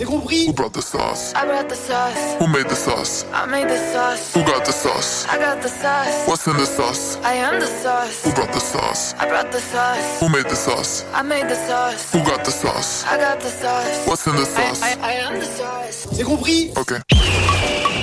C'est 0.00 0.06
compris 0.06 0.46
Who 0.48 0.54
brought 0.54 0.72
the 0.72 0.80
sauce? 0.80 1.34
I 1.36 1.44
brought 1.44 1.68
the 1.68 1.74
sauce. 1.76 2.16
Who 2.40 2.46
made 2.46 2.66
the 2.70 2.74
sauce? 2.74 3.26
I 3.34 3.44
made 3.44 3.68
the 3.68 3.76
sauce. 3.92 4.32
Who 4.32 4.42
got 4.44 4.64
the 4.64 4.72
sauce? 4.72 5.26
I 5.28 5.36
got 5.36 5.60
the 5.60 5.68
sauce. 5.68 6.26
What's 6.26 6.46
in 6.46 6.56
the 6.56 6.64
sauce? 6.64 7.18
I 7.22 7.34
am 7.34 7.60
the 7.60 7.66
sauce. 7.66 8.24
Who 8.24 8.32
brought 8.32 8.50
the 8.50 8.60
sauce? 8.60 9.12
I 9.18 9.28
brought 9.28 9.52
the 9.52 9.60
sauce. 9.60 10.20
Who 10.20 10.30
made 10.30 10.48
the 10.48 10.56
sauce? 10.56 11.04
I 11.12 11.20
made 11.20 11.50
the 11.50 11.54
sauce. 11.68 12.12
Who 12.14 12.20
got 12.20 12.46
the 12.46 12.50
sauce? 12.50 13.04
I 13.04 13.18
got 13.18 13.40
the 13.40 13.50
sauce. 13.50 14.06
What's 14.06 14.26
in 14.26 14.36
the 14.36 14.46
sauce? 14.46 14.80
I, 14.80 14.92
I, 14.92 15.10
I 15.10 15.12
am 15.20 15.38
the 15.38 15.44
sauce. 15.44 16.08
C'est 16.12 16.24
compris 16.24 16.72
Okay. 16.78 17.99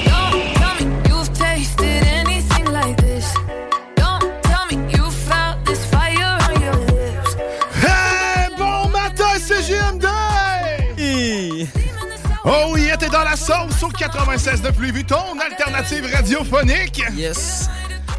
Sauce 13.38 13.84
au 13.84 13.90
96 13.90 14.62
de 14.62 14.72
Pluie 14.72 15.06
ton 15.06 15.40
alternative 15.40 16.10
radiophonique. 16.14 17.04
Yes. 17.16 17.70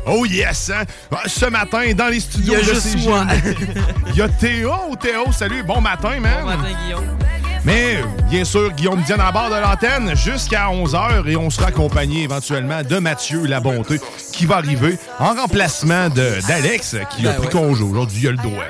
Oh 0.07 0.25
yes! 0.25 0.71
hein? 0.71 0.85
Ah, 1.11 1.23
Ce 1.27 1.47
matin, 1.47 1.93
dans 1.95 2.07
les 2.09 2.21
studios 2.21 2.55
Il 2.55 2.67
y 2.67 2.71
a 2.71 2.75
de 2.75 2.75
juste 2.75 3.05
moi. 3.05 3.27
Il 4.09 4.17
y 4.17 4.23
a 4.23 4.29
Théo. 4.29 4.73
Théo, 5.01 5.33
salut, 5.33 5.63
bon 5.65 5.81
matin, 5.81 6.21
man. 6.21 6.41
Bon 6.43 6.47
matin, 6.47 6.77
Guillaume. 6.85 7.19
Mais 7.65 7.99
bien 8.31 8.45
sûr, 8.45 8.71
Guillaume 8.73 9.03
Diane 9.03 9.21
à 9.21 9.33
bord 9.33 9.51
de 9.51 9.57
l'antenne 9.57 10.17
jusqu'à 10.17 10.69
11h 10.69 11.29
et 11.29 11.37
on 11.37 11.51
sera 11.51 11.67
accompagné 11.67 12.23
éventuellement 12.23 12.83
de 12.83 12.99
Mathieu 12.99 13.45
La 13.45 13.61
Bonté 13.61 14.01
qui 14.33 14.47
va 14.47 14.57
arriver 14.57 14.97
en 15.19 15.35
remplacement 15.35 16.09
d'Alex 16.09 16.97
qui 17.11 17.27
a 17.27 17.33
Ben 17.33 17.37
pris 17.39 17.47
ouais. 17.47 17.53
congé 17.53 17.83
aujourd'hui. 17.83 18.21
Il 18.23 18.29
a 18.29 18.31
le 18.31 18.37
droit. 18.39 18.65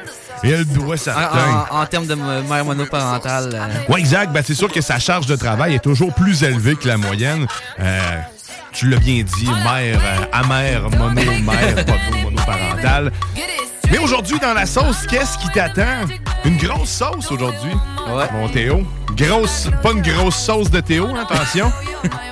Il 0.45 0.55
a 0.55 0.59
le 0.59 0.65
droit, 0.65 0.95
En, 0.95 0.99
certain. 0.99 1.67
en- 1.71 1.81
en 1.81 1.87
termes 1.87 2.07
de 2.07 2.15
mère 2.15 2.65
monoparentale. 2.65 3.51
euh, 3.55 3.93
Ouais, 3.93 4.01
exact. 4.01 4.33
Ben, 4.33 4.43
c'est 4.47 4.55
sûr 4.55 4.71
que 4.73 4.81
sa 4.81 4.99
charge 4.99 5.27
de 5.27 5.37
travail 5.37 5.75
est 5.75 5.79
toujours 5.83 6.13
plus 6.15 6.43
élevée 6.43 6.77
que 6.77 6.87
la 6.89 6.97
moyenne. 6.97 7.47
Euh, 7.81 8.01
tu 8.73 8.89
l'as 8.89 8.99
bien 8.99 9.23
dit, 9.23 9.47
mère 9.47 9.99
euh, 10.03 10.25
amère, 10.33 10.83
mono, 10.91 11.15
mère, 11.15 11.75
mono, 11.87 12.23
monoparentale. 12.31 13.13
Mais 13.91 13.99
aujourd'hui, 13.99 14.39
dans 14.39 14.53
la 14.53 14.67
sauce, 14.67 15.07
qu'est-ce 15.09 15.39
qui 15.39 15.49
t'attend? 15.49 16.07
Une 16.45 16.59
grosse 16.59 16.91
sauce 16.91 17.31
aujourd'hui. 17.33 17.73
Mon 18.33 18.49
Théo. 18.49 18.83
Grosse, 19.17 19.69
pas 19.83 19.93
une 19.93 20.03
grosse 20.03 20.37
sauce 20.37 20.71
de 20.71 20.81
Théo, 20.81 21.09
hein, 21.17 21.27
attention. 21.29 21.73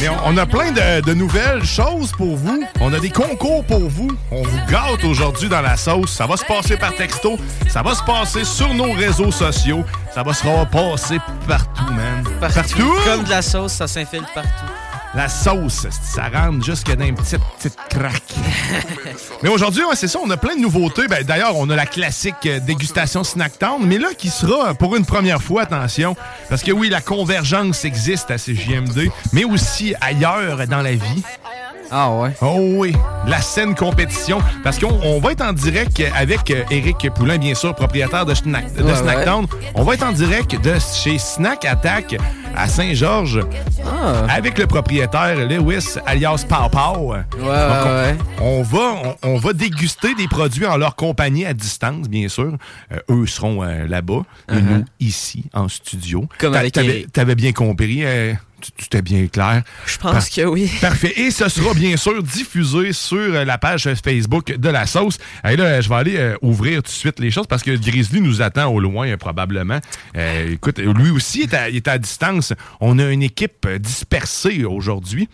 Mais 0.00 0.08
on, 0.08 0.16
on 0.24 0.36
a 0.36 0.46
plein 0.46 0.72
de, 0.72 1.00
de 1.02 1.14
nouvelles 1.14 1.64
choses 1.64 2.12
pour 2.12 2.36
vous. 2.36 2.64
On 2.80 2.92
a 2.92 2.98
des 2.98 3.10
concours 3.10 3.64
pour 3.64 3.88
vous. 3.88 4.08
On 4.30 4.42
vous 4.42 4.58
gâte 4.70 5.04
aujourd'hui 5.04 5.48
dans 5.48 5.60
la 5.60 5.76
sauce. 5.76 6.12
Ça 6.12 6.26
va 6.26 6.36
se 6.36 6.44
passer 6.44 6.76
par 6.76 6.94
texto. 6.94 7.38
Ça 7.68 7.82
va 7.82 7.94
se 7.94 8.02
passer 8.02 8.44
sur 8.44 8.72
nos 8.72 8.92
réseaux 8.92 9.30
sociaux. 9.30 9.84
Ça 10.14 10.22
va 10.22 10.32
se 10.32 10.46
repasser 10.46 11.18
partout, 11.46 11.92
man. 11.92 12.24
partout. 12.40 12.94
Comme 13.04 13.24
de 13.24 13.30
la 13.30 13.42
sauce, 13.42 13.72
ça 13.72 13.86
s'infiltre 13.86 14.32
partout. 14.32 14.50
La 15.12 15.28
sauce, 15.28 15.88
ça 15.90 16.28
rentre 16.32 16.64
jusque 16.64 16.94
dans 16.94 17.04
une 17.04 17.16
petite, 17.16 17.40
petite 17.58 17.76
craque. 17.88 18.34
mais 19.42 19.48
aujourd'hui, 19.48 19.82
ouais, 19.82 19.96
c'est 19.96 20.06
ça, 20.06 20.20
on 20.22 20.30
a 20.30 20.36
plein 20.36 20.54
de 20.54 20.60
nouveautés. 20.60 21.08
Ben, 21.08 21.24
D'ailleurs, 21.24 21.56
on 21.56 21.68
a 21.68 21.74
la 21.74 21.86
classique 21.86 22.46
euh, 22.46 22.60
dégustation 22.60 23.24
Snack 23.24 23.58
Town, 23.58 23.82
mais 23.84 23.98
là, 23.98 24.10
qui 24.16 24.30
sera 24.30 24.72
pour 24.74 24.94
une 24.94 25.04
première 25.04 25.42
fois, 25.42 25.62
attention, 25.62 26.14
parce 26.48 26.62
que 26.62 26.70
oui, 26.70 26.88
la 26.90 27.00
convergence 27.00 27.84
existe 27.84 28.30
à 28.30 28.36
CJMD, 28.36 29.10
mais 29.32 29.42
aussi 29.42 29.94
ailleurs 30.00 30.66
dans 30.68 30.80
la 30.80 30.92
vie. 30.92 31.24
Ah 31.90 32.10
ouais? 32.10 32.30
Oh 32.40 32.58
oui, 32.60 32.94
la 33.26 33.40
scène 33.40 33.74
compétition. 33.74 34.38
Parce 34.62 34.78
qu'on 34.78 35.00
on 35.02 35.18
va 35.18 35.32
être 35.32 35.42
en 35.42 35.52
direct 35.52 36.00
avec 36.16 36.50
euh, 36.52 36.62
Éric 36.70 37.10
Poulain, 37.14 37.38
bien 37.38 37.54
sûr, 37.54 37.74
propriétaire 37.74 38.24
de, 38.24 38.34
Snack, 38.34 38.72
de 38.74 38.84
Ouais. 38.84 39.48
On 39.74 39.82
va 39.82 39.94
être 39.94 40.04
en 40.04 40.12
direct 40.12 40.60
de 40.60 40.74
chez 40.78 41.18
Snack 41.18 41.64
Attack 41.64 42.16
à 42.56 42.68
Saint-Georges 42.68 43.40
avec 44.28 44.58
le 44.58 44.66
propriétaire 44.66 45.36
Lewis 45.48 45.96
alias 46.06 46.44
Pau. 46.48 47.12
ouais, 47.12 47.18
Donc, 47.32 47.40
on, 47.40 48.02
ouais. 48.02 48.16
on 48.40 48.62
va, 48.62 48.92
on, 49.22 49.34
on 49.34 49.36
va 49.38 49.52
déguster 49.52 50.14
des 50.14 50.28
produits 50.28 50.66
en 50.66 50.76
leur 50.76 50.94
compagnie 50.96 51.44
à 51.46 51.54
distance, 51.54 52.08
bien 52.08 52.28
sûr. 52.28 52.56
Euh, 52.92 52.98
eux 53.10 53.26
seront 53.26 53.62
euh, 53.62 53.86
là-bas 53.86 54.22
et 54.50 54.54
Uh-huh. 54.54 54.60
nous 54.62 54.84
ici 55.00 55.44
en 55.54 55.68
studio. 55.68 56.26
Comme 56.38 56.54
avec 56.54 56.72
t'avais 57.12 57.34
bien 57.34 57.52
compris. 57.52 58.00
euh, 58.04 58.34
t'es 58.90 59.02
bien 59.02 59.26
clair. 59.26 59.62
Je 59.86 59.98
pense 59.98 60.28
que 60.28 60.42
oui. 60.42 60.70
Parfait. 60.80 61.12
Et 61.16 61.30
ce 61.30 61.48
sera 61.48 61.74
bien 61.74 61.96
sûr 61.96 62.22
diffusé 62.22 62.92
sur 62.92 63.18
euh, 63.18 63.44
la 63.44 63.58
page 63.58 63.88
Facebook 64.04 64.56
de 64.56 64.68
la 64.68 64.86
sauce. 64.86 65.18
Et 65.48 65.56
là, 65.56 65.80
je 65.80 65.88
vais 65.88 65.94
aller 65.94 66.16
euh, 66.16 66.36
ouvrir 66.42 66.82
tout 66.82 66.90
de 66.90 66.96
suite 66.96 67.20
les 67.20 67.30
choses 67.30 67.46
parce 67.46 67.62
que 67.62 67.76
Grizzly 67.76 68.20
nous 68.20 68.42
attend 68.42 68.66
au 68.72 68.80
loin 68.80 69.08
euh, 69.08 69.16
probablement. 69.16 69.80
Euh, 70.16 70.52
écoute, 70.52 70.78
lui 70.78 71.10
aussi 71.10 71.42
est 71.42 71.54
à, 71.54 71.70
est 71.70 71.88
à 71.88 71.98
distance. 71.98 72.52
On 72.80 72.98
a 72.98 73.10
une 73.10 73.22
équipe 73.22 73.68
dispersée 73.78 74.64
aujourd'hui. 74.64 75.28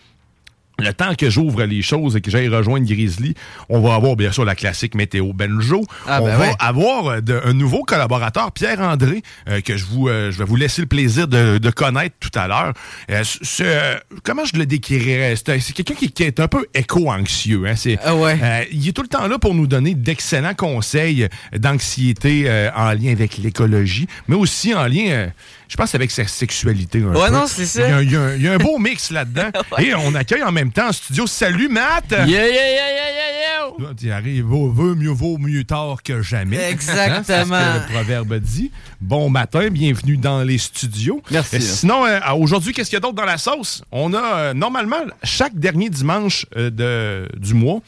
Le 0.79 0.93
temps 0.93 1.15
que 1.15 1.27
j'ouvre 1.29 1.63
les 1.63 1.81
choses 1.81 2.15
et 2.15 2.21
que 2.21 2.29
j'aille 2.29 2.49
rejoindre 2.49 2.85
Grizzly, 2.85 3.33
on 3.67 3.79
va 3.79 3.95
avoir 3.95 4.15
bien 4.15 4.31
sûr 4.31 4.45
la 4.45 4.53
classique 4.53 4.93
météo 4.93 5.33
Benjo. 5.33 5.83
Ah, 6.07 6.19
on 6.21 6.25
ben 6.27 6.35
va 6.37 6.47
ouais. 6.49 6.53
avoir 6.59 7.07
euh, 7.07 7.21
de- 7.21 7.41
un 7.43 7.53
nouveau 7.53 7.83
collaborateur, 7.83 8.51
Pierre-André, 8.51 9.23
euh, 9.49 9.59
que 9.61 9.75
je 9.75 9.85
vous, 9.85 10.07
euh, 10.07 10.31
je 10.31 10.37
vais 10.37 10.45
vous 10.45 10.55
laisser 10.55 10.81
le 10.81 10.87
plaisir 10.87 11.27
de, 11.27 11.57
de 11.57 11.69
connaître 11.71 12.15
tout 12.19 12.29
à 12.37 12.47
l'heure. 12.47 12.73
Euh, 13.09 13.95
comment 14.23 14.45
je 14.45 14.55
le 14.57 14.67
décrirais? 14.67 15.35
C'est 15.35 15.49
un- 15.49 15.59
c'est 15.59 15.73
quelqu'un 15.73 15.95
qui, 15.95 16.11
qui 16.11 16.21
est 16.23 16.39
un 16.39 16.47
peu 16.47 16.65
éco-anxieux. 16.75 17.63
Hein? 17.67 17.75
C'est, 17.75 17.97
Ah 18.03 18.15
ouais. 18.15 18.67
il 18.71 18.87
est 18.87 18.91
tout 18.91 19.01
le 19.01 19.07
temps 19.07 19.27
là 19.27 19.39
pour 19.39 19.55
nous 19.55 19.65
donner 19.67 19.95
d'excellents 19.95 20.53
conseils 20.53 21.27
d'anxiété 21.55 22.49
en 22.75 22.91
lien 22.93 23.11
avec 23.11 23.37
l'écologie, 23.37 24.07
mais 24.27 24.35
aussi 24.35 24.73
en 24.75 24.85
lien, 24.87 25.29
je 25.67 25.75
pense, 25.75 25.93
avec 25.95 26.11
sa 26.11 26.25
sexualité. 26.27 27.01
un 27.01 27.13
Ouais, 27.13 27.27
peu. 27.27 27.33
non, 27.33 27.45
c'est 27.47 27.65
ça. 27.65 28.01
Il 28.01 28.11
y 28.11 28.15
a, 28.15 28.19
y 28.19 28.23
un- 28.23 28.35
il 28.35 28.41
y 28.41 28.47
a 28.47 28.53
un 28.53 28.57
beau 28.57 28.77
mix 28.77 29.11
là-dedans. 29.11 29.49
Et 29.79 29.93
on 29.95 30.15
accueille 30.15 30.43
en 30.43 30.51
même 30.51 30.71
temps 30.71 30.89
en 30.89 30.91
studio. 30.91 31.27
Salut, 31.27 31.67
Matt! 31.69 32.05
Yeah, 32.11 32.25
yeah, 32.25 32.47
yeah, 32.47 32.47
yeah, 32.47 32.51
yeah, 32.51 34.01
yeah. 34.01 34.15
Arrives, 34.15 34.43
vaut, 34.45 34.69
vaut 34.71 34.95
mieux, 34.95 35.09
vaut 35.11 35.37
mieux 35.37 35.63
tard 35.63 36.01
que 36.03 36.21
jamais. 36.21 36.57
Exactement. 36.71 37.15
Hein, 37.17 37.23
c'est 37.25 37.43
ce 37.43 37.49
que 37.49 37.89
le 37.89 37.93
proverbe 37.93 38.35
dit. 38.39 38.71
Bon 39.01 39.29
matin, 39.29 39.69
bienvenue 39.69 40.17
dans 40.17 40.41
les 40.43 40.57
studios. 40.57 41.21
Merci. 41.31 41.61
Sinon, 41.61 42.05
euh, 42.05 42.19
aujourd'hui, 42.37 42.73
qu'est-ce 42.73 42.89
qu'il 42.89 42.95
y 42.95 42.97
a 42.97 43.01
d'autre 43.01 43.15
dans 43.15 43.25
la 43.25 43.37
sauce? 43.37 43.83
On 43.91 44.13
a, 44.13 44.35
euh, 44.35 44.53
normalement, 44.53 45.01
chaque 45.23 45.55
dernier 45.55 45.89
dimanche 45.89 46.45
euh, 46.55 46.69
de, 46.69 47.27
du 47.37 47.53
mois, 47.53 47.81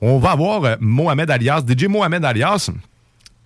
on 0.00 0.18
va 0.18 0.32
avoir 0.32 0.76
Mohamed 0.80 1.30
Alias, 1.30 1.62
DJ 1.66 1.84
Mohamed 1.86 2.24
Alias, 2.24 2.70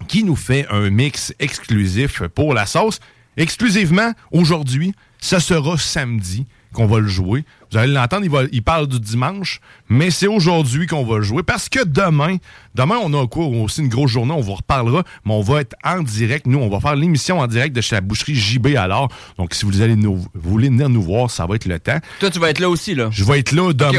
qui 0.08 0.24
nous 0.24 0.36
fait 0.36 0.66
un 0.70 0.90
mix 0.90 1.32
exclusif 1.38 2.22
pour 2.34 2.52
la 2.54 2.66
sauce. 2.66 2.98
Exclusivement, 3.36 4.12
aujourd'hui, 4.32 4.92
ce 5.18 5.38
sera 5.38 5.76
samedi 5.78 6.46
qu'on 6.72 6.86
va 6.86 6.98
le 6.98 7.08
jouer. 7.08 7.44
Vous 7.72 7.78
allez 7.78 7.92
l'entendre, 7.92 8.24
il, 8.24 8.30
va- 8.30 8.42
il 8.52 8.62
parle 8.62 8.86
du 8.86 9.00
dimanche, 9.00 9.60
mais 9.88 10.10
c'est 10.10 10.26
aujourd'hui 10.26 10.86
qu'on 10.86 11.04
va 11.06 11.16
le 11.16 11.22
jouer 11.22 11.42
parce 11.42 11.68
que 11.70 11.82
demain, 11.84 12.36
demain, 12.74 12.96
on 13.02 13.12
a 13.14 13.26
quoi? 13.26 13.46
aussi 13.46 13.80
une 13.80 13.88
grosse 13.88 14.10
journée, 14.10 14.32
on 14.32 14.40
vous 14.42 14.54
reparlera, 14.54 15.02
mais 15.24 15.32
on 15.32 15.40
va 15.40 15.62
être 15.62 15.74
en 15.84 16.02
direct. 16.02 16.46
Nous, 16.46 16.58
on 16.58 16.68
va 16.68 16.78
faire 16.80 16.94
l'émission 16.96 17.40
en 17.40 17.46
direct 17.46 17.74
de 17.74 17.80
chez 17.80 17.94
la 17.96 18.02
boucherie 18.02 18.34
JB 18.34 18.76
alors. 18.76 19.10
Donc, 19.38 19.54
si 19.54 19.64
vous 19.64 19.80
allez 19.80 19.96
nous, 19.96 20.16
vous 20.16 20.28
voulez 20.50 20.68
venir 20.68 20.88
nous 20.90 21.02
voir, 21.02 21.30
ça 21.30 21.46
va 21.46 21.54
être 21.56 21.64
le 21.66 21.78
temps. 21.80 21.98
Toi, 22.20 22.30
tu 22.30 22.38
vas 22.38 22.50
être 22.50 22.60
là 22.60 22.68
aussi, 22.68 22.94
là. 22.94 23.08
Je 23.10 23.24
vais 23.24 23.38
être 23.38 23.52
là 23.52 23.72
demain, 23.72 23.92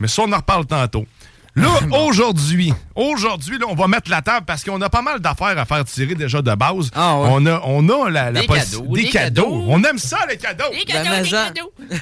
mais 0.00 0.08
ça, 0.08 0.22
on 0.22 0.32
en 0.32 0.36
reparle 0.36 0.64
tantôt. 0.66 1.06
Là, 1.54 1.68
aujourd'hui, 2.06 2.72
aujourd'hui, 2.94 3.58
là, 3.58 3.66
on 3.68 3.74
va 3.74 3.86
mettre 3.86 4.10
la 4.10 4.22
table 4.22 4.46
parce 4.46 4.64
qu'on 4.64 4.80
a 4.80 4.88
pas 4.88 5.02
mal 5.02 5.20
d'affaires 5.20 5.58
à 5.58 5.64
faire 5.66 5.84
tirer 5.84 6.14
déjà 6.14 6.40
de 6.40 6.54
base. 6.54 6.90
Ah 6.94 7.18
ouais. 7.20 7.28
On 7.30 7.44
a, 7.46 7.60
on 7.66 7.88
a 7.90 8.08
la, 8.10 8.30
la 8.30 8.40
Des 8.40 8.46
cadeaux, 8.46 8.86
des 8.94 9.02
des 9.02 9.08
cadeaux. 9.10 9.42
cadeaux. 9.42 9.64
On 9.68 9.82
aime 9.84 9.98
ça, 9.98 10.18
les 10.30 10.38
cadeaux. 10.38 10.64
La 10.88 11.04
maison. 11.04 11.36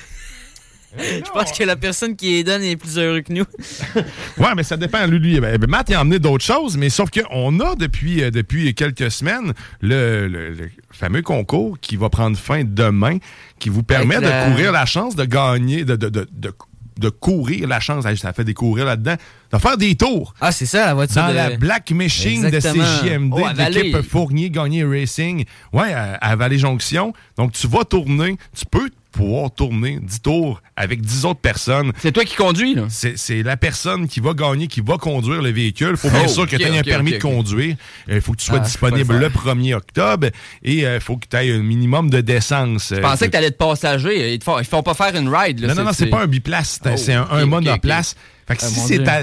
Je 0.98 1.30
pense 1.32 1.52
que 1.56 1.62
la 1.62 1.76
personne 1.76 2.16
qui 2.16 2.30
les 2.30 2.42
donne 2.44 2.62
est 2.64 2.76
plus 2.76 2.98
heureux 2.98 3.20
que 3.20 3.32
nous. 3.32 3.44
Ouais, 4.38 4.54
mais 4.56 4.62
ça 4.64 4.76
dépend. 4.76 5.06
Lui, 5.06 5.18
lui 5.20 5.38
ben, 5.40 5.56
ben, 5.56 5.70
Matt, 5.70 5.88
il 5.88 5.94
a 5.94 6.00
emmené 6.00 6.18
d'autres 6.18 6.44
choses, 6.44 6.76
mais 6.76 6.88
sauf 6.90 7.10
qu'on 7.10 7.60
a 7.60 7.76
depuis, 7.76 8.22
euh, 8.24 8.30
depuis 8.32 8.74
quelques 8.74 9.10
semaines 9.10 9.52
le, 9.80 10.26
le- 10.26 10.50
le 10.50 10.70
fameux 10.90 11.22
concours 11.22 11.78
qui 11.80 11.96
va 11.96 12.08
prendre 12.08 12.36
fin 12.36 12.62
demain, 12.64 13.18
qui 13.60 13.68
vous 13.68 13.82
permet 13.84 14.16
Avec 14.16 14.28
la- 14.30 14.46
de 14.46 14.50
courir 14.50 14.72
la 14.72 14.84
chance 14.86 15.14
de 15.14 15.24
gagner, 15.24 15.84
de, 15.84 15.94
de, 15.94 16.08
de, 16.08 16.28
de, 16.32 16.52
de 17.00 17.08
courir 17.08 17.66
la 17.66 17.80
chance, 17.80 18.04
ça 18.16 18.32
fait 18.32 18.44
des 18.44 18.54
courir 18.54 18.84
là-dedans, 18.84 19.16
de 19.52 19.58
faire 19.58 19.76
des 19.76 19.94
tours. 19.96 20.34
Ah, 20.40 20.52
c'est 20.52 20.66
ça, 20.66 20.86
la 20.86 20.94
voiture 20.94 21.22
Dans 21.22 21.28
de... 21.30 21.34
la 21.34 21.56
Black 21.56 21.90
Machine 21.90 22.44
Exactement. 22.44 22.84
de 22.84 23.08
CJMD, 23.08 23.34
Oh, 23.36 23.70
l'équipe. 23.70 24.02
Fournier 24.02 24.50
Gagné 24.50 24.84
Racing. 24.84 25.44
Ouais, 25.72 25.92
à, 25.92 26.14
à 26.14 26.36
Vallée 26.36 26.58
Jonction. 26.58 27.12
Donc, 27.36 27.52
tu 27.52 27.66
vas 27.66 27.84
tourner, 27.84 28.36
tu 28.56 28.64
peux 28.70 28.90
pouvoir 29.10 29.50
tourner 29.50 29.98
10 30.00 30.20
tours 30.22 30.62
avec 30.76 31.00
10 31.02 31.24
autres 31.24 31.40
personnes. 31.40 31.92
C'est 31.98 32.12
toi 32.12 32.24
qui 32.24 32.36
conduis, 32.36 32.74
là. 32.74 32.84
C'est 32.88 33.42
la 33.42 33.56
personne 33.56 34.08
qui 34.08 34.20
va 34.20 34.32
gagner, 34.34 34.66
qui 34.66 34.80
va 34.80 34.96
conduire 34.96 35.42
le 35.42 35.50
véhicule. 35.50 35.90
Il 35.92 35.96
faut 35.96 36.10
bien 36.10 36.22
Oh, 36.24 36.28
sûr 36.28 36.46
que 36.48 36.56
tu 36.56 36.62
aies 36.62 36.78
un 36.78 36.82
permis 36.82 37.12
de 37.12 37.18
conduire. 37.18 37.76
Il 38.08 38.20
faut 38.20 38.32
que 38.32 38.38
tu 38.38 38.46
sois 38.46 38.58
Ah, 38.60 38.64
disponible 38.64 39.14
le 39.14 39.20
le, 39.20 39.28
1er 39.28 39.74
octobre 39.74 40.28
et 40.62 40.80
il 40.82 41.00
faut 41.00 41.16
que 41.16 41.26
tu 41.30 41.36
aies 41.36 41.52
un 41.52 41.62
minimum 41.62 42.10
de 42.10 42.20
décence. 42.20 42.92
Je 42.94 43.00
pensais 43.00 43.26
que 43.26 43.32
t'allais 43.32 43.48
être 43.48 43.58
passager. 43.58 44.34
Ils 44.34 44.38
te 44.38 44.44
font, 44.44 44.58
ils 44.58 44.64
font 44.64 44.82
pas 44.82 44.94
faire 44.94 45.14
une 45.16 45.28
ride, 45.28 45.60
là. 45.60 45.68
Non, 45.68 45.74
non, 45.74 45.84
non, 45.84 45.92
c'est 45.92 46.06
pas 46.06 46.22
un 46.22 46.26
biplace, 46.26 46.78
c'est 46.82 46.90
Oh, 46.92 46.96
c'est 46.96 47.14
un, 47.14 47.24
ok, 47.24 47.44
monoplace. 47.48 48.14
Fait 48.48 48.56
que 48.56 48.62
Ah, 48.64 48.68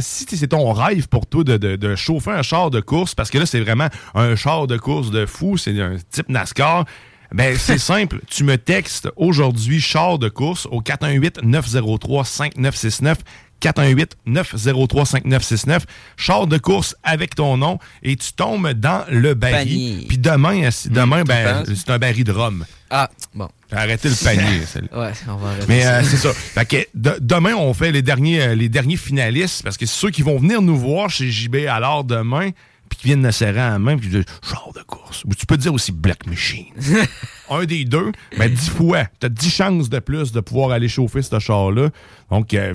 si 0.02 0.26
c'est 0.30 0.36
si 0.38 0.48
ton 0.48 0.72
rêve 0.72 1.08
pour 1.10 1.26
toi 1.28 1.44
de, 1.44 1.58
de- 1.58 1.76
de 1.76 1.96
chauffer 1.96 2.32
un 2.32 2.44
char 2.44 2.70
de 2.72 2.80
course, 2.80 3.14
parce 3.14 3.30
que 3.30 3.38
là, 3.38 3.46
c'est 3.46 3.60
vraiment 3.60 3.88
un 4.16 4.36
char 4.38 4.68
de 4.68 4.78
course 4.78 5.12
de 5.12 5.26
fou, 5.26 5.58
c'est 5.58 5.80
un 5.82 5.98
type 6.12 6.30
NASCAR, 6.30 6.86
ben 7.34 7.56
c'est 7.58 7.78
simple. 7.94 8.20
Tu 8.30 8.44
me 8.44 8.58
textes 8.58 9.10
aujourd'hui 9.16 9.80
char 9.82 10.18
de 10.20 10.30
course 10.30 10.68
au 10.72 10.82
418-903-5969. 10.82 13.16
418-903-5969. 13.60 15.82
Char 16.16 16.48
de 16.48 16.58
course 16.58 16.96
avec 17.04 17.36
ton 17.36 17.58
nom 17.58 17.80
et 18.04 18.16
tu 18.16 18.34
tombes 18.34 18.72
dans 18.74 19.04
le 19.10 19.34
baril. 19.34 19.58
Panier. 19.68 20.06
Puis 20.08 20.18
demain, 20.18 20.64
euh, 20.64 20.72
demain 20.92 21.22
tu 21.22 21.28
ben, 21.28 21.64
c'est 21.66 21.90
un 21.90 21.98
baril 21.98 22.24
de 22.24 22.32
rhum. 22.32 22.66
Ah, 22.90 23.10
bon. 23.34 23.50
Arrêtez 23.72 24.10
le 24.10 24.24
panier. 24.24 24.62
Ouais, 24.96 25.12
on 25.28 25.36
va 25.36 25.50
arrêter 25.50 25.66
Mais 25.68 25.86
euh, 25.86 26.04
c'est 26.04 26.18
ça. 26.18 26.32
Fait 26.34 26.66
que 26.66 26.78
de- 26.94 27.18
demain, 27.20 27.54
on 27.56 27.74
fait 27.74 27.92
les 27.92 28.02
derniers, 28.02 28.42
euh, 28.42 28.56
les 28.56 28.70
derniers 28.70 28.98
finalistes 28.98 29.64
parce 29.64 29.78
que 29.78 29.86
c'est 29.86 30.00
ceux 30.00 30.12
qui 30.12 30.22
vont 30.22 30.38
venir 30.38 30.62
nous 30.62 30.78
voir 30.78 31.10
chez 31.10 31.30
JB 31.30 31.56
alors 31.68 32.04
demain, 32.04 32.52
puis 32.90 33.00
qui 33.00 33.08
viennent 33.08 33.22
nous 33.22 33.32
serrer 33.32 33.62
à 33.62 33.70
la 33.72 33.80
main, 33.80 33.98
puis 33.98 34.10
qui 34.10 34.16
disent 34.16 34.26
char 34.42 34.72
de 34.74 34.82
course. 34.82 35.24
Ou 35.26 35.36
tu 35.36 35.46
peux 35.46 35.58
dire 35.58 35.74
aussi 35.74 35.92
Black 35.92 36.26
Machine. 36.28 36.66
Un 37.50 37.66
des 37.66 37.86
deux, 37.86 38.12
mais 38.38 38.50
dix 38.50 38.70
fois. 38.70 39.06
Tu 39.20 39.26
as 39.26 39.30
dix 39.30 39.50
chances 39.50 39.90
de 39.90 40.00
plus 40.00 40.32
de 40.32 40.40
pouvoir 40.40 40.72
aller 40.72 40.88
chauffer 40.88 41.22
ce 41.22 41.40
char-là. 41.40 41.90
Donc, 42.30 42.54
euh, 42.54 42.74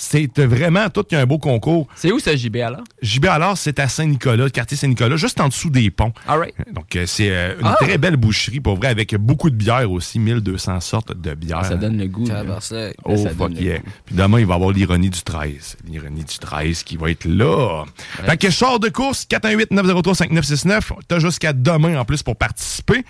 c'est 0.00 0.38
vraiment 0.38 0.88
tout 0.90 1.02
qu'il 1.02 1.16
y 1.18 1.20
a 1.20 1.24
un 1.24 1.26
beau 1.26 1.38
concours. 1.38 1.88
C'est 1.96 2.12
où, 2.12 2.20
ça, 2.20 2.36
JB, 2.36 2.56
alors? 2.58 2.84
JB 3.02 3.24
alors, 3.26 3.58
c'est 3.58 3.80
à 3.80 3.88
Saint-Nicolas, 3.88 4.48
quartier 4.48 4.76
Saint-Nicolas, 4.76 5.16
juste 5.16 5.40
en 5.40 5.48
dessous 5.48 5.70
des 5.70 5.90
ponts. 5.90 6.12
All 6.28 6.38
right. 6.38 6.54
Donc, 6.72 6.94
euh, 6.94 7.04
c'est 7.04 7.30
euh, 7.30 7.56
une 7.58 7.66
Ah. 7.66 7.76
très 7.80 7.98
belle 7.98 8.16
boucherie, 8.16 8.60
pour 8.60 8.76
vrai, 8.76 8.86
avec 8.88 9.16
beaucoup 9.16 9.50
de 9.50 9.56
bières 9.56 9.90
aussi, 9.90 10.20
1200 10.20 10.78
sortes 10.80 11.12
de 11.20 11.34
bières. 11.34 11.64
Ça 11.64 11.74
donne 11.74 11.98
le 11.98 12.06
goût. 12.06 12.24
là. 12.26 12.44
Tabarnak. 12.44 12.94
Oh, 13.04 13.16
ça 13.16 13.30
fuck 13.30 13.38
donne 13.50 13.54
le 13.54 13.60
yeah. 13.62 13.78
goût. 13.78 13.84
Puis 14.06 14.14
demain, 14.14 14.38
il 14.38 14.46
va 14.46 14.54
y 14.54 14.56
avoir 14.56 14.70
l'ironie 14.70 15.10
du 15.10 15.20
13. 15.20 15.76
L'ironie 15.88 16.22
du 16.24 16.38
13 16.38 16.84
qui 16.84 16.96
va 16.96 17.10
être 17.10 17.24
là. 17.24 17.84
Fait 18.24 18.36
que 18.36 18.50
char 18.50 18.78
de 18.78 18.88
course, 18.90 19.26
418-903-5969. 19.28 20.92
T'as 21.08 21.18
jusqu'à 21.18 21.52
demain 21.52 21.98
en 21.98 22.04
plus 22.04 22.22
pour 22.22 22.36
participer. 22.36 23.04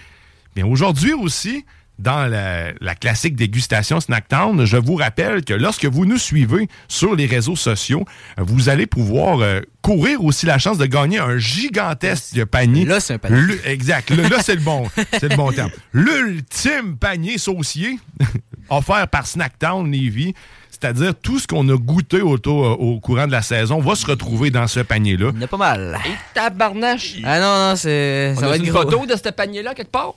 Mais 0.56 0.62
aujourd'hui 0.62 1.12
aussi, 1.12 1.64
dans 1.98 2.26
la, 2.30 2.72
la 2.80 2.94
classique 2.94 3.34
dégustation 3.36 4.00
Snacktown, 4.00 4.64
je 4.64 4.76
vous 4.76 4.94
rappelle 4.94 5.44
que 5.44 5.54
lorsque 5.54 5.84
vous 5.86 6.06
nous 6.06 6.18
suivez 6.18 6.68
sur 6.86 7.16
les 7.16 7.26
réseaux 7.26 7.56
sociaux, 7.56 8.04
vous 8.36 8.68
allez 8.68 8.86
pouvoir 8.86 9.40
euh, 9.40 9.60
courir 9.82 10.22
aussi 10.24 10.46
la 10.46 10.58
chance 10.58 10.78
de 10.78 10.86
gagner 10.86 11.18
un 11.18 11.38
gigantesque 11.38 12.44
panier. 12.44 12.84
Là, 12.84 13.00
c'est 13.00 13.14
un 13.14 13.18
panier. 13.18 13.40
Le- 13.40 13.68
exact. 13.68 14.10
Là, 14.10 14.28
là, 14.28 14.36
c'est 14.42 14.54
le 14.54 14.60
bon, 14.60 14.86
c'est 15.12 15.28
le 15.28 15.36
bon 15.36 15.50
terme. 15.52 15.70
L'ultime 15.92 16.96
panier 16.96 17.38
saucier 17.38 17.98
offert 18.70 19.08
par 19.08 19.26
Snacktown 19.26 19.90
Lévis. 19.90 20.34
C'est-à-dire 20.70 21.12
tout 21.20 21.40
ce 21.40 21.48
qu'on 21.48 21.68
a 21.70 21.76
goûté 21.76 22.20
au, 22.20 22.36
au, 22.36 22.50
au 22.50 23.00
courant 23.00 23.26
de 23.26 23.32
la 23.32 23.42
saison 23.42 23.80
va 23.80 23.96
se 23.96 24.06
retrouver 24.06 24.50
dans 24.50 24.68
ce 24.68 24.78
panier-là. 24.80 25.30
Il 25.34 25.38
y 25.38 25.42
en 25.42 25.46
a 25.46 25.48
pas 25.48 25.56
mal. 25.56 25.98
Et 26.06 26.10
tabarnache! 26.34 27.16
Ah 27.24 27.40
non, 27.40 27.70
non, 27.70 27.76
c'est... 27.76 28.34
On 28.36 28.40
Ça 28.40 28.46
a 28.46 28.48
va 28.50 28.56
être 28.56 28.64
une 28.64 28.70
gros. 28.70 28.82
photo 28.82 29.04
de 29.06 29.16
ce 29.16 29.28
panier-là, 29.30 29.74
quelque 29.74 29.90
part? 29.90 30.12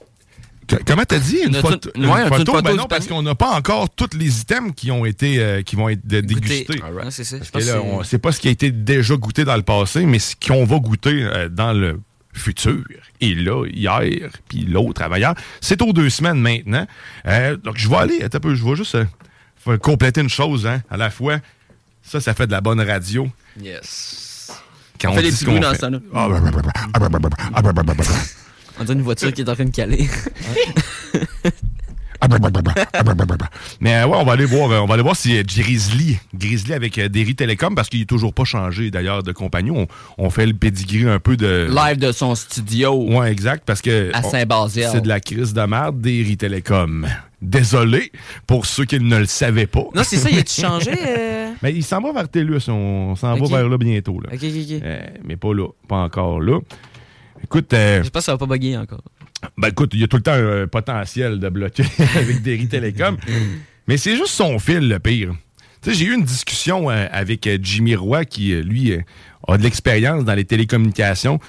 Comment 0.86 1.04
t'as 1.04 1.20
dit? 1.20 1.38
Une, 1.38 1.50
Une 1.50 1.62
photo? 1.62 1.90
photo- 1.90 2.00
ouais, 2.00 2.22
une 2.24 2.28
photo? 2.30 2.62
Ben 2.62 2.72
du 2.72 2.78
non, 2.78 2.86
parce 2.88 3.08
qu'on 3.08 3.22
n'a 3.22 3.36
pas 3.36 3.52
encore 3.52 3.90
tous 3.90 4.10
les 4.18 4.42
items 4.42 4.72
qui 4.76 4.92
ont 4.92 5.06
été 5.06 5.40
euh, 5.40 5.62
qui 5.62 5.76
vont 5.76 5.90
être 5.90 6.06
dégustés. 6.06 6.80
Ouais, 7.84 8.04
c'est 8.04 8.18
pas 8.20 8.32
ce 8.32 8.40
qui 8.40 8.48
a 8.48 8.52
été 8.52 8.72
déjà 8.72 9.16
goûté 9.16 9.44
dans 9.46 9.56
le 9.56 9.62
passé, 9.64 10.06
mais 10.06 10.20
ce 10.20 10.36
qu'on 10.36 10.66
va 10.66 10.80
goûter 10.80 11.24
euh, 11.24 11.50
dans 11.50 11.74
le 11.74 12.00
futur. 12.34 12.84
Et 13.20 13.36
là, 13.36 13.66
hier, 13.68 14.30
puis 14.48 14.62
l'autre 14.66 15.02
avant 15.02 15.18
hier. 15.18 15.34
C'est 15.60 15.82
aux 15.82 15.92
deux 15.94 16.10
semaines 16.10 16.40
maintenant. 16.40 16.88
Euh, 17.28 17.58
donc, 17.58 17.78
je 17.78 17.90
vais 17.90 17.98
aller, 17.98 18.24
un 18.24 18.30
peu, 18.30 18.56
je 18.56 18.64
vais 18.64 18.76
juste 18.76 18.98
compléter 19.82 20.22
une 20.22 20.30
chose 20.30 20.66
hein, 20.66 20.82
à 20.90 20.98
la 20.98 21.10
fois. 21.10 21.40
Ça, 22.04 22.20
ça 22.22 22.34
fait 22.34 22.48
de 22.48 22.52
la 22.52 22.62
bonne 22.62 22.80
radio. 22.82 23.30
Yes. 23.62 24.52
Quand 25.00 25.12
On 25.12 25.16
fait 25.16 25.24
des 25.24 25.32
petits 25.32 25.46
bruits 25.46 25.60
dans 25.60 25.72
fait. 25.72 25.76
ce 25.78 25.82
temps-là. 25.82 26.00
On 28.82 28.84
dirait 28.84 28.98
une 28.98 29.04
voiture 29.04 29.32
qui 29.32 29.42
est 29.42 29.50
en 29.50 29.54
train 29.54 29.66
de 29.66 29.70
caler. 29.70 30.10
Mais 33.80 34.04
ouais, 34.04 34.16
on 34.16 34.24
va 34.24 34.32
aller 34.34 34.46
voir, 34.46 34.72
euh, 34.72 34.80
on 34.80 34.86
va 34.88 34.96
aller 34.96 35.04
voir 35.04 35.16
si 35.16 35.38
euh, 35.38 35.44
Grizzly, 35.44 36.18
Grizzly 36.34 36.74
avec 36.74 36.98
euh, 36.98 37.10
Derry 37.10 37.36
Telecom, 37.36 37.76
parce 37.76 37.90
qu'il 37.90 38.02
est 38.02 38.10
toujours 38.10 38.34
pas 38.34 38.44
changé 38.44 38.90
d'ailleurs 38.90 39.22
de 39.22 39.32
compagnie. 39.32 39.72
On, 39.72 39.88
on 40.18 40.30
fait 40.32 40.48
le 40.48 40.54
pedigree 40.54 41.08
un 41.08 41.20
peu 41.20 41.38
de. 41.38 41.70
Live 41.70 41.98
de 41.98 42.12
son 42.12 42.34
studio 42.34 42.94
Ouais, 42.94 43.32
exact, 43.32 43.64
parce 43.66 43.82
que. 43.82 44.10
à 44.14 44.24
Saint-Basile. 44.24 44.90
C'est 44.92 45.02
de 45.02 45.08
la 45.08 45.20
crise 45.20 45.54
de 45.54 45.62
merde 45.62 46.02
Derry 46.02 46.38
Telecom. 46.38 47.08
Désolé 47.42 48.12
pour 48.46 48.68
ceux 48.68 48.86
qui 48.86 49.00
ne 49.00 49.18
le 49.18 49.26
savaient 49.26 49.68
pas. 49.68 49.86
Non, 49.96 50.04
c'est 50.04 50.18
ça, 50.18 50.30
il 50.30 50.38
a-tu 50.40 50.62
changé? 50.62 50.92
euh? 51.08 51.50
Mais 51.64 51.74
il 51.74 51.84
s'en 51.84 52.00
va 52.02 52.14
vers 52.14 52.30
TELUS, 52.30 52.70
on 52.70 53.16
s'en 53.16 53.36
va 53.36 53.48
vers 53.48 53.68
là 53.68 53.78
bientôt. 53.78 54.20
Là. 54.20 54.30
Ok, 54.32 54.44
ok, 54.44 54.44
ok. 54.44 54.82
Euh, 54.84 55.02
mais 55.24 55.38
pas 55.38 55.54
là, 55.54 55.68
pas 55.88 55.98
encore 55.98 56.40
là. 56.40 56.60
Écoute, 57.44 57.74
euh, 57.74 58.02
J'espère 58.02 58.20
que 58.20 58.26
ça 58.26 58.32
va 58.34 58.38
pas 58.38 58.46
bugger 58.46 58.78
encore. 58.78 59.02
ben 59.58 59.70
écoute, 59.70 59.92
il 59.94 60.00
y 60.00 60.04
a 60.04 60.08
tout 60.08 60.18
le 60.18 60.24
temps 60.24 60.34
un 60.34 60.68
potentiel 60.68 61.40
de 61.40 61.50
bloquer 61.50 61.84
avec 62.16 62.42
Derry 62.42 62.68
Telecom. 62.68 63.18
Mais 63.88 63.98
c'est 63.98 64.16
juste 64.16 64.28
son 64.34 64.60
fil 64.60 64.88
le 64.88 65.00
pire. 65.00 65.34
Tu 65.82 65.90
sais, 65.90 65.96
j'ai 65.98 66.06
eu 66.06 66.14
une 66.14 66.24
discussion 66.24 66.92
euh, 66.92 67.08
avec 67.12 67.48
euh, 67.48 67.58
Jimmy 67.62 67.96
Roy 67.96 68.26
qui, 68.26 68.54
euh, 68.54 68.62
lui, 68.62 68.92
euh, 68.92 69.02
a 69.48 69.58
de 69.58 69.64
l'expérience 69.64 70.24
dans 70.24 70.36
les 70.36 70.46
télécommunications. 70.46 71.40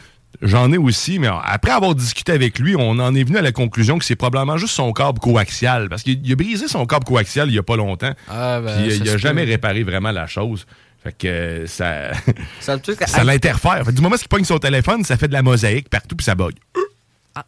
J'en 0.41 0.73
ai 0.73 0.79
aussi, 0.79 1.19
mais 1.19 1.29
après 1.45 1.71
avoir 1.73 1.95
discuté 1.95 2.33
avec 2.33 2.59
lui, 2.59 2.75
on 2.75 2.99
en 2.99 3.15
est 3.15 3.23
venu 3.23 3.37
à 3.37 3.43
la 3.43 3.53
conclusion 3.53 3.99
que 3.99 4.05
c'est 4.07 4.17
probablement 4.17 4.57
juste 4.57 4.73
son 4.75 4.91
câble 4.95 5.19
coaxial. 5.21 5.91
Parce 5.91 6.03
qu'il 6.03 6.21
il 6.25 6.33
a 6.33 6.37
brisé 6.37 6.67
son 6.69 6.87
câble 6.87 7.05
coaxial 7.05 7.49
il 7.51 7.55
y 7.55 7.59
a 7.59 7.63
pas 7.63 7.77
longtemps. 7.77 8.13
Ah, 8.29 8.61
ben, 8.65 8.75
Puis 8.75 8.91
euh, 8.91 8.97
il 8.97 9.07
se 9.07 9.13
a 9.13 9.19
jamais 9.19 9.45
réparé 9.45 9.83
vraiment 9.83 10.11
la 10.11 10.27
chose. 10.27 10.67
Fait 11.03 11.13
que 11.13 11.27
euh, 11.27 11.67
ça, 11.67 12.13
Ça, 12.61 13.25
l'interfère. 13.25 13.93
Du 13.93 14.01
moment 14.01 14.17
qu'il 14.17 14.29
pogne 14.29 14.45
son 14.45 14.59
téléphone, 14.59 15.03
ça 15.05 15.17
fait 15.17 15.29
de 15.29 15.33
la 15.33 15.43
mosaïque 15.43 15.89
partout 15.89 16.15
puis 16.17 16.25
ça 16.25 16.35
bug. 16.35 16.55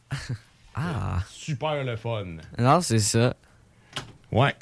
Ah. 0.77 1.21
Super 1.31 1.85
le 1.85 1.97
fun. 1.97 2.25
Non, 2.59 2.81
c'est 2.81 2.99
ça. 2.99 3.35
Ouais. 4.33 4.53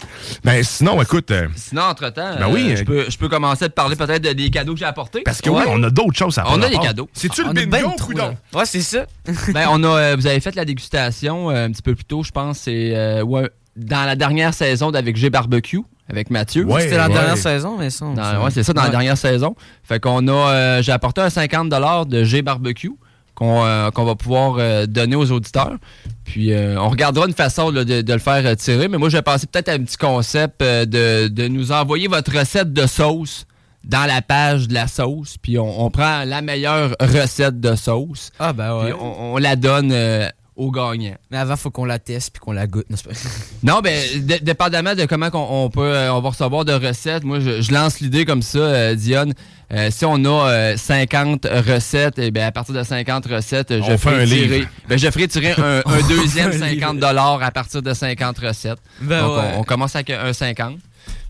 Ben 0.45 0.63
sinon, 0.63 1.01
écoute, 1.01 1.31
euh, 1.31 1.49
Sinon, 1.57 1.83
entre-temps, 1.85 2.35
Ben 2.39 2.43
euh, 2.49 2.53
oui, 2.53 2.75
je, 2.77 2.83
euh, 2.83 2.85
peux, 2.85 3.07
je 3.11 3.17
peux 3.17 3.31
commencer 3.31 3.65
à 3.65 3.69
te 3.71 3.75
parler 3.75 3.97
peut-être 3.97 4.23
de- 4.23 4.35
des 4.35 4.51
cadeaux 4.51 4.75
que 4.75 4.81
j'ai 4.81 4.85
apportés. 4.85 5.23
parce 5.25 5.41
que 5.41 5.49
Ouais. 5.49 5.63
oui, 5.63 5.67
on 5.71 5.83
a 5.85 5.89
d'autres 5.89 6.19
choses 6.19 6.37
à 6.39 6.43
faire. 6.45 6.53
On 6.53 6.61
a 6.61 6.69
des 6.69 6.77
cadeaux. 6.77 7.09
C'est-tu 7.15 7.43
le 7.45 7.53
ben 7.55 7.71
bingo, 7.71 8.13
là. 8.15 8.35
Ouais, 8.53 8.67
c'est 8.67 8.83
ça. 8.83 9.07
ben, 9.55 9.69
on 9.71 9.83
a, 9.85 9.89
euh, 9.89 10.17
vous 10.17 10.27
avez 10.27 10.41
fait 10.41 10.55
la 10.55 10.67
dégustation 10.67 11.51
euh, 11.51 11.65
un 11.65 11.71
petit 11.73 11.81
peu 11.81 11.95
plus 11.95 12.05
tôt, 12.05 12.23
je 12.23 12.31
pense. 12.33 12.59
C'est 12.59 12.95
euh, 12.95 13.23
ouais, 13.23 13.49
dans 13.77 14.05
la 14.05 14.15
dernière 14.17 14.53
saison 14.53 14.91
d'Avec 14.91 15.17
G 15.17 15.31
Barbecue, 15.31 15.81
avec 16.13 16.31
Mathieu. 16.31 16.65
Ouais, 16.65 16.83
C'était 16.83 16.99
la 16.99 17.09
ouais. 17.09 17.15
dernière 17.15 17.37
saison, 17.39 17.77
mais 17.79 17.91
ça. 17.91 18.07
ouais, 18.07 18.51
c'est 18.51 18.63
ça, 18.63 18.73
dans 18.73 18.83
la 18.83 18.91
dernière 18.91 19.17
saison. 19.19 19.57
Fait 19.83 19.99
qu'on 19.99 20.29
a, 20.29 20.33
euh, 20.33 20.83
j'ai 20.83 20.93
apporté 20.93 21.21
un 21.23 21.31
50 21.31 21.69
de 22.09 22.23
G 22.25 22.43
Barbecue 22.43 22.93
qu'on 23.35 23.65
euh, 23.65 23.91
qu'on 23.91 24.05
va 24.05 24.15
pouvoir 24.15 24.57
euh, 24.59 24.85
donner 24.87 25.17
aux 25.17 25.33
auditeurs. 25.33 25.77
Puis 26.25 26.53
euh, 26.53 26.79
on 26.79 26.91
regardera 26.91 27.27
une 27.27 27.33
façon 27.33 27.71
là, 27.71 27.85
de, 27.85 28.03
de 28.03 28.13
le 28.13 28.19
faire 28.19 28.45
euh, 28.45 28.55
tirer. 28.55 28.89
Mais 28.89 28.99
moi, 28.99 29.09
je 29.09 29.17
vais 29.17 29.23
penser 29.23 29.47
peut-être 29.47 29.71
à 29.71 29.73
un 29.73 29.79
petit 29.83 29.97
concept 29.97 30.61
euh, 30.61 30.85
de, 30.85 31.29
de 31.29 31.49
nous 31.49 31.73
envoyer 31.73 32.09
votre 32.09 32.37
recette 32.39 32.73
de 32.75 32.87
sauce 32.87 33.47
dans 33.85 34.05
la 34.07 34.21
page 34.21 34.69
de 34.69 34.75
la 34.75 34.87
sauce. 34.87 35.37
Puis 35.41 35.59
on, 35.59 35.83
on 35.85 35.91
prend 35.91 36.25
la 36.25 36.43
meilleure 36.43 36.95
recette 37.01 37.59
de 37.59 37.75
sauce. 37.75 38.31
Ah, 38.39 38.53
ben 38.53 38.77
ouais. 38.79 38.85
Puis 38.93 39.01
on, 39.01 39.35
on 39.35 39.39
la 39.39 39.57
donne 39.57 39.91
euh, 39.93 40.29
au 40.57 40.71
gagnant. 40.71 41.15
Mais 41.31 41.39
avant, 41.39 41.57
faut 41.57 41.71
qu'on 41.71 41.85
la 41.87 41.99
teste 41.99 42.31
puis 42.33 42.41
qu'on 42.41 42.53
la 42.53 42.67
goûte. 42.67 42.89
n'est-ce 42.91 43.05
pas? 43.05 43.11
Non, 43.63 43.81
ben, 43.81 43.99
dépendamment 44.43 44.95
de 44.95 45.05
comment 45.07 45.31
qu'on- 45.31 45.47
on, 45.65 45.71
peut, 45.71 45.81
euh, 45.95 46.13
on 46.13 46.21
va 46.21 46.29
recevoir 46.31 46.65
de 46.65 46.73
recettes, 46.73 47.25
moi, 47.25 47.41
je, 47.41 47.63
je 47.63 47.73
lance 47.73 48.01
l'idée 48.01 48.25
comme 48.25 48.43
ça, 48.43 48.59
euh, 48.59 48.95
Dionne. 48.95 49.33
Euh, 49.73 49.89
si 49.91 50.05
on 50.05 50.17
a 50.27 50.51
euh, 50.51 50.77
50 50.77 51.47
recettes, 51.67 52.19
et 52.19 52.31
ben, 52.31 52.45
à 52.45 52.53
partir 52.53 52.75
de 52.75 52.83
50 52.83 53.27
recettes, 53.27 53.71
euh, 53.71 53.81
je 53.87 53.93
On 53.93 53.97
ferai 53.99 54.23
un 54.23 54.27
tirer, 54.27 54.67
ben, 54.89 54.99
je 54.99 55.11
ferai 55.11 55.29
tirer 55.29 55.53
un, 55.57 55.83
deuxième 56.09 56.53
fait 56.53 56.63
un 56.63 56.69
50 56.81 56.99
dollars 56.99 57.43
à 57.43 57.51
partir 57.51 57.81
de 57.81 57.95
50 57.95 58.39
recettes. 58.39 58.79
Ben 59.01 59.23
Donc, 59.23 59.37
ouais. 59.39 59.51
on, 59.57 59.61
on 59.61 59.65
commence 59.65 59.95
avec 59.97 60.11
un 60.11 60.33
50. 60.33 60.77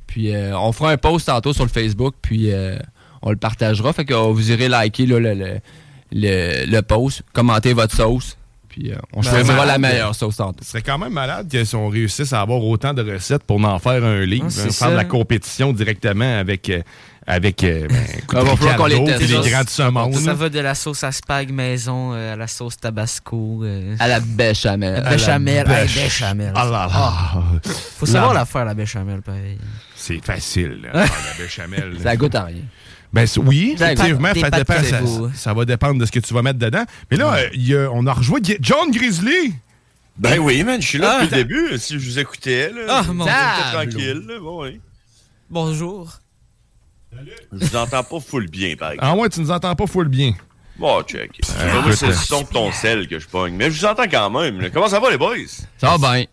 Puis, 0.08 0.34
euh, 0.34 0.58
on 0.58 0.72
fera 0.72 0.90
un 0.90 0.96
post 0.96 1.26
tantôt 1.26 1.52
sur 1.52 1.62
le 1.64 1.70
Facebook, 1.70 2.14
puis 2.20 2.52
euh, 2.52 2.76
on 3.22 3.30
le 3.30 3.36
partagera. 3.36 3.92
Fait 3.92 4.04
que 4.04 4.12
euh, 4.14 4.32
vous 4.32 4.50
irez 4.50 4.68
liker 4.68 5.06
là, 5.06 5.20
le, 5.20 5.34
le, 5.34 5.58
le, 6.10 6.66
le 6.66 6.82
post, 6.82 7.22
commenter 7.32 7.72
votre 7.72 7.94
sauce, 7.94 8.36
puis 8.72 8.90
euh, 8.90 8.96
on 9.12 9.20
choisira 9.22 9.54
malade. 9.58 9.66
la 9.68 9.78
meilleure 9.78 10.14
sauce 10.14 10.36
tantôt. 10.38 10.64
Ce 10.64 10.70
serait 10.70 10.82
quand 10.82 10.98
même 10.98 11.12
malade 11.12 11.46
que 11.52 11.62
si 11.62 11.76
on 11.76 11.88
réussisse 11.88 12.32
à 12.32 12.40
avoir 12.40 12.64
autant 12.64 12.94
de 12.94 13.02
recettes 13.12 13.44
pour 13.44 13.62
en 13.64 13.78
faire 13.78 14.02
un 14.02 14.24
livre, 14.24 14.46
Ah, 14.50 14.60
hein, 14.66 14.70
faire 14.70 14.90
de 14.90 14.96
la 14.96 15.04
compétition 15.04 15.72
directement 15.72 16.38
avec, 16.40 16.70
euh, 16.70 16.80
avec 17.26 17.62
euh, 17.62 17.86
ben, 17.88 18.04
Ah, 18.34 18.42
va 18.42 18.56
falloir 18.56 18.76
qu'on 18.78 18.86
les 18.86 18.98
les 18.98 19.42
Ça, 19.68 19.90
grands 19.90 19.92
monde. 19.92 20.14
Ça 20.14 20.32
va 20.34 20.48
de 20.48 20.58
la 20.58 20.74
sauce 20.74 21.04
à 21.04 21.12
spag 21.12 21.52
maison 21.52 22.14
euh, 22.14 22.32
à 22.32 22.36
la 22.36 22.46
sauce 22.46 22.76
tabasco. 22.78 23.60
euh, 23.62 23.94
À 24.00 24.08
la 24.08 24.20
béchamel. 24.20 25.02
la 25.04 25.10
béchamel. 25.10 25.66
la 25.68 25.84
béchamel. 25.84 26.52
Ah 26.56 26.64
là 26.64 26.88
là. 26.90 27.60
Faut 27.98 28.06
savoir 28.06 28.32
la 28.34 28.44
faire, 28.46 28.64
la 28.64 28.74
béchamel, 28.74 29.20
pareil. 29.20 29.58
C'est 29.94 30.24
facile, 30.24 30.80
là, 30.82 30.90
la 31.04 31.44
béchamel. 31.44 31.96
Ça 32.02 32.16
goûte 32.16 32.34
à 32.34 32.44
rien. 32.44 32.62
Ben 33.12 33.26
oui, 33.38 33.72
effectivement, 33.74 34.28
ça, 34.34 34.50
dépend, 34.50 35.54
va 35.54 35.64
dépendre 35.66 36.00
de 36.00 36.06
ce 36.06 36.12
que 36.12 36.20
tu 36.20 36.32
vas 36.32 36.40
mettre 36.42 36.58
dedans. 36.58 36.84
Mais 37.10 37.16
là, 37.18 37.34
euh, 37.34 37.48
il 37.52 37.68
y 37.68 37.76
a- 37.76 37.90
on 37.92 38.06
a 38.06 38.12
rejoint 38.12 38.40
John 38.60 38.90
Grizzly. 38.90 39.52
Ben 40.16 40.38
oui, 40.38 40.62
man, 40.64 40.80
je 40.80 40.86
suis 40.86 40.98
là 40.98 41.18
Ah, 41.18 41.24
depuis 41.24 41.36
le 41.36 41.44
début. 41.44 41.78
Si 41.78 41.98
je 41.98 42.08
vous 42.10 42.18
écoutais, 42.18 42.70
là, 42.70 42.82
Ah, 42.88 43.12
mon 43.12 43.24
Dieu. 43.24 43.32
tranquille. 43.72 44.22
Là, 44.28 44.40
bon, 44.40 44.62
oui. 44.64 44.80
Bonjour. 45.50 46.18
Je 47.52 47.66
vous 47.66 47.76
entends 47.76 48.02
pas 48.02 48.20
full 48.20 48.48
bien, 48.48 48.74
par 48.76 48.92
exemple. 48.92 49.08
Ah 49.10 49.14
ouais, 49.14 49.28
tu 49.28 49.40
nous 49.40 49.50
entends 49.50 49.74
pas 49.74 49.86
full 49.86 50.08
bien. 50.08 50.32
Bon, 50.78 51.02
check. 51.02 51.38
Euh, 51.58 51.92
c'est 51.94 52.06
le 52.06 52.12
son 52.14 52.42
de 52.42 52.46
ton 52.48 52.72
sel 52.72 53.06
que 53.06 53.18
je 53.18 53.26
pogne. 53.28 53.54
Mais 53.54 53.70
je 53.70 53.78
vous 53.80 53.84
entends 53.84 54.08
quand 54.10 54.30
même. 54.30 54.60
là. 54.60 54.70
Comment 54.70 54.88
ça 54.88 54.98
va, 55.00 55.10
les 55.10 55.18
boys? 55.18 55.36
Ça 55.78 55.96
va 55.96 55.98
bien. 55.98 56.24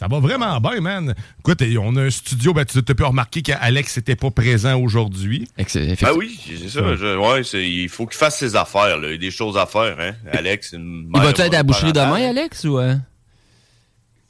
Ça 0.00 0.08
va 0.08 0.18
vraiment 0.18 0.58
bien, 0.62 0.80
man. 0.80 1.14
Écoute, 1.40 1.62
on 1.78 1.94
a 1.96 2.04
un 2.04 2.08
studio, 2.10 2.54
ben, 2.54 2.64
tu 2.64 2.78
as 2.78 2.82
pu 2.82 3.02
remarquer 3.02 3.42
qu'Alex 3.42 3.98
n'était 3.98 4.16
pas 4.16 4.30
présent 4.30 4.80
aujourd'hui. 4.80 5.46
Ben 5.58 6.12
oui, 6.16 6.40
c'est 6.42 6.70
ça. 6.70 6.96
je- 6.96 7.18
ouais, 7.18 7.44
c'est- 7.44 7.68
il 7.68 7.86
faut 7.90 8.06
qu'il 8.06 8.16
fasse 8.16 8.38
ses 8.38 8.56
affaires. 8.56 8.96
Là. 8.96 9.08
Il 9.08 9.10
y 9.10 9.14
a 9.16 9.18
des 9.18 9.30
choses 9.30 9.58
à 9.58 9.66
faire. 9.66 10.00
Hein? 10.00 10.12
Alex, 10.32 10.72
une 10.72 11.10
Il 11.14 11.20
va-tu 11.20 11.42
être 11.42 11.52
à 11.52 11.58
la 11.58 11.62
boucherie 11.64 11.92
demain, 11.92 12.30
Alex, 12.30 12.64
ou... 12.64 12.78
euh? 12.78 12.96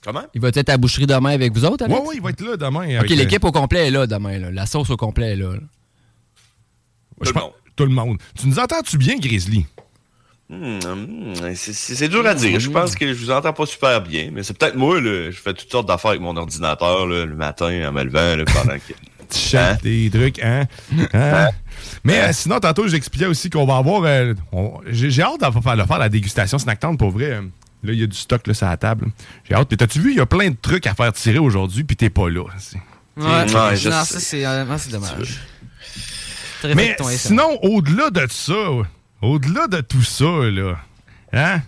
Comment? 0.03 0.25
Il 0.35 0.41
va-tu 0.41 0.59
être 0.59 0.71
à 0.71 0.73
la 0.73 0.79
boucherie 0.79 1.07
demain 1.07 1.31
avec 1.31 1.53
vous 1.53 1.65
autres, 1.65 1.85
Oui, 1.87 1.93
Alex? 1.95 2.09
oui, 2.09 2.15
il 2.17 2.23
va 2.23 2.31
être 2.31 2.41
là 2.41 2.57
demain. 2.57 2.87
OK, 2.87 2.95
avec, 2.97 3.11
euh, 3.13 3.15
l'équipe 3.15 3.45
au 3.45 3.53
complet 3.53 3.87
est 3.87 3.91
là 3.93 4.09
demain. 4.09 4.39
là. 4.41 4.51
La 4.51 4.67
sauce 4.67 4.91
au 4.91 4.97
complet 4.97 5.35
est 5.35 5.37
là. 5.37 5.53
là. 5.53 5.61
je 7.23 7.31
pense- 7.31 7.53
Tout 7.77 7.85
le 7.85 7.93
monde. 7.93 8.19
Tu 8.37 8.49
nous 8.49 8.59
entends-tu 8.59 8.99
bien, 8.99 9.17
Grizzly? 9.19 9.67
Hmm, 10.51 10.79
hmm, 10.79 11.55
c'est- 11.55 12.09
dur 12.09 12.27
à 12.27 12.35
dire. 12.35 12.59
Je 12.59 12.71
pense 12.71 12.97
que 12.97 13.07
je 13.15 13.19
vous 13.21 13.31
entends 13.31 13.53
pas 13.53 13.67
super 13.67 14.01
bien, 14.03 14.31
mais 14.33 14.43
c'est 14.43 14.59
peut-être 14.59 14.75
moi. 14.75 15.01
Là, 15.01 15.31
je 15.31 15.37
fais 15.41 15.55
toutes 15.55 15.71
sortes 15.71 15.87
d'affaires 15.87 16.11
avec 16.11 16.23
mon 16.23 16.37
ordinateur 16.37 17.07
là, 17.07 17.25
le 17.25 17.37
matin 17.37 17.89
en 17.89 17.93
me 17.93 18.03
levant 18.03 18.37
là, 18.37 18.45
pendant 18.45 18.75
que. 18.77 18.93
Tu 19.33 19.39
chantes 19.39 19.85
des 19.85 20.11
trucs, 20.13 20.43
hein? 20.43 20.67
Hein? 21.15 21.51
Mais 22.03 22.19
euh, 22.19 22.31
sinon, 22.33 22.59
tantôt, 22.59 22.89
j'expliquais 22.89 23.27
aussi 23.27 23.49
qu'on 23.49 23.65
va 23.65 23.77
avoir. 23.77 24.03
euh, 24.05 24.35
on- 24.51 24.81
J'ai 24.89 25.23
hâte 25.23 25.41
de 25.41 25.61
faire, 25.61 25.77
de 25.77 25.83
faire 25.85 25.99
la 26.01 26.09
dégustation 26.09 26.59
Snack 26.59 26.81
Town 26.81 26.97
pour 26.99 27.13
vrai. 27.13 27.27
euh, 27.35 27.43
Là, 27.85 27.93
il 27.93 28.01
y 28.01 28.03
a 28.03 28.07
du 28.09 28.17
stock 28.17 28.45
là, 28.49 28.55
sur 28.55 28.67
la 28.67 28.77
table. 28.77 29.07
J'ai 29.49 29.55
hâte. 29.55 29.69
Puis 29.69 29.77
t'as-tu 29.77 30.01
vu, 30.01 30.11
il 30.11 30.17
y 30.17 30.21
a 30.21 30.27
plein 30.27 30.51
de 30.51 30.57
trucs 30.61 30.85
à 30.89 30.95
faire 30.95 31.13
tirer 31.13 31.39
aujourd'hui, 31.39 31.85
puis 31.85 31.95
t'es 31.97 32.11
pas 32.11 32.29
là. 32.29 32.43
c'est- 32.59 32.77
Ouais, 33.17 33.25
Ouais, 33.25 33.47
je 33.77 33.89
non, 33.89 34.05
sais. 34.05 34.19
ça, 34.19 34.79
c'est 34.79 34.91
dommage. 34.91 35.39
Mais 36.75 36.97
sinon, 37.17 37.57
au-delà 37.63 38.11
de 38.11 38.27
ça, 38.31 38.53
au-delà 39.23 39.67
de 39.67 39.81
tout 39.81 40.03
ça, 40.03 40.25
là, 40.25 40.75
hein? 41.33 41.61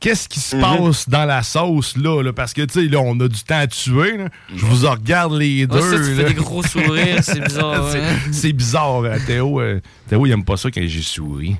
Qu'est-ce 0.00 0.28
qui 0.28 0.38
se 0.38 0.54
Mhm. 0.54 0.62
passe 0.62 1.08
dans 1.08 1.24
la 1.24 1.42
sauce, 1.42 1.96
là? 1.96 2.22
là? 2.22 2.32
Parce 2.32 2.52
que, 2.52 2.62
tu 2.62 2.74
sais, 2.82 2.86
là, 2.88 3.00
on 3.00 3.18
a 3.18 3.26
du 3.26 3.42
temps 3.42 3.58
à 3.58 3.66
tuer. 3.66 4.16
là. 4.16 4.28
Je 4.54 4.64
vous 4.64 4.84
en 4.86 4.92
regarde 4.92 5.32
les 5.34 5.66
deux. 5.66 5.74
Ouais, 5.74 5.82
ça, 5.82 5.96
tu 5.96 6.14
fais 6.14 6.22
là. 6.22 6.28
des 6.28 6.34
gros 6.34 6.62
sourires, 6.62 7.18
c'est 7.24 7.40
bizarre. 7.40 7.88
C'est- 7.92 8.00
hein. 8.00 8.16
C'est 8.30 8.52
bizarre, 8.52 9.00
euh, 9.02 9.16
Théo. 9.26 9.60
euh, 9.60 9.80
Théo, 10.08 10.24
il 10.24 10.30
aime 10.32 10.44
pas 10.44 10.56
ça 10.56 10.70
quand 10.70 10.80
j'ai 10.86 11.02
souri. 11.02 11.56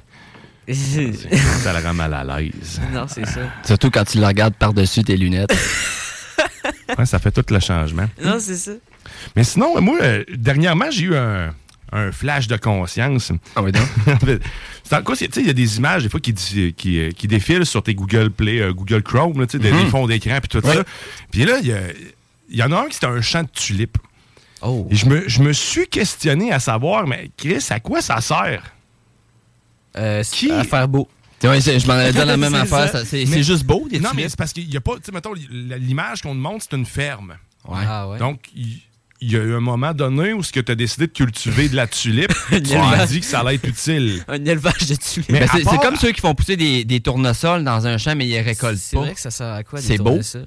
Ça 0.68 1.72
le 1.72 1.84
rend 1.84 1.94
mal 1.94 2.12
à 2.14 2.22
l'aise. 2.24 2.80
non, 2.92 3.06
c'est 3.08 3.24
ça. 3.26 3.40
Surtout 3.64 3.90
quand 3.90 4.04
tu 4.04 4.18
le 4.18 4.26
regardes 4.26 4.54
par-dessus 4.54 5.02
tes 5.02 5.16
lunettes. 5.16 5.50
Ouais, 6.98 7.06
ça 7.06 7.18
fait 7.18 7.30
tout 7.32 7.44
le 7.52 7.58
changement. 7.58 8.06
Non, 8.22 8.36
c'est 8.38 8.54
ça. 8.56 8.72
Mais 9.34 9.44
sinon, 9.44 9.80
moi, 9.80 9.98
euh, 10.02 10.24
dernièrement, 10.36 10.90
j'ai 10.90 11.04
eu 11.06 11.16
un, 11.16 11.54
un 11.92 12.12
flash 12.12 12.46
de 12.48 12.56
conscience. 12.56 13.32
Ah 13.56 13.62
oui, 13.62 13.72
donc. 13.72 13.86
Il 15.36 15.46
y 15.46 15.50
a 15.50 15.52
des 15.52 15.76
images, 15.76 16.02
des 16.02 16.08
fois, 16.08 16.20
qui, 16.20 16.32
qui, 16.72 16.98
euh, 16.98 17.10
qui 17.10 17.28
défilent 17.28 17.66
sur 17.66 17.82
tes 17.82 17.94
Google 17.94 18.30
Play, 18.30 18.60
euh, 18.60 18.72
Google 18.72 19.02
Chrome, 19.02 19.38
là, 19.40 19.46
des, 19.46 19.58
Mhm. 19.58 19.84
des 19.84 19.90
fonds 19.90 20.06
d'écran, 20.06 20.38
puis 20.40 20.48
tout 20.60 20.66
ça. 20.66 20.82
Puis 21.30 21.44
là, 21.44 21.58
il 21.62 21.68
y, 22.50 22.56
y 22.58 22.62
en 22.62 22.72
a 22.72 22.80
un 22.80 22.86
qui 22.86 22.94
c'était 22.94 23.06
un 23.06 23.20
champ 23.20 23.42
de 23.42 23.48
tulipes. 23.48 23.98
Oh. 24.62 24.86
Et 24.90 24.96
je 24.96 25.06
me, 25.06 25.28
je 25.28 25.40
me 25.42 25.52
suis 25.52 25.86
questionné 25.86 26.52
à 26.52 26.58
savoir, 26.58 27.06
mais 27.06 27.30
Chris, 27.36 27.64
à 27.70 27.80
quoi 27.80 28.00
ça 28.02 28.20
sert? 28.20 28.62
Euh, 29.96 30.22
Qui- 30.24 30.50
À 30.50 30.64
faire 30.64 30.88
beau. 30.88 31.08
Ouais, 31.44 31.60
je 31.60 31.86
m'en 31.86 31.92
allais 31.94 32.12
dire 32.12 32.26
la 32.26 32.36
même 32.38 32.54
affaire. 32.54 32.90
C'est 33.04 33.42
juste 33.42 33.64
beau, 33.64 33.86
des 33.88 34.00
Non, 34.00 34.10
mais 34.16 34.28
c'est 34.28 34.36
parce 34.38 34.52
qu'il 34.52 34.68
y 34.72 34.76
a 34.76 34.80
pas, 34.80 34.96
tu 34.96 35.02
sais, 35.04 35.12
mettons, 35.12 35.34
l'image 35.34 36.22
qu'on 36.22 36.32
te 36.34 36.40
montre, 36.40 36.64
c'est 36.68 36.76
une 36.76 36.86
ferme. 36.86 37.34
Ouais. 37.66 37.76
Ah 37.86 38.08
ouais. 38.08 38.18
Donc, 38.18 38.40
il 38.56 38.80
il 39.20 39.32
y 39.32 39.36
a 39.36 39.40
eu 39.42 39.54
un 39.54 39.60
moment 39.60 39.92
donné 39.94 40.32
où 40.32 40.42
ce 40.42 40.52
que 40.52 40.60
tu 40.60 40.70
as 40.72 40.74
décidé 40.74 41.06
de 41.08 41.12
cultiver 41.12 41.68
de 41.68 41.74
la 41.76 41.86
tulipe, 41.86 42.32
tu 42.50 42.76
m'as 42.76 43.06
dit 43.06 43.20
que 43.20 43.26
ça 43.26 43.40
allait 43.40 43.56
être 43.56 43.66
utile. 43.68 44.22
Un 44.28 44.44
élevage 44.44 44.86
de 44.88 44.94
tulipes. 44.94 45.32
Ben, 45.32 45.48
c'est 45.52 45.62
part- 45.64 45.72
c'est 45.72 45.78
comme 45.80 45.96
ceux 45.96 46.12
qui 46.12 46.20
font 46.20 46.34
pousser 46.34 46.56
des, 46.56 46.84
des 46.84 47.00
tournesols 47.00 47.64
dans 47.64 47.86
un 47.86 47.98
champ, 47.98 48.14
mais 48.16 48.28
ils 48.28 48.38
récoltent 48.40 48.78
C'est 48.78 48.96
pas. 48.96 49.02
vrai 49.02 49.14
que 49.14 49.20
ça 49.20 49.30
sert 49.30 49.46
à 49.52 49.64
quoi 49.64 49.80
C'est 49.80 49.94
détourner 49.98 50.16
beau. 50.18 50.22
ça? 50.22 50.38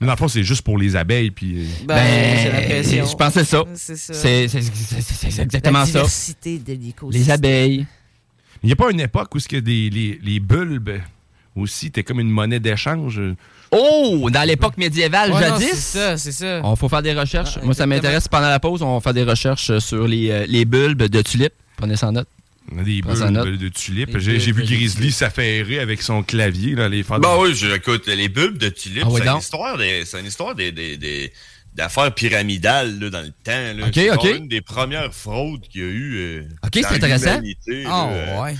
Mais 0.00 0.06
dans 0.06 0.14
le 0.14 0.18
fond, 0.18 0.28
c'est 0.28 0.44
juste 0.44 0.62
pour 0.62 0.78
les 0.78 0.96
abeilles. 0.96 1.30
Puis, 1.30 1.58
euh, 1.58 1.84
Ben, 1.86 2.52
l'impression. 2.54 3.04
je 3.06 3.14
pensais 3.16 3.44
ça. 3.44 3.64
C'est 3.74 3.96
ça. 3.96 4.14
C'est 4.14 4.48
c'est- 4.48 4.62
c'est- 4.62 5.00
c'est- 5.02 5.30
c'est 5.30 5.42
exactement 5.42 5.80
la 5.80 5.84
ça. 5.86 5.92
diversité 5.92 6.58
de 6.58 6.72
l'écosystème. 6.72 7.10
Les 7.26 7.30
abeilles. 7.30 7.86
Il 8.62 8.66
n'y 8.68 8.72
a 8.72 8.76
pas 8.76 8.90
une 8.90 9.00
époque 9.00 9.34
où 9.34 9.38
ce 9.40 9.46
que 9.48 9.56
des, 9.58 9.90
les, 9.90 10.18
les 10.22 10.40
bulbes 10.40 11.00
aussi 11.54 11.88
étaient 11.88 12.02
comme 12.02 12.20
une 12.20 12.30
monnaie 12.30 12.60
d'échange. 12.60 13.20
Oh! 13.72 14.28
Dans 14.32 14.42
l'époque 14.42 14.76
médiévale, 14.78 15.30
Ouais, 15.32 15.40
jadis? 15.40 15.68
C'est 15.70 15.98
ça, 15.98 16.16
c'est 16.18 16.32
ça. 16.32 16.60
On 16.64 16.74
faut 16.76 16.88
faire 16.88 17.02
des 17.02 17.12
recherches. 17.14 17.56
Ah, 17.56 17.64
Moi, 17.64 17.74
ça 17.74 17.86
m'intéresse. 17.86 18.26
Pendant 18.28 18.48
la 18.48 18.58
pause, 18.60 18.82
on 18.82 18.94
va 18.94 19.00
faire 19.00 19.14
des 19.14 19.22
recherches 19.22 19.78
sur 19.78 20.08
les, 20.08 20.30
euh, 20.30 20.46
les 20.48 20.64
bulbes 20.64 21.04
de 21.04 21.22
tulipes. 21.22 21.52
Prenez 21.76 21.96
ça 21.96 22.08
en 22.08 22.12
note. 22.12 22.28
Des 22.72 23.00
bulbes 23.02 23.56
de 23.56 23.68
tulipes. 23.68 24.18
J'ai 24.18 24.38
vu 24.52 24.64
Grizzly 24.64 25.12
s'affairer 25.12 25.78
avec 25.80 26.02
son 26.02 26.22
clavier. 26.22 26.74
Là, 26.74 26.88
les 26.88 27.02
faire 27.02 27.18
Bah 27.20 27.36
oui, 27.38 27.54
je- 27.54 27.66
écoute, 27.74 28.06
les 28.06 28.28
bulbes 28.28 28.58
de 28.58 28.68
tulipes, 28.68 29.04
Ah 29.06 29.10
oui, 29.10 29.20
c'est 29.24 29.28
une 29.30 29.38
histoire 29.38 29.78
des- 29.78 30.04
c'est 30.04 30.20
une 30.20 30.26
histoire 30.26 30.54
des, 30.54 30.70
des- 30.72 30.96
des- 30.96 31.32
d'affaires 31.74 32.12
pyramidales 32.14 32.98
là, 32.98 33.10
dans 33.10 33.20
le 33.22 33.28
temps. 33.44 33.78
Là. 33.78 33.86
Ok, 33.86 33.92
c'est 33.94 34.10
ok. 34.10 34.24
genre 34.26 34.34
une 34.36 34.48
des 34.48 34.60
premières 34.60 35.12
fraudes 35.14 35.62
qu'il 35.68 35.80
y 35.80 35.84
a 35.84 35.88
eu. 35.88 36.14
euh, 36.16 36.42
Ok, 36.64 36.80
c'est 36.88 36.98
dans 36.98 37.06
l'humanité, 37.06 37.84
Ah, 37.86 38.08
là. 38.10 38.12
Euh, 38.12 38.42
ouais. 38.42 38.54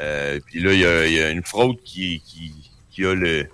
euh, 0.00 0.40
Puis 0.46 0.60
là, 0.60 0.72
il 0.72 0.78
y 0.80 0.86
a, 0.86 1.06
il 1.06 1.12
y 1.14 1.20
a 1.20 1.30
une 1.30 1.42
fraude 1.44 1.76
qui, 1.84 2.22
qui, 2.26 2.52
qui 2.92 3.04
a 3.04 3.14
le 3.14 3.46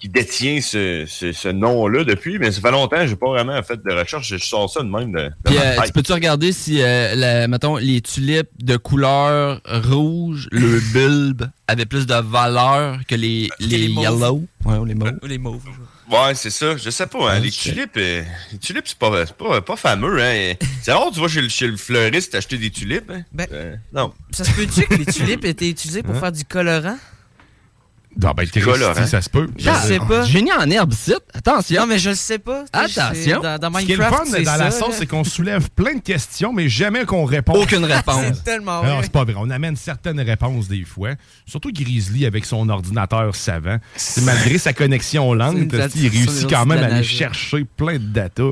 qui 0.00 0.08
détient 0.08 0.60
ce, 0.60 1.04
ce, 1.08 1.32
ce 1.32 1.48
nom-là 1.48 2.04
depuis, 2.04 2.38
mais 2.38 2.52
ça 2.52 2.60
fait 2.60 2.70
longtemps, 2.70 3.04
j'ai 3.06 3.16
pas 3.16 3.28
vraiment 3.28 3.60
fait 3.62 3.82
de 3.82 3.92
recherche, 3.92 4.28
je 4.28 4.36
sors 4.36 4.70
ça 4.70 4.80
de 4.82 4.88
même 4.88 5.10
de, 5.12 5.18
de 5.24 5.30
Puis, 5.44 5.56
euh, 5.58 5.76
tu 5.84 5.92
peux-tu 5.92 6.12
regarder 6.12 6.52
si, 6.52 6.80
euh, 6.82 7.14
la- 7.16 7.48
mettons, 7.48 7.76
les 7.76 8.00
tulipes 8.00 8.48
de 8.62 8.76
couleur 8.76 9.60
rouge, 9.66 10.48
le 10.52 10.80
bulbe, 10.92 11.50
avait 11.66 11.84
plus 11.86 12.06
de 12.06 12.14
valeur 12.14 13.00
que 13.08 13.14
les, 13.14 13.48
les, 13.58 13.78
les 13.78 13.88
mauves. 13.88 14.04
yellow? 14.04 14.44
Ouais, 14.64 14.76
ou 14.78 14.84
les 14.84 14.94
mauves. 14.94 15.18
Ou 15.22 15.26
les 15.26 15.38
mauves. 15.38 15.62
Ouais, 16.10 16.34
c'est 16.34 16.48
ça. 16.50 16.74
Je 16.78 16.88
sais 16.88 17.06
pas. 17.06 17.18
Hein, 17.18 17.34
Ouais, 17.34 17.40
les 17.40 17.50
tulipes, 17.50 17.96
euh, 17.98 18.22
les 18.52 18.58
tulipes, 18.58 18.86
c'est 18.88 18.96
pas, 18.98 19.26
c'est 19.26 19.36
pas, 19.36 19.60
pas 19.60 19.76
fameux. 19.76 20.18
Hein. 20.22 20.54
C'est 20.82 20.92
rare, 20.92 21.10
tu 21.12 21.20
vas 21.20 21.28
chez 21.28 21.42
le, 21.42 21.48
chez 21.50 21.66
le 21.66 21.76
fleuriste 21.76 22.34
acheter 22.34 22.56
des 22.56 22.70
tulipes. 22.70 23.10
Hein. 23.10 23.22
Ben- 23.32 23.46
Euh, 23.52 23.76
non. 23.92 24.14
Ça 24.30 24.44
se 24.44 24.52
peut-tu 24.52 24.86
que 24.86 24.94
les 24.94 25.04
tulipes 25.12 25.44
étaient 25.44 25.68
utilisées 25.68 26.02
pour 26.02 26.14
Hein? 26.14 26.20
faire 26.20 26.32
du 26.32 26.44
colorant? 26.44 26.96
Non, 28.20 28.32
ben, 28.32 28.46
Colorant. 28.48 29.06
ça 29.06 29.22
se 29.22 29.30
peut. 29.30 29.48
Je 29.56 29.70
sais 29.70 29.98
pas. 30.00 30.24
Génie 30.24 30.52
en 30.52 30.68
herbicide. 30.68 31.18
Attention. 31.34 31.82
Non, 31.82 31.86
mais 31.86 31.98
je 31.98 32.10
le 32.10 32.14
sais 32.16 32.38
pas. 32.38 32.64
Attention. 32.72 33.40
Dans, 33.40 33.58
dans 33.58 33.78
Ce 33.78 33.84
qui 33.84 33.92
est 33.92 33.96
le 33.96 34.02
fun 34.04 34.22
c'est 34.26 34.42
dans 34.42 34.52
ça, 34.52 34.56
la 34.64 34.70
sauce, 34.72 34.94
c'est 34.98 35.06
qu'on 35.06 35.22
soulève 35.24 35.70
plein 35.70 35.94
de 35.94 36.00
questions, 36.00 36.52
mais 36.52 36.68
jamais 36.68 37.04
qu'on 37.04 37.24
répond. 37.24 37.52
Aucune 37.52 37.84
réponse. 37.84 38.20
C'est 38.34 38.42
tellement 38.44 38.80
Alors, 38.80 38.94
vrai. 38.96 39.02
c'est 39.04 39.12
pas 39.12 39.24
vrai. 39.24 39.34
On 39.36 39.50
amène 39.50 39.76
certaines 39.76 40.20
réponses 40.20 40.66
des 40.68 40.84
fois. 40.84 41.10
Surtout 41.46 41.70
Grizzly 41.72 42.26
avec 42.26 42.44
son 42.44 42.68
ordinateur 42.68 43.36
savant. 43.36 43.76
C'est 43.94 44.22
malgré 44.24 44.58
sa 44.58 44.72
connexion 44.72 45.32
lente, 45.34 45.56
C'est 45.70 45.94
il 45.96 46.08
réussit 46.08 46.48
quand 46.50 46.66
même 46.66 46.82
à 46.82 46.86
aller 46.86 47.04
chercher 47.04 47.64
plein 47.76 47.94
de 47.94 47.98
data. 47.98 48.42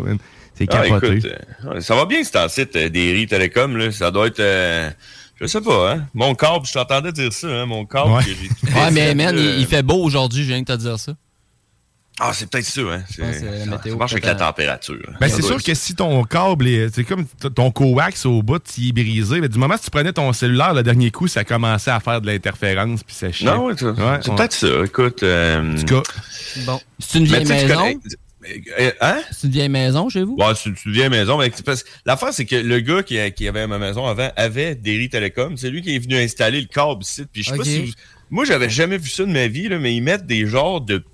C'est 0.54 0.66
Ah, 0.72 0.82
capoté. 0.84 1.16
écoute, 1.18 1.30
euh, 1.66 1.80
ça 1.80 1.94
va 1.94 2.06
bien 2.06 2.22
ce 2.24 2.48
site 2.48 2.76
euh, 2.76 2.88
des 2.88 3.26
télécom, 3.28 3.76
là. 3.76 3.90
Ça 3.92 4.10
doit 4.10 4.28
être. 4.28 4.40
euh, 4.40 4.90
je 5.40 5.46
sais 5.46 5.60
pas, 5.60 5.92
hein. 5.92 6.06
Mon 6.14 6.34
câble, 6.34 6.66
je 6.66 6.72
t'entendais 6.72 7.12
dire 7.12 7.32
ça, 7.32 7.46
hein. 7.48 7.66
Mon 7.66 7.84
câble 7.86 8.10
Ouais. 8.12 8.24
que 8.24 8.30
j'ai 8.30 8.48
tout 8.48 8.66
Ouais, 8.76 8.90
mais 8.90 9.14
man, 9.14 9.34
là. 9.34 9.42
il, 9.58 9.66
fait 9.66 9.82
beau 9.82 10.02
aujourd'hui, 10.02 10.42
je 10.42 10.48
viens 10.48 10.60
de 10.60 10.64
te 10.66 10.76
dire 10.76 10.98
ça. 10.98 11.12
Ah, 12.18 12.30
c'est 12.32 12.48
peut-être 12.48 12.64
ça, 12.64 12.80
hein. 12.80 13.02
C'est- 13.10 13.20
pense 13.20 13.36
que 13.40 13.44
la 13.44 13.58
ça- 13.66 13.70
météo 13.72 13.92
ça 13.92 13.98
marche 13.98 14.12
avec 14.12 14.24
la 14.24 14.34
température. 14.34 14.96
Ben, 15.20 15.28
c'est 15.28 15.42
sûr 15.42 15.62
que 15.62 15.74
si 15.74 15.94
ton 15.94 16.24
câble 16.24 16.66
est. 16.66 16.94
C'est 16.94 17.04
comme 17.04 17.26
ton 17.54 17.70
coax 17.70 18.24
au 18.24 18.42
bout, 18.42 18.62
il 18.78 18.88
est 18.88 18.92
brisé. 18.92 19.38
mais 19.42 19.50
du 19.50 19.58
moment 19.58 19.76
que 19.76 19.82
tu 19.84 19.90
prenais 19.90 20.14
ton 20.14 20.32
cellulaire, 20.32 20.72
le 20.72 20.82
dernier 20.82 21.10
coup, 21.10 21.28
ça 21.28 21.44
commençait 21.44 21.90
à 21.90 22.00
faire 22.00 22.22
de 22.22 22.26
l'interférence, 22.28 23.02
puis 23.04 23.14
ça 23.14 23.30
chiait. 23.30 23.44
Non, 23.46 23.66
ouais, 23.66 23.74
c'est 23.76 24.30
on- 24.30 24.34
peut-être 24.34 24.52
ça. 24.54 24.66
Écoute. 24.86 25.22
euh, 25.24 25.74
En 25.74 25.78
tout 25.78 25.84
cas, 25.84 26.02
Bon. 26.64 26.80
C'est 26.98 27.18
une 27.18 27.26
vieille 27.26 27.44
maison. 27.44 27.76
connais- 27.76 27.96
euh, 27.96 28.16
Hein? 29.00 29.20
C'est 29.32 29.46
une 29.46 29.52
vieille 29.52 29.68
maison 29.68 30.08
chez 30.08 30.22
vous? 30.22 30.36
Ouais, 30.38 30.52
c'est 30.54 30.70
une 30.70 30.92
vieille 30.92 31.08
maison. 31.08 31.38
Mais 31.38 31.50
l'affaire, 32.04 32.32
c'est 32.32 32.44
que 32.44 32.56
le 32.56 32.80
gars 32.80 33.02
qui, 33.02 33.18
a- 33.18 33.30
qui 33.30 33.46
avait 33.48 33.60
à 33.62 33.66
ma 33.66 33.78
maison 33.78 34.06
avant 34.06 34.30
avait 34.36 34.74
des 34.74 34.96
riz 34.96 35.08
télécom. 35.08 35.56
C'est 35.56 35.70
lui 35.70 35.82
qui 35.82 35.94
est 35.94 35.98
venu 35.98 36.16
installer 36.16 36.60
le 36.60 36.66
câble 36.66 37.02
ici. 37.02 37.24
Puis 37.32 37.42
je 37.42 37.50
sais 37.50 37.56
pas 37.56 37.64
si 37.64 37.86
vous- 37.86 37.92
Moi, 38.30 38.44
j'avais 38.44 38.68
jamais 38.70 38.98
vu 38.98 39.08
ça 39.10 39.24
de 39.24 39.30
ma 39.32 39.46
vie, 39.48 39.68
là, 39.68 39.78
mais 39.78 39.94
ils 39.94 40.00
mettent 40.02 40.26
des 40.26 40.46
genres 40.46 40.80
de 40.80 41.04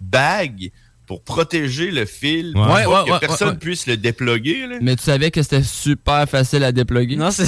bagues 0.00 0.70
pour 1.06 1.22
protéger 1.22 1.90
le 1.90 2.04
fil. 2.06 2.52
Ouais. 2.56 2.84
pour 2.84 2.92
Ouais, 2.94 3.04
que 3.06 3.10
ouais, 3.12 3.18
personne 3.20 3.48
ouais. 3.50 3.56
puisse 3.58 3.86
le 3.86 3.96
déploguer. 3.96 4.66
Là. 4.66 4.76
Mais 4.80 4.96
tu 4.96 5.02
savais 5.02 5.30
que 5.30 5.42
c'était 5.42 5.62
super 5.62 6.28
facile 6.28 6.64
à 6.64 6.72
déploguer? 6.72 7.16
Non, 7.16 7.30
c'est. 7.30 7.46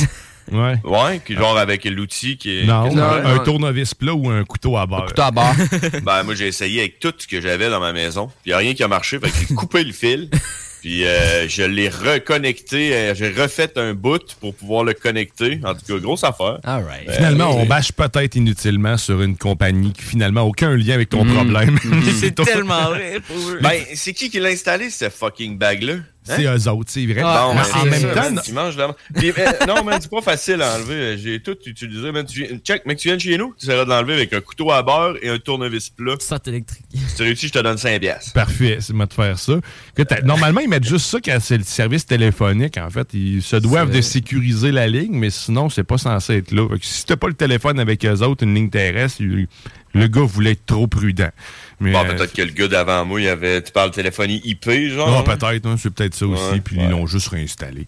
Ouais. 0.52 0.74
Ouais, 0.84 1.20
qui, 1.26 1.34
genre 1.34 1.56
avec 1.58 1.84
l'outil 1.84 2.36
qui 2.36 2.58
est. 2.60 2.64
Non, 2.64 2.84
un, 2.86 2.90
non, 2.94 3.02
un 3.02 3.34
non. 3.36 3.44
tournevis 3.44 3.94
plat 3.94 4.14
ou 4.14 4.28
un 4.30 4.44
couteau 4.44 4.76
à 4.76 4.86
beurre. 4.86 5.06
Couteau 5.06 5.22
à 5.22 5.30
barre. 5.30 5.54
Ben, 6.02 6.22
moi, 6.22 6.34
j'ai 6.34 6.46
essayé 6.48 6.80
avec 6.80 6.98
tout 7.00 7.12
ce 7.18 7.26
que 7.26 7.40
j'avais 7.40 7.68
dans 7.70 7.80
ma 7.80 7.92
maison. 7.92 8.26
Puis, 8.26 8.34
il 8.46 8.48
n'y 8.50 8.54
a 8.54 8.58
rien 8.58 8.74
qui 8.74 8.82
a 8.82 8.88
marché. 8.88 9.18
Fait 9.18 9.30
que 9.30 9.36
j'ai 9.48 9.54
coupé 9.54 9.82
le 9.84 9.92
fil. 9.92 10.30
Puis, 10.82 11.04
euh, 11.04 11.48
je 11.48 11.62
l'ai 11.62 11.88
reconnecté. 11.88 12.94
euh, 12.94 13.14
j'ai 13.14 13.30
refait 13.30 13.72
un 13.76 13.94
bout 13.94 14.22
pour 14.40 14.54
pouvoir 14.54 14.84
le 14.84 14.92
connecter. 14.94 15.58
En 15.64 15.74
tout 15.74 15.80
cas, 15.86 15.98
grosse 15.98 16.22
affaire. 16.22 16.58
All 16.62 16.84
right. 16.84 17.10
Finalement, 17.10 17.50
Euh, 17.50 17.62
on 17.62 17.66
bâche 17.66 17.90
peut-être 17.92 18.36
inutilement 18.36 18.96
sur 18.96 19.20
une 19.22 19.36
compagnie 19.36 19.92
qui 19.92 20.02
finalement 20.02 20.42
n'a 20.42 20.46
aucun 20.46 20.76
lien 20.76 20.94
avec 20.94 21.08
ton 21.08 21.24
Mm. 21.24 21.34
problème. 21.34 21.78
C'est 22.20 22.34
tellement 22.36 22.84
vrai. 22.90 23.18
pour 23.26 23.36
eux. 23.50 23.58
Ben, 23.62 23.80
c'est 23.94 24.12
qui 24.12 24.30
qui 24.30 24.38
l'a 24.38 24.50
installé, 24.50 24.90
ce 24.90 25.08
fucking 25.08 25.58
bag-là? 25.58 25.94
Hein? 26.28 26.34
C'est 26.36 26.44
eux 26.44 26.68
autres, 26.70 26.90
c'est 26.90 27.06
vrai. 27.06 27.22
Ah, 27.24 27.46
Bon, 27.48 27.54
Mais 27.54 27.60
ben, 27.62 27.66
en 27.68 27.82
c'est 27.84 27.90
même 27.90 28.00
ça, 28.00 28.08
temps, 28.08 28.30
man. 28.54 28.94
Puis, 29.14 29.30
euh, 29.30 29.52
non, 29.68 29.84
mais 29.84 29.92
c'est 30.00 30.10
pas 30.10 30.22
facile 30.22 30.60
à 30.62 30.76
enlever. 30.76 31.18
J'ai 31.18 31.40
tout 31.40 31.56
utilisé. 31.66 32.10
Man, 32.12 32.24
tu 32.26 32.44
viens... 32.44 32.58
Check, 32.58 32.84
mec, 32.86 32.98
tu 32.98 33.08
viens 33.08 33.16
de 33.16 33.20
chez 33.20 33.36
nous, 33.38 33.54
tu 33.58 33.64
essaieras 33.66 33.84
de 33.84 33.90
l'enlever 33.90 34.14
avec 34.14 34.32
un 34.32 34.40
couteau 34.40 34.70
à 34.72 34.82
beurre 34.82 35.14
et 35.22 35.28
un 35.28 35.38
tournevis 35.38 35.90
plat. 35.90 36.14
Sorte 36.20 36.48
électrique. 36.48 36.84
Si 37.08 37.14
tu 37.16 37.22
réussis, 37.22 37.48
je 37.48 37.52
te 37.52 37.58
donne 37.60 37.78
5 37.78 38.00
piastres. 38.00 38.32
Parfait, 38.32 38.78
c'est 38.80 38.92
moi 38.92 39.06
de 39.06 39.12
faire 39.14 39.38
ça. 39.38 39.54
T'as- 39.96 40.22
normalement, 40.22 40.60
ils 40.60 40.68
mettent 40.68 40.86
juste 40.88 41.06
ça 41.06 41.18
quand 41.24 41.38
c'est 41.40 41.58
le 41.58 41.64
service 41.64 42.06
téléphonique. 42.06 42.78
En 42.78 42.90
fait, 42.90 43.08
ils 43.14 43.42
se 43.42 43.56
doivent 43.56 43.90
de 43.90 44.00
sécuriser 44.00 44.72
la 44.72 44.86
ligne, 44.86 45.12
mais 45.16 45.30
sinon, 45.30 45.68
c'est 45.68 45.84
pas 45.84 45.98
censé 45.98 46.36
être 46.38 46.52
là. 46.52 46.66
Si 46.80 47.04
t'as 47.04 47.16
pas 47.16 47.28
le 47.28 47.34
téléphone 47.34 47.78
avec 47.80 48.04
eux 48.04 48.20
autres, 48.22 48.44
une 48.44 48.54
ligne 48.54 48.70
terrestre, 48.70 49.22
le 49.22 50.06
gars 50.08 50.22
voulait 50.22 50.52
être 50.52 50.66
trop 50.66 50.86
prudent. 50.86 51.30
Mais, 51.78 51.92
Bon, 51.92 52.04
euh, 52.04 52.14
peut-être 52.14 52.32
que 52.32 52.42
le 52.42 52.52
gars 52.52 52.68
d'avant 52.68 53.04
moi, 53.04 53.20
il 53.20 53.28
avait... 53.28 53.62
tu 53.62 53.70
parles 53.72 53.90
téléphonie 53.90 54.40
IP, 54.44 54.70
genre? 54.94 55.10
non, 55.10 55.22
peut-être, 55.22 55.66
hein, 55.66 55.76
c'est 55.78 55.90
peut-être 55.92 56.14
ça 56.14 56.26
aussi, 56.26 56.42
Ouais, 56.52 56.60
puis 56.60 56.78
ouais. 56.78 56.84
ils 56.84 56.90
l'ont 56.90 57.06
juste 57.06 57.28
réinstallé. 57.28 57.86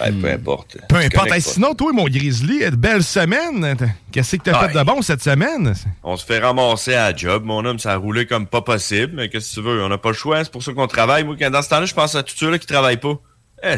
Ouais, 0.00 0.12
peu 0.12 0.30
importe. 0.30 0.76
Peu 0.88 0.96
importe. 0.96 1.30
Hey, 1.32 1.40
sinon, 1.40 1.74
toi, 1.74 1.90
mon 1.92 2.04
Grizzly, 2.04 2.70
belle 2.72 3.02
semaine. 3.02 3.76
Qu'est-ce 4.12 4.36
que 4.36 4.42
t'as 4.42 4.68
fait 4.68 4.78
de 4.78 4.82
bon 4.84 5.00
cette 5.00 5.22
semaine? 5.22 5.74
On 6.02 6.16
se 6.18 6.24
fait 6.26 6.38
ramasser 6.38 6.92
à 6.94 7.10
la 7.12 7.16
job. 7.16 7.44
Mon 7.44 7.64
homme, 7.64 7.78
ça 7.78 7.92
a 7.92 7.96
roulé 7.96 8.26
comme 8.26 8.46
pas 8.46 8.60
possible. 8.60 9.12
Mais 9.14 9.30
qu'est-ce 9.30 9.50
que 9.50 9.60
tu 9.60 9.66
veux? 9.66 9.82
On 9.82 9.88
n'a 9.88 9.96
pas 9.96 10.10
le 10.10 10.14
choix. 10.14 10.44
C'est 10.44 10.52
pour 10.52 10.62
ça 10.62 10.72
qu'on 10.74 10.86
travaille. 10.86 11.24
Moi, 11.24 11.36
quand- 11.38 11.50
dans 11.50 11.62
ce 11.62 11.70
temps-là, 11.70 11.86
je 11.86 11.94
pense 11.94 12.14
à 12.14 12.22
tous 12.22 12.36
ceux-là 12.36 12.58
qui 12.58 12.66
travaillent 12.66 13.00
pas. 13.00 13.18
Eh, 13.64 13.76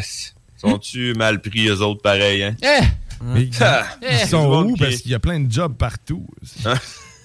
sont-tu 0.57 1.15
mal 1.15 1.41
pris, 1.41 1.69
eux 1.69 1.81
autres, 1.83 2.03
pareil, 2.03 2.43
hein? 2.43 2.57
Eh! 2.63 2.85
Mais 3.23 3.49
Ah, 3.61 3.85
ils 4.03 4.29
sont 4.29 4.49
monde 4.49 4.71
où? 4.71 4.75
qui- 4.75 4.81
Parce 4.83 4.97
qu'il 4.97 5.11
y 5.13 5.15
a 5.15 5.19
plein 5.21 5.39
de 5.39 5.51
jobs 5.53 5.77
partout. 5.77 6.27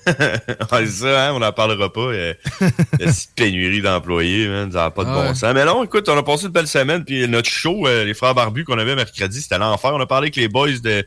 ouais, 0.72 0.86
ça, 0.88 1.28
hein? 1.28 1.34
On 1.34 1.40
n'en 1.40 1.52
parlera 1.52 1.92
pas. 1.92 2.02
euh, 2.02 2.34
la 2.62 2.68
petite 3.08 3.32
pénurie 3.36 3.82
d'employés, 3.82 4.48
man. 4.48 4.72
Ça 4.72 4.80
n'a 4.80 4.92
pas 4.92 5.04
de 5.04 5.10
Ah 5.10 5.14
bon 5.14 5.22
ouais. 5.30 5.36
sens. 5.36 5.54
Mais 5.54 5.66
non, 5.66 5.84
écoute, 5.84 6.08
on 6.10 6.18
a 6.18 6.24
passé 6.24 6.46
une 6.46 6.52
belle 6.52 6.68
semaine. 6.68 7.04
Puis 7.04 7.28
notre 7.28 7.50
show, 7.50 7.88
euh, 7.88 8.04
les 8.06 8.14
frères 8.14 8.36
barbus 8.36 8.64
qu'on 8.66 8.78
avait 8.80 8.96
mercredi, 8.96 9.42
c'était 9.42 9.58
l'enfer. 9.58 9.92
On 9.94 10.00
a 10.02 10.06
parlé 10.06 10.26
avec 10.26 10.36
les 10.36 10.48
boys 10.48 10.78
de 10.84 11.06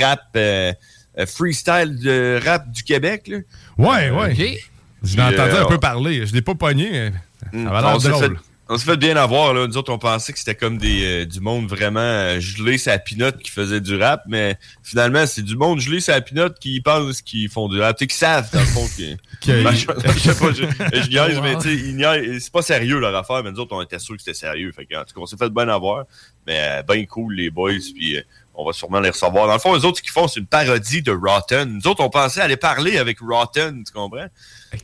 rap, 0.00 0.20
euh, 0.36 0.72
euh, 1.18 1.26
freestyle 1.26 1.98
de 2.02 2.40
rap 2.44 2.70
du 2.70 2.82
Québec, 2.82 3.28
là. 3.28 3.38
Ouais, 3.78 4.10
ouais. 4.10 4.32
OK. 4.32 4.68
Je 5.02 5.16
l'ai 5.16 5.22
entendu 5.22 5.52
euh, 5.54 5.62
un 5.62 5.66
peu 5.66 5.78
parler. 5.78 6.26
Je 6.26 6.32
l'ai 6.32 6.42
pas 6.42 6.54
pogné. 6.54 7.10
Ça 7.52 7.58
avait 7.58 7.80
l'air 7.80 7.98
drôle. 7.98 8.38
On 8.68 8.78
s'est 8.78 8.86
fait 8.86 8.96
bien 8.96 9.16
avoir. 9.16 9.52
Là. 9.52 9.66
Nous 9.66 9.76
autres, 9.76 9.92
on 9.92 9.98
pensait 9.98 10.32
que 10.32 10.38
c'était 10.38 10.54
comme 10.54 10.78
des, 10.78 11.04
euh, 11.22 11.26
du 11.26 11.40
monde 11.40 11.68
vraiment 11.68 12.00
euh, 12.00 12.40
gelé 12.40 12.78
sa 12.78 12.98
pinotte 12.98 13.38
qui 13.38 13.50
faisait 13.50 13.80
du 13.80 13.96
rap, 13.96 14.22
mais 14.26 14.56
finalement, 14.82 15.26
c'est 15.26 15.42
du 15.42 15.56
monde 15.56 15.80
gelé 15.80 16.00
sa 16.00 16.20
pinotte 16.20 16.58
qui 16.58 16.80
pense 16.80 17.20
qu'ils 17.22 17.48
font 17.50 17.68
du 17.68 17.80
rap. 17.80 17.96
Tu 17.98 18.04
sais, 18.04 18.06
qui 18.08 18.16
savent, 18.16 18.50
dans 18.52 18.60
le 18.60 18.66
fond, 18.66 18.86
que... 18.96 19.14
Que- 19.46 19.62
Ben, 19.62 19.72
je, 19.72 19.86
je 20.14 20.18
sais 20.18 20.34
pas, 20.34 20.52
je, 20.52 20.64
je 20.64 21.08
niaise, 21.10 21.36
Wow. 21.36 21.42
mais 21.42 21.58
tu 21.58 21.98
sais, 21.98 22.40
c'est 22.40 22.52
pas 22.52 22.62
sérieux 22.62 22.98
leur 22.98 23.14
affaire, 23.14 23.42
mais 23.44 23.52
nous 23.52 23.60
autres, 23.60 23.74
on 23.76 23.82
était 23.82 23.98
sûrs 23.98 24.16
que 24.16 24.22
c'était 24.22 24.34
sérieux. 24.34 24.72
Fait 24.72 24.86
que, 24.86 24.94
en 24.96 25.04
tout 25.04 25.14
cas, 25.14 25.20
on 25.20 25.26
s'est 25.26 25.36
fait 25.36 25.50
bien 25.50 25.68
avoir. 25.68 26.04
Mais 26.46 26.58
euh, 26.60 26.82
bien 26.82 27.04
cool, 27.06 27.34
les 27.36 27.50
boys, 27.50 27.72
puis 27.94 28.16
euh, 28.16 28.22
on 28.54 28.64
va 28.64 28.72
sûrement 28.72 29.00
les 29.00 29.10
recevoir. 29.10 29.46
Dans 29.46 29.52
le 29.54 29.58
fond, 29.58 29.74
les 29.74 29.84
autres, 29.84 29.98
ce 29.98 30.02
qu'ils 30.02 30.12
font, 30.12 30.28
c'est 30.28 30.40
une 30.40 30.46
parodie 30.46 31.02
de 31.02 31.10
Rotten. 31.12 31.68
Nous 31.72 31.86
autres, 31.90 32.02
on 32.02 32.10
pensait 32.10 32.40
aller 32.40 32.56
parler 32.56 32.98
avec 32.98 33.18
Rotten, 33.20 33.82
tu 33.84 33.92
comprends? 33.92 34.26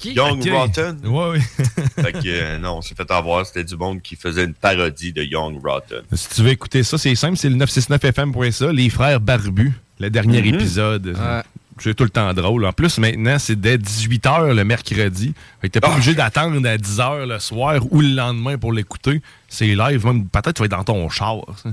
Young 0.05 0.41
Ok. 0.41 0.49
Rotten. 0.53 1.01
Ouais, 1.07 1.31
ouais. 1.31 1.41
Fait 2.03 2.13
que 2.13 2.19
euh, 2.27 2.59
non, 2.59 2.77
on 2.79 2.83
s'est 2.83 2.95
fait 2.95 3.11
avoir. 3.11 3.45
C'était 3.47 3.65
du 3.65 3.77
monde 3.77 4.01
qui 4.03 4.17
faisait 4.17 4.45
une 4.45 4.55
parodie 4.55 5.13
de 5.13 5.23
Young 5.23 5.61
Rotten. 5.65 6.03
Si 6.13 6.29
tu 6.29 6.43
veux 6.43 6.51
écouter 6.51 6.83
ça, 6.83 6.97
c'est 6.99 7.15
simple, 7.15 7.37
c'est 7.37 7.49
le 7.49 7.57
969fm.ça, 7.57 8.73
les 8.73 8.89
frères 8.91 9.21
barbus, 9.21 9.73
le 9.99 10.11
dernier 10.11 10.41
Mhm. 10.43 10.55
épisode. 10.55 11.07
Ouais. 11.07 11.43
C'est 11.83 11.95
tout 11.95 12.05
le 12.05 12.11
temps 12.11 12.33
drôle. 12.35 12.67
En 12.67 12.73
plus, 12.75 12.99
maintenant, 12.99 13.39
c'est 13.39 13.59
dès 13.59 13.79
18h 13.79 14.53
le 14.53 14.65
mercredi. 14.65 15.33
Fait 15.63 15.69
que 15.69 15.73
t'es 15.73 15.81
pas 15.81 15.89
Ah. 15.91 15.95
obligé 15.95 16.15
d'attendre 16.15 16.57
à 16.69 16.77
10h 16.77 17.25
le 17.27 17.39
soir 17.39 17.81
ou 17.91 18.03
le 18.03 18.09
lendemain 18.09 18.59
pour 18.59 18.73
l'écouter. 18.75 19.23
C'est 19.49 19.75
live. 19.75 20.05
Même, 20.05 20.29
peut-être 20.29 20.53
tu 20.53 20.61
vas 20.61 20.67
être 20.67 20.73
dans 20.77 20.85
ton 20.85 21.09
char. 21.09 21.37
Ça, 21.63 21.71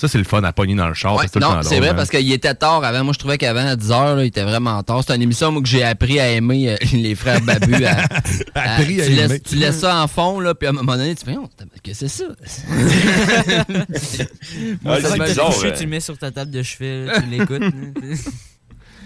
Ça, 0.00 0.08
c'est 0.08 0.16
le 0.18 0.24
fun 0.24 0.42
à 0.44 0.52
pogner 0.54 0.74
dans 0.74 0.88
le 0.88 0.94
char. 0.94 1.14
Ouais, 1.16 1.24
c'est 1.24 1.32
tout 1.32 1.38
le 1.40 1.44
non, 1.44 1.52
temps 1.56 1.62
c'est 1.62 1.78
vrai 1.78 1.90
hein. 1.90 1.94
parce 1.94 2.08
qu'il 2.08 2.32
était 2.32 2.54
tard 2.54 2.82
avant. 2.82 3.04
Moi, 3.04 3.12
je 3.12 3.18
trouvais 3.18 3.36
qu'avant, 3.36 3.66
à 3.66 3.76
10h, 3.76 4.16
là, 4.16 4.24
il 4.24 4.28
était 4.28 4.44
vraiment 4.44 4.82
tard. 4.82 5.02
C'est 5.06 5.14
une 5.14 5.20
émission 5.22 5.52
moi, 5.52 5.60
que 5.60 5.68
j'ai 5.68 5.82
appris 5.84 6.18
à 6.18 6.30
aimer 6.30 6.70
euh, 6.70 6.76
les 6.94 7.14
frères 7.14 7.42
Babu. 7.42 7.84
À, 7.84 8.04
à- 8.54 8.82
tu, 8.82 8.92
laisses, 8.92 9.42
tu 9.42 9.56
laisses 9.56 9.80
ça 9.80 10.02
en 10.02 10.08
fond, 10.08 10.40
là, 10.40 10.54
puis 10.54 10.66
à 10.66 10.70
un 10.70 10.72
moment 10.72 10.96
donné, 10.96 11.14
tu 11.14 11.24
fais, 11.24 11.36
oh, 11.38 11.48
qu'est-ce 11.82 12.00
que 12.00 12.08
c'est 12.08 12.24
ça? 12.24 12.24
Ah, 14.86 15.00
Ça 15.00 15.10
c'est 15.10 15.18
va 15.18 15.24
bizarre. 15.26 15.46
couché, 15.54 15.68
hein. 15.68 15.74
tu 15.76 15.84
le 15.84 15.90
mets 15.90 16.00
sur 16.00 16.16
ta 16.18 16.30
table 16.30 16.50
de 16.50 16.62
chevet, 16.62 17.04
là, 17.04 17.20
tu 17.20 17.26
l'écoutes. 17.28 17.62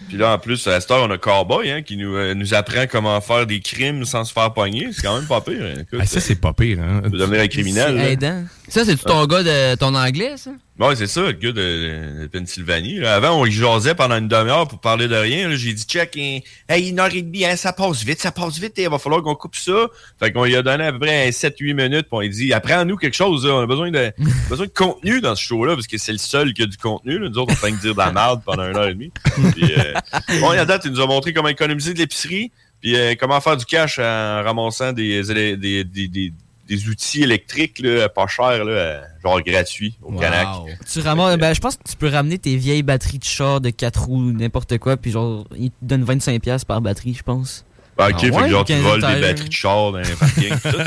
Puis 0.08 0.18
là, 0.18 0.34
en 0.34 0.38
plus, 0.38 0.66
à 0.68 0.80
cette 0.80 0.90
heure, 0.90 1.02
on 1.08 1.10
a 1.10 1.18
Cowboy 1.18 1.70
hein, 1.70 1.82
qui 1.82 1.96
nous, 1.96 2.14
euh, 2.14 2.34
nous 2.34 2.54
apprend 2.54 2.84
comment 2.88 3.20
faire 3.20 3.46
des 3.46 3.60
crimes 3.60 4.04
sans 4.04 4.24
se 4.24 4.32
faire 4.32 4.52
pogner. 4.52 4.88
C'est 4.92 5.02
quand 5.02 5.16
même 5.16 5.26
pas 5.26 5.40
pire. 5.40 5.62
hein. 5.62 5.80
Écoute, 5.80 5.98
Ah, 6.02 6.06
ça, 6.06 6.20
c'est 6.20 6.34
pas 6.36 6.52
pire. 6.52 6.78
Hein? 6.80 7.00
tu 7.04 7.10
peux 7.10 7.18
devenir 7.18 7.40
un 7.40 7.48
criminel. 7.48 7.98
aidant. 7.98 8.44
Ça, 8.68 8.84
c'est-tu 8.84 9.04
ton 9.04 9.24
gars 9.26 9.42
de 9.42 9.74
ton 9.76 9.94
anglais, 9.94 10.34
ça? 10.36 10.50
Ouais, 10.76 10.96
c'est 10.96 11.06
ça, 11.06 11.20
le 11.20 11.32
gars 11.32 11.52
de, 11.52 12.22
de 12.22 12.26
Pennsylvanie. 12.26 12.98
là. 12.98 13.14
Avant, 13.14 13.40
on 13.40 13.46
y 13.46 13.52
jasait 13.52 13.94
pendant 13.94 14.16
une 14.18 14.26
demi-heure 14.26 14.66
pour 14.66 14.80
parler 14.80 15.06
de 15.06 15.14
rien. 15.14 15.54
J'ai 15.54 15.72
dit, 15.72 15.84
check, 15.84 16.16
hein, 16.16 16.40
hey, 16.68 16.88
une 16.88 16.98
heure 16.98 17.14
et 17.14 17.22
demie, 17.22 17.44
hein, 17.44 17.54
ça 17.54 17.72
passe 17.72 18.02
vite, 18.02 18.20
ça 18.20 18.32
passe 18.32 18.58
vite, 18.58 18.72
il 18.78 18.88
va 18.88 18.98
falloir 18.98 19.22
qu'on 19.22 19.36
coupe 19.36 19.54
ça. 19.54 19.86
Fait 20.18 20.32
qu'on 20.32 20.42
lui 20.44 20.56
a 20.56 20.62
donné 20.62 20.86
à 20.86 20.92
peu 20.92 20.98
près 20.98 21.30
7-8 21.30 21.74
minutes, 21.74 22.02
puis 22.02 22.08
on 22.10 22.20
lui 22.20 22.26
a 22.26 22.30
dit, 22.30 22.52
apprends-nous 22.52 22.96
quelque 22.96 23.14
chose, 23.14 23.46
là. 23.46 23.52
on 23.54 23.60
a 23.60 23.66
besoin 23.66 23.92
de, 23.92 24.12
besoin 24.50 24.66
de 24.66 24.72
contenu 24.72 25.20
dans 25.20 25.36
ce 25.36 25.42
show-là, 25.44 25.74
parce 25.76 25.86
que 25.86 25.96
c'est 25.96 26.10
le 26.10 26.18
seul 26.18 26.52
qui 26.52 26.62
a 26.62 26.66
du 26.66 26.76
contenu. 26.76 27.20
Là. 27.20 27.28
Nous 27.28 27.38
autres, 27.38 27.52
on 27.52 27.56
fait 27.56 27.70
que 27.70 27.80
dire 27.80 27.94
de 27.94 27.98
la 27.98 28.10
merde 28.10 28.42
pendant 28.44 28.68
une 28.68 28.76
heure 28.76 28.88
et 28.88 28.94
demie. 28.94 29.12
Puis, 29.54 29.72
euh, 29.78 29.92
bon, 30.40 30.50
à 30.50 30.64
date, 30.64 30.82
il 30.86 30.90
nous 30.90 31.00
a 31.00 31.06
montré 31.06 31.32
comment 31.32 31.48
économiser 31.50 31.94
de 31.94 31.98
l'épicerie, 32.00 32.50
puis 32.80 32.96
euh, 32.96 33.14
comment 33.16 33.40
faire 33.40 33.56
du 33.56 33.64
cash 33.64 34.00
en 34.00 34.42
ramassant 34.42 34.92
des, 34.92 35.22
des, 35.22 35.84
des, 35.84 36.08
des, 36.08 36.32
des- 36.68 36.88
outils 36.88 37.22
électriques 37.22 37.78
là, 37.80 38.08
pas 38.08 38.26
chers, 38.26 38.64
là, 38.64 38.72
euh, 38.72 39.00
genre 39.22 39.40
gratuits 39.42 39.96
au 40.02 40.12
Canac. 40.12 40.46
Tu 40.90 41.00
ramasses, 41.00 41.36
ben, 41.38 41.54
je 41.54 41.60
pense 41.60 41.76
que 41.76 41.82
tu 41.88 41.96
peux 41.96 42.08
ramener 42.08 42.38
tes 42.38 42.56
vieilles 42.56 42.82
batteries 42.82 43.18
de 43.18 43.24
char 43.24 43.60
de 43.60 43.70
4 43.70 44.04
roues, 44.04 44.32
n'importe 44.32 44.78
quoi, 44.78 44.96
puis 44.96 45.10
genre, 45.10 45.46
ils 45.58 45.70
te 45.70 45.76
donnent 45.82 46.04
25$ 46.04 46.64
par 46.64 46.80
batterie, 46.80 47.14
je 47.14 47.22
pense. 47.22 47.64
Ben, 47.96 48.08
ok, 48.08 48.14
Ah 48.16 48.18
fait 48.20 48.30
ouais? 48.30 48.42
que 48.44 48.48
genre, 48.48 48.64
tu 48.64 48.74
voles 48.76 49.00
des 49.00 49.20
batteries 49.20 49.48
de 49.48 49.52
char 49.52 49.92
dans 49.92 49.98
les 49.98 50.14
parkings. 50.18 50.48
tout 50.50 50.58
ça. 50.70 50.84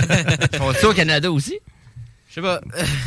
Ils 0.51 0.57
font 0.57 0.73
ça 0.73 0.89
au 0.89 0.93
Canada 0.93 1.31
aussi? 1.31 1.59
Je 2.37 2.41
sais 2.41 2.47
pas. 2.47 2.61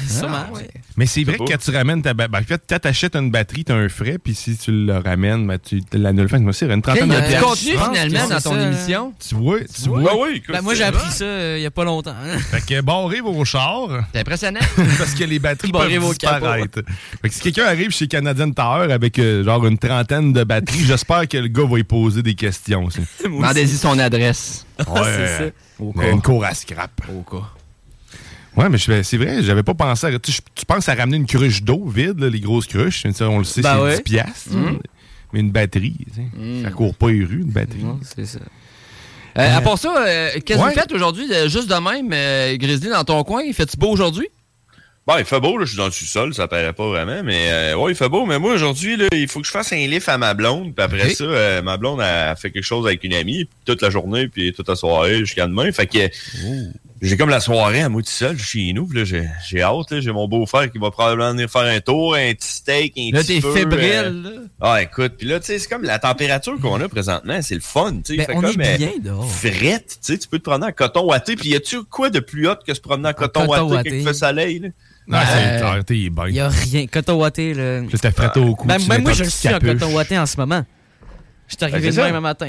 Sûrement, 0.08 0.44
ouais. 0.54 0.68
Mais 0.96 1.06
c'est 1.06 1.22
vrai 1.22 1.38
que 1.38 1.44
quand 1.44 1.56
tu 1.56 1.70
ramènes 1.70 2.02
ta 2.02 2.14
batterie. 2.14 2.32
Ben, 2.32 2.40
en 2.40 2.44
fait, 2.44 2.62
quand 2.68 2.78
t'achètes 2.80 3.14
une 3.14 3.30
batterie, 3.30 3.64
t'as 3.64 3.74
un 3.76 3.88
frais, 3.88 4.18
puis 4.18 4.34
si 4.34 4.56
tu 4.56 4.72
le 4.72 4.98
ramènes, 4.98 5.46
ben, 5.46 5.56
tu 5.58 5.80
l'annules. 5.92 6.28
Fait 6.28 6.38
que 6.38 6.42
moi 6.42 6.50
aussi, 6.50 6.64
il 6.64 6.68
y 6.68 6.70
a 6.72 6.74
une 6.74 6.82
trentaine 6.82 7.08
de 7.08 7.14
du 7.14 7.20
piastres. 7.28 7.48
contenu 7.48 7.70
Je 7.72 7.76
pense 7.78 7.88
finalement 7.96 8.28
dans 8.28 8.40
ton 8.40 8.54
ça. 8.54 8.62
émission? 8.62 9.14
Tu 9.28 9.34
vois, 9.36 9.60
tu 9.60 9.88
vois? 9.88 10.02
Ben 10.02 10.10
oui, 10.18 10.28
écoute, 10.36 10.54
Ben, 10.54 10.62
moi, 10.62 10.74
j'ai 10.74 10.82
appris 10.82 11.10
ça 11.12 11.24
euh, 11.24 11.56
il 11.58 11.62
y 11.62 11.66
a 11.66 11.70
pas 11.70 11.84
longtemps. 11.84 12.10
hein. 12.10 12.38
Fait 12.50 12.60
que 12.66 12.80
barrez 12.80 13.20
vos 13.20 13.44
chars. 13.44 14.04
C'est 14.12 14.20
impressionnant. 14.20 14.60
parce 14.98 15.14
que 15.14 15.22
les 15.24 15.38
batteries 15.38 15.70
peuvent 15.72 15.96
vos 15.98 16.12
disparaître. 16.12 16.80
Fait 17.22 17.28
que 17.28 17.34
si 17.34 17.40
quelqu'un 17.40 17.66
arrive 17.66 17.92
chez 17.92 18.08
Canadian 18.08 18.50
Tower 18.50 18.92
avec 18.92 19.16
euh, 19.20 19.44
genre 19.44 19.64
une 19.64 19.78
trentaine 19.78 20.32
de 20.32 20.42
batteries, 20.42 20.86
j'espère 20.86 21.28
que 21.28 21.36
le 21.36 21.48
gars 21.48 21.66
va 21.70 21.78
y 21.78 21.84
poser 21.84 22.22
des 22.24 22.34
questions. 22.34 22.86
aussi. 22.86 23.00
Demandez-y 23.22 23.76
son 23.76 23.96
adresse. 24.00 24.66
Ouais, 24.88 25.00
c'est 25.04 25.38
ça. 25.38 25.50
Au 25.78 25.94
une 26.02 26.20
cour 26.20 26.44
à 26.44 26.52
scrap. 26.52 26.90
Au 27.08 27.22
cas. 27.22 27.46
Ouais, 28.56 28.68
mais 28.68 28.78
c'est 28.78 29.16
vrai, 29.16 29.42
j'avais 29.42 29.62
pas 29.62 29.74
pensé 29.74 30.06
à. 30.08 30.18
Tu, 30.18 30.32
tu 30.54 30.66
penses 30.66 30.88
à 30.88 30.94
ramener 30.94 31.16
une 31.18 31.26
cruche 31.26 31.62
d'eau 31.62 31.86
vide, 31.86 32.18
là, 32.18 32.28
les 32.28 32.40
grosses 32.40 32.66
cruches. 32.66 33.04
On 33.20 33.38
le 33.38 33.44
sait, 33.44 33.62
Ben 33.62 33.76
c'est 33.76 33.82
ouais. 33.82 33.96
10 33.98 34.02
piastres. 34.02 34.48
Mais 35.32 35.40
une 35.40 35.52
batterie, 35.52 35.96
tu 36.12 36.20
sais, 36.22 36.62
ça 36.64 36.70
court 36.70 36.94
pas 36.96 37.10
les 37.10 37.24
rues, 37.24 37.42
une 37.42 37.52
batterie. 37.52 37.84
C'est 38.02 38.26
ça. 38.26 38.40
Euh, 39.38 39.56
à 39.56 39.60
part 39.60 39.78
ça, 39.78 39.94
euh, 40.04 40.30
qu'est-ce 40.44 40.58
que 40.58 40.64
Ouais. 40.64 40.74
vous 40.74 40.80
faites 40.80 40.90
aujourd'hui, 40.92 41.24
euh, 41.32 41.48
juste 41.48 41.68
de 41.70 41.74
même, 41.74 42.10
euh, 42.12 42.56
Grizzly, 42.56 42.88
dans 42.88 43.04
ton 43.04 43.22
coin? 43.22 43.42
Fait-tu 43.52 43.76
beau 43.76 43.90
aujourd'hui? 43.90 44.26
Bon, 45.06 45.14
il 45.18 45.24
fait 45.24 45.38
beau, 45.38 45.56
là, 45.56 45.64
je 45.64 45.70
suis 45.70 45.78
dans 45.78 45.86
le 45.86 45.92
sous-sol, 45.92 46.34
ça 46.34 46.48
paraît 46.48 46.72
pas 46.72 46.88
vraiment, 46.88 47.22
mais 47.22 47.46
euh, 47.50 47.76
ouais, 47.76 47.92
il 47.92 47.94
fait 47.94 48.08
beau. 48.08 48.26
Mais 48.26 48.40
moi, 48.40 48.54
aujourd'hui, 48.54 48.98
il 49.12 49.28
faut 49.28 49.40
que 49.40 49.46
je 49.46 49.52
fasse 49.52 49.72
un 49.72 49.86
lift 49.86 50.08
à 50.08 50.18
ma 50.18 50.34
blonde. 50.34 50.74
Puis 50.74 50.84
après 50.84 51.10
ça, 51.10 51.22
euh, 51.24 51.62
ma 51.62 51.76
blonde 51.76 52.00
a 52.00 52.34
fait 52.34 52.50
quelque 52.50 52.64
chose 52.64 52.84
avec 52.86 53.04
une 53.04 53.14
amie 53.14 53.48
toute 53.64 53.82
la 53.82 53.90
journée, 53.90 54.26
puis 54.26 54.52
toute 54.52 54.68
la 54.68 54.74
soirée 54.74 55.20
jusqu'à 55.20 55.46
demain. 55.46 55.70
Fait 55.70 55.86
que 55.86 55.98
j'ai 57.02 57.16
comme 57.16 57.30
la 57.30 57.40
soirée 57.40 57.80
à 57.82 57.88
moi 57.88 58.02
tout 58.02 58.10
seul 58.10 58.38
chez 58.38 58.72
nous. 58.74 58.88
Là, 58.92 59.04
j'ai, 59.04 59.26
j'ai 59.48 59.62
hâte. 59.62 59.90
là. 59.90 60.00
J'ai 60.00 60.12
mon 60.12 60.28
beau-frère 60.28 60.70
qui 60.70 60.78
va 60.78 60.90
probablement 60.90 61.30
venir 61.32 61.50
faire 61.50 61.62
un 61.62 61.80
tour, 61.80 62.14
un 62.14 62.32
petit 62.34 62.48
steak, 62.52 62.92
un 62.98 63.10
Là, 63.16 63.20
petit 63.20 63.36
t'es 63.36 63.40
feu, 63.40 63.52
fébrile. 63.52 63.90
euh, 64.04 64.22
là. 64.22 64.30
Ah, 64.60 64.82
écoute, 64.82 65.14
puis 65.18 65.26
là, 65.26 65.40
tu 65.40 65.46
sais, 65.46 65.58
c'est 65.58 65.68
comme 65.68 65.82
la 65.82 65.98
température 65.98 66.58
qu'on 66.60 66.80
a 66.80 66.88
présentement, 66.88 67.40
c'est 67.42 67.54
le 67.54 67.60
fun, 67.60 67.92
tu 68.04 68.12
sais. 68.12 68.16
Ben, 68.18 68.26
Fait 68.26 68.34
on 68.36 68.40
comme, 68.42 68.60
est 68.60 68.74
euh, 68.74 68.76
bien 68.76 68.92
dehors. 69.02 69.30
frette, 69.30 69.86
tu 69.88 70.12
sais, 70.12 70.18
tu 70.18 70.28
peux 70.28 70.38
te 70.38 70.44
promener 70.44 70.66
en 70.66 70.72
coton 70.72 71.04
watté. 71.06 71.36
Puis 71.36 71.50
y 71.50 71.54
a-tu 71.56 71.82
quoi 71.84 72.10
de 72.10 72.20
plus 72.20 72.48
hot 72.48 72.56
que 72.66 72.74
se 72.74 72.80
promener 72.80 73.08
en 73.08 73.12
coton, 73.14 73.46
coton 73.46 73.50
watté, 73.50 73.74
watté. 73.74 73.90
quand 73.90 73.96
il 73.96 74.04
fait 74.04 74.14
soleil, 74.14 74.58
là? 74.58 74.68
Non, 75.06 75.18
Euh, 75.18 75.22
c'est 75.78 75.84
t'es. 75.84 75.94
Il 75.96 76.34
y 76.34 76.40
a 76.40 76.48
rien. 76.48 76.86
Coton 76.86 77.14
watté, 77.14 77.54
là. 77.54 77.80
Là, 77.80 77.86
t'as 78.00 78.10
fratté 78.12 78.38
au 78.40 78.54
cou. 78.54 78.68
Ben, 78.68 78.78
même 78.78 78.88
mets 78.88 78.98
moi, 78.98 79.12
je 79.12 79.24
le 79.24 79.30
suis 79.30 79.48
en 79.48 79.58
coton 79.58 79.92
watté 79.94 80.16
en 80.18 80.26
ce 80.26 80.36
moment. 80.36 80.64
Je 81.50 81.56
suis 81.56 81.74
arrivé 81.74 81.90
le 81.90 82.12
même 82.12 82.22
matin. 82.22 82.48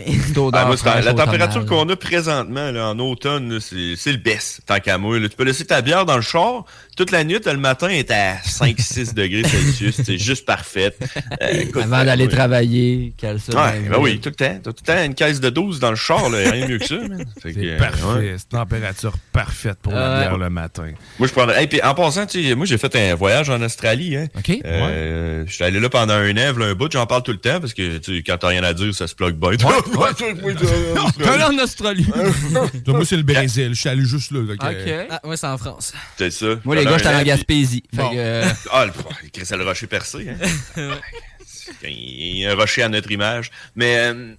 Ah, 0.54 0.66
moi, 0.66 0.76
la, 1.02 1.14
température 1.14 1.66
qu'on 1.66 1.90
a 1.90 1.96
présentement 1.96 2.72
là, 2.72 2.90
en 2.90 3.00
automne, 3.00 3.54
là, 3.54 3.60
c'est 3.60 3.96
c'est 3.98 4.12
le 4.12 4.20
best, 4.20 4.62
tant 4.68 4.80
qu'à 4.80 5.00
moi. 5.00 5.20
là. 5.20 5.28
Tu 5.28 5.36
peux 5.36 5.44
laisser 5.44 5.66
ta 5.66 5.82
bière 5.82 6.06
dans 6.06 6.16
le 6.16 6.22
char. 6.22 6.66
Toute 6.98 7.12
la 7.12 7.24
nuit, 7.24 7.40
le 7.46 7.58
matin, 7.58 7.88
est 7.88 8.12
à 8.12 8.36
5-6 8.38 9.14
degrés 9.16 9.44
Celsius. 9.44 10.02
C'est 10.04 10.18
juste 10.18 10.46
parfait. 10.46 10.94
Euh, 11.42 11.48
écoute, 11.62 11.84
Avant 11.84 12.00
euh, 12.00 12.06
d'aller 12.06 12.26
ouais. 12.26 12.32
travailler. 12.32 13.14
Ouais, 13.24 13.34
dans 13.50 13.60
ben 13.90 13.98
oui, 14.00 14.20
tout 14.20 14.30
le 14.30 14.36
temps. 14.36 14.60
T'as 14.62 14.72
tout 14.74 14.84
le 14.86 14.94
temps 14.94 15.04
une 15.04 15.16
caisse 15.16 15.40
de 15.40 15.50
12 15.50 15.80
dans 15.80 15.90
le 15.90 15.96
char, 15.96 16.30
là, 16.30 16.38
rien 16.52 16.66
de 16.66 16.72
mieux 16.74 16.78
que 16.80 16.86
ça. 16.88 16.96
C'est 17.42 17.54
euh, 17.58 17.78
parfait. 17.78 18.04
ouais. 18.04 18.36
C'est 18.38 18.50
température 18.50 19.14
parfaite 19.32 19.78
pour 19.82 19.94
la 19.94 20.00
Euh, 20.00 20.20
bière 20.20 20.38
le 20.38 20.50
matin. 20.50 20.88
Moi, 21.18 21.28
je 21.28 21.34
prendrais. 21.34 21.62
Hey, 21.62 21.68
puis 21.68 21.82
en 21.82 21.94
passant, 21.96 22.26
moi, 22.56 22.66
j'ai 22.66 22.78
fait 22.78 22.96
un 22.96 23.16
voyage 23.16 23.50
en 23.50 23.62
Australie. 23.62 24.18
Hein. 24.18 24.28
OK. 24.38 24.60
Euh, 24.66 25.44
Je 25.48 25.54
suis 25.54 25.64
allé 25.64 25.80
là 25.80 25.90
pendant 25.90 26.14
un 26.14 26.36
an, 26.38 26.54
un 26.62 26.74
bout, 26.76 26.92
j'en 26.92 27.06
parle 27.06 27.24
tout 27.24 27.32
le 27.32 27.38
temps 27.40 27.60
parce 27.60 27.74
que 27.74 27.98
tu 27.98 28.18
sais, 28.18 28.24
quand 28.24 28.38
t'as 28.38 28.50
rien 28.50 28.64
à 28.64 28.74
dire, 28.74 28.94
ça 28.94 29.08
se 29.08 29.16
plug 29.16 29.36
bien. 29.36 29.52
T'es 29.58 31.28
allé 31.28 31.44
en 31.44 31.64
Australie. 31.64 32.08
Moi, 32.88 33.06
c'est 33.06 33.18
le 33.18 33.24
Brésil. 33.24 33.70
Je 33.74 33.80
suis 33.80 33.90
allé 33.90 34.04
juste 34.06 34.32
là. 34.32 34.40
euh, 34.40 34.54
OK. 34.54 35.08
Ah, 35.10 35.20
ouais, 35.28 35.38
c'est 35.38 35.48
en 35.48 35.58
France. 35.58 35.94
C'est 36.18 36.32
ça. 36.32 36.48
Moi, 36.66 36.76
les 36.84 36.91
gars, 36.91 36.98
j'étais 36.98 37.15
en 37.15 37.24
Gaspésie. 37.24 37.84
Fait 37.96 38.02
Bon. 38.02 38.10
que, 38.12 38.15
euh, 38.17 38.46
Ah, 38.72 38.86
le, 38.86 38.91
Chris, 39.32 39.46
c'est 39.46 39.58
le 39.58 39.63
rocher 39.63 39.88
percé. 39.88 40.28
Hein? 40.30 40.89
Il 41.84 42.38
y 42.38 42.46
a 42.46 42.52
un 42.52 42.56
rocher 42.56 42.84
à 42.84 42.89
notre 42.89 43.12
image. 43.12 43.50
Mais 43.76 43.96
euh, 43.98 44.34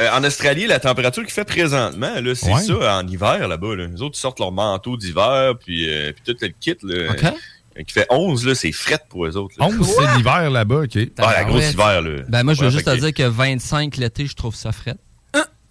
euh, 0.00 0.10
en 0.12 0.22
Australie, 0.24 0.66
la 0.66 0.80
température 0.80 1.22
qu'il 1.22 1.32
fait 1.32 1.44
présentement, 1.44 2.20
là, 2.20 2.34
c'est 2.34 2.52
Ouais. 2.52 2.60
ça 2.62 2.98
en 2.98 3.06
hiver 3.06 3.48
là-bas. 3.48 3.74
Là. 3.76 3.86
Les 3.86 4.02
autres 4.02 4.16
ils 4.16 4.20
sortent 4.20 4.40
leur 4.40 4.52
manteau 4.52 4.96
d'hiver, 4.96 5.54
puis, 5.58 5.88
euh, 5.88 6.12
puis 6.12 6.22
tout 6.34 6.36
le 6.40 6.48
kit. 6.60 6.76
Là, 6.82 7.12
OK. 7.12 7.84
qui 7.86 7.92
fait 7.94 8.06
11, 8.10 8.44
là, 8.46 8.54
c'est 8.56 8.72
fret 8.72 8.98
pour 9.08 9.24
eux 9.26 9.36
autres. 9.36 9.54
là. 9.58 9.66
11, 9.66 9.88
c'est 9.96 10.16
l'hiver 10.16 10.50
là-bas, 10.50 10.82
OK. 10.82 10.98
Ah, 11.18 11.32
la 11.32 11.44
grosse 11.44 11.60
Ouais. 11.62 11.70
hiver. 11.72 12.02
Là. 12.02 12.22
ben, 12.28 12.42
moi, 12.42 12.54
je 12.54 12.60
veux 12.60 12.66
Ouais, 12.66 12.72
juste 12.72 12.86
te 12.86 12.96
dire 12.96 13.14
que 13.14 13.22
25 13.22 13.96
l'été, 13.96 14.26
je 14.26 14.34
trouve 14.34 14.54
ça 14.54 14.72
frais. 14.72 14.96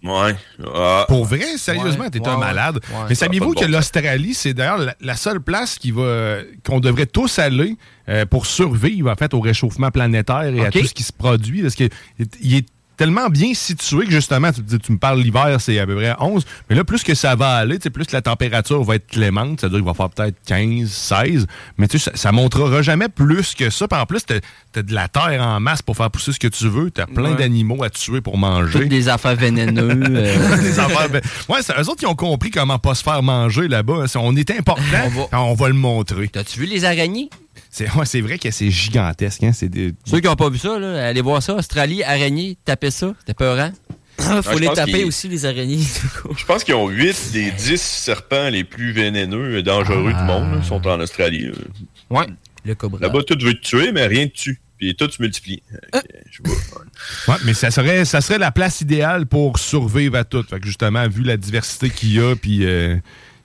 Ouais. 0.04 0.36
Ah. 0.76 1.06
Pour 1.08 1.26
vrai, 1.26 1.58
sérieusement, 1.58 2.04
Ouais, 2.06 2.10
t'es 2.12 2.20
ouais, 2.20 2.28
un 2.28 2.38
malade. 2.38 2.80
Ouais. 2.92 3.06
Mais 3.10 3.16
saviez-vous 3.16 3.54
que 3.54 3.66
bon 3.66 3.72
l'Australie, 3.72 4.34
c'est 4.34 4.54
d'ailleurs 4.54 4.78
la, 4.78 4.96
la 5.02 5.16
seule 5.16 5.42
place 5.42 5.78
qui 5.78 5.92
va 5.92 6.38
qu'on 6.64 6.80
devrait 6.80 7.08
tous 7.08 7.40
aller 7.40 7.76
euh, 8.08 8.26
pour 8.26 8.46
survivre 8.46 9.10
en 9.12 9.16
fait 9.16 9.34
au 9.34 9.40
réchauffement 9.40 9.90
planétaire 9.90 10.44
et 10.44 10.66
à 10.66 10.72
tout 10.72 10.86
ce 10.86 10.94
qui 10.94 11.04
se 11.04 11.14
produit 11.14 11.62
parce 11.64 11.76
que 11.76 11.90
il 12.42 12.58
est 12.58 12.68
tellement 12.98 13.30
bien 13.30 13.54
situé 13.54 14.06
que 14.06 14.12
justement 14.12 14.52
tu, 14.52 14.62
tu 14.80 14.92
me 14.92 14.98
parles 14.98 15.20
l'hiver 15.22 15.58
c'est 15.62 15.78
à 15.80 15.86
peu 15.86 15.96
près 15.96 16.14
11 16.20 16.46
mais 16.70 16.76
là 16.76 16.84
plus 16.84 17.04
que 17.04 17.14
ça 17.14 17.36
va 17.36 17.52
aller 17.56 17.78
plus 17.80 18.06
que 18.06 18.14
la 18.14 18.22
température 18.22 18.84
va 18.84 18.96
être 18.96 19.08
clémente 19.08 19.60
c'est-à-dire 19.60 19.78
qu'il 19.80 19.88
va 19.88 19.94
faire 19.94 20.10
peut-être 20.10 20.36
15 20.48 20.90
16 20.90 21.48
mais 21.78 21.88
tu 21.88 22.00
sais 22.00 22.10
ça, 22.12 22.18
ça 22.18 22.32
montrera 22.32 22.82
jamais 22.82 23.08
plus 23.10 23.54
que 23.56 23.70
ça 23.70 23.88
Puis 23.88 24.00
en 24.00 24.06
plus 24.06 24.26
t'as 24.26 24.36
as 24.76 24.82
de 24.82 24.94
la 24.94 25.08
terre 25.08 25.42
en 25.42 25.60
masse 25.60 25.82
pour 25.82 25.96
faire 25.96 26.10
pousser 26.12 26.32
ce 26.34 26.40
que 26.40 26.48
tu 26.48 26.68
veux 26.68 26.92
t'as 26.92 27.06
plein 27.06 27.32
Ouais. 27.32 27.36
d'animaux 27.38 27.84
à 27.84 27.90
tuer 27.90 28.22
pour 28.22 28.38
manger 28.38 28.80
Toutes 28.80 28.90
des 28.90 29.10
affaires 29.10 29.36
vénéneuses. 29.36 30.08
euh, 30.10 30.58
des 30.58 30.80
affaires. 30.80 31.10
ouais, 31.50 31.60
c'est 31.62 31.74
eux 31.80 31.90
autres 31.90 31.98
qui 31.98 32.06
ont 32.06 32.16
compris 32.16 32.50
comment 32.52 32.80
pas 32.80 32.96
se 32.96 33.04
faire 33.04 33.22
manger 33.24 33.68
là-bas. 33.68 34.04
hein. 34.04 34.20
On 34.20 34.36
est 34.36 34.50
important, 34.52 34.82
On 35.06 35.10
va- 35.10 35.42
on 35.44 35.54
va 35.54 35.68
le 35.68 35.74
montrer. 35.74 36.28
T'as-tu 36.30 36.60
vu 36.62 36.66
les 36.66 36.86
araignées? 36.86 37.30
C'est 37.78 37.94
ouais, 37.94 38.06
c'est 38.06 38.22
vrai 38.22 38.40
que 38.40 38.50
c'est 38.50 38.72
gigantesque. 38.72 39.44
Hein? 39.44 39.52
Des... 39.62 39.94
Ceux 40.04 40.20
qui 40.20 40.26
n'ont 40.26 40.36
pas 40.36 40.50
vu 40.50 40.58
ça, 40.58 40.80
là, 40.80 41.10
allez 41.10 41.22
voir 41.22 41.44
ça. 41.44 41.54
Australie, 41.54 42.02
araignée, 42.04 42.58
tapez 42.66 42.90
ça. 42.90 43.14
C'était 43.20 43.36
peurant. 43.36 43.72
Faut 44.20 44.54
je 44.54 44.58
les 44.58 44.68
taper 44.70 45.04
aussi, 45.04 45.28
les 45.28 45.46
araignées. 45.46 45.78
Je 46.36 46.44
pense 46.46 46.64
qu'ils 46.64 46.74
ont 46.74 46.90
8 46.90 47.30
des 47.34 47.52
10 47.52 47.80
serpents 47.80 48.50
les 48.50 48.64
plus 48.64 48.94
vénéneux 48.94 49.60
et 49.60 49.62
dangereux 49.62 50.12
Ah. 50.16 50.22
du 50.22 50.26
monde. 50.26 50.56
là, 50.56 50.64
sont 50.64 50.88
en 50.88 51.00
Australie. 51.00 51.46
là. 51.50 51.52
Ouais. 52.10 52.26
Le 52.66 52.74
cobra. 52.74 53.00
Là-bas, 53.00 53.22
tout 53.22 53.38
veut 53.40 53.54
te 53.54 53.62
tuer, 53.62 53.92
mais 53.92 54.08
rien 54.08 54.24
ne 54.24 54.30
tue. 54.30 54.60
Puis 54.80 54.96
tout 54.96 55.10
se 55.12 55.22
multiplie. 55.22 55.62
Ah. 55.94 56.02
Je 56.32 56.42
pas, 56.42 56.50
ouais. 56.50 56.56
Ouais, 57.28 57.36
mais 57.46 57.54
ça 57.54 57.70
serait, 57.70 58.06
ça 58.06 58.22
serait 58.22 58.40
la 58.40 58.52
place 58.52 58.82
idéale 58.82 59.28
pour 59.28 59.60
survivre 59.60 60.16
à 60.18 60.24
tout. 60.24 60.44
Fait 60.50 60.60
que 60.60 60.66
justement, 60.66 61.08
vu 61.08 61.22
la 61.22 61.38
diversité 61.38 61.92
qu'il 61.92 62.14
y 62.14 62.20
a, 62.20 62.36
puis, 62.36 62.66
euh, 62.66 62.98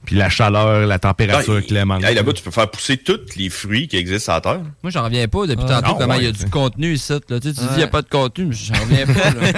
puis 0.04 0.16
la 0.16 0.28
chaleur, 0.28 0.86
la 0.86 0.98
température 0.98 1.54
Non, 1.54 1.62
clémente. 1.62 2.02
hey, 2.04 2.14
Là-bas, 2.14 2.32
tu 2.32 2.42
peux 2.42 2.50
faire 2.50 2.70
pousser 2.70 2.96
tous 2.96 3.20
les 3.36 3.48
fruits 3.50 3.86
qui 3.88 3.96
existent 3.96 4.24
sur 4.24 4.32
la 4.34 4.40
Terre. 4.40 4.60
Moi, 4.82 4.90
j'en 4.90 5.04
reviens 5.04 5.28
pas 5.28 5.46
depuis 5.46 5.64
Ah. 5.68 5.80
tantôt 5.80 5.96
Ah, 5.96 6.00
comment 6.00 6.14
il 6.14 6.24
y 6.24 6.26
a 6.26 6.32
du 6.32 6.44
contenu 6.50 6.94
ici. 6.94 7.12
Là. 7.12 7.18
Tu, 7.20 7.34
sais, 7.34 7.40
tu 7.54 7.60
dis 7.60 7.66
il 7.72 7.76
n'y 7.78 7.82
a 7.82 7.88
pas 7.88 8.02
de 8.02 8.08
contenu, 8.08 8.46
mais 8.46 8.54
j'en 8.54 8.74
reviens 8.80 9.06
pas. 9.06 9.30
Là. 9.30 9.52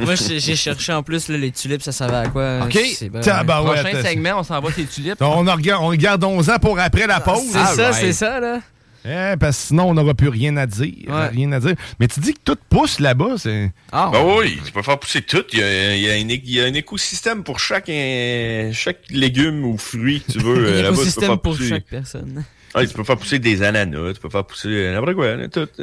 Moi, 0.04 0.14
j'ai 0.16 0.56
cherché 0.56 0.92
en 0.92 1.02
plus 1.02 1.28
là, 1.28 1.36
les 1.36 1.50
tulipes, 1.50 1.82
ça 1.82 1.92
savait 1.92 2.16
à 2.16 2.26
quoi? 2.28 2.60
OK. 2.64 2.78
C'est 2.94 3.10
Tabarouette. 3.20 3.82
Prochain 3.82 4.02
segment, 4.02 4.38
on 4.38 4.42
s'en 4.42 4.60
va 4.60 4.70
ces 4.72 4.84
tulipes. 4.84 5.20
On, 5.20 5.40
regarde, 5.44 5.82
on 5.82 5.92
gardons-en 5.94 6.58
pour 6.58 6.78
après 6.78 7.06
la 7.06 7.20
pause. 7.20 7.42
C'est 7.52 7.58
Ah, 7.58 7.66
ça, 7.66 7.90
right. 7.90 7.94
c'est 8.00 8.12
ça, 8.12 8.40
là. 8.40 8.60
Eh, 9.06 9.34
parce 9.38 9.58
que 9.58 9.66
sinon, 9.68 9.90
on 9.90 9.94
n'aura 9.94 10.14
plus 10.14 10.28
rien 10.28 10.56
à 10.56 10.66
dire. 10.66 10.94
Ouais. 11.08 11.28
Rien 11.28 11.52
à 11.52 11.60
dire. 11.60 11.74
Mais 12.00 12.08
tu 12.08 12.20
dis 12.20 12.32
que 12.32 12.40
tout 12.44 12.56
pousse 12.70 13.00
là-bas. 13.00 13.34
C'est... 13.36 13.70
Ah, 13.92 14.08
Ben 14.12 14.24
oui, 14.38 14.58
tu 14.64 14.72
peux 14.72 14.82
faire 14.82 14.98
pousser 14.98 15.20
tout. 15.22 15.44
Il 15.52 15.58
y 15.58 15.62
a, 15.62 15.94
il 15.96 16.02
y 16.02 16.08
a 16.10 16.12
un, 16.14 16.28
é- 16.28 16.42
il 16.44 16.50
y 16.50 16.60
a 16.60 16.64
un 16.64 16.74
écosystème 16.74 17.44
pour 17.44 17.58
chaque, 17.60 17.88
euh, 17.90 18.72
chaque 18.72 19.00
légume 19.10 19.64
ou 19.64 19.76
fruit 19.76 20.22
que 20.26 20.32
tu 20.32 20.38
veux. 20.38 20.56
un 20.68 20.84
Euh, 20.84 20.92
écosystème 20.92 21.36
pour 21.38 21.56
chaque 21.58 21.84
personne. 21.84 22.44
Ouais, 22.74 22.86
tu 22.86 22.94
peux 22.94 23.04
faire 23.04 23.16
pousser 23.16 23.38
des 23.38 23.62
ananas, 23.62 24.14
tu 24.14 24.20
peux 24.20 24.28
faire 24.28 24.44
pousser 24.44 24.90
n'importe 24.90 25.14
quoi. 25.14 25.36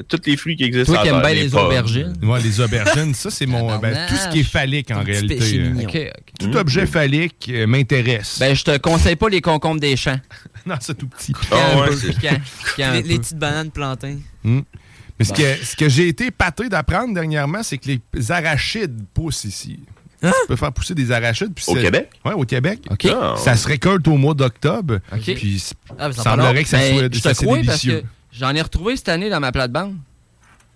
Tous 0.04 0.20
les 0.26 0.36
fruits 0.36 0.58
qui 0.58 0.66
existent. 0.66 0.94
Toi 0.94 1.04
qui 1.04 1.10
aimes 1.10 1.22
bien 1.22 1.34
les 1.34 1.50
pommes. 1.50 1.66
aubergines. 1.66 2.14
Ouais, 2.22 2.42
les 2.42 2.60
aubergines, 2.60 3.14
ça, 3.14 3.30
c'est 3.30 3.46
mon. 3.46 3.78
ben, 3.80 4.08
tout 4.08 4.16
ce 4.16 4.30
qui 4.30 4.40
est 4.42 4.44
phallique, 4.44 4.92
en 4.92 5.04
réalité. 5.04 5.40
euh. 5.60 6.10
Tout 6.40 6.56
objet 6.58 6.86
phallique 6.86 7.50
euh, 7.54 7.66
m'intéresse. 7.66 8.38
Ben, 8.40 8.54
je 8.56 8.64
te 8.64 8.78
conseille 8.78 9.16
pas 9.16 9.30
les 9.30 9.42
concombres 9.42 9.80
des 9.80 9.96
champs. 9.96 10.20
non, 10.66 10.76
c'est 10.80 10.98
tout 10.98 11.08
petit. 11.08 11.34
Ah 11.52 11.86
Les, 12.94 13.18
petites 13.18 13.38
bananes 13.38 13.72
plantains. 13.72 14.18
Mais 14.44 15.26
ce 15.26 15.34
que, 15.34 15.66
ce 15.66 15.76
que 15.76 15.88
j'ai 15.88 16.08
été 16.08 16.32
pâté 16.32 16.68
d'apprendre 16.68 17.14
dernièrement, 17.14 17.64
c'est 17.64 17.78
que 17.78 17.90
les 18.14 18.32
arachides 18.32 19.06
poussent 19.14 19.46
ici. 19.46 19.80
Tu 20.22 20.48
peux 20.48 20.56
faire 20.56 20.72
pousser 20.72 20.94
des 20.94 21.12
arachides. 21.12 21.54
puis 21.54 21.66
Au 21.68 21.74
Québec? 21.74 22.10
Ouais, 22.24 22.34
au 22.34 22.44
Québec. 22.46 22.80
OK. 22.90 23.08
Ah, 23.08 23.36
Ça 23.38 23.56
se 23.56 23.68
récolte 23.68 24.08
au 24.08 24.18
mois 24.18 24.34
d'octobre. 24.36 25.00
OK. 25.12 25.34
Puis 25.36 25.64
Ah, 25.98 26.08
mais 26.10 26.14
ça 26.14 26.24
semblerait 26.24 26.64
que 26.64 26.70
ça 26.70 26.78
Ben, 26.78 26.94
soit 26.98 27.10
je 27.14 27.20
ça, 27.20 27.34
te 27.34 27.46
délicieux. 27.46 28.02
que 28.02 28.08
j'en 28.32 28.54
ai 28.56 28.62
retrouvé 28.62 28.96
cette 28.96 29.10
année 29.10 29.30
dans 29.30 29.40
ma 29.40 29.52
plate-bande. 29.52 29.96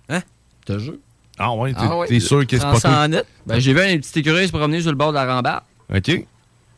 Hein? 0.09 0.21
Te 0.65 0.79
jure. 0.79 0.95
Ah 1.37 1.53
ouais, 1.53 1.73
t'es 1.73 1.79
Ah 1.81 1.97
ouais. 1.97 2.07
t'es 2.07 2.19
sûr 2.19 2.47
que 2.47 2.57
c'est 2.57 2.63
pas 2.63 2.79
ça. 2.79 3.07
Ben, 3.07 3.59
j'ai 3.59 3.73
vu 3.73 3.81
un 3.81 3.97
petit 3.97 4.19
écureuil 4.19 4.47
se 4.47 4.51
promener 4.51 4.81
sur 4.81 4.89
le 4.91 4.97
bord 4.97 5.09
de 5.09 5.15
la 5.17 5.25
rambarde. 5.25 5.63
OK. 5.93 6.25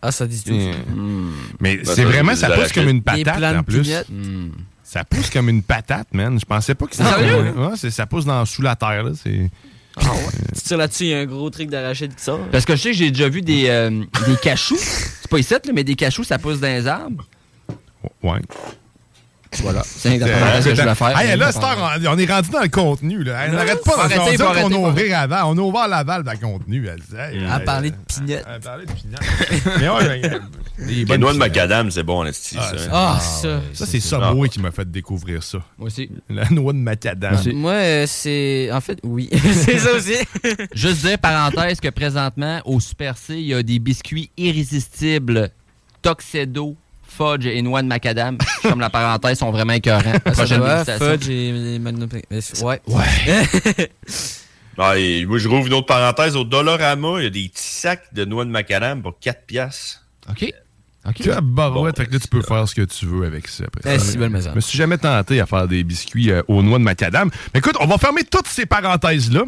Ah, 0.02 0.12
ça 0.12 0.28
dit 0.28 0.44
tout. 0.44 0.52
Mm. 0.54 1.32
Mais 1.60 1.78
Ben, 1.78 1.86
c'est 1.86 1.96
ça, 1.96 2.06
vraiment, 2.06 2.36
ça 2.36 2.50
pousse 2.50 2.72
comme 2.72 2.90
une 2.90 3.02
patate 3.02 3.44
en 3.44 3.64
plus. 3.64 3.90
Hmm. 4.10 4.50
Ça 4.84 5.04
pousse 5.04 5.30
comme 5.30 5.50
une 5.50 5.64
patate, 5.64 6.08
man. 6.14 6.40
Je 6.40 6.46
pensais 6.46 6.76
pas 6.76 6.86
que 6.86 6.96
c'était. 6.96 7.10
Sérieux? 7.10 7.54
Ouais, 7.58 7.76
ça 7.90 8.06
pousse 8.06 8.26
dans, 8.26 8.46
sous 8.46 8.62
la 8.62 8.76
terre, 8.76 9.04
là. 9.04 9.12
C'est. 10.00 10.56
Tu 10.56 10.62
tires 10.62 10.78
là-dessus, 10.78 11.04
il 11.06 11.10
y 11.10 11.14
a 11.14 11.20
un 11.20 11.26
gros 11.26 11.50
truc 11.50 11.70
d'arachide 11.70 12.16
qui 12.16 12.24
sort. 12.24 12.40
Parce 12.52 12.66
que 12.66 12.76
je 12.76 12.82
sais 12.82 12.92
que 12.92 12.98
j'ai 12.98 13.12
déjà 13.12 13.30
vu 13.30 13.42
des, 13.42 13.68
euh, 13.68 13.90
des 13.90 14.36
cachous. 14.42 14.78
C'est 14.78 15.30
pas 15.30 15.40
ici, 15.40 15.54
là, 15.54 15.60
mais 15.74 15.84
des 15.84 15.96
cachous, 15.96 16.24
ça 16.24 16.38
pousse 16.40 16.60
dans 16.60 16.68
les 16.68 16.88
arbres. 16.88 17.26
Ouais. 18.24 18.40
Voilà. 19.62 19.82
C'est 19.86 20.18
la 20.18 20.28
parenthèse 20.28 20.66
que 20.66 20.76
je 20.76 20.82
voulais 20.82 20.96
faire. 20.96 21.20
Hey, 21.20 21.38
là, 21.38 21.52
Star, 21.52 21.78
on 21.78 22.08
on 22.08 22.18
est 22.18 22.32
rendu 22.32 22.50
dans 22.50 22.62
le 22.62 22.68
contenu. 22.70 23.24
Là. 23.24 23.46
Hey, 23.46 23.50
on 23.52 23.54
n'arrête 23.54 23.84
pas 23.84 24.04
arrêter, 24.04 24.38
dire 24.38 24.54
faut 24.54 24.70
qu'on 24.70 24.86
a 24.86 24.90
ouvert 24.90 25.20
avant. 25.20 25.52
On 25.52 25.58
a 25.58 25.62
ouvert 25.62 25.88
la 25.88 26.04
valve 26.04 26.24
dans 26.26 26.32
le 26.32 26.38
contenu. 26.38 26.88
Elle 26.88 27.00
dit, 27.00 27.16
hey, 27.16 27.46
À 27.50 27.60
parler 27.60 27.90
euh, 27.90 27.92
de 27.92 28.14
pignottes. 28.14 28.46
À 28.48 28.60
parler 28.60 28.86
de 28.86 28.92
pignottes. 28.92 29.80
Mais 29.80 29.90
ouais, 29.90 30.40
des 30.80 31.06
Les 31.06 31.18
noix 31.18 31.34
de 31.34 31.38
macadam, 31.38 31.90
c'est 31.92 32.04
bon, 32.04 32.24
esti, 32.26 32.56
Ah, 32.60 32.62
ça. 32.62 32.78
ça. 32.78 32.90
Ah, 32.94 33.20
ça. 33.20 33.62
Ça, 33.74 33.86
c'est 33.86 34.00
Subway 34.00 34.50
qui 34.50 34.60
m'a 34.60 34.72
fait 34.72 34.90
découvrir 34.90 35.44
ça. 35.44 35.60
Moi 35.78 35.88
aussi. 35.88 36.10
La 36.30 36.50
noix 36.50 36.74
de 36.74 36.78
macadam. 36.78 37.36
Moi, 37.54 37.72
euh, 37.72 38.06
c'est. 38.08 38.70
En 38.72 38.82
fait, 38.82 39.00
oui. 39.04 39.30
c'est 39.54 39.80
ça 39.80 39.94
aussi. 39.94 40.16
Juste 40.74 41.06
dire, 41.06 41.18
parenthèse, 41.18 41.80
que 41.80 41.90
présentement, 41.90 42.62
au 42.66 42.80
Super 42.80 43.18
C, 43.18 43.36
il 43.36 43.48
y 43.48 43.54
a 43.54 43.64
des 43.64 43.80
biscuits 43.80 44.30
irrésistibles 44.38 45.50
Toxedo, 46.02 46.76
Fudge 47.18 47.46
et 47.46 47.62
noix 47.62 47.82
de 47.82 47.88
macadam. 47.88 48.38
Comme 48.62 48.80
la 48.80 48.90
parenthèse, 48.90 49.40
sont 49.40 49.52
vraiment 49.52 49.74
écœurants. 49.74 50.20
Prochaine 50.34 50.62
dégustation. 50.62 51.06
Fudge 51.08 51.30
et 51.30 51.80
Ouais. 52.64 52.82
Ouais. 52.88 53.90
Ah, 54.78 54.98
et 54.98 55.26
moi, 55.26 55.38
je 55.38 55.48
rouvre 55.48 55.68
une 55.68 55.74
autre 55.74 55.88
parenthèse. 55.88 56.36
Au 56.36 56.44
Dollarama, 56.44 57.16
il 57.20 57.24
y 57.24 57.28
a 57.28 57.30
des 57.30 57.50
petits 57.50 57.64
sacs 57.64 58.14
de 58.14 58.26
noix 58.26 58.46
de 58.46 58.50
macadam 58.52 59.02
pour 59.02 59.18
4 59.20 59.46
piastres. 59.46 60.04
OK. 60.30 60.54
OK. 61.08 61.16
Tu 61.22 61.32
as 61.32 61.40
barouette, 61.40 61.96
fait 61.96 62.06
que 62.06 62.12
là, 62.14 62.20
tu 62.20 62.28
peux 62.28 62.42
faire 62.42 62.68
ce 62.68 62.76
que 62.76 62.82
tu 62.82 63.06
veux 63.06 63.26
avec 63.26 63.48
ça. 63.48 63.64
après 63.66 63.96
Eh, 63.96 64.00
si 64.00 64.18
belle 64.18 64.30
maison. 64.30 64.50
Je 64.52 64.56
me 64.56 64.60
suis 64.60 64.78
jamais 64.78 64.98
tenté 64.98 65.40
à 65.40 65.46
faire 65.46 65.66
des 65.68 65.84
biscuits 65.86 66.32
euh, 66.32 66.42
aux 66.50 66.62
noix 66.62 66.80
de 66.80 66.84
macadam. 66.84 67.30
Mais 67.54 67.60
écoute, 67.60 67.76
on 67.80 67.86
va 67.88 67.98
fermer 67.98 68.26
toutes 68.26 68.48
ces 68.48 68.66
parenthèses-là. 68.66 69.44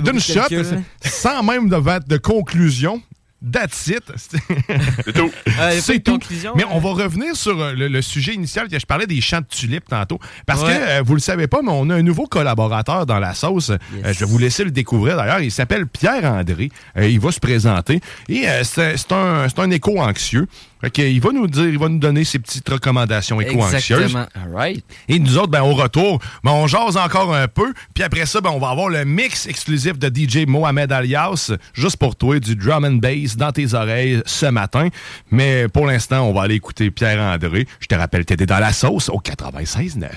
D'une 0.00 0.20
shot, 0.20 0.40
hein. 0.50 0.82
sans 1.04 1.42
même 1.42 1.68
de, 1.68 1.76
va- 1.76 2.00
de 2.00 2.16
conclusion. 2.16 3.02
That's 3.40 3.86
it. 3.86 4.02
C'est 4.16 5.12
tout. 5.12 5.30
Ah, 5.60 5.70
C'est 5.80 6.00
tout. 6.00 6.12
conclusion, 6.12 6.54
Mais 6.56 6.64
hein? 6.64 6.68
on 6.72 6.80
va 6.80 6.90
revenir 7.04 7.36
sur 7.36 7.60
euh, 7.60 7.72
le, 7.72 7.86
le 7.86 8.02
sujet 8.02 8.34
initial 8.34 8.66
je 8.70 8.84
parlais 8.84 9.06
des 9.06 9.20
champs 9.20 9.40
de 9.40 9.46
tulipes 9.46 9.88
tantôt. 9.88 10.18
Parce 10.44 10.62
Ouais. 10.62 10.74
que, 10.76 10.88
euh, 10.98 11.02
vous 11.04 11.14
le 11.14 11.20
savez 11.20 11.46
pas, 11.46 11.60
mais 11.62 11.70
on 11.72 11.88
a 11.90 11.94
un 11.94 12.02
nouveau 12.02 12.26
collaborateur 12.26 13.06
dans 13.06 13.20
la 13.20 13.34
sauce. 13.34 13.70
Euh, 13.70 13.78
je 14.12 14.18
vais 14.20 14.26
vous 14.26 14.38
laisser 14.38 14.64
le 14.64 14.72
découvrir 14.72 15.16
d'ailleurs. 15.16 15.40
Il 15.40 15.52
s'appelle 15.52 15.86
Pierre-André. 15.86 16.70
Il 17.00 17.20
va 17.20 17.30
se 17.30 17.38
présenter. 17.40 18.00
Et 18.28 18.44
c'est 18.64 18.96
c'est 18.96 19.12
un, 19.12 19.48
c'est 19.48 19.60
un 19.60 19.70
écho 19.70 20.00
anxieux. 20.00 20.46
Fait 20.80 21.10
il 21.10 21.20
va 21.20 21.30
nous 21.32 21.46
dire, 21.46 21.68
il 21.68 21.78
va 21.78 21.88
nous 21.88 21.98
donner 21.98 22.24
ses 22.24 22.38
petites 22.38 22.68
recommandations 22.68 23.40
éco-anxieuses. 23.40 24.16
Right. 24.52 24.84
Et 25.08 25.18
nous 25.18 25.36
autres, 25.36 25.50
ben, 25.50 25.62
au 25.62 25.74
retour, 25.74 26.20
ben, 26.44 26.52
on 26.52 26.66
jase 26.66 26.96
encore 26.96 27.34
un 27.34 27.48
peu. 27.48 27.72
Puis 27.94 28.04
après 28.04 28.26
ça, 28.26 28.40
ben, 28.40 28.50
on 28.50 28.58
va 28.58 28.70
avoir 28.70 28.88
le 28.88 29.04
mix 29.04 29.46
exclusif 29.46 29.98
de 29.98 30.08
DJ 30.08 30.46
Mohamed 30.46 30.92
Alias, 30.92 31.52
juste 31.72 31.96
pour 31.96 32.16
toi, 32.16 32.38
du 32.38 32.54
drum 32.54 32.84
and 32.84 32.96
bass 32.96 33.36
dans 33.36 33.52
tes 33.52 33.74
oreilles 33.74 34.22
ce 34.24 34.46
matin. 34.46 34.88
Mais 35.30 35.68
pour 35.68 35.86
l'instant, 35.86 36.22
on 36.22 36.32
va 36.32 36.42
aller 36.42 36.54
écouter 36.54 36.90
Pierre-André. 36.90 37.66
Je 37.80 37.86
te 37.86 37.94
rappelle, 37.94 38.24
t'étais 38.24 38.46
dans 38.46 38.60
la 38.60 38.72
sauce 38.72 39.08
au 39.08 39.20
96.9. 39.20 40.08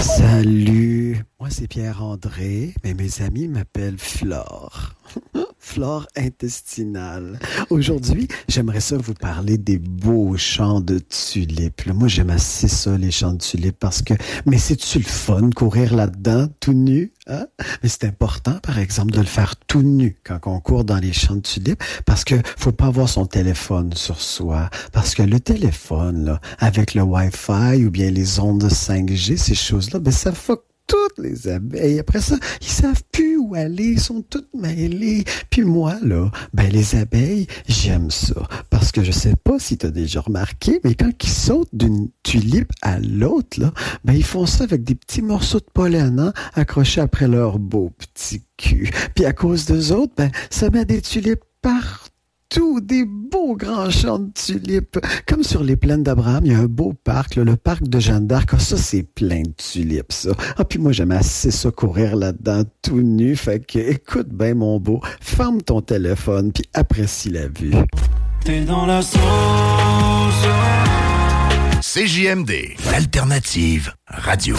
Salut, 0.00 1.24
moi 1.40 1.48
c'est 1.50 1.68
Pierre-André, 1.68 2.74
mais 2.84 2.94
mes 2.94 3.22
amis 3.22 3.48
m'appellent 3.48 3.98
Flore. 3.98 4.94
Flore 5.66 6.06
intestinale. 6.16 7.40
Aujourd'hui, 7.70 8.28
j'aimerais 8.48 8.80
ça 8.80 8.96
vous 8.96 9.14
parler 9.14 9.58
des 9.58 9.78
beaux 9.78 10.36
champs 10.36 10.80
de 10.80 11.00
tulipes. 11.00 11.86
Moi, 11.92 12.06
j'aime 12.06 12.30
assez 12.30 12.68
ça, 12.68 12.96
les 12.96 13.10
champs 13.10 13.32
de 13.32 13.38
tulipes, 13.38 13.78
parce 13.78 14.00
que, 14.00 14.14
mais 14.46 14.58
c'est-tu 14.58 14.98
le 14.98 15.04
fun, 15.04 15.50
courir 15.50 15.94
là-dedans, 15.94 16.46
tout 16.60 16.72
nu? 16.72 17.12
Hein? 17.26 17.46
Mais 17.82 17.88
c'est 17.88 18.04
important, 18.04 18.58
par 18.62 18.78
exemple, 18.78 19.10
de 19.10 19.18
le 19.18 19.26
faire 19.26 19.56
tout 19.56 19.82
nu 19.82 20.16
quand 20.22 20.38
on 20.46 20.60
court 20.60 20.84
dans 20.84 20.98
les 20.98 21.12
champs 21.12 21.34
de 21.34 21.40
tulipes, 21.40 21.82
parce 22.06 22.24
que 22.24 22.36
faut 22.56 22.72
pas 22.72 22.86
avoir 22.86 23.08
son 23.08 23.26
téléphone 23.26 23.92
sur 23.92 24.20
soi. 24.20 24.70
Parce 24.92 25.16
que 25.16 25.24
le 25.24 25.40
téléphone, 25.40 26.24
là, 26.24 26.40
avec 26.58 26.94
le 26.94 27.02
Wi-Fi 27.02 27.84
ou 27.84 27.90
bien 27.90 28.10
les 28.10 28.38
ondes 28.38 28.64
5G, 28.64 29.36
ces 29.36 29.56
choses-là, 29.56 29.98
ben 29.98 30.12
ça 30.12 30.32
fuck 30.32 30.62
toutes 30.86 31.18
les 31.18 31.48
abeilles. 31.48 31.98
Après 31.98 32.20
ça, 32.20 32.36
ils 32.60 32.66
savent 32.66 33.02
plus 33.12 33.36
où 33.36 33.54
aller, 33.54 33.92
ils 33.92 34.00
sont 34.00 34.22
toutes 34.22 34.52
mêlées. 34.54 35.24
Puis 35.50 35.62
moi, 35.62 35.96
là, 36.02 36.30
ben 36.52 36.70
les 36.70 36.96
abeilles, 36.96 37.46
j'aime 37.68 38.10
ça. 38.10 38.48
Parce 38.70 38.92
que 38.92 39.02
je 39.02 39.12
sais 39.12 39.36
pas 39.36 39.58
si 39.58 39.78
tu 39.78 39.86
as 39.86 39.90
déjà 39.90 40.20
remarqué, 40.20 40.80
mais 40.84 40.94
quand 40.94 41.12
ils 41.22 41.28
sautent 41.28 41.74
d'une 41.74 42.08
tulipe 42.22 42.72
à 42.82 42.98
l'autre, 42.98 43.60
là, 43.60 43.72
ben 44.04 44.12
ils 44.12 44.24
font 44.24 44.46
ça 44.46 44.64
avec 44.64 44.84
des 44.84 44.94
petits 44.94 45.22
morceaux 45.22 45.60
de 45.60 45.70
pollen 45.72 46.18
hein, 46.20 46.32
accrochés 46.54 47.00
après 47.00 47.28
leur 47.28 47.58
beau 47.58 47.90
petit 47.98 48.42
cul. 48.56 48.90
Puis 49.14 49.24
à 49.24 49.32
cause 49.32 49.66
d'eux 49.66 49.92
autres, 49.92 50.12
ben 50.16 50.30
ça 50.50 50.70
met 50.70 50.84
des 50.84 51.00
tulipes 51.00 51.44
partout 51.62 52.15
tout 52.48 52.80
des 52.80 53.04
beaux 53.04 53.56
grands 53.56 53.90
champs 53.90 54.18
de 54.18 54.30
tulipes. 54.32 54.98
Comme 55.26 55.42
sur 55.42 55.62
les 55.62 55.76
plaines 55.76 56.02
d'Abraham, 56.02 56.44
il 56.46 56.52
y 56.52 56.54
a 56.54 56.58
un 56.58 56.66
beau 56.66 56.92
parc, 56.92 57.36
là, 57.36 57.44
le 57.44 57.56
parc 57.56 57.82
de 57.84 57.98
Jeanne 57.98 58.26
d'Arc. 58.26 58.50
Ah, 58.52 58.58
ça, 58.58 58.76
c'est 58.76 59.02
plein 59.02 59.42
de 59.42 59.52
tulipes, 59.56 60.12
ça. 60.12 60.30
Ah, 60.56 60.64
puis 60.64 60.78
moi, 60.78 60.92
j'aime 60.92 61.12
assez 61.12 61.50
ça 61.50 61.70
courir 61.70 62.16
là-dedans 62.16 62.62
tout 62.82 63.02
nu. 63.02 63.36
Fait 63.36 63.60
que, 63.60 63.78
écoute 63.78 64.28
bien, 64.28 64.54
mon 64.54 64.78
beau, 64.78 65.00
ferme 65.20 65.62
ton 65.62 65.80
téléphone, 65.80 66.52
puis 66.52 66.64
apprécie 66.74 67.30
la 67.30 67.48
vue. 67.48 67.72
T'es 68.44 68.64
dans 68.64 68.86
la 68.86 69.02
sauce. 69.02 69.20
CJMD, 71.80 72.50
l'alternative 72.90 73.92
radio. 74.06 74.56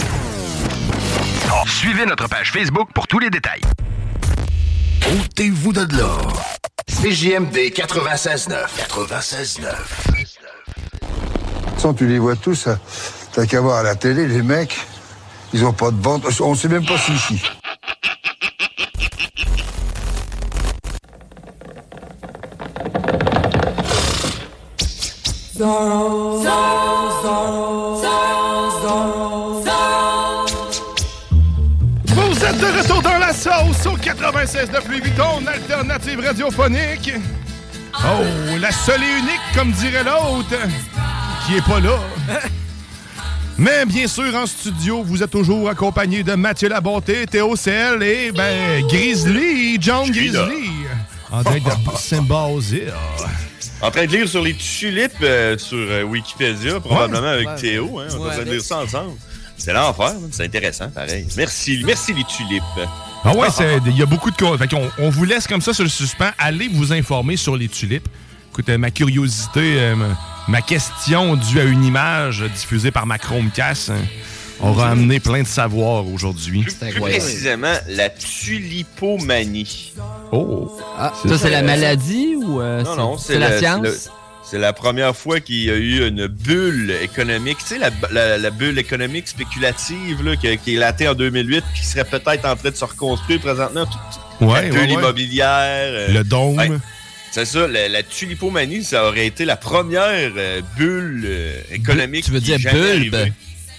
Suivez 1.66 2.06
notre 2.06 2.28
page 2.28 2.50
Facebook 2.50 2.88
pour 2.94 3.06
tous 3.06 3.18
les 3.18 3.30
détails. 3.30 3.60
Ôtez-vous 5.08 5.72
de 5.72 5.96
là. 5.96 6.18
CJMD 6.86 7.56
96.9. 7.72 8.52
96.9. 8.76 9.64
Sans 11.78 11.94
tu 11.94 12.06
les 12.06 12.18
vois 12.18 12.36
tous, 12.36 12.66
euh, 12.66 12.74
t'as 13.32 13.46
qu'à 13.46 13.62
voir 13.62 13.78
à 13.78 13.82
la 13.82 13.94
télé, 13.94 14.26
les 14.26 14.42
mecs, 14.42 14.76
ils 15.54 15.64
ont 15.64 15.72
pas 15.72 15.90
de 15.90 15.96
bande, 15.96 16.24
on 16.40 16.54
sait 16.54 16.68
même 16.68 16.84
pas 16.84 16.98
si 16.98 17.12
ici. 17.12 17.40
Zorro, 25.56 26.42
Zorro, 26.42 27.22
Zorro, 27.22 27.22
Zorro, 27.22 27.87
sauce 33.38 33.86
au 33.86 33.96
96.9 33.96 34.88
Louis 34.88 35.00
Vuitton, 35.00 35.46
alternative 35.46 36.20
radiophonique. 36.20 37.12
Oh, 37.94 38.24
la 38.60 38.72
seule 38.72 39.02
et 39.02 39.18
unique, 39.18 39.40
comme 39.54 39.70
dirait 39.72 40.02
l'autre, 40.02 40.56
qui 41.46 41.56
est 41.56 41.64
pas 41.64 41.78
là. 41.78 41.98
Mais 43.58 43.84
bien 43.86 44.06
sûr, 44.08 44.34
en 44.34 44.46
studio, 44.46 45.02
vous 45.04 45.22
êtes 45.22 45.30
toujours 45.30 45.68
accompagné 45.68 46.22
de 46.24 46.34
Mathieu 46.34 46.68
Labonté, 46.68 47.26
Théo 47.26 47.54
CL 47.56 48.02
et, 48.02 48.32
ben, 48.32 48.84
Grizzly, 48.88 49.78
John. 49.80 50.10
Grizzly. 50.10 50.70
En 51.30 51.42
direct 51.42 51.66
de. 51.66 52.92
En 53.80 53.92
train 53.92 54.06
de 54.06 54.10
lire 54.10 54.28
sur 54.28 54.42
les 54.42 54.54
tulipes 54.54 55.12
euh, 55.22 55.56
sur 55.56 55.76
euh, 55.78 56.02
Wikipédia, 56.02 56.80
probablement 56.80 57.28
avec 57.28 57.46
Ouais. 57.46 57.54
Théo. 57.60 58.00
Hein, 58.00 58.06
on 58.10 58.12
est 58.12 58.18
en 58.18 58.24
Ouais, 58.24 58.34
train 58.34 58.44
de 58.44 58.50
lire 58.50 58.62
ça 58.62 58.78
ensemble. 58.78 59.12
C'est 59.56 59.72
l'enfer, 59.72 60.14
c'est 60.32 60.44
intéressant, 60.46 60.88
pareil. 60.90 61.26
Merci, 61.36 61.82
merci 61.86 62.12
les 62.12 62.24
tulipes. 62.24 62.62
Ah 63.24 63.34
ouais, 63.34 63.48
il 63.86 63.96
y 63.96 64.02
a 64.02 64.06
beaucoup 64.06 64.30
de... 64.30 64.36
Fait 64.56 64.68
qu'on 64.68 64.90
on 64.98 65.10
vous 65.10 65.24
laisse 65.24 65.46
comme 65.46 65.60
ça 65.60 65.74
sur 65.74 65.84
le 65.84 65.90
suspens. 65.90 66.30
Allez 66.38 66.68
vous 66.68 66.92
informer 66.92 67.36
sur 67.36 67.56
les 67.56 67.68
tulipes. 67.68 68.08
Écoute, 68.52 68.68
euh, 68.70 68.78
ma 68.78 68.90
curiosité, 68.90 69.76
euh, 69.80 69.94
ma, 70.48 70.62
question 70.62 71.36
due 71.36 71.60
à 71.60 71.64
une 71.64 71.84
image 71.84 72.42
diffusée 72.54 72.90
par 72.90 73.06
ma 73.06 73.18
Chromecast 73.18 73.90
hein, 73.90 73.96
aura 74.60 74.90
amené 74.90 75.20
plein 75.20 75.42
de 75.42 75.46
savoir 75.46 76.06
aujourd'hui. 76.06 76.62
Plus 76.62 77.00
précisément, 77.00 77.74
la 77.88 78.08
tulipomanie. 78.08 79.92
Oh! 80.32 80.76
Ah, 80.96 81.12
ça, 81.26 81.38
c'est 81.38 81.50
la 81.50 81.62
maladie 81.62 82.34
ou 82.36 82.60
euh, 82.60 82.82
Non, 82.82 82.96
non, 82.96 83.18
c'est 83.18 83.38
la 83.38 83.50
le- 83.50 83.58
science? 83.58 84.10
C'est 84.50 84.58
la 84.58 84.72
première 84.72 85.14
fois 85.14 85.40
qu'il 85.40 85.64
y 85.64 85.70
a 85.70 85.74
eu 85.74 86.06
une 86.08 86.26
bulle 86.26 86.90
économique. 87.02 87.58
Tu 87.58 87.66
sais, 87.66 87.78
la, 87.78 87.90
la- 88.10 88.38
la 88.38 88.50
bulle 88.50 88.78
économique 88.78 89.28
spéculative 89.28 90.24
là, 90.24 90.36
qui, 90.36 90.56
qui 90.58 90.74
est 90.76 90.78
latée 90.78 91.06
en 91.06 91.14
2008 91.14 91.64
qui 91.76 91.84
serait 91.84 92.04
peut-être 92.04 92.46
en 92.46 92.56
train 92.56 92.70
de 92.70 92.74
se 92.76 92.84
reconstruire 92.84 93.40
présentement. 93.40 93.84
Toute, 93.86 94.00
Ouais, 94.48 94.62
la 94.62 94.68
bulle 94.68 94.80
ouais. 94.80 94.92
immobilière. 94.92 95.88
euh, 95.90 96.12
Le 96.12 96.24
dôme. 96.24 96.80
C'est 97.32 97.44
ça, 97.44 97.66
la, 97.66 97.88
la 97.88 98.02
tulipomanie, 98.02 98.84
ça 98.84 99.06
aurait 99.06 99.26
été 99.26 99.44
la 99.44 99.56
première 99.56 100.32
euh, 100.36 100.62
bulle 100.76 101.24
euh, 101.26 101.60
économique. 101.72 102.24
Tu 102.24 102.30
veux 102.30 102.38
qui 102.38 102.46
dire 102.46 102.58
jamais 102.58 102.98
bulbe? 103.00 103.14
arrivée. 103.16 103.32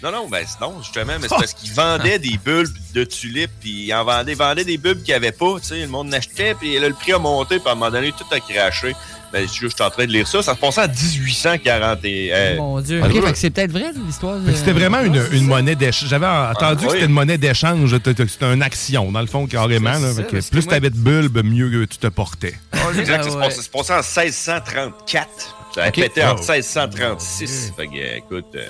Non, 0.03 0.11
non, 0.11 0.27
ben 0.29 0.45
non, 0.61 0.81
justement, 0.83 1.13
mais 1.19 1.27
c'est 1.27 1.35
parce 1.35 1.53
qu'ils 1.53 1.71
vendaient 1.73 2.19
des 2.19 2.37
bulbes 2.45 2.71
de 2.93 3.03
tulipes, 3.03 3.51
puis 3.59 3.85
ils 3.87 3.93
en 3.93 4.05
vendaient, 4.05 4.33
vendaient 4.35 4.63
des 4.63 4.77
bulbes 4.77 4.99
qu'il 5.01 5.11
n'y 5.13 5.15
avait 5.17 5.31
pas, 5.33 5.55
tu 5.61 5.67
sais, 5.69 5.81
le 5.81 5.87
monde 5.87 6.07
n'achetait, 6.09 6.53
puis 6.53 6.79
là, 6.79 6.87
le 6.87 6.93
prix 6.93 7.11
a 7.13 7.19
monté, 7.19 7.57
puis 7.59 7.67
à 7.67 7.71
un 7.71 7.75
moment 7.75 7.91
donné, 7.91 8.11
tout 8.11 8.23
a 8.33 8.39
craché. 8.39 8.93
Ben, 9.31 9.47
je 9.47 9.53
je 9.53 9.67
suis 9.67 9.83
en 9.83 9.89
train 9.91 10.05
de 10.07 10.11
lire 10.11 10.27
ça, 10.27 10.41
ça 10.41 10.55
se 10.55 10.59
passait 10.59 10.81
en 10.81 10.87
1840 10.87 11.99
et... 12.05 12.29
euh, 12.33 12.55
Mon 12.57 12.79
Dieu. 12.81 12.99
Ok, 13.03 13.11
fait 13.23 13.31
que 13.31 13.37
c'est 13.37 13.49
peut-être 13.51 13.71
vrai 13.71 13.91
l'histoire. 14.05 14.37
Que 14.43 14.51
C'était 14.53 14.71
vraiment 14.71 15.01
une, 15.01 15.21
une 15.31 15.45
monnaie 15.45 15.75
d'échange. 15.75 16.09
J'avais 16.09 16.25
entendu 16.25 16.77
que 16.85 16.89
oui. 16.89 16.93
c'était 16.93 17.05
une 17.05 17.11
monnaie 17.11 17.37
d'échange. 17.37 17.91
C'était 18.03 18.23
une 18.53 18.63
action, 18.63 19.11
dans 19.11 19.21
le 19.21 19.27
fond, 19.27 19.45
carrément. 19.45 19.91
Là. 19.91 20.13
ça, 20.13 20.23
que 20.23 20.49
plus 20.49 20.65
moi- 20.65 20.73
t'avais 20.73 20.89
de 20.89 20.97
bulbes, 20.97 21.43
mieux 21.45 21.69
que 21.69 21.85
tu 21.85 21.97
te 21.99 22.07
portais. 22.07 22.55
Exact, 22.97 23.19
Ah 23.19 23.23
ça 23.23 23.29
se 23.29 23.35
ouais. 23.35 23.43
passait- 23.43 23.55
ça 23.57 23.61
se 23.63 23.69
passait 23.69 23.93
en 23.93 23.97
1634. 23.97 25.27
Ça 25.75 25.83
a 25.83 25.91
pété 25.91 26.23
en 26.23 26.31
Oh. 26.31 26.35
1636. 26.37 27.73
Fait 27.77 27.87
que, 27.87 28.17
écoute, 28.17 28.45
euh, 28.55 28.65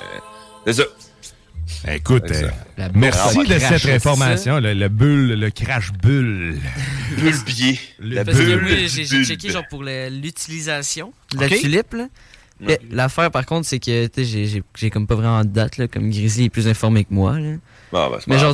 C'est 0.66 0.74
ça. 0.74 0.84
Écoute, 1.88 2.30
euh, 2.32 2.50
La 2.78 2.90
merci 2.94 3.40
de 3.40 3.58
cette 3.60 3.86
information, 3.86 4.60
le, 4.60 4.74
le 4.74 4.90
bulle, 4.90 5.34
le 5.40 5.50
crash 5.50 5.92
bulle. 5.94 6.60
La 8.00 8.26
Parce 8.26 8.38
bulle 8.38 8.62
oui, 8.66 8.84
du 8.84 9.06
j'ai 9.06 9.24
checké 9.24 9.50
genre 9.50 9.64
pour 9.70 9.84
l'utilisation 9.84 11.14
de 11.34 11.40
la 11.42 11.50
tulipe. 11.50 11.94
là. 11.94 12.08
Mais 12.62 12.80
L'affaire 12.92 13.32
par 13.32 13.46
contre, 13.46 13.66
c'est 13.68 13.80
que 13.80 14.10
j'ai- 14.18 14.90
comme 14.90 15.08
pas 15.08 15.16
vraiment 15.16 15.44
de 15.46 15.50
date, 15.50 15.78
là, 15.78 15.88
comme 15.88 16.10
Grizzly 16.10 16.46
est 16.46 16.50
plus 16.50 16.68
informé 16.68 17.06
que 17.06 17.14
moi. 17.14 17.40
Là. 17.40 17.56
Bon, 17.92 18.10
ben, 18.10 18.18
c'est 18.20 18.28
Mais 18.28 18.38
genre, 18.38 18.54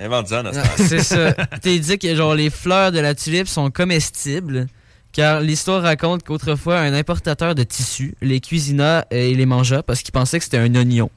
Invente-en. 0.00 0.42
Ah. 0.46 0.62
C'est 0.76 1.02
ça. 1.02 1.32
T'es 1.62 1.78
dit 1.78 1.98
que 1.98 2.14
genre 2.16 2.34
les 2.34 2.50
fleurs 2.50 2.90
de 2.92 2.98
la 2.98 3.14
tulipe 3.14 3.46
sont 3.48 3.70
comestibles. 3.70 4.66
Car 5.12 5.40
l'histoire 5.40 5.82
raconte 5.82 6.22
qu'autrefois, 6.24 6.78
un 6.80 6.94
importateur 6.94 7.54
de 7.54 7.62
tissus 7.62 8.14
les 8.22 8.40
cuisina 8.40 9.00
euh, 9.12 9.16
et 9.30 9.34
les 9.34 9.44
mangea 9.46 9.82
parce 9.82 10.00
qu'il 10.02 10.10
pensait 10.12 10.38
que 10.38 10.44
c'était 10.44 10.56
un 10.58 10.74
oignon. 10.74 11.10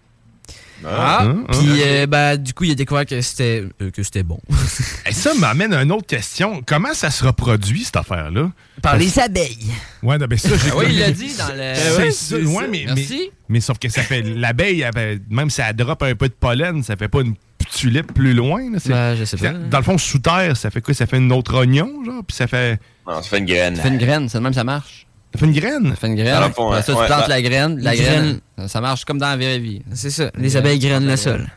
Ah, 0.88 1.24
Hein, 1.24 1.38
hein? 1.40 1.44
Puis, 1.52 1.82
euh, 1.84 2.06
bah, 2.08 2.38
du 2.38 2.54
coup, 2.54 2.64
il 2.66 2.72
a 2.72 2.76
découvert 2.76 3.06
que 3.06 3.20
c'était 3.22 3.64
euh, 3.82 3.92
que 3.92 4.04
c'était 4.04 4.24
bon. 4.24 4.40
Et 5.10 5.14
ça 5.14 5.34
m'amène 5.34 5.74
à 5.74 5.82
une 5.84 5.92
autre 5.92 6.08
question. 6.08 6.62
Comment 6.66 6.94
ça 6.94 7.10
se 7.12 7.24
reproduit, 7.26 7.84
cette 7.84 7.96
affaire-là? 7.98 8.52
Par 8.82 8.98
les 8.98 9.18
abeilles. 9.20 9.72
Ouais, 10.04 10.18
non, 10.18 10.26
ben 10.28 10.38
ça, 10.38 10.50
j'ai 10.50 10.72
Ah 10.72 10.78
oui, 10.78 10.86
il 10.90 11.00
l'a 11.00 11.12
dit 11.12 11.34
dans 11.38 11.48
le. 11.56 11.74
C'est 11.76 11.98
Ouais, 11.98 12.12
ça, 12.12 12.36
c'est 12.38 12.44
ouais, 12.46 12.56
ça. 12.64 12.68
mais, 12.70 12.84
Merci. 12.88 13.08
mais, 13.12 13.32
mais 13.50 13.60
sauf 13.62 13.80
que 13.80 13.90
ça 13.90 14.02
fait. 14.04 14.22
L'abeille, 14.22 14.86
même 15.30 15.50
si 15.50 15.62
elle 15.62 15.76
drop 15.76 16.04
un 16.04 16.16
peu 16.16 16.28
de 16.28 16.34
pollen, 16.34 16.84
ça 16.84 16.96
fait 16.96 17.08
pas 17.08 17.22
une 17.22 17.36
tulipe 17.74 18.14
plus 18.14 18.34
loin. 18.34 18.62
Là, 18.72 18.78
Ben, 18.86 19.16
je 19.16 19.24
sais 19.26 19.38
pas. 19.38 19.52
Dans 19.54 19.78
le 19.80 19.84
fond, 19.84 19.98
sous 19.98 20.20
terre, 20.20 20.56
ça 20.56 20.70
fait 20.70 20.82
quoi? 20.82 20.94
Ça 20.94 21.06
fait 21.08 21.18
une 21.18 21.32
autre 21.32 21.56
oignon, 21.56 22.04
genre? 22.06 22.24
Puis 22.28 22.36
ça 22.36 22.48
fait. 22.48 22.80
Non, 23.08 23.22
ça 23.22 23.30
fait 23.30 23.40
une 23.40 23.46
graine. 23.46 23.76
Ça 23.76 23.82
fait 23.84 23.90
une 23.90 23.98
graine, 23.98 24.30
c'est 24.30 24.38
de 24.38 24.44
même 24.44 24.54
ça 24.54 24.64
marche. 24.64 25.08
Ça 25.36 25.40
fait 25.40 25.46
une 25.46 25.60
graine? 25.60 25.90
Ça 25.92 25.96
fait 25.96 26.08
une 26.08 26.16
graine. 26.16 26.54
Ça, 26.54 26.64
ouais, 26.64 26.82
tu 26.84 26.92
plantes 26.92 27.28
la 27.28 27.42
graine. 27.42 27.80
La 27.82 27.96
graine, 27.96 28.40
graine. 28.58 28.68
ça- 28.68 28.82
marche 28.82 29.06
comme 29.06 29.18
dans 29.20 29.28
la 29.30 29.36
vraie 29.38 29.60
vie. 29.60 29.82
C'est 29.94 30.10
ça. 30.10 30.32
Les 30.38 30.56
abeilles 30.58 30.80
grainent 30.80 31.08
le 31.08 31.18
sol. 31.18 31.48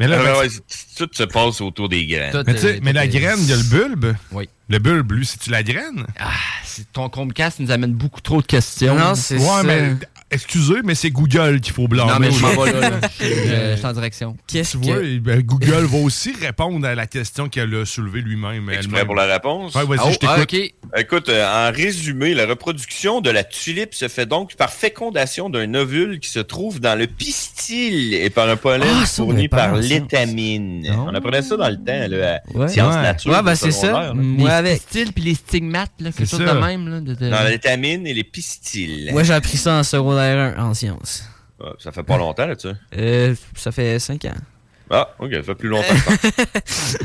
Mais 0.00 0.08
là, 0.08 0.20
Ouais, 0.20 0.38
ouais, 0.40 0.48
c'est- 0.48 0.96
tout 0.96 1.08
se 1.12 1.22
passe 1.22 1.60
autour 1.60 1.88
des 1.88 2.04
graines. 2.06 2.32
Tout 2.32 2.42
mais, 2.46 2.54
tu 2.54 2.60
sais, 2.60 2.76
est- 2.76 2.80
mais 2.82 2.92
la 2.92 3.04
est- 3.04 3.08
graine, 3.08 3.38
il 3.38 3.48
y 3.48 3.52
a 3.52 3.56
le 3.56 3.62
bulbe. 3.62 4.14
Oui. 4.32 4.48
Le 4.68 4.78
bulbe, 4.78 5.12
lui, 5.12 5.24
c'est-tu 5.24 5.50
la 5.50 5.62
graine? 5.62 6.04
Ah, 6.18 6.30
ton 6.92 7.08
Chromecast 7.08 7.60
nous 7.60 7.70
amène 7.70 7.92
beaucoup 7.92 8.20
trop 8.20 8.40
de 8.42 8.46
questions. 8.46 8.96
Non, 8.96 9.14
c'est 9.14 9.36
Ouais, 9.38 9.44
ça. 9.46 9.62
mais 9.62 9.94
excusez, 10.34 10.76
mais 10.84 10.94
c'est 10.94 11.10
Google 11.10 11.60
qu'il 11.60 11.72
faut 11.72 11.88
blâmer. 11.88 12.12
Non, 12.12 12.18
mais 12.20 12.30
je 12.30 12.40
m'en 12.40 12.50
vais 12.62 12.72
là. 12.72 12.90
là. 12.90 13.00
Je 13.20 13.24
suis 13.24 13.34
euh, 13.48 13.72
je 13.72 13.76
suis 13.78 13.86
en 13.86 13.92
direction. 13.92 14.36
Qu'est-ce 14.46 14.72
Tu 14.76 14.84
vois, 14.84 14.96
que. 14.96 15.18
ben, 15.18 15.40
Google 15.42 15.84
va 15.86 15.98
aussi 15.98 16.32
répondre 16.40 16.86
à 16.86 16.94
la 16.94 17.06
question 17.06 17.48
qu'elle 17.48 17.74
a 17.74 17.84
soulevée 17.86 18.20
lui-même. 18.20 18.68
Es-tu 18.68 18.78
elle-même. 18.80 18.90
prêt 18.92 19.04
pour 19.06 19.14
la 19.14 19.24
réponse? 19.26 19.74
Ouais, 19.74 19.84
vas-y, 19.84 19.98
Oh, 20.02 20.08
je 20.12 20.18
t'écoute. 20.18 20.36
ah, 20.38 20.42
ok. 20.42 21.00
Écoute, 21.00 21.28
euh, 21.28 21.68
en 21.70 21.72
résumé, 21.72 22.34
la 22.34 22.46
reproduction 22.46 23.20
de 23.20 23.30
la 23.30 23.44
tulipe 23.44 23.94
se 23.94 24.08
fait 24.08 24.26
donc 24.26 24.54
par 24.56 24.70
fécondation 24.70 25.48
d'un 25.50 25.72
ovule 25.74 26.18
qui 26.20 26.28
se 26.28 26.40
trouve 26.40 26.80
dans 26.80 26.98
le 26.98 27.06
pistil 27.06 28.14
et 28.14 28.30
par 28.30 28.48
un 28.48 28.56
pollen 28.56 28.86
Ah, 29.02 29.06
fourni 29.06 29.48
pas 29.48 29.56
par 29.68 29.76
l'étamine. 29.76 30.86
On 31.06 31.14
apprenait 31.14 31.42
ça 31.42 31.56
dans 31.56 31.68
le 31.68 31.76
temps, 31.76 32.06
là, 32.08 32.40
à 32.54 32.58
Ouais. 32.58 32.68
sciences 32.68 32.94
Ouais. 32.94 33.02
nature. 33.02 33.32
Ouais, 33.32 33.42
ben 33.42 33.54
c'est 33.54 33.70
ça. 33.72 34.12
Moi 34.14 34.48
les 34.48 34.54
avec. 34.54 34.80
pistils 34.86 35.12
puis 35.12 35.24
les 35.24 35.34
stigmates, 35.34 35.90
là, 36.00 36.10
quelque 36.12 36.26
C'est 36.28 36.36
chose 36.36 36.46
de 36.46 36.60
même. 36.60 36.88
Là, 36.88 37.00
de, 37.00 37.14
de- 37.14 37.30
Dans 37.30 37.44
l'étamine 37.48 38.06
et 38.06 38.14
les 38.14 38.24
pistils. 38.24 39.10
Moi, 39.12 39.22
j'ai 39.22 39.32
appris 39.34 39.56
ça 39.56 39.74
en 39.74 39.82
secondaire 39.82 40.23
1 40.24 40.58
en 40.58 40.74
sciences. 40.74 41.28
Ouais, 41.60 41.70
ça 41.78 41.92
fait 41.92 42.02
pas 42.02 42.16
longtemps, 42.18 42.46
là, 42.46 42.56
tu 42.56 42.68
sais. 42.68 42.74
Euh, 42.98 43.34
ça 43.56 43.70
fait 43.72 43.98
5 43.98 44.24
ans. 44.26 44.34
Ah, 44.90 45.08
ok, 45.18 45.30
ça 45.32 45.42
fait 45.42 45.54
plus 45.54 45.68
longtemps. 45.68 45.94
que. 45.94 47.04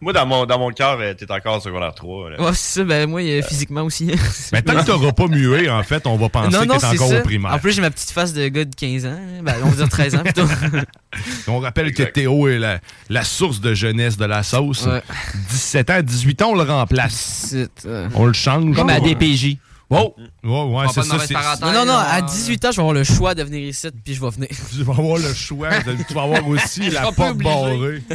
Moi, 0.00 0.12
dans 0.12 0.26
mon, 0.26 0.46
dans 0.46 0.60
mon 0.60 0.70
cœur, 0.70 0.96
euh, 1.00 1.12
t'es 1.14 1.28
encore 1.32 1.60
secondaire 1.60 1.92
3. 1.92 2.30
là. 2.30 2.40
Ouais, 2.40 2.50
c'est 2.54 2.78
ça. 2.78 2.84
Ben, 2.84 3.08
moi, 3.10 3.20
euh, 3.20 3.42
physiquement 3.42 3.82
aussi. 3.82 4.06
Mais 4.52 4.62
tant 4.62 4.76
que 4.76 4.86
t'auras 4.86 5.10
pas 5.10 5.26
mué, 5.26 5.68
en 5.68 5.82
fait, 5.82 6.06
on 6.06 6.14
va 6.16 6.28
penser 6.28 6.56
non, 6.56 6.60
que 6.62 6.66
non, 6.68 6.74
t'es 6.74 6.80
c'est 6.86 6.86
encore 6.94 7.08
ça. 7.08 7.18
au 7.18 7.22
primaire. 7.24 7.52
En 7.52 7.58
plus, 7.58 7.72
j'ai 7.72 7.80
ma 7.80 7.90
petite 7.90 8.12
face 8.12 8.32
de 8.32 8.46
gars 8.46 8.64
de 8.64 8.72
15 8.76 9.06
ans. 9.06 9.18
Ben, 9.42 9.56
on 9.64 9.70
va 9.70 9.74
dire 9.74 9.88
13 9.88 10.14
ans 10.14 10.22
plutôt. 10.22 10.46
On 11.48 11.58
rappelle 11.58 11.88
Exact. 11.88 12.06
que 12.06 12.12
Théo 12.12 12.46
est 12.46 12.58
la, 12.60 12.78
la 13.08 13.24
source 13.24 13.60
de 13.60 13.74
jeunesse 13.74 14.16
de 14.16 14.24
la 14.24 14.44
sauce. 14.44 14.86
Ouais. 14.86 15.02
17 15.50 15.90
ans, 15.90 16.00
18 16.00 16.42
ans, 16.42 16.50
on 16.50 16.54
le 16.54 16.62
remplace. 16.62 17.56
Euh, 17.84 18.08
On 18.14 18.26
le 18.26 18.32
change. 18.34 18.76
Comme 18.76 18.90
à 18.90 19.00
Ouais. 19.00 19.00
DPJ. 19.90 20.30
Oh! 20.44 20.64
Ouais, 20.76 20.84
c'est 20.94 21.02
ça. 21.02 21.18
c'est- 21.18 21.34
Non, 21.64 21.72
non, 21.72 21.84
non, 21.86 21.96
à 21.96 22.20
là. 22.20 22.22
18 22.22 22.64
ans, 22.66 22.70
je 22.72 22.76
vais 22.76 22.80
avoir 22.82 22.94
le 22.94 23.04
choix 23.04 23.34
de 23.34 23.42
venir 23.42 23.68
ici, 23.68 23.88
puis 24.04 24.14
je 24.14 24.20
vais 24.20 24.30
venir. 24.30 24.48
Tu 24.76 24.82
vas 24.84 24.92
avoir 24.92 25.16
le 25.18 25.32
choix. 25.34 25.70
de- 25.80 26.02
tu 26.06 26.14
vas 26.14 26.22
avoir 26.22 26.46
aussi 26.48 26.90
la 26.90 27.10
porte 27.12 27.38
barrée. 27.38 28.02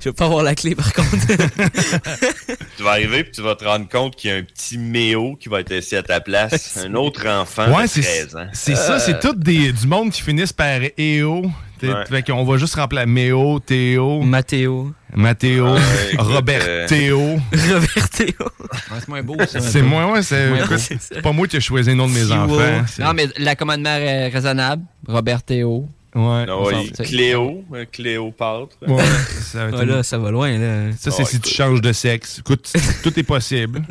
Je 0.00 0.04
vais 0.08 0.12
pas 0.12 0.24
avoir 0.26 0.42
la 0.42 0.54
clé, 0.54 0.74
par 0.74 0.92
contre. 0.92 1.10
Tu 2.76 2.82
vas 2.84 2.90
arriver 2.92 3.24
puis 3.24 3.32
tu 3.32 3.42
vas 3.42 3.56
te 3.56 3.64
rendre 3.64 3.88
compte 3.88 4.14
qu'il 4.16 4.30
y 4.30 4.32
a 4.32 4.36
un 4.36 4.42
petit 4.42 4.78
méo 4.78 5.34
qui 5.36 5.48
va 5.48 5.60
être 5.60 5.72
assis 5.72 5.96
à 5.96 6.02
ta 6.02 6.20
place. 6.20 6.76
un 6.76 6.94
autre 6.94 7.26
enfant 7.28 7.72
Ouais, 7.74 7.84
de 7.84 7.88
c'est 7.88 8.00
13 8.02 8.36
ans. 8.36 8.46
c'est 8.52 8.76
ça. 8.76 9.00
C'est 9.00 9.18
tout 9.20 9.34
des, 9.34 9.72
du 9.72 9.86
monde 9.86 10.10
qui 10.10 10.22
finissent 10.22 10.52
par 10.52 10.78
EO. 10.98 11.46
Ouais. 11.82 12.06
Fait 12.08 12.22
qu'on 12.26 12.44
va 12.44 12.56
juste 12.58 12.74
remplacer 12.74 13.06
Méo, 13.06 13.58
Théo, 13.60 14.22
Mathéo. 14.22 14.92
Mathéo, 15.14 15.72
Ouais, 15.74 15.80
écoute, 16.12 16.26
Robert 16.26 16.62
euh, 16.66 16.86
Théo. 16.86 17.18
Robert 17.52 18.08
Théo. 18.10 18.34
Ouais, 18.40 18.98
c'est 19.00 19.08
moins 19.08 19.22
beau, 19.22 19.36
ça. 19.46 19.60
C'est 19.60 19.82
moi, 19.82 20.10
ouais, 20.12 20.22
c'est 20.22 20.50
écoute, 20.58 20.78
c'est 20.78 21.00
ça. 21.00 21.14
c'est 21.16 21.22
pas 21.22 21.32
moi 21.32 21.46
qui 21.46 21.56
ai 21.56 21.60
choisi 21.60 21.90
le 21.90 21.96
nom 21.96 22.08
de 22.08 22.12
mes 22.12 22.30
enfants. 22.30 22.84
c'est- 22.86 23.02
Non, 23.02 23.12
mais 23.14 23.26
l'accommodement 23.38 23.88
est 23.96 24.28
raisonnable. 24.28 24.82
Robert 25.06 25.42
Théo. 25.42 25.88
Ouais. 26.14 26.46
Ah 26.48 27.02
Cléo, 27.04 27.64
euh, 27.74 27.84
Cléopâtre. 27.90 28.76
Ouais, 28.86 29.04
ça, 29.42 29.66
va 29.66 29.78
Ah, 29.80 29.84
là, 29.84 30.02
ça 30.02 30.18
va 30.18 30.30
loin, 30.30 30.56
là. 30.58 30.92
Ça, 30.98 31.10
c'est 31.10 31.22
Ah, 31.22 31.24
si 31.26 31.36
écoute. 31.36 31.48
tu 31.50 31.54
changes 31.54 31.80
de 31.80 31.92
sexe. 31.92 32.38
Écoute, 32.40 32.72
tout 33.02 33.18
est 33.18 33.22
possible. 33.24 33.82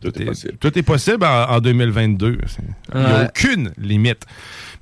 Tout 0.00 0.22
est 0.22 0.24
possible. 0.24 0.54
Tout 0.58 0.78
est 0.78 0.82
possible 0.82 1.24
en, 1.24 1.50
en 1.50 1.60
2022. 1.60 2.38
C'est- 2.46 2.62
Il 2.94 3.00
n'y 3.00 3.06
a 3.06 3.24
aucune 3.24 3.72
limite. 3.78 4.22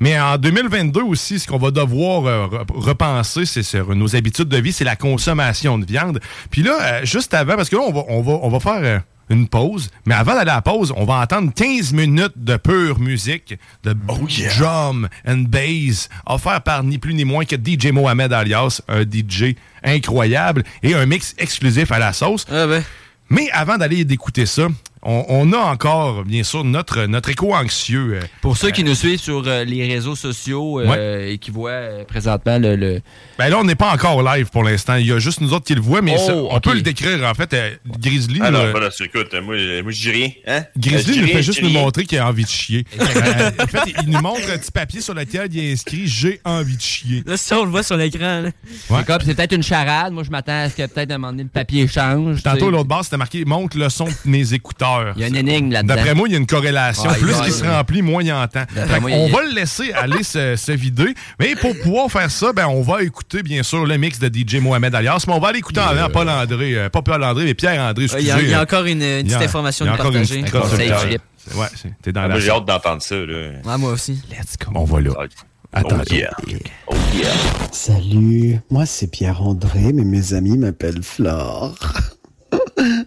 Mais 0.01 0.19
en 0.21 0.37
2022 0.39 1.03
aussi, 1.03 1.39
ce 1.39 1.47
qu'on 1.47 1.59
va 1.59 1.71
devoir 1.71 2.27
euh, 2.27 2.47
re- 2.47 2.65
repenser, 2.75 3.47
c'est 3.47 3.63
sur 3.63 3.95
nos 3.95 4.17
habitudes 4.17 4.49
de 4.49 4.59
vie, 4.59 4.73
c'est 4.73 4.85
la 4.85 4.97
consommation 4.97 5.79
de 5.79 5.85
viande. 5.87 6.21
Puis 6.51 6.63
là, 6.63 6.77
euh, 6.81 7.05
juste 7.05 7.35
avant, 7.35 7.57
parce 7.57 7.69
que 7.69 7.77
là, 7.77 7.83
on 7.87 7.93
va, 7.93 8.03
on 8.09 8.23
va, 8.23 8.33
on 8.43 8.49
va 8.49 8.61
faire 8.61 8.81
euh, 8.83 8.99
une 9.31 9.49
pause, 9.49 9.89
mais 10.05 10.15
avant 10.15 10.35
d'aller 10.35 10.51
à 10.51 10.57
la 10.57 10.63
pause, 10.63 10.93
on 10.97 11.05
va 11.05 11.15
entendre 11.21 11.51
15 11.55 11.93
minutes 11.95 12.35
de 12.37 12.57
pure 12.57 12.99
musique, 13.01 13.59
de 13.83 13.95
drum 14.59 15.09
and 15.27 15.45
bass, 15.49 16.09
offert 16.27 16.61
par 16.61 16.83
ni 16.85 16.99
plus 16.99 17.15
ni 17.15 17.25
moins 17.25 17.45
que 17.47 17.57
DJ 17.57 17.87
Mohamed 17.93 18.33
alias, 18.35 18.83
un 18.89 19.03
DJ 19.03 19.55
incroyable, 19.83 20.63
et 20.83 20.95
un 20.95 21.07
mix 21.07 21.35
exclusif 21.39 21.91
à 21.93 21.99
la 21.99 22.13
sauce. 22.13 22.45
Ah, 22.51 22.67
ben. 22.67 22.83
Mais 23.31 23.49
avant 23.53 23.79
d'aller 23.79 24.05
d'écouter 24.05 24.45
ça, 24.45 24.67
on, 25.05 25.25
on 25.29 25.53
a 25.53 25.59
encore, 25.59 26.25
bien 26.25 26.43
sûr, 26.43 26.65
notre, 26.65 27.07
notre 27.07 27.29
écho 27.31 27.55
anxieux. 27.55 28.15
euh, 28.15 28.27
Pour 28.41 28.57
ceux 28.57 28.71
qui 28.71 28.85
nous 28.85 28.95
suivent 28.95 29.21
sur 29.21 29.43
euh, 29.47 29.65
les 29.65 29.87
réseaux 29.87 30.17
sociaux 30.17 30.81
euh, 30.81 31.31
et 31.31 31.39
qui 31.39 31.51
voient 31.51 31.71
euh, 31.71 32.05
présentement 32.05 32.59
le, 32.59 32.77
le- 32.77 33.01
Ben 33.39 33.49
là, 33.49 33.59
on 33.59 33.65
n'est 33.65 33.75
pas 33.75 33.93
encore 33.93 34.23
live 34.23 34.49
pour 34.51 34.63
l'instant. 34.65 34.95
Il 34.97 35.07
y 35.07 35.13
a 35.13 35.19
juste 35.19 35.41
nous 35.41 35.53
autres 35.53 35.65
qui 35.67 35.75
le 35.75 35.81
voient, 35.81 36.03
mais 36.03 36.17
Oh, 36.19 36.27
ça, 36.27 36.35
on 36.37 36.61
peut 36.61 36.75
le 36.75 36.83
décrire. 36.83 37.23
En 37.29 37.35
fait, 37.35 37.53
euh, 37.55 37.71
Grizzly, 37.99 38.41
Ah 38.43 38.51
non, 38.51 38.65
là, 38.65 38.71
voilà, 38.71 38.91
c'est- 38.91 39.05
écoute, 39.05 39.35
moi, 39.43 39.55
euh, 39.55 39.83
moi 39.83 39.93
je 39.93 40.01
dis 40.01 40.11
rien. 40.11 40.31
Hein? 40.47 40.59
Euh, 40.59 40.63
Grizzly 40.79 41.21
nous 41.21 41.27
fait 41.29 41.43
juste 41.43 41.63
nous 41.63 41.71
montrer 41.71 42.05
qu'il 42.07 42.19
a 42.19 42.27
envie 42.29 42.45
de 42.45 42.49
chier. 42.49 42.85
Euh, 43.15 43.51
en 43.63 43.67
fait, 43.67 43.93
il 44.03 44.11
nous 44.11 44.21
montre 44.21 44.51
un 44.53 44.59
petit 44.59 44.71
papier 44.71 45.01
sur 45.01 45.15
lequel 45.15 45.49
il 45.53 45.59
est 45.69 45.73
inscrit 45.73 46.03
«J'ai 46.07 46.41
envie 46.45 46.77
de 46.77 46.81
chier 46.81 47.23
Là, 47.27 47.37
ça, 47.37 47.59
on 47.61 47.65
le 47.65 47.71
voit 47.71 47.83
sur 47.83 47.97
l'écran, 47.97 48.41
là. 48.41 48.51
Ouais. 48.91 49.03
C'est 49.25 49.35
peut-être 49.35 49.53
une 49.55 49.63
charade. 49.63 50.13
Moi, 50.13 50.23
je 50.25 50.31
m'attends 50.31 50.63
à 50.65 50.69
ce 50.71 50.75
que 50.77 50.87
peut-être 50.87 51.11
à 51.11 51.15
un 51.15 51.19
moment 51.19 51.33
donné, 51.33 51.45
le 51.45 51.49
papier 51.49 51.87
change.». 51.89 52.43
Tantôt, 52.45 52.71
l'autre 52.71 52.89
base, 52.89 53.05
c'était 53.07 53.17
marqué 53.17 53.45
«Montre 53.47 53.77
le 53.79 53.89
son 53.89 54.05
de 54.07 54.11
mes 54.25 54.53
écouteurs 54.55 54.94
Il 55.17 55.21
y 55.23 55.25
a 55.25 55.29
une 55.29 55.37
énigme 55.37 55.71
là-dedans. 55.73 55.95
D'après 55.95 56.15
moi, 56.15 56.29
il 56.29 56.33
y 56.33 56.35
a 56.35 56.39
une 56.39 56.47
corrélation. 56.47 57.09
Ouais, 57.11 57.17
Plus 57.19 57.35
qu'il 57.43 57.53
se 57.53 57.65
remplit, 57.65 58.03
moins 58.03 58.23
il 58.23 58.33
entend. 58.33 58.65
D'après 58.75 58.95
Fait 58.95 59.01
moi, 59.01 59.11
on 59.13 59.27
il- 59.27 59.33
va 59.33 59.43
le 59.43 59.55
laisser 59.55 59.93
aller 59.93 60.23
se, 60.23 60.57
se 60.57 60.73
vider. 60.73 61.15
Mais 61.41 61.55
pour 61.57 61.75
pouvoir 61.83 62.11
faire 62.11 62.31
ça, 62.31 62.53
ben, 62.53 62.67
on 62.67 62.83
va 62.83 63.03
écouter, 63.03 63.43
bien 63.43 63.63
sûr, 63.63 63.85
le 63.87 63.97
mix 63.97 64.19
de 64.19 64.29
DJ 64.29 64.57
Mohamed 64.61 64.95
Alias. 64.95 65.25
Mais 65.27 65.33
on 65.35 65.41
va 65.41 65.49
aller 65.49 65.59
écouter 65.59 65.81
en 65.81 65.89
avant 65.89 66.09
Paul 66.11 66.29
André. 66.29 66.77
euh, 66.77 66.89
pas 66.89 67.03
Paul 67.03 67.23
André, 67.23 67.45
mais 67.45 67.55
Pierre 67.55 67.81
André. 67.81 68.05
Il 68.05 68.11
y, 68.11 68.15
Excusez, 68.15 68.31
a, 68.33 68.41
il 68.41 68.51
y 68.51 68.55
a 68.55 68.59
euh, 68.59 68.63
encore 68.63 68.85
une, 68.85 69.03
une 69.03 69.25
petite 69.25 69.33
a- 69.41 69.45
information 69.45 69.85
de 69.87 69.91
une 69.91 69.97
partager. 69.97 70.43
petite 70.43 70.53
taille. 70.77 71.19
Ouais, 71.57 71.67
c'est- 71.77 71.93
t'es 72.03 72.11
dans 72.13 72.23
Ah, 72.23 72.29
la 72.29 72.39
j'ai 72.41 72.51
hâte 72.51 72.65
d'entendre 72.65 73.03
ça. 73.03 73.17
Là. 73.17 73.51
Ah, 73.69 73.77
moi 73.79 73.93
aussi. 73.93 74.21
Let's 74.31 74.57
go. 74.59 74.73
On 74.75 74.85
va 74.85 75.01
là. 75.01 75.11
Attends. 75.77 75.99
Oh 76.01 76.15
yeah. 76.15 76.31
Oh 76.87 76.95
yeah. 77.15 77.29
Salut, 77.73 78.61
moi 78.71 78.87
c'est 78.87 79.09
Pierre-André, 79.11 79.93
mais 79.93 80.05
mes 80.05 80.33
amis 80.33 80.57
m'appellent 80.57 81.03
Flore. 81.03 81.75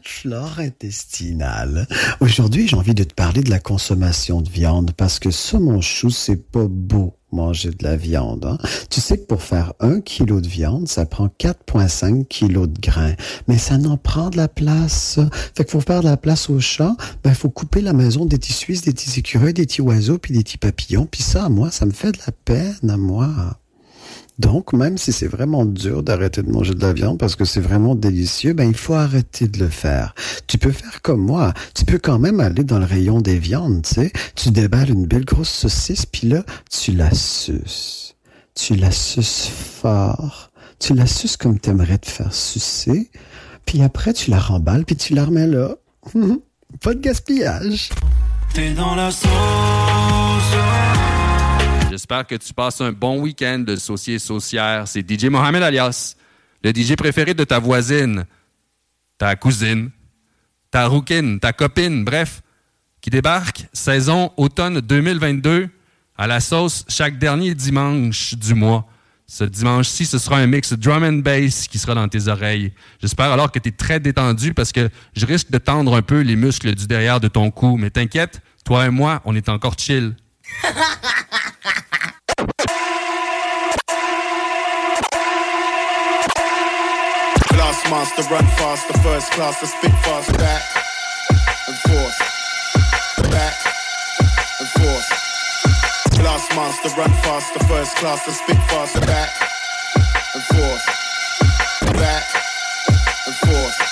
Flore 0.07 0.59
intestinale. 0.59 1.85
Aujourd'hui, 2.21 2.65
j'ai 2.65 2.77
envie 2.77 2.93
de 2.95 3.03
te 3.03 3.13
parler 3.13 3.43
de 3.43 3.49
la 3.49 3.59
consommation 3.59 4.41
de 4.41 4.49
viande 4.49 4.91
parce 4.95 5.19
que 5.19 5.31
ça, 5.31 5.59
mon 5.59 5.81
chou, 5.81 6.09
c'est 6.09 6.37
pas 6.49 6.65
beau 6.67 7.13
manger 7.33 7.71
de 7.71 7.83
la 7.83 7.97
viande. 7.97 8.45
hein. 8.45 8.57
Tu 8.89 9.01
sais 9.01 9.17
que 9.17 9.25
pour 9.25 9.43
faire 9.43 9.73
un 9.81 9.99
kilo 9.99 10.39
de 10.39 10.47
viande, 10.47 10.87
ça 10.87 11.05
prend 11.05 11.27
4,5 11.27 12.25
kilos 12.25 12.69
de 12.69 12.79
grains. 12.79 13.15
Mais 13.49 13.57
ça 13.57 13.77
n'en 13.77 13.97
prend 13.97 14.29
de 14.29 14.37
la 14.37 14.47
place. 14.47 15.19
Fait 15.55 15.65
qu'il 15.65 15.71
faut 15.73 15.81
faire 15.81 15.99
de 15.99 16.07
la 16.07 16.15
place 16.17 16.49
au 16.49 16.61
chat. 16.61 16.95
Ben, 17.23 17.33
faut 17.33 17.49
couper 17.49 17.81
la 17.81 17.91
maison 17.93 18.25
des 18.25 18.37
petits 18.37 18.53
Suisses, 18.53 18.83
des 18.83 18.93
petits 18.93 19.19
écureuils, 19.19 19.53
des 19.53 19.65
petits 19.65 19.81
oiseaux, 19.81 20.17
puis 20.17 20.33
des 20.33 20.43
petits 20.43 20.57
papillons. 20.57 21.05
Puis 21.05 21.21
ça, 21.21 21.49
moi, 21.49 21.69
ça 21.69 21.85
me 21.85 21.91
fait 21.91 22.13
de 22.13 22.19
la 22.25 22.31
peine, 22.31 22.89
à 22.89 22.95
moi. 22.97 23.59
Donc, 24.39 24.73
même 24.73 24.97
si 24.97 25.11
c'est 25.11 25.27
vraiment 25.27 25.65
dur 25.65 26.03
d'arrêter 26.03 26.43
de 26.43 26.51
manger 26.51 26.75
de 26.75 26.81
la 26.81 26.93
viande 26.93 27.17
parce 27.17 27.35
que 27.35 27.45
c'est 27.45 27.59
vraiment 27.59 27.95
délicieux, 27.95 28.53
ben, 28.53 28.69
il 28.69 28.75
faut 28.75 28.93
arrêter 28.93 29.47
de 29.47 29.59
le 29.59 29.69
faire. 29.69 30.13
Tu 30.45 30.57
peux 30.57 30.71
faire 30.71 31.01
comme 31.01 31.21
moi. 31.21 31.53
Tu 31.73 31.85
peux 31.85 31.97
quand 31.97 32.19
même 32.19 32.39
aller 32.39 32.63
dans 32.63 32.77
le 32.77 32.85
rayon 32.85 33.19
des 33.19 33.39
viandes, 33.39 33.81
tu 33.83 33.95
sais. 33.95 34.11
Tu 34.35 34.51
déballes 34.51 34.91
une 34.91 35.07
belle 35.07 35.25
grosse 35.25 35.49
saucisse, 35.49 36.05
puis 36.05 36.27
là, 36.27 36.43
tu 36.69 36.91
la 36.91 37.11
suces. 37.13 38.15
tu 38.53 38.75
la 38.75 38.91
suces 38.91 39.47
fort. 39.47 40.51
Tu 40.79 40.93
la 40.93 41.07
suces 41.07 41.37
comme 41.37 41.59
t'aimerais 41.59 41.97
te 41.97 42.09
faire 42.09 42.33
sucer. 42.33 43.09
Puis 43.65 43.81
après, 43.81 44.13
tu 44.13 44.29
la 44.29 44.39
remballes, 44.39 44.85
puis 44.85 44.95
tu 44.95 45.13
la 45.15 45.25
remets 45.25 45.47
là. 45.47 45.75
Pas 46.81 46.93
de 46.93 46.99
gaspillage. 46.99 47.89
T'es 48.53 48.73
dans 48.73 48.95
la 48.95 49.11
sauce. 49.11 49.96
J'espère 51.97 52.27
que 52.27 52.35
tu 52.35 52.53
passes 52.53 52.79
un 52.79 52.91
bon 52.91 53.21
week-end 53.21 53.57
de 53.57 53.75
saucier 53.75 54.19
saucière. 54.19 54.87
C'est 54.87 55.01
DJ 55.01 55.31
Mohamed 55.31 55.63
alias, 55.63 56.15
le 56.63 56.69
DJ 56.69 56.95
préféré 56.95 57.33
de 57.33 57.43
ta 57.43 57.57
voisine, 57.57 58.27
ta 59.17 59.35
cousine, 59.35 59.89
ta 60.69 60.85
rouquine, 60.85 61.39
ta 61.39 61.53
copine, 61.53 62.05
bref, 62.05 62.43
qui 63.01 63.09
débarque 63.09 63.65
saison 63.73 64.31
automne 64.37 64.79
2022 64.79 65.69
à 66.15 66.27
la 66.27 66.39
sauce 66.39 66.85
chaque 66.87 67.17
dernier 67.17 67.55
dimanche 67.55 68.35
du 68.35 68.53
mois. 68.53 68.87
Ce 69.25 69.43
dimanche-ci, 69.43 70.05
ce 70.05 70.19
sera 70.19 70.37
un 70.37 70.45
mix 70.45 70.73
drum 70.73 71.03
and 71.03 71.23
bass 71.23 71.67
qui 71.67 71.79
sera 71.79 71.95
dans 71.95 72.07
tes 72.07 72.27
oreilles. 72.27 72.73
J'espère 73.01 73.31
alors 73.31 73.51
que 73.51 73.57
tu 73.57 73.69
es 73.69 73.71
très 73.71 73.99
détendu 73.99 74.53
parce 74.53 74.71
que 74.71 74.87
je 75.15 75.25
risque 75.25 75.49
de 75.49 75.57
tendre 75.57 75.95
un 75.95 76.03
peu 76.03 76.21
les 76.21 76.35
muscles 76.35 76.75
du 76.75 76.85
derrière 76.85 77.19
de 77.19 77.27
ton 77.27 77.49
cou. 77.49 77.75
Mais 77.75 77.89
t'inquiète, 77.89 78.41
toi 78.63 78.85
et 78.85 78.91
moi, 78.91 79.19
on 79.25 79.35
est 79.35 79.49
encore 79.49 79.73
chill. 79.79 80.15
master, 87.89 88.23
run 88.33 88.45
fast, 88.57 88.87
the 88.87 88.97
first 88.99 89.31
class, 89.31 89.59
the 89.59 89.67
spit 89.67 89.91
fast, 90.03 90.31
back 90.37 90.63
and 91.67 91.77
forth, 91.77 93.31
back 93.31 93.55
and 94.59 94.69
forth. 94.69 96.19
Blast 96.19 96.55
master, 96.55 96.89
run 96.99 97.11
fast, 97.23 97.53
the 97.53 97.63
first 97.65 97.95
class, 97.97 98.25
the 98.25 98.31
spit 98.31 98.57
fast, 98.69 98.99
back 99.01 99.29
and 100.33 100.43
forth, 100.43 100.85
back 101.93 102.25
and 103.25 103.35
forth. 103.35 103.86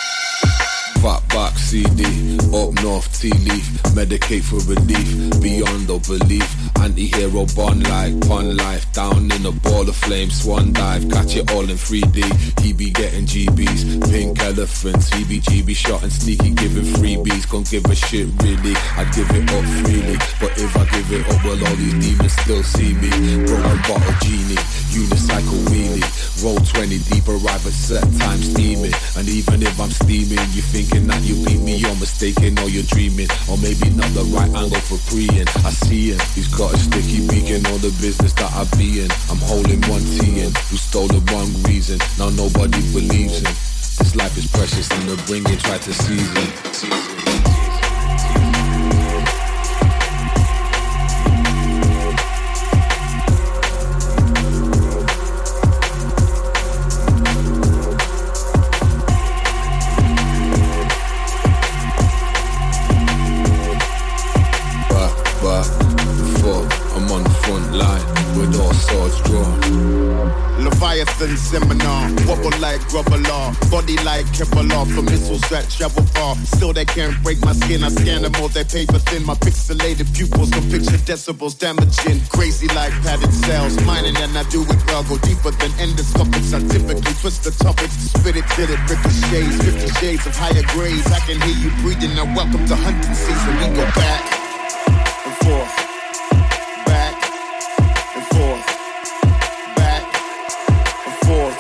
Fat 1.05 1.21
back 1.29 1.53
CD, 1.55 2.01
up 2.49 2.73
north 2.81 3.05
tea 3.21 3.29
leaf, 3.45 3.69
medicate 3.93 4.41
for 4.41 4.57
relief, 4.65 5.05
beyond 5.39 5.85
the 5.85 6.01
belief. 6.01 6.49
Anti-hero 6.81 7.45
bond 7.55 7.87
like 7.87 8.13
pun 8.27 8.57
life, 8.57 8.91
down 8.91 9.31
in 9.31 9.45
a 9.45 9.51
ball 9.51 9.87
of 9.87 9.95
flame, 9.95 10.31
swan 10.31 10.73
dive, 10.73 11.07
catch 11.11 11.35
it 11.35 11.51
all 11.51 11.61
in 11.61 11.77
3D. 11.77 12.25
He 12.59 12.73
be 12.73 12.89
getting 12.89 13.25
GBs, 13.25 14.01
pink 14.09 14.41
elephants, 14.41 15.13
he 15.13 15.23
be 15.25 15.39
GB 15.41 15.75
shot 15.75 16.01
and 16.01 16.11
sneaky 16.11 16.49
giving 16.49 16.85
freebies. 16.97 17.45
Can't 17.45 17.69
give 17.69 17.85
a 17.85 17.93
shit 17.93 18.25
really, 18.41 18.73
I'd 18.97 19.13
give 19.13 19.29
it 19.29 19.45
up 19.53 19.65
freely. 19.85 20.17
But 20.41 20.57
if 20.57 20.75
I 20.75 20.89
give 20.89 21.11
it 21.13 21.21
up, 21.29 21.43
well 21.45 21.61
all 21.69 21.75
these 21.77 21.93
demons 22.01 22.33
still 22.33 22.63
see 22.63 22.97
me. 22.97 23.13
Broken 23.45 23.77
bottle 23.85 24.15
genie, 24.25 24.57
unicycle 24.89 25.69
wheelie, 25.69 26.05
roll 26.41 26.57
20 26.57 26.97
deep, 27.13 27.27
arrive 27.29 27.61
at 27.61 27.77
set 27.77 28.01
time 28.17 28.41
steaming. 28.41 28.93
And 29.17 29.29
even 29.29 29.61
if 29.61 29.79
I'm 29.79 29.91
steaming, 29.91 30.41
you 30.49 30.65
that 31.03 31.21
you 31.23 31.35
beat 31.45 31.61
me, 31.61 31.75
you're 31.75 31.95
mistaken 31.95 32.57
or 32.59 32.69
you're 32.69 32.87
dreaming. 32.87 33.27
Or 33.49 33.57
maybe 33.57 33.89
not 33.91 34.07
the 34.15 34.23
right 34.31 34.49
angle 34.55 34.79
for 34.79 34.99
preying. 35.11 35.47
I 35.67 35.71
see 35.71 36.11
him, 36.11 36.19
he's 36.33 36.47
got 36.47 36.73
a 36.73 36.77
sticky 36.77 37.27
beak 37.27 37.51
in 37.51 37.65
all 37.67 37.77
the 37.77 37.91
business 37.99 38.33
that 38.33 38.51
I 38.55 38.63
be 38.77 39.03
in. 39.03 39.11
I'm 39.29 39.41
holding 39.43 39.81
one 39.91 40.03
T 40.15 40.39
in, 40.39 40.53
who 40.71 40.77
stole 40.77 41.07
the 41.07 41.19
wrong 41.31 41.51
reason. 41.63 41.99
Now 42.17 42.29
nobody 42.29 42.81
believes 42.95 43.43
him. 43.43 43.53
This 43.99 44.15
life 44.15 44.37
is 44.37 44.47
precious 44.47 44.89
and 44.91 45.09
the 45.09 45.15
bringing 45.27 45.57
try 45.59 45.77
to 45.77 45.93
seize 45.93 46.31
it. 46.35 47.64
Front 67.45 67.73
line 67.73 68.05
with 68.33 68.59
all 68.59 68.73
swords 68.73 69.21
drawn. 69.21 69.53
Leviathan 70.57 71.37
seminar, 71.37 72.09
wobble 72.25 72.57
like 72.59 72.81
rubber 72.91 73.21
law, 73.29 73.53
body 73.69 73.97
like 74.01 74.25
Kevlar 74.33 74.85
for 74.93 75.03
missiles 75.03 75.45
that 75.53 75.69
travel 75.69 76.03
far. 76.17 76.35
Still 76.57 76.73
they 76.73 76.85
can't 76.85 77.13
break 77.21 77.39
my 77.45 77.53
skin. 77.53 77.83
I 77.83 77.89
scan 77.89 78.23
them 78.23 78.33
all, 78.41 78.49
they 78.49 78.63
paper 78.63 78.97
thin. 78.97 79.23
My 79.23 79.35
pixelated 79.35 80.09
pupils 80.15 80.49
don't 80.49 80.69
picture 80.71 80.97
decibels 81.05 81.57
damaging. 81.57 82.19
Crazy 82.29 82.67
like 82.69 82.93
padded 83.05 83.33
cells, 83.45 83.77
mining 83.85 84.17
and 84.17 84.35
I 84.35 84.43
do 84.49 84.63
it 84.63 84.81
well. 84.87 85.03
Go 85.03 85.17
deeper 85.19 85.51
than 85.51 85.71
endoscopics. 85.77 86.49
I 86.49 86.65
typically 86.65 87.13
twist 87.21 87.43
the 87.43 87.51
topics, 87.51 87.93
spit 88.09 88.35
it 88.37 88.47
till 88.57 88.69
it 88.73 88.81
ricochets. 88.89 89.55
Fifty 89.61 89.89
shades 89.99 90.25
of 90.25 90.35
higher 90.35 90.65
grades. 90.73 91.05
I 91.11 91.19
can 91.27 91.39
hear 91.45 91.57
you 91.61 91.69
breathing. 91.83 92.15
Now 92.15 92.25
welcome 92.33 92.65
to 92.65 92.75
hunting 92.75 93.13
season. 93.13 93.53
We 93.61 93.75
go 93.77 93.85
back 93.93 94.44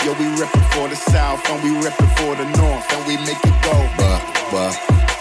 Yo, 0.05 0.11
we 0.19 0.25
reppin' 0.37 0.63
for 0.75 0.87
the 0.87 0.95
south 0.95 1.41
and 1.49 1.63
we 1.63 1.71
reppin' 1.81 2.09
for 2.19 2.35
the 2.35 2.45
north 2.61 2.93
and 2.93 3.07
we 3.07 3.17
make 3.25 3.43
it 3.43 3.57
go. 3.65 3.73
Bah, 3.97 4.21
bah, 4.51 4.71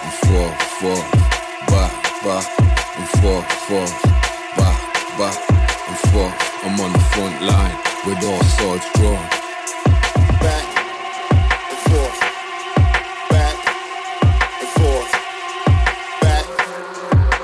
and 0.05 0.13
forth, 0.29 0.63
forth, 0.77 1.09
bah, 1.69 1.89
bah, 2.23 2.45
and 2.99 3.09
forth, 3.23 3.51
forth, 3.65 4.03
bah, 4.59 4.77
bah, 5.17 5.33
and 5.89 5.99
forth. 6.13 6.37
I'm 6.65 6.79
on 6.79 6.93
the 6.93 6.99
front 7.17 7.41
line 7.41 7.77
with 8.05 8.23
all 8.29 8.45
swords 8.57 8.85
drawn. 8.93 9.25
Back 10.45 10.69
and 11.73 11.81
forth, 11.89 12.21
back 13.31 13.57
and 14.61 14.71
forth, 14.77 15.13
back 16.21 16.47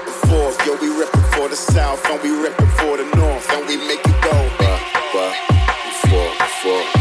and 0.04 0.14
forth. 0.28 0.66
Yo, 0.66 0.72
we 0.76 0.88
reppin' 0.88 1.24
for 1.34 1.48
the 1.48 1.56
south 1.56 2.04
and 2.04 2.22
we 2.22 2.28
reppin' 2.36 2.70
for 2.76 2.98
the 2.98 3.04
north 3.16 3.50
and 3.50 3.66
we 3.66 3.78
make 3.88 4.04
it 4.04 4.20
go. 4.28 4.36
Bah, 4.58 4.78
bah, 5.14 5.32
and 5.86 5.94
forth, 6.10 6.99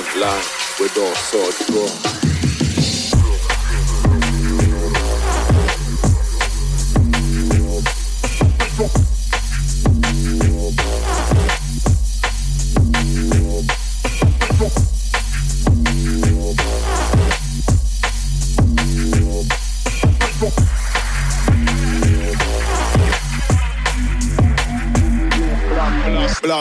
front 0.00 0.16
line 0.16 0.44
with 0.80 0.96
all 0.96 1.14
swords 1.14 1.66
drawn. 1.66 2.22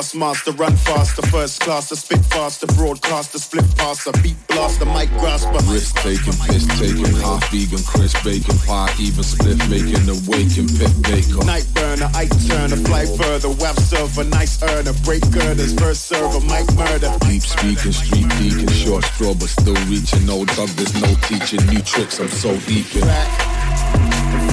Blast 0.01 0.15
master, 0.15 0.51
run 0.53 0.75
faster, 0.77 1.21
first 1.27 1.61
class, 1.61 1.89
the 1.89 1.95
spit 1.95 2.25
faster, 2.25 2.65
broadcaster, 2.73 3.37
split 3.37 3.65
faster, 3.77 4.11
beat 4.23 4.35
blaster, 4.47 4.85
mic 4.85 5.11
grasper. 5.19 5.61
Risk 5.69 5.95
taking, 5.97 6.33
piss 6.41 6.65
taking, 6.81 7.13
half 7.21 7.45
vegan, 7.51 7.83
crisp 7.85 8.17
bacon 8.23 8.57
pie, 8.65 8.89
even 8.97 9.21
split 9.21 9.61
making, 9.69 10.01
a 10.09 10.17
waking 10.25 10.73
pit 10.73 10.89
baker. 11.05 11.45
Night 11.45 11.69
burner, 11.75 12.09
I 12.15 12.25
turn 12.49 12.73
a 12.73 12.77
fly 12.77 13.05
further, 13.05 13.49
web 13.61 13.77
server, 13.77 14.23
nice 14.23 14.57
earner, 14.63 14.93
break 15.05 15.21
girders, 15.29 15.73
verse 15.73 15.99
server, 15.99 16.41
mic 16.49 16.65
murder. 16.73 17.13
Deep 17.29 17.43
speaking, 17.43 17.93
street 17.93 18.25
deacon, 18.41 18.73
short 18.73 19.03
straw, 19.05 19.35
but 19.35 19.53
still 19.53 19.77
reaching. 19.85 20.25
No 20.25 20.45
dog, 20.57 20.69
there's 20.81 20.97
no 20.97 21.13
teaching. 21.29 21.61
New 21.69 21.81
tricks, 21.85 22.19
I'm 22.19 22.27
so 22.27 22.57
deep 22.65 22.89
in. 22.95 23.05
Back 23.05 23.29
and 23.37 23.61
forth, 23.69 24.33
back 24.33 24.50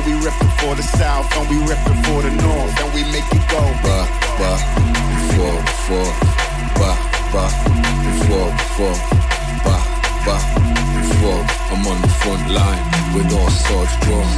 and 0.00 0.06
we 0.06 0.12
reppin' 0.26 0.52
for 0.60 0.74
the 0.74 0.82
south 0.82 1.26
and 1.36 1.48
we 1.48 1.56
reppin' 1.56 2.04
for 2.06 2.22
the 2.22 2.30
north 2.42 2.80
and 2.80 2.94
we 2.94 3.02
make 3.04 3.24
it 3.32 3.48
go. 3.48 3.60
Bah, 3.82 4.06
bah, 4.38 4.58
four, 5.34 5.54
four, 5.86 6.08
bah, 6.78 6.96
bah, 7.32 7.50
four, 8.26 8.46
four, 8.76 8.94
bah, 9.64 9.82
bah, 10.24 10.40
four. 11.20 11.38
I'm 11.72 11.86
on 11.86 12.00
the 12.02 12.08
front 12.08 12.50
line 12.50 12.84
with 13.14 13.32
all 13.32 13.50
swords 13.50 13.96
drawn. 14.00 14.28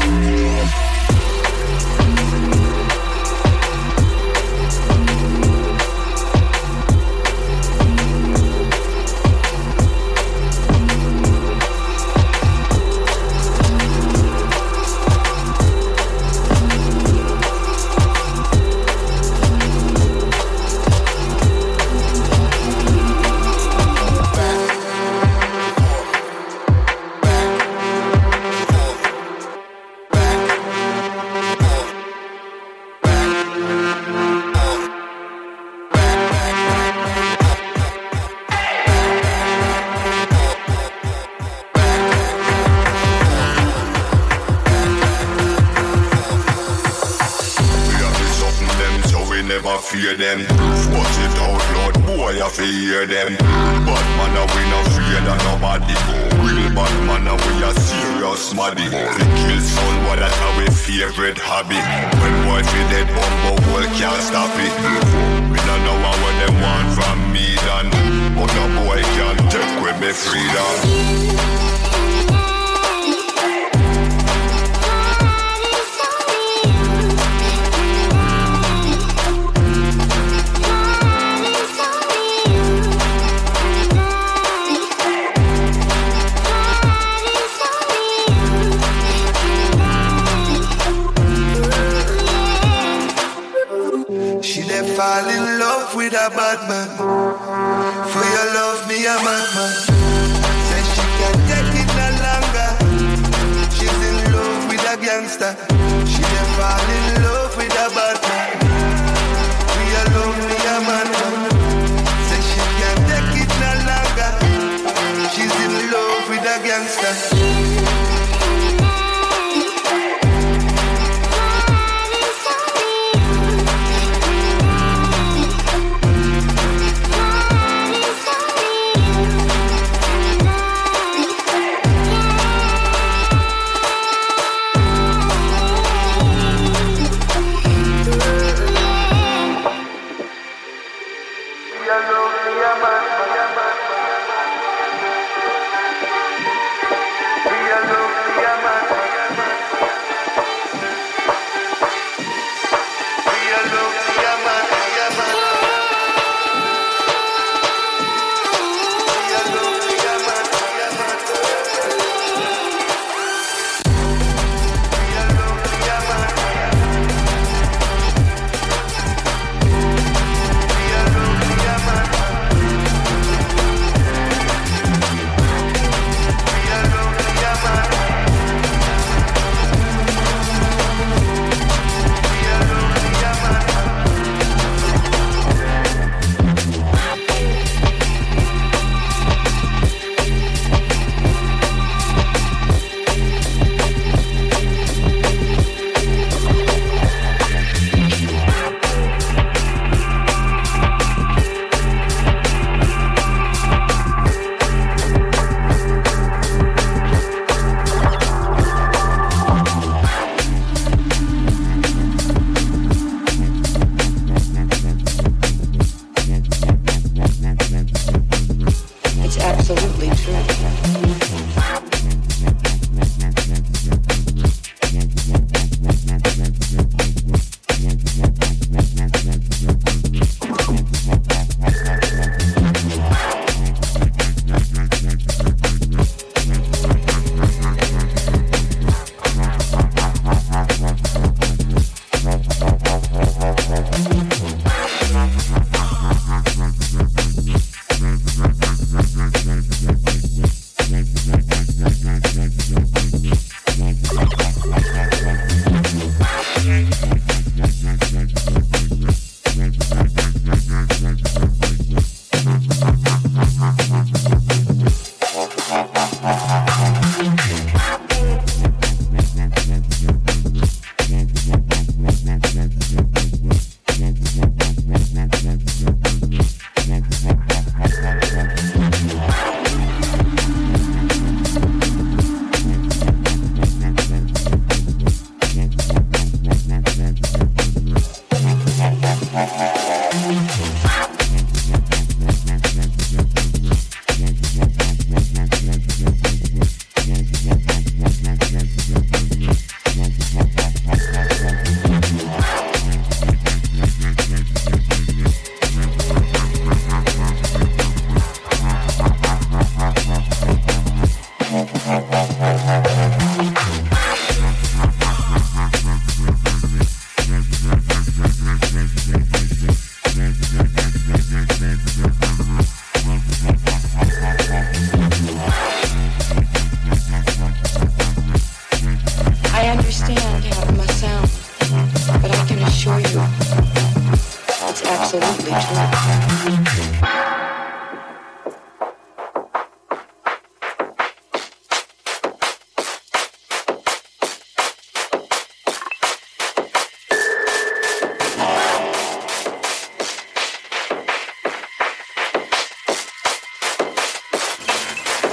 I 53.03 53.42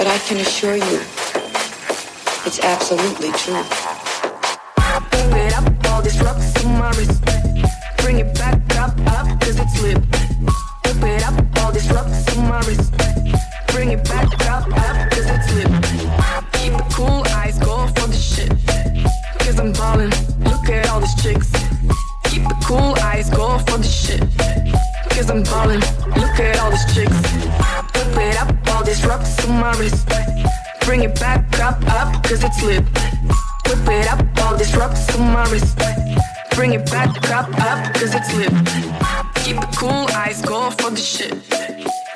but 0.00 0.06
I 0.06 0.18
can 0.20 0.38
assure 0.38 0.76
you 0.76 1.00
it's 2.46 2.58
absolutely 2.60 3.32
true. 3.32 3.62
Whip 5.12 5.36
it 5.36 5.52
up, 5.52 5.90
all 5.90 6.00
these 6.00 6.18
rocks 6.22 6.64
on 6.64 6.78
my 6.78 6.88
wrist. 6.92 7.22
Bring 7.98 8.20
it 8.20 8.34
back 8.34 8.62
up, 8.76 8.98
up, 9.08 9.38
cause 9.42 9.60
it's 9.60 9.82
lit. 9.82 10.29
Cause 32.40 32.50
it's 32.50 32.62
lit. 32.62 32.84
Whip 33.68 33.88
it 33.88 34.06
up, 34.08 34.24
all 34.42 34.56
these 34.56 34.74
rocks 34.76 35.14
on 35.16 35.32
my 35.32 35.44
wrist. 35.50 35.78
Bring 36.54 36.72
it 36.74 36.90
back 36.90 37.10
up, 37.30 37.48
up, 37.60 37.94
cause 37.94 38.14
it's 38.14 38.34
lit. 38.34 38.50
Keep 39.36 39.56
it 39.62 39.76
cool, 39.76 40.06
eyes 40.14 40.42
go 40.42 40.70
for 40.70 40.90
the 40.90 40.96
shit. 40.96 41.34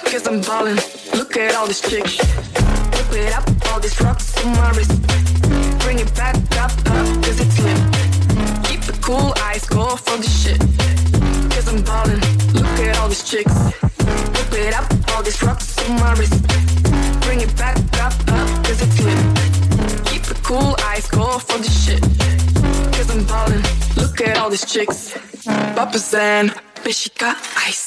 Cause 0.05 0.27
I'm 0.27 0.41
ballin', 0.41 0.79
look 1.15 1.37
at 1.37 1.55
all 1.55 1.67
these 1.67 1.81
chicks. 1.81 2.19
Whip 2.19 2.54
Bitch, 26.43 27.03
she 27.05 27.11
got 27.11 27.37
ice. 27.57 27.84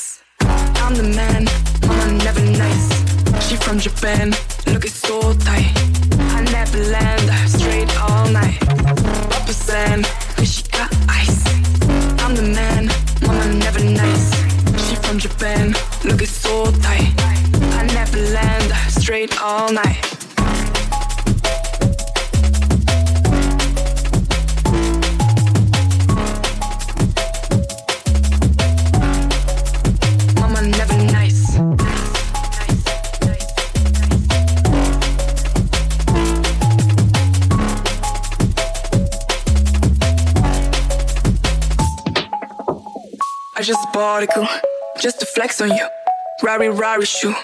Rari 46.58 46.70
Rari 46.70 47.06
shoe, 47.06 47.36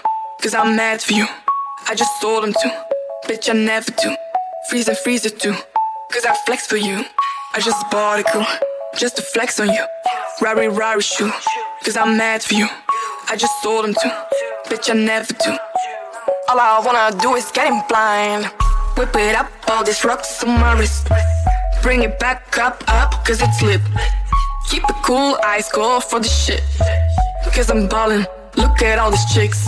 cause 0.41 0.55
I'm 0.55 0.75
mad 0.75 0.99
for 0.99 1.13
you. 1.13 1.27
I 1.87 1.93
just 1.93 2.19
sold 2.19 2.43
them 2.43 2.51
to, 2.51 2.85
bitch, 3.27 3.47
I 3.47 3.53
never 3.53 3.91
do. 3.91 4.15
Freeze 4.67 4.87
and 4.87 4.97
freezer 4.97 5.29
too, 5.29 5.53
cause 6.11 6.25
I 6.25 6.33
flex 6.47 6.65
for 6.65 6.77
you. 6.77 7.05
I 7.53 7.59
just 7.59 7.77
bought 7.91 8.21
a 8.21 8.23
girl, 8.33 8.47
just 8.97 9.17
to 9.17 9.21
flex 9.21 9.59
on 9.59 9.67
you. 9.67 9.85
Rari 10.41 10.67
Rari 10.67 11.03
shoe, 11.03 11.31
cause 11.85 11.95
I'm 11.95 12.17
mad 12.17 12.41
for 12.41 12.55
you. 12.55 12.67
I 13.29 13.35
just 13.35 13.53
sold 13.61 13.85
them 13.85 13.93
to, 13.93 14.27
bitch, 14.65 14.89
I 14.89 14.95
never 14.95 15.31
do. 15.31 15.51
All 16.49 16.59
I 16.59 16.81
wanna 16.83 17.15
do 17.21 17.35
is 17.35 17.51
get 17.51 17.71
him 17.71 17.83
blind. 17.87 18.45
Whip 18.97 19.15
it 19.15 19.35
up, 19.35 19.51
all 19.67 19.83
these 19.83 20.03
rocks 20.03 20.43
on 20.43 20.59
my 20.59 20.75
wrist. 20.79 21.07
Bring 21.83 22.01
it 22.01 22.17
back 22.17 22.57
up, 22.57 22.83
up, 22.87 23.23
cause 23.23 23.39
it's 23.43 23.61
lit. 23.61 23.81
Keep 24.71 24.89
it 24.89 24.95
cool, 25.03 25.37
eyes 25.45 25.69
cold 25.69 26.03
for 26.03 26.19
the 26.19 26.27
shit. 26.27 26.63
Cause 27.53 27.69
I'm 27.69 27.87
ballin', 27.87 28.25
look 28.55 28.81
at 28.81 28.99
all 28.99 29.11
these 29.11 29.25
chicks. 29.33 29.67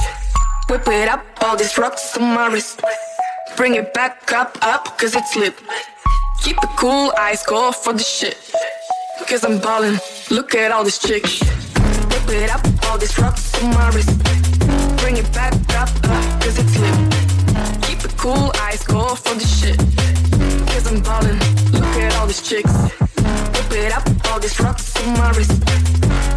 Whip 0.69 0.87
it 0.87 1.07
up, 1.07 1.23
all 1.43 1.55
these 1.55 1.77
rocks 1.77 2.17
on 2.17 2.33
my 2.33 2.47
wrist. 2.47 2.81
Bring 3.55 3.75
it 3.75 3.93
back 3.93 4.31
up, 4.33 4.57
up, 4.61 4.97
cause 4.97 5.15
it's 5.15 5.35
lit. 5.35 5.53
Keep 6.41 6.57
it 6.57 6.69
cool, 6.77 7.13
eyes 7.19 7.43
go 7.43 7.71
for 7.71 7.93
the 7.93 8.03
shit. 8.03 8.37
Cause 9.27 9.43
I'm 9.43 9.59
ballin', 9.59 9.99
look 10.29 10.53
at 10.55 10.71
all 10.71 10.83
these 10.83 10.99
chicks. 10.99 11.39
Whip 11.41 12.29
it 12.29 12.49
up, 12.49 12.61
all 12.87 12.97
these 12.97 13.17
rocks 13.17 13.53
on 13.61 13.73
my 13.73 13.89
wrist. 13.89 14.09
Bring 14.97 15.17
it 15.17 15.31
back 15.33 15.53
up, 15.75 15.89
up, 16.03 16.41
cause 16.41 16.59
it's 16.59 16.77
lit. 16.79 16.97
Keep 17.83 18.05
it 18.05 18.17
cool, 18.17 18.51
eyes 18.61 18.83
go 18.83 19.15
for 19.15 19.35
the 19.35 19.45
shit. 19.45 19.77
Cause 20.69 20.85
I'm 20.91 21.01
ballin', 21.01 21.39
look 21.71 21.95
at 22.03 22.15
all 22.17 22.27
these 22.27 22.41
chicks. 22.41 22.73
Whip 22.73 23.71
it 23.71 23.95
up, 23.95 24.05
all 24.31 24.39
these 24.39 24.59
rocks 24.59 24.95
on 25.01 25.13
my 25.13 25.31
wrist. 25.31 25.59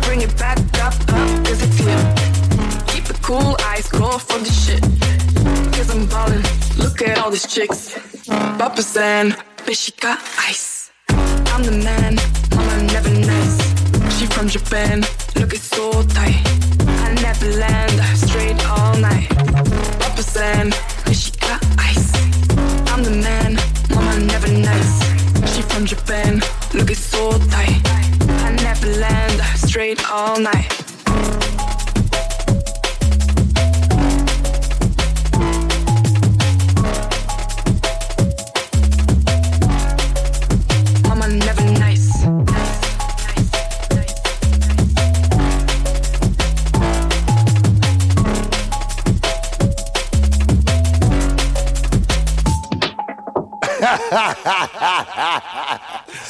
Bring 0.02 0.22
it 0.22 0.36
back 0.38 0.58
up, 0.80 0.94
up, 0.94 1.44
cause 1.44 1.62
it's 1.62 1.80
lit. 1.84 2.27
Cool, 3.28 3.58
eyes 3.66 3.86
go 3.90 4.16
for 4.16 4.38
the 4.38 4.50
shit. 4.50 4.80
Cause 5.74 5.90
I'm 5.90 6.06
ballin', 6.06 6.42
look 6.78 7.02
at 7.02 7.18
all 7.18 7.30
these 7.30 7.46
chicks. 7.46 7.92
Papa 8.26 8.80
San, 8.80 9.32
bitch, 9.66 9.84
she 9.84 9.92
got 10.00 10.18
ice. 10.38 10.90
I'm 11.10 11.62
the 11.62 11.72
man, 11.72 12.16
mama 12.56 12.84
never 12.84 13.10
nice. 13.10 13.58
She 14.16 14.24
from 14.24 14.48
Japan, 14.48 15.04
look 15.36 15.52
it's 15.52 15.64
so 15.64 16.02
tight. 16.04 16.40
I 17.04 17.12
never 17.20 17.50
land, 17.60 18.00
straight 18.16 18.66
all 18.66 18.96
night. 18.96 19.28
Papa 20.00 20.22
San, 20.22 20.70
bitch, 21.04 21.26
she 21.26 21.32
got 21.32 21.62
ice. 21.76 22.08
I'm 22.90 23.02
the 23.04 23.10
man, 23.10 23.58
mama 23.90 24.20
never 24.24 24.48
nice. 24.48 25.54
She 25.54 25.60
from 25.60 25.84
Japan, 25.84 26.40
look 26.72 26.90
it's 26.90 27.04
so 27.04 27.32
tight. 27.50 27.78
I 28.46 28.56
never 28.64 28.86
land, 28.86 29.42
straight 29.58 30.00
all 30.10 30.40
night. 30.40 30.87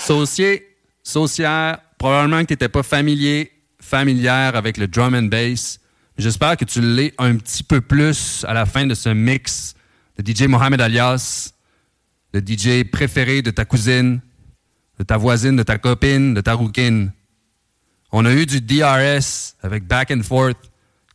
Saucier, 0.09 0.67
saucière, 1.03 1.81
probablement 1.99 2.41
que 2.41 2.47
tu 2.47 2.53
n'étais 2.55 2.71
pas 2.71 2.83
familier, 2.83 3.53
familière 3.79 4.57
avec 4.57 4.79
le 4.79 4.89
drum 4.89 5.15
and 5.15 5.25
bass. 5.25 5.81
J'espère 6.17 6.57
que 6.57 6.65
tu 6.65 6.81
l'es 6.81 7.13
un 7.19 7.37
petit 7.37 7.63
peu 7.63 7.83
plus 7.83 8.43
à 8.49 8.55
la 8.55 8.65
fin 8.65 8.87
de 8.87 8.95
ce 8.95 9.11
mix 9.11 9.75
de 10.17 10.33
DJ 10.33 10.45
Mohamed 10.45 10.81
Alias, 10.81 11.53
le 12.33 12.41
DJ 12.41 12.91
préféré 12.91 13.43
de 13.43 13.51
ta 13.51 13.67
cousine, 13.67 14.23
de 14.99 15.05
ta 15.05 15.19
voisine, 15.19 15.57
de 15.57 15.63
ta 15.63 15.77
copine, 15.77 16.33
de 16.33 16.41
ta 16.41 16.55
rouquine. 16.55 17.13
On 18.11 18.25
a 18.25 18.33
eu 18.33 18.47
du 18.47 18.63
DRS 18.63 19.57
avec 19.61 19.87
Back 19.87 20.11
and 20.11 20.23
Forth, 20.23 20.71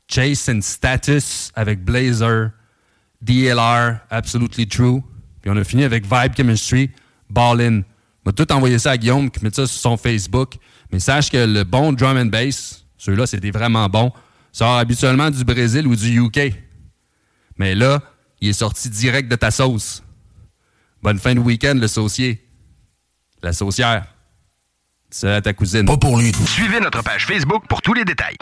Chase 0.08 0.48
and 0.50 0.62
Status 0.62 1.52
avec 1.56 1.84
Blazer, 1.84 2.52
DLR, 3.24 4.02
Absolutely 4.12 4.68
True. 4.68 5.02
Puis 5.42 5.50
on 5.50 5.58
a 5.58 5.64
fini 5.64 5.84
avec 5.84 6.04
Vibe 6.04 6.36
Chemistry, 6.38 6.92
Ballin. 7.28 7.82
On 8.26 8.30
va 8.30 8.34
tout 8.34 8.52
envoyer 8.54 8.80
ça 8.80 8.92
à 8.92 8.98
Guillaume 8.98 9.30
qui 9.30 9.44
met 9.44 9.52
ça 9.52 9.68
sur 9.68 9.80
son 9.80 9.98
Facebook. 9.98 10.56
Mais 10.92 11.00
sache 11.00 11.30
que 11.30 11.38
le 11.38 11.64
bon 11.64 11.92
drum 11.92 12.18
and 12.18 12.28
bass, 12.28 12.86
ceux-là, 12.98 13.26
des 13.26 13.52
vraiment 13.52 13.88
bons, 13.90 14.12
sort 14.52 14.78
habituellement 14.78 15.30
du 15.30 15.44
Brésil 15.44 15.88
ou 15.88 15.96
du 15.96 16.22
UK. 16.22 16.54
Mais 17.58 17.76
là, 17.76 18.02
il 18.40 18.50
est 18.50 18.54
sorti 18.54 18.90
direct 18.90 19.30
de 19.30 19.36
ta 19.36 19.52
sauce. 19.52 20.04
Bonne 21.02 21.20
fin 21.20 21.36
de 21.36 21.40
week-end, 21.40 21.76
le 21.76 21.88
saucier. 21.88 22.48
La 23.42 23.52
saucière. 23.52 24.06
C'est 25.10 25.30
à 25.30 25.42
ta 25.42 25.54
cousine. 25.54 25.86
Pas 25.86 25.98
pour 25.98 26.18
lui. 26.18 26.32
Suivez 26.48 26.80
notre 26.80 27.04
page 27.04 27.28
Facebook 27.28 27.66
pour 27.68 27.82
tous 27.82 27.94
les 27.94 28.06
détails. 28.06 28.38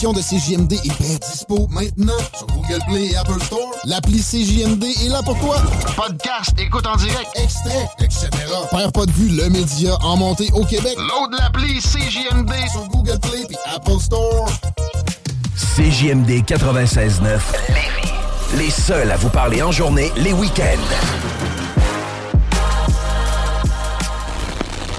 De 0.00 0.22
CJMD 0.22 0.72
est 0.72 0.98
bien 0.98 1.16
dispo 1.30 1.68
maintenant 1.70 2.16
sur 2.34 2.46
Google 2.46 2.80
Play 2.88 3.08
et 3.08 3.16
Apple 3.16 3.38
Store. 3.44 3.70
L'appli 3.84 4.18
CJMD 4.18 4.82
est 4.82 5.08
là 5.10 5.22
pour 5.22 5.38
toi. 5.38 5.56
Podcast, 5.94 6.52
écoute 6.58 6.86
en 6.86 6.96
direct, 6.96 7.28
extrait, 7.34 7.86
etc. 8.00 8.28
Père 8.70 8.92
pas 8.92 9.04
de 9.04 9.10
vue, 9.10 9.28
le 9.28 9.50
média 9.50 9.94
en 10.00 10.16
montée 10.16 10.48
au 10.54 10.64
Québec. 10.64 10.96
Load 10.96 11.38
l'appli 11.38 11.80
CJMD 11.80 12.50
sur 12.72 12.88
Google 12.88 13.18
Play 13.20 13.42
et 13.50 13.74
Apple 13.76 14.00
Store. 14.00 14.48
CJMD 15.76 16.30
96.9. 16.46 17.38
Les 18.56 18.70
seuls 18.70 19.10
à 19.10 19.18
vous 19.18 19.28
parler 19.28 19.62
en 19.62 19.70
journée, 19.70 20.10
les 20.16 20.32
week-ends. 20.32 20.64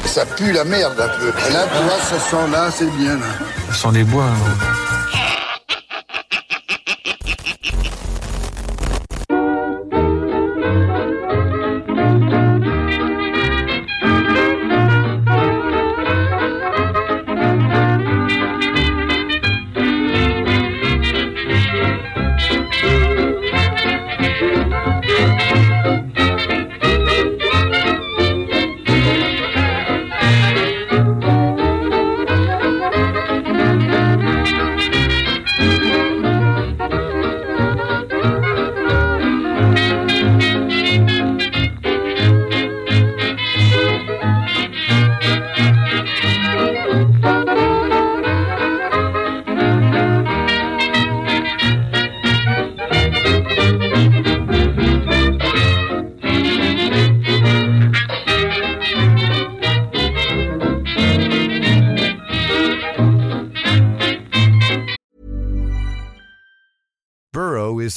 Ça 0.06 0.28
pue 0.28 0.52
la 0.52 0.64
merde 0.64 0.94
un 1.00 1.20
peu. 1.20 1.28
Là, 1.52 1.66
tu 1.76 1.84
vois, 1.84 2.00
ce 2.08 2.30
son-là, 2.30 2.70
c'est 2.70 2.92
bien. 2.98 3.16
Là. 3.16 3.26
Ce 3.72 3.80
sont 3.80 3.92
des 3.92 4.04
bois. 4.04 4.26
Burrow 4.26 4.71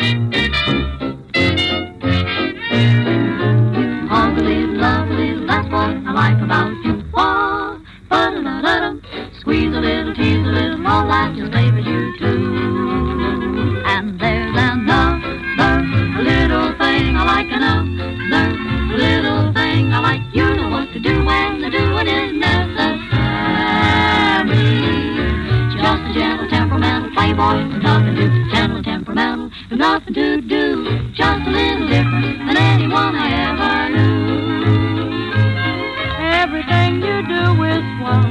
All 0.00 0.06
lovely, 4.78 5.44
that's 5.44 5.68
what 5.72 5.90
I 5.90 6.12
like 6.14 6.40
about 6.40 6.70
you. 6.84 7.02
Oh, 7.14 7.80
ba-da-da-da-dum. 8.08 9.02
Squeeze 9.40 9.74
a 9.74 9.80
little, 9.80 10.14
tease 10.14 10.46
a 10.46 10.50
little, 10.50 10.86
all 10.86 11.08
that 11.08 11.34
just 11.34 11.52
favors 11.52 11.84
you 11.84 12.16
too. 12.18 13.82
And 13.86 14.20
there's 14.20 14.54
another 14.54 15.82
little 16.22 16.72
thing 16.78 17.16
I 17.16 17.24
like, 17.26 17.50
another 17.50 18.54
little 18.96 19.52
thing 19.52 19.92
I 19.92 19.98
like. 19.98 20.22
You 20.32 20.54
know 20.54 20.68
what 20.70 20.92
to 20.92 21.00
do 21.00 21.24
when 21.24 21.60
the 21.60 21.70
doing 21.70 22.06
is 22.06 22.32
necessary. 22.38 23.18
Just 25.74 26.02
a 26.06 26.12
gentle, 26.14 26.48
temperamental 26.48 27.10
playboy 27.14 27.64
nothing 27.82 28.14
to 28.14 28.28
do. 28.28 28.50
Gentle, 28.52 28.82
temperamental 28.82 29.47
nothing 29.70 30.14
to 30.14 30.40
do. 30.40 31.12
Just 31.12 31.46
a 31.46 31.50
little 31.50 31.88
different 31.88 32.38
than 32.46 32.56
anyone 32.56 33.14
I 33.14 33.28
ever 33.48 33.88
knew. 33.94 34.18
Everything 36.42 37.02
you 37.02 37.22
do 37.28 37.62
is 37.64 37.82
swell. 37.98 38.28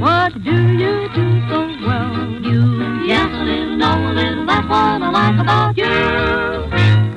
What 0.00 0.32
do 0.44 0.56
you 0.72 1.08
do 1.14 1.40
so 1.48 1.58
well? 1.86 2.12
You 2.42 3.06
yes 3.06 3.30
a 3.32 3.44
little, 3.44 3.76
know 3.76 4.10
a 4.10 4.12
little. 4.12 4.46
That's 4.46 4.68
what 4.68 5.02
I 5.02 5.10
like 5.10 5.40
about 5.40 5.76
you. 5.76 7.15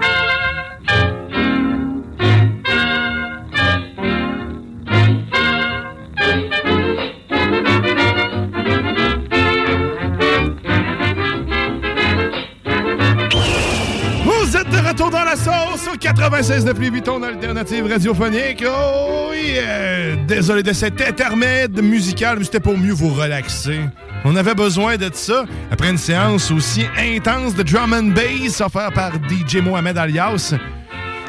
La 15.29 15.35
sauce 15.35 15.87
au 15.93 15.97
96 15.97 16.65
de 16.65 16.73
Pluie 16.73 17.01
ton 17.01 17.21
alternative 17.21 17.85
radiophonique. 17.87 18.63
Oh 18.67 19.31
yeah! 19.33 20.15
Désolé 20.27 20.63
de 20.63 20.73
cet 20.73 20.99
intermède 21.01 21.81
musical, 21.83 22.37
mais 22.39 22.45
c'était 22.45 22.59
pour 22.59 22.77
mieux 22.77 22.93
vous 22.93 23.09
relaxer. 23.13 23.79
On 24.25 24.35
avait 24.35 24.55
besoin 24.55 24.97
de 24.97 25.09
ça 25.13 25.45
après 25.71 25.89
une 25.89 25.97
séance 25.97 26.51
aussi 26.51 26.85
intense 26.97 27.53
de 27.55 27.63
drum 27.63 27.93
and 27.93 28.11
bass 28.15 28.59
offert 28.61 28.91
par 28.91 29.11
DJ 29.29 29.57
Mohamed 29.57 29.97
Alias. 29.97 30.53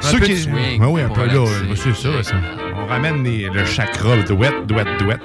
Un 0.03 0.13
peu 0.13 0.21
de 0.21 0.35
swing 0.35 0.81
Ouais, 0.81 0.87
oui, 0.89 1.03
un 1.03 1.09
peu 1.11 1.27
là. 1.27 1.33
relaxer. 1.41 1.93
C'est 1.95 1.95
ça, 2.03 2.23
ça. 2.23 2.37
On 2.83 2.87
ramène 2.87 3.23
les- 3.23 3.51
le 3.53 3.65
chakra, 3.67 4.17
le 4.17 4.23
douette, 4.23 4.67
douette, 4.67 4.89
douette. 4.99 5.21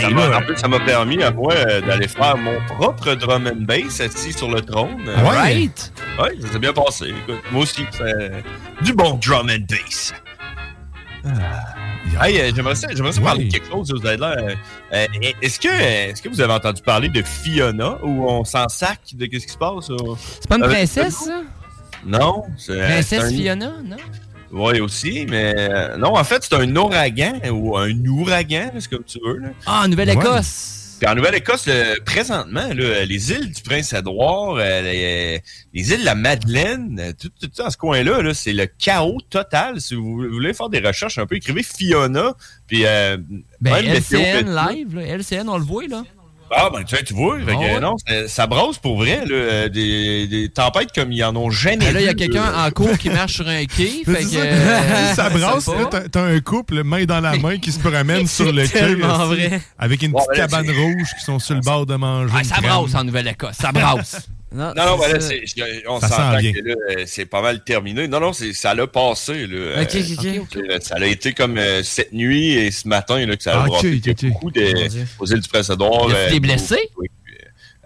Ça 0.00 0.10
là- 0.10 0.38
en 0.38 0.42
plus, 0.42 0.56
ça 0.56 0.68
m'a 0.68 0.80
permis 0.80 1.22
à 1.22 1.30
moi 1.30 1.52
euh, 1.54 1.80
d'aller 1.80 2.08
faire 2.08 2.36
mon 2.36 2.58
propre 2.66 3.14
drum 3.14 3.46
and 3.46 3.62
bass 3.62 4.00
assis 4.00 4.32
sur 4.32 4.50
le 4.50 4.60
trône. 4.60 5.02
Ah 5.16 5.22
ouais? 5.22 5.28
Right. 5.38 5.92
Ouais, 6.20 6.36
ça 6.40 6.52
s'est 6.52 6.58
bien 6.58 6.72
passé. 6.72 7.08
Écoute, 7.10 7.42
moi 7.52 7.62
aussi, 7.62 7.84
c'est 7.92 8.42
du 8.84 8.92
bon 8.94 9.18
drum 9.22 9.48
and 9.50 9.64
bass. 9.68 10.12
Hey, 12.20 12.38
euh, 12.40 12.50
j'aimerais 12.54 12.74
ça, 12.74 12.88
parler 13.22 13.44
de 13.44 13.52
quelque 13.52 13.68
chose, 13.70 13.92
vous 13.92 14.06
avez 14.06 14.16
l'air. 14.16 14.36
euh, 14.92 15.06
est-ce 15.40 15.58
que, 15.58 15.68
est-ce 15.68 16.20
que 16.20 16.28
vous 16.28 16.40
avez 16.40 16.52
entendu 16.52 16.82
parler 16.82 17.08
de 17.08 17.22
Fiona 17.22 17.96
où 18.02 18.28
on 18.28 18.44
s'en 18.44 18.68
sac 18.68 18.98
de 19.14 19.26
qu'est-ce 19.26 19.46
qui 19.46 19.52
se 19.52 19.58
passe? 19.58 19.90
C'est 20.40 20.48
pas 20.48 20.56
une 20.56 20.62
princesse, 20.64 21.14
ça? 21.14 21.40
Non. 22.04 22.42
Princesse 22.66 23.12
un- 23.24 23.30
Fiona, 23.30 23.72
non? 23.84 23.96
Oui, 24.52 24.80
aussi, 24.80 25.26
mais 25.28 25.54
euh, 25.56 25.96
non, 25.96 26.14
en 26.16 26.24
fait, 26.24 26.42
c'est 26.46 26.54
un 26.54 26.76
ouragan 26.76 27.40
ou 27.50 27.76
un 27.76 27.90
ouragan, 28.04 28.70
c'est 28.78 28.90
comme 28.90 29.04
tu 29.04 29.18
veux. 29.24 29.38
Là. 29.38 29.48
Ah, 29.66 29.88
Nouvelle-Écosse. 29.88 30.78
Puis 31.00 31.10
en 31.10 31.14
Nouvelle-Écosse, 31.16 31.66
le- 31.66 31.98
présentement, 32.04 32.68
là, 32.72 33.04
les 33.04 33.32
îles 33.32 33.50
du 33.50 33.60
Prince-Édouard, 33.62 34.56
euh, 34.58 34.82
les, 34.82 35.42
les 35.74 35.92
îles 35.92 36.00
de 36.00 36.04
la 36.04 36.14
Madeleine, 36.14 37.00
euh, 37.00 37.12
tout, 37.20 37.28
tout 37.40 37.50
ça 37.52 37.64
dans 37.64 37.70
ce 37.70 37.76
coin-là, 37.76 38.22
là, 38.22 38.34
c'est 38.34 38.52
le 38.52 38.66
chaos 38.66 39.18
total. 39.28 39.80
Si 39.80 39.94
vous 39.96 40.18
voulez 40.30 40.52
faire 40.54 40.68
des 40.68 40.78
recherches 40.78 41.18
un 41.18 41.26
peu, 41.26 41.34
écrivez 41.36 41.62
Fiona, 41.64 42.34
puis... 42.68 42.84
Euh, 42.86 43.16
Ben, 43.60 43.72
même 43.82 43.86
LCN 43.96 44.44
météo. 44.46 44.68
live, 44.68 44.94
là. 44.94 45.02
LCN, 45.16 45.48
on 45.48 45.58
le 45.58 45.64
voit, 45.64 45.86
là. 45.88 46.04
Ah, 46.54 46.68
ben, 46.72 46.84
tu 46.84 46.96
sais, 46.96 47.02
tu 47.02 47.14
vois, 47.14 47.38
Ah 47.48 47.56
ouais? 47.58 47.80
non, 47.80 47.96
ça, 48.06 48.28
ça 48.28 48.46
brosse 48.46 48.78
pour 48.78 48.96
vrai, 48.98 49.24
là, 49.26 49.34
euh, 49.34 49.68
des, 49.68 50.26
des 50.26 50.48
tempêtes 50.48 50.90
comme 50.94 51.10
ils 51.12 51.22
en 51.24 51.34
ont 51.36 51.50
jamais 51.50 51.78
Ben 51.86 51.94
là, 51.94 52.00
il 52.00 52.06
y 52.06 52.08
a 52.08 52.14
quelqu'un 52.14 52.52
en 52.66 52.70
cours 52.70 52.96
qui 52.98 53.08
marche 53.10 53.34
sur 53.34 53.48
un 53.48 53.64
quai. 53.64 54.02
Fait 54.04 54.22
que, 54.22 54.24
ça? 54.24 54.38
euh, 54.38 55.14
ça 55.14 55.30
brasse, 55.30 55.68
t'as- 56.10 56.22
un 56.22 56.40
couple, 56.40 56.82
main 56.84 57.04
dans 57.04 57.20
la 57.20 57.36
main, 57.38 57.58
qui 57.58 57.72
se 57.72 57.78
promène 57.78 58.26
sur 58.26 58.52
le 58.52 58.62
quai. 58.66 58.78
tellement 58.80 59.26
aussi, 59.28 59.40
vrai. 59.46 59.60
Avec 59.78 60.02
une 60.02 60.12
Bon, 60.12 60.18
petite 60.18 60.30
ben 60.30 60.38
là, 60.42 60.48
cabane 60.48 60.70
rouge 60.76 61.08
qui 61.18 61.24
sont 61.24 61.38
sur 61.38 61.54
le 61.54 61.60
bord 61.60 61.86
de 61.86 61.94
manger. 61.94 62.34
Ah, 62.36 62.44
ça 62.44 62.60
brasse 62.60 62.94
en 62.94 63.04
Nouvelle-Écosse. 63.04 63.56
Ça 63.60 63.72
brasse. 63.72 64.28
Non, 64.54 64.72
Non, 64.76 64.86
non, 64.86 64.98
ben 64.98 65.12
là, 65.18 65.66
on 65.88 66.00
s'entend 66.00 66.38
bien. 66.38 66.52
que 66.52 66.58
là, 66.60 66.74
euh, 66.90 67.04
c'est 67.06 67.26
pas 67.26 67.40
mal 67.42 67.62
terminé. 67.64 68.06
Non, 68.08 68.20
non, 68.20 68.32
ça 68.32 68.74
l'a 68.74 68.86
passé. 68.86 69.46
Là. 69.46 69.82
Ok, 69.82 69.94
Euh, 69.94 70.00
ok, 70.40 70.40
ok. 70.42 70.56
euh, 70.70 70.78
Ça 70.80 70.96
a 70.96 71.06
été 71.06 71.32
comme 71.32 71.58
euh, 71.58 71.82
cette 71.82 72.12
nuit 72.12 72.50
et 72.52 72.70
ce 72.70 72.86
matin 72.88 73.24
là, 73.24 73.36
que 73.36 73.42
ça 73.42 73.60
a 73.60 73.62
Ah, 73.64 73.66
beaucoup 73.66 73.82
de, 74.50 75.04
aux 75.18 75.26
îles 75.26 75.40
du 75.40 75.48
Prince-Édouard. 75.48 76.08
Euh, 76.10 76.30
des 76.30 76.40
blessés? 76.40 76.90
oui, 76.98 77.08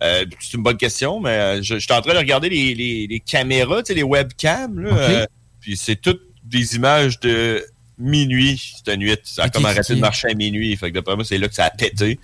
euh, 0.03 0.25
c'est 0.41 0.55
une 0.57 0.63
bonne 0.63 0.77
question, 0.77 1.21
mais 1.21 1.63
je, 1.63 1.75
je 1.75 1.79
suis 1.79 1.93
en 1.93 2.03
train 2.03 2.13
de 2.13 2.19
regarder 2.19 2.49
les, 2.51 2.75
les, 2.75 3.07
les 3.09 3.21
caméras, 3.21 3.83
tu 3.83 3.89
sais, 3.89 3.95
les 3.95 4.03
webcams. 4.03 4.79
Là, 4.81 4.91
Ok. 4.93 4.99
euh, 5.01 5.27
puis 5.61 5.77
c'est 5.77 5.97
toutes 5.97 6.23
des 6.45 6.77
images 6.77 7.19
de 7.21 7.65
minuit, 7.99 8.61
cette 8.85 8.97
nuit. 8.99 9.17
Ça 9.25 9.45
a 9.45 9.49
comme 9.49 9.65
arrêté 9.65 9.95
de 9.95 10.01
marcher 10.01 10.29
à 10.31 10.35
minuit. 10.35 10.77
Fait 10.77 10.91
que 10.91 10.95
d'après 10.95 11.17
moi, 11.17 11.25
c'est 11.25 11.39
là 11.39 11.49
que 11.49 11.55
ça 11.55 11.65
a 11.65 11.71
pété. 11.71 12.19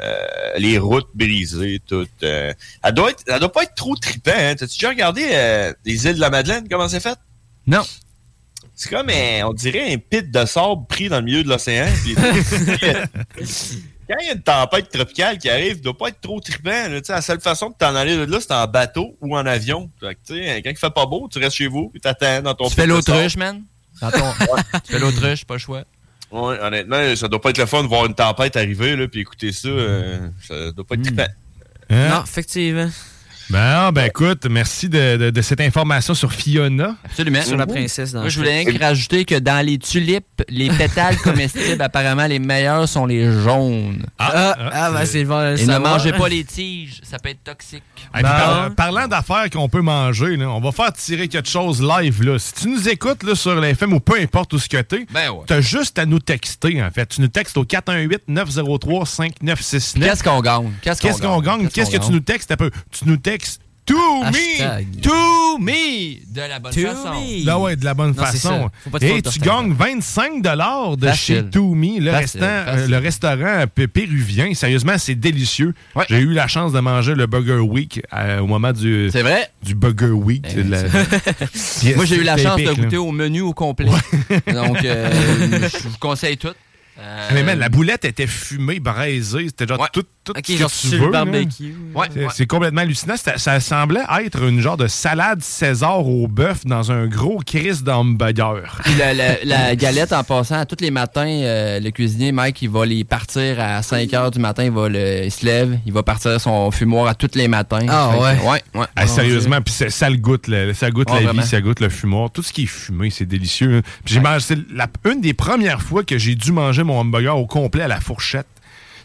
Euh, 0.00 0.58
les 0.58 0.78
routes 0.78 1.08
brisées, 1.14 1.80
toutes. 1.86 2.10
euh, 2.22 2.52
elle 2.82 2.94
doit 2.94 3.10
être, 3.10 3.24
elle 3.26 3.40
doit 3.40 3.52
pas 3.52 3.62
être 3.62 3.74
trop 3.74 3.96
trippant. 3.96 4.32
Hein. 4.36 4.54
T'as-tu 4.54 4.74
déjà 4.76 4.90
regardé 4.90 5.26
euh, 5.32 5.72
les 5.84 6.06
îles 6.06 6.16
de 6.16 6.20
la 6.20 6.30
Madeleine, 6.30 6.66
comment 6.70 6.88
c'est 6.88 7.00
fait? 7.00 7.18
Non. 7.66 7.82
C'est 8.74 8.90
comme, 8.90 9.08
on 9.10 9.52
dirait 9.54 9.92
un 9.92 9.96
pit 9.96 10.30
de 10.30 10.44
sable 10.44 10.86
pris 10.86 11.08
dans 11.08 11.16
le 11.16 11.22
milieu 11.22 11.42
de 11.42 11.48
l'océan. 11.48 11.86
Quand 14.08 14.16
il 14.20 14.26
y 14.26 14.28
a 14.30 14.32
une 14.34 14.42
tempête 14.42 14.88
tropicale 14.90 15.38
qui 15.38 15.50
arrive, 15.50 15.78
il 15.78 15.80
doit 15.80 15.96
pas 15.96 16.08
être 16.08 16.20
trop 16.20 16.38
trippant. 16.40 16.70
Là, 16.70 17.00
la 17.08 17.22
seule 17.22 17.40
façon 17.40 17.70
de 17.70 17.74
t'en 17.76 17.96
aller 17.96 18.16
de 18.16 18.24
là, 18.24 18.38
c'est 18.40 18.52
en 18.52 18.66
bateau 18.66 19.16
ou 19.20 19.36
en 19.36 19.44
avion. 19.46 19.90
Que, 20.00 20.06
sais, 20.22 20.62
quand 20.62 20.70
il 20.70 20.76
fait 20.76 20.94
pas 20.94 21.06
beau, 21.06 21.28
tu 21.28 21.38
restes 21.40 21.56
chez 21.56 21.66
vous 21.66 21.90
et 21.94 21.98
t'attends 21.98 22.42
dans 22.42 22.54
ton 22.54 22.68
Tu 22.68 22.76
fais 22.76 22.86
l'autruche, 22.86 23.36
man? 23.36 23.64
Dans 24.00 24.10
ton... 24.12 24.32
tu 24.84 24.92
fais 24.92 24.98
l'autruche, 25.00 25.44
pas 25.44 25.54
le 25.54 25.58
choix. 25.58 25.84
Ouais, 26.32 26.58
honnêtement, 26.60 27.14
ça 27.16 27.28
doit 27.28 27.40
pas 27.40 27.50
être 27.50 27.58
le 27.58 27.66
fun 27.66 27.82
de 27.82 27.88
voir 27.88 28.06
une 28.06 28.14
tempête 28.14 28.56
arriver 28.56 28.96
là, 28.96 29.06
puis 29.08 29.20
écouter 29.20 29.52
ça. 29.52 29.68
euh, 29.68 30.28
ça 30.46 30.72
doit 30.72 30.84
pas 30.84 30.94
être 30.96 31.02
trippant. 31.02 31.26
Hein? 31.90 32.08
Non, 32.08 32.22
effectivement. 32.24 32.90
Ben, 33.48 33.92
ben 33.92 34.06
écoute, 34.06 34.44
merci 34.50 34.88
de, 34.88 35.16
de- 35.16 35.30
de 35.30 35.40
cette 35.42 35.60
information 35.60 36.14
sur 36.14 36.32
Fiona. 36.32 36.96
Absolument. 37.04 37.42
Sur 37.42 37.56
la 37.56 37.66
princesse 37.66 38.10
dans 38.12 38.20
Moi, 38.22 38.28
je 38.28 38.38
voulais 38.38 38.64
rien 38.64 38.76
rajouter 38.80 39.24
que 39.24 39.36
dans 39.36 39.64
les 39.64 39.78
tulipes, 39.78 40.42
les 40.48 40.68
pétales 40.68 41.16
comestibles, 41.22 41.80
apparemment, 41.80 42.26
les 42.26 42.40
meilleurs 42.40 42.88
sont 42.88 43.06
les 43.06 43.30
jaunes. 43.42 44.04
Ah, 44.18 44.56
ah, 44.72 44.90
ben 44.90 45.06
c'est 45.06 45.22
bon. 45.24 45.54
Et 45.56 45.64
ne 45.64 45.78
mangez 45.78 46.12
pas 46.12 46.28
les 46.28 46.42
tiges, 46.42 47.00
ça 47.04 47.18
peut 47.20 47.28
être 47.28 47.44
toxique. 47.44 47.84
Hey, 48.12 48.22
par- 48.22 48.74
parlant 48.74 49.06
d'affaires 49.06 49.48
qu'on 49.52 49.68
peut 49.68 49.80
manger, 49.82 50.36
là, 50.36 50.50
on 50.50 50.60
va 50.60 50.72
faire 50.72 50.92
tirer 50.92 51.28
quelque 51.28 51.48
chose 51.48 51.80
live. 51.80 52.24
Là. 52.24 52.40
Si 52.40 52.52
tu 52.52 52.68
nous 52.68 52.88
écoutes 52.88 53.22
là, 53.22 53.36
sur 53.36 53.54
l'FM 53.60 53.92
ou 53.92 54.00
peu 54.00 54.18
importe 54.20 54.54
où 54.54 54.58
ce 54.58 54.68
que 54.68 54.80
t'es, 54.82 55.06
Ben 55.12 55.30
ouais. 55.30 55.44
t'as 55.46 55.60
juste 55.60 56.00
à 56.00 56.06
nous 56.06 56.18
texter, 56.18 56.82
en 56.82 56.90
fait. 56.90 57.06
Tu 57.06 57.20
nous 57.20 57.28
textes 57.28 57.56
au 57.56 57.64
418-903-5969. 57.64 60.00
Qu'est-ce 60.00 60.24
qu'on 60.24 60.40
gagne? 60.40 60.72
Qu'est-ce 60.82 61.00
qu'on 61.00 61.08
Qu'est-ce 61.08 61.22
qu'on 61.22 61.40
gagne? 61.40 61.68
Qu'est-ce 61.68 61.92
que 61.92 62.04
tu 62.04 62.10
nous 62.10 62.18
textes? 62.20 62.50
Un 62.50 62.56
peu? 62.56 62.72
Tu 62.90 63.04
nous 63.06 63.16
textes 63.16 63.35
To 63.86 63.94
Hashtag. 64.24 64.86
me! 64.96 65.00
To 65.00 65.58
me! 65.60 66.18
De 66.34 66.40
la 66.40 66.58
bonne 66.58 66.72
To 66.72 66.80
façon. 66.80 67.20
me. 67.20 67.48
Ah 67.48 67.58
ouais, 67.60 67.76
de 67.76 67.84
la 67.84 67.94
bonne 67.94 68.08
Non, 68.08 68.14
façon. 68.24 68.68
Et 69.00 69.22
tu 69.22 69.38
gagnes 69.38 69.72
25 69.72 70.42
de 70.42 71.06
Facile. 71.06 71.14
chez 71.36 71.44
Toumi, 71.44 72.00
le, 72.00 72.10
Facile, 72.10 72.40
restant- 72.40 72.64
facile. 72.64 72.80
euh, 72.80 72.88
le 72.88 72.98
restaurant 72.98 73.64
péruvien. 73.92 74.52
Sérieusement, 74.54 74.94
c'est 74.98 75.14
délicieux. 75.14 75.72
Ouais. 75.94 76.04
J'ai 76.10 76.18
eu 76.18 76.32
la 76.32 76.48
chance 76.48 76.72
de 76.72 76.80
manger 76.80 77.14
le 77.14 77.28
Burger 77.28 77.60
Week 77.60 78.02
euh, 78.12 78.40
au 78.40 78.48
moment 78.48 78.72
du, 78.72 79.08
C'est 79.12 79.22
vrai? 79.22 79.50
du 79.62 79.76
Burger 79.76 80.06
Week. 80.10 80.44
Eh, 80.50 80.64
La- 80.64 80.82
Moi, 81.94 82.04
j'ai 82.06 82.16
eu 82.16 82.24
la 82.24 82.36
chance 82.38 82.60
de 82.60 82.66
là. 82.66 82.74
goûter 82.74 82.96
au 82.96 83.12
menu 83.12 83.42
au 83.42 83.52
complet. 83.52 83.86
Donc, 84.52 84.84
euh, 84.84 85.10
je 85.72 85.88
vous 85.88 85.98
conseille 86.00 86.36
tout. 86.36 86.48
Euh, 86.98 87.28
mais 87.34 87.42
man, 87.42 87.58
la 87.58 87.68
boulette 87.68 88.04
était 88.04 88.26
fumée, 88.26 88.80
braisée. 88.80 89.46
C'était 89.48 89.66
genre 89.66 89.80
Ouais. 89.80 89.86
tout, 89.92 90.04
tout 90.24 90.32
Ok, 90.36 90.44
ce 90.46 90.52
que 90.52 90.58
genre 90.58 90.70
tu 90.70 90.86
sur 90.88 91.04
veux. 91.04 91.10
barbecue. 91.10 91.74
Ouais, 91.94 92.06
C'est 92.12 92.20
ouais. 92.20 92.26
c'est 92.34 92.46
complètement 92.46 92.80
hallucinant. 92.80 93.16
C'était- 93.16 93.38
Ça 93.38 93.60
semblait 93.60 94.00
être 94.24 94.42
une 94.42 94.60
genre 94.60 94.76
de 94.78 94.86
salade 94.88 95.42
César 95.42 96.06
au 96.06 96.26
bœuf 96.26 96.64
dans 96.64 96.90
un 96.90 97.06
gros 97.06 97.40
crise 97.44 97.82
d'hamburger. 97.84 98.80
Puis 98.84 98.94
la, 98.94 99.12
la- 99.14 99.44
la 99.44 99.76
galette, 99.76 100.12
en 100.12 100.24
passant, 100.24 100.64
tous 100.64 100.76
les 100.80 100.90
matins, 100.90 101.26
euh, 101.28 101.80
le 101.80 101.90
cuisinier, 101.90 102.32
Mike, 102.32 102.62
il 102.62 102.70
va 102.70 102.86
les 102.86 103.04
partir 103.04 103.60
à 103.60 103.82
5 103.82 104.08
h 104.10 104.30
du 104.32 104.38
matin. 104.38 104.64
Il, 104.64 104.70
va 104.70 104.88
le, 104.88 105.24
il 105.24 105.30
se 105.30 105.44
lève, 105.44 105.78
il 105.86 105.92
va 105.92 106.02
partir 106.02 106.40
son 106.40 106.70
fumoir 106.70 107.06
à 107.08 107.14
tous 107.14 107.30
les 107.34 107.48
matins. 107.48 107.86
Ah 107.88 108.10
Fait 108.12 108.18
que- 108.18 108.22
ouais? 108.22 108.50
Ouais, 108.74 108.80
ouais. 108.80 108.86
Ah, 108.96 109.06
sérieusement, 109.06 109.60
puis 109.60 109.74
c'est- 109.74 109.90
ça 109.90 110.08
le 110.08 110.16
goûte, 110.16 110.48
le- 110.48 110.72
ça 110.72 110.90
goûte 110.90 111.10
Ouais, 111.10 111.16
la 111.20 111.26
vraiment. 111.26 111.42
vie, 111.42 111.48
ça 111.48 111.60
goûte 111.60 111.80
le 111.80 111.88
fumoir. 111.88 112.30
Tout 112.30 112.42
ce 112.42 112.52
qui 112.52 112.62
est 112.62 112.66
fumé, 112.66 113.10
c'est 113.10 113.26
délicieux. 113.26 113.76
hein. 113.76 113.82
Puis 114.04 114.14
j'ai 114.14 114.20
mangé, 114.20 114.40
c'est 114.40 114.58
la- 114.72 114.88
une 115.04 115.20
des 115.20 115.34
premières 115.34 115.82
fois 115.82 116.02
que 116.04 116.16
j'ai 116.18 116.34
dû 116.34 116.52
manger 116.52 116.82
mon 116.86 117.00
hamburger 117.00 117.36
au 117.36 117.46
complet 117.46 117.82
à 117.82 117.88
la 117.88 118.00
fourchette. 118.00 118.46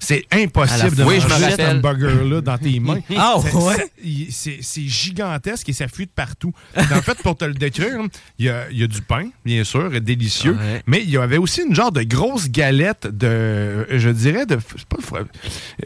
C'est 0.03 0.25
impossible 0.32 0.95
de. 0.95 1.03
Oui, 1.03 1.19
manger 1.19 1.51
cet 1.51 1.59
hamburger-là 1.61 2.41
dans 2.41 2.57
tes 2.57 2.79
mains. 2.79 3.01
Ah, 3.15 3.36
C'est- 3.39 3.53
ouais? 3.53 4.88
gigantesque 4.88 5.69
et 5.69 5.73
ça 5.73 5.88
fuit 5.88 6.05
de 6.07 6.11
partout. 6.11 6.53
en 6.75 7.01
fait, 7.01 7.17
pour 7.21 7.36
te 7.38 7.45
le 7.45 7.53
décrire, 7.53 7.99
il 8.39 8.45
y 8.45 8.49
a, 8.49 8.69
il 8.71 8.79
y 8.79 8.84
a 8.84 8.88
du 8.88 9.01
pain, 9.01 9.29
bien 9.45 9.63
sûr, 9.63 9.89
délicieux, 10.01 10.53
Ouais. 10.59 10.82
mais 10.88 11.01
il 11.03 11.09
y 11.11 11.17
avait 11.17 11.38
aussi 11.38 11.61
une 11.67 11.75
genre 11.75 11.91
de 11.91 12.01
grosse 12.01 12.49
galette 12.49 13.07
de, 13.07 13.86
je 13.95 14.09
dirais, 14.09 14.45
de 14.47 14.57
c'est 14.75 14.86
pas 14.86 14.97
fro- 14.97 15.27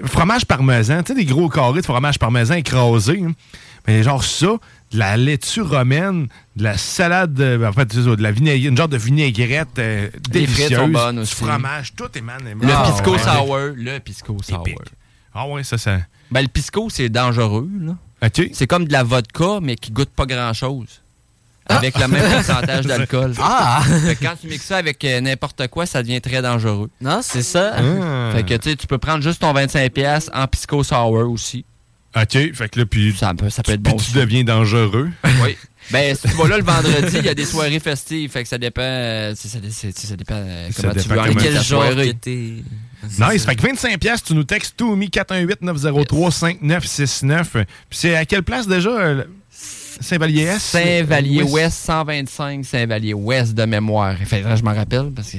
fromage 0.07 0.45
parmesan. 0.45 1.03
Tu 1.03 1.13
sais, 1.13 1.15
des 1.19 1.25
gros 1.25 1.49
carrés 1.49 1.81
de 1.81 1.85
fromage 1.85 2.17
parmesan 2.19 2.55
écrasés. 2.55 3.21
hein. 3.25 3.33
Mais 3.87 4.01
genre 4.01 4.23
ça, 4.23 4.47
de 4.91 4.99
la 4.99 5.17
laitue 5.17 5.61
romaine, 5.61 6.27
de 6.55 6.63
la 6.63 6.77
salade, 6.77 7.33
de, 7.33 7.65
en 7.65 7.73
fait, 7.73 7.95
de 7.95 8.21
la 8.23 8.31
vinaigrette, 8.31 8.69
une 8.69 8.77
genre 8.77 8.87
de 8.87 8.97
vinaigrette 8.97 9.79
euh, 9.79 10.09
Les 10.31 10.45
frites 10.47 10.69
délicieuse. 10.69 10.79
sont 10.79 10.87
bonnes 10.89 11.21
du 11.21 11.25
fromage, 11.27 11.93
tout 11.95 12.09
est 12.15 12.21
man. 12.21 12.37
Le 12.43 12.71
Ah, 12.71 12.91
pisco 12.91 13.11
ouais. 13.13 13.19
sour. 13.19 13.57
Le 13.75 13.99
pisco 13.99 14.37
sour. 14.43 14.63
Ah 15.33 15.47
ouais, 15.47 15.63
ça, 15.63 15.77
ça. 15.77 15.97
Ben, 16.31 16.41
le 16.41 16.47
pisco, 16.47 16.89
c'est 16.89 17.09
dangereux. 17.09 17.69
là. 17.81 17.95
OK. 18.25 18.49
C'est 18.53 18.67
comme 18.67 18.85
de 18.87 18.93
la 18.93 19.03
vodka, 19.03 19.59
mais 19.61 19.75
qui 19.75 19.91
goûte 19.91 20.09
pas 20.09 20.25
grand-chose. 20.25 21.01
Avec 21.67 21.97
le 21.97 22.07
même 22.07 22.31
pourcentage 22.31 22.85
d'alcool. 22.85 23.33
Ah! 23.39 23.81
Fait 24.05 24.15
que 24.15 24.23
quand 24.23 24.35
tu 24.39 24.47
mixes 24.47 24.65
ça 24.65 24.77
avec 24.77 25.03
euh, 25.03 25.19
n'importe 25.19 25.67
quoi, 25.67 25.87
ça 25.87 26.03
devient 26.03 26.21
très 26.21 26.41
dangereux. 26.41 26.91
Non, 27.01 27.19
c'est 27.23 27.41
ça. 27.41 27.73
Ah. 27.75 28.31
Fait 28.33 28.43
que 28.43 28.53
tu 28.53 28.69
sais, 28.69 28.75
tu 28.75 28.85
peux 28.85 28.99
prendre 28.99 29.23
juste 29.23 29.41
ton 29.41 29.51
25$ 29.51 30.29
en 30.31 30.45
pisco 30.47 30.83
sour 30.83 31.11
aussi. 31.29 31.65
OK, 32.15 32.53
fait 32.53 32.69
que 32.69 32.79
là, 32.79 32.85
puis 32.85 33.13
Ça 33.17 33.33
peut, 33.33 33.49
ça 33.49 33.61
peut 33.63 33.73
être 33.73 33.83
puis 33.83 33.91
bon 33.91 33.97
tu 33.97 34.03
aussi. 34.05 34.13
deviens 34.13 34.43
dangereux. 34.43 35.09
Oui. 35.43 35.57
Ben, 35.91 36.15
si 36.15 36.27
tu 36.27 36.33
vas 36.35 36.47
là 36.47 36.57
le 36.57 36.63
vendredi, 36.63 37.17
il 37.19 37.25
y 37.25 37.29
a 37.29 37.35
des 37.35 37.45
soirées 37.45 37.79
festives. 37.79 38.31
Fait 38.31 38.41
que 38.41 38.49
ça 38.49 38.57
dépend. 38.57 38.81
euh, 38.81 39.35
ça, 39.35 39.49
ça 39.49 40.15
dépend 40.15 40.33
euh, 40.35 40.69
comment 40.75 40.93
tu 40.93 41.07
veux 41.07 41.33
Quel 41.39 41.61
genre. 41.61 41.85
Nice. 41.93 43.45
Fait 43.45 43.55
que 43.55 43.61
25 43.61 43.99
pièces, 43.99 44.23
tu 44.23 44.33
nous 44.33 44.43
textes 44.45 44.75
tout 44.77 44.95
mi 44.95 45.11
418 45.11 45.61
903 45.61 46.31
5969. 46.31 47.51
Puis 47.51 47.65
c'est 47.91 48.15
à 48.15 48.25
quelle 48.25 48.41
place 48.41 48.67
déjà 48.67 48.89
euh, 48.89 49.23
Saint-Vallier-Est? 49.51 50.59
Saint-Vallier-Ouest, 50.59 51.77
125 51.85 52.65
Saint-Vallier-Ouest 52.65 53.53
de 53.53 53.65
mémoire. 53.65 54.15
Fait 54.25 54.41
que 54.41 54.55
je 54.55 54.63
m'en 54.63 54.73
rappelle 54.73 55.11
parce 55.15 55.31
que. 55.31 55.37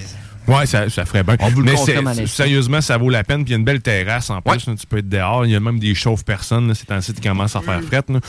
Ouais, 0.49 0.67
ça, 0.67 0.89
ça 0.89 1.05
ferait 1.05 1.23
bien. 1.23 1.37
On 1.41 1.49
vous 1.49 1.61
le 1.63 1.73
Mais 1.73 1.77
sérieusement, 2.27 2.81
ça 2.81 2.97
vaut 2.99 3.11
la 3.11 3.25
peine. 3.25 3.45
Puis 3.45 3.51
il 3.51 3.53
y 3.53 3.55
a 3.55 3.59
une 3.59 3.65
belle 3.65 3.81
terrasse 3.81 4.31
en 4.31 4.41
plus. 4.41 4.53
Ouais. 4.53 4.59
là, 4.67 4.75
tu 4.79 4.87
peux 4.87 4.99
être 4.99 5.09
dehors. 5.09 5.45
Il 5.47 5.53
y 5.53 5.57
a 5.57 5.61
même 5.61 5.79
des 5.79 5.95
chauves-personnes. 5.95 6.69
là, 6.69 6.75
C'est 6.75 6.91
un 6.93 7.01
site 7.01 7.21
qui 7.21 7.29
commence 7.29 7.57
à 7.57 7.61
faire 7.61 7.83
frette. 7.83 8.11
là. 8.11 8.21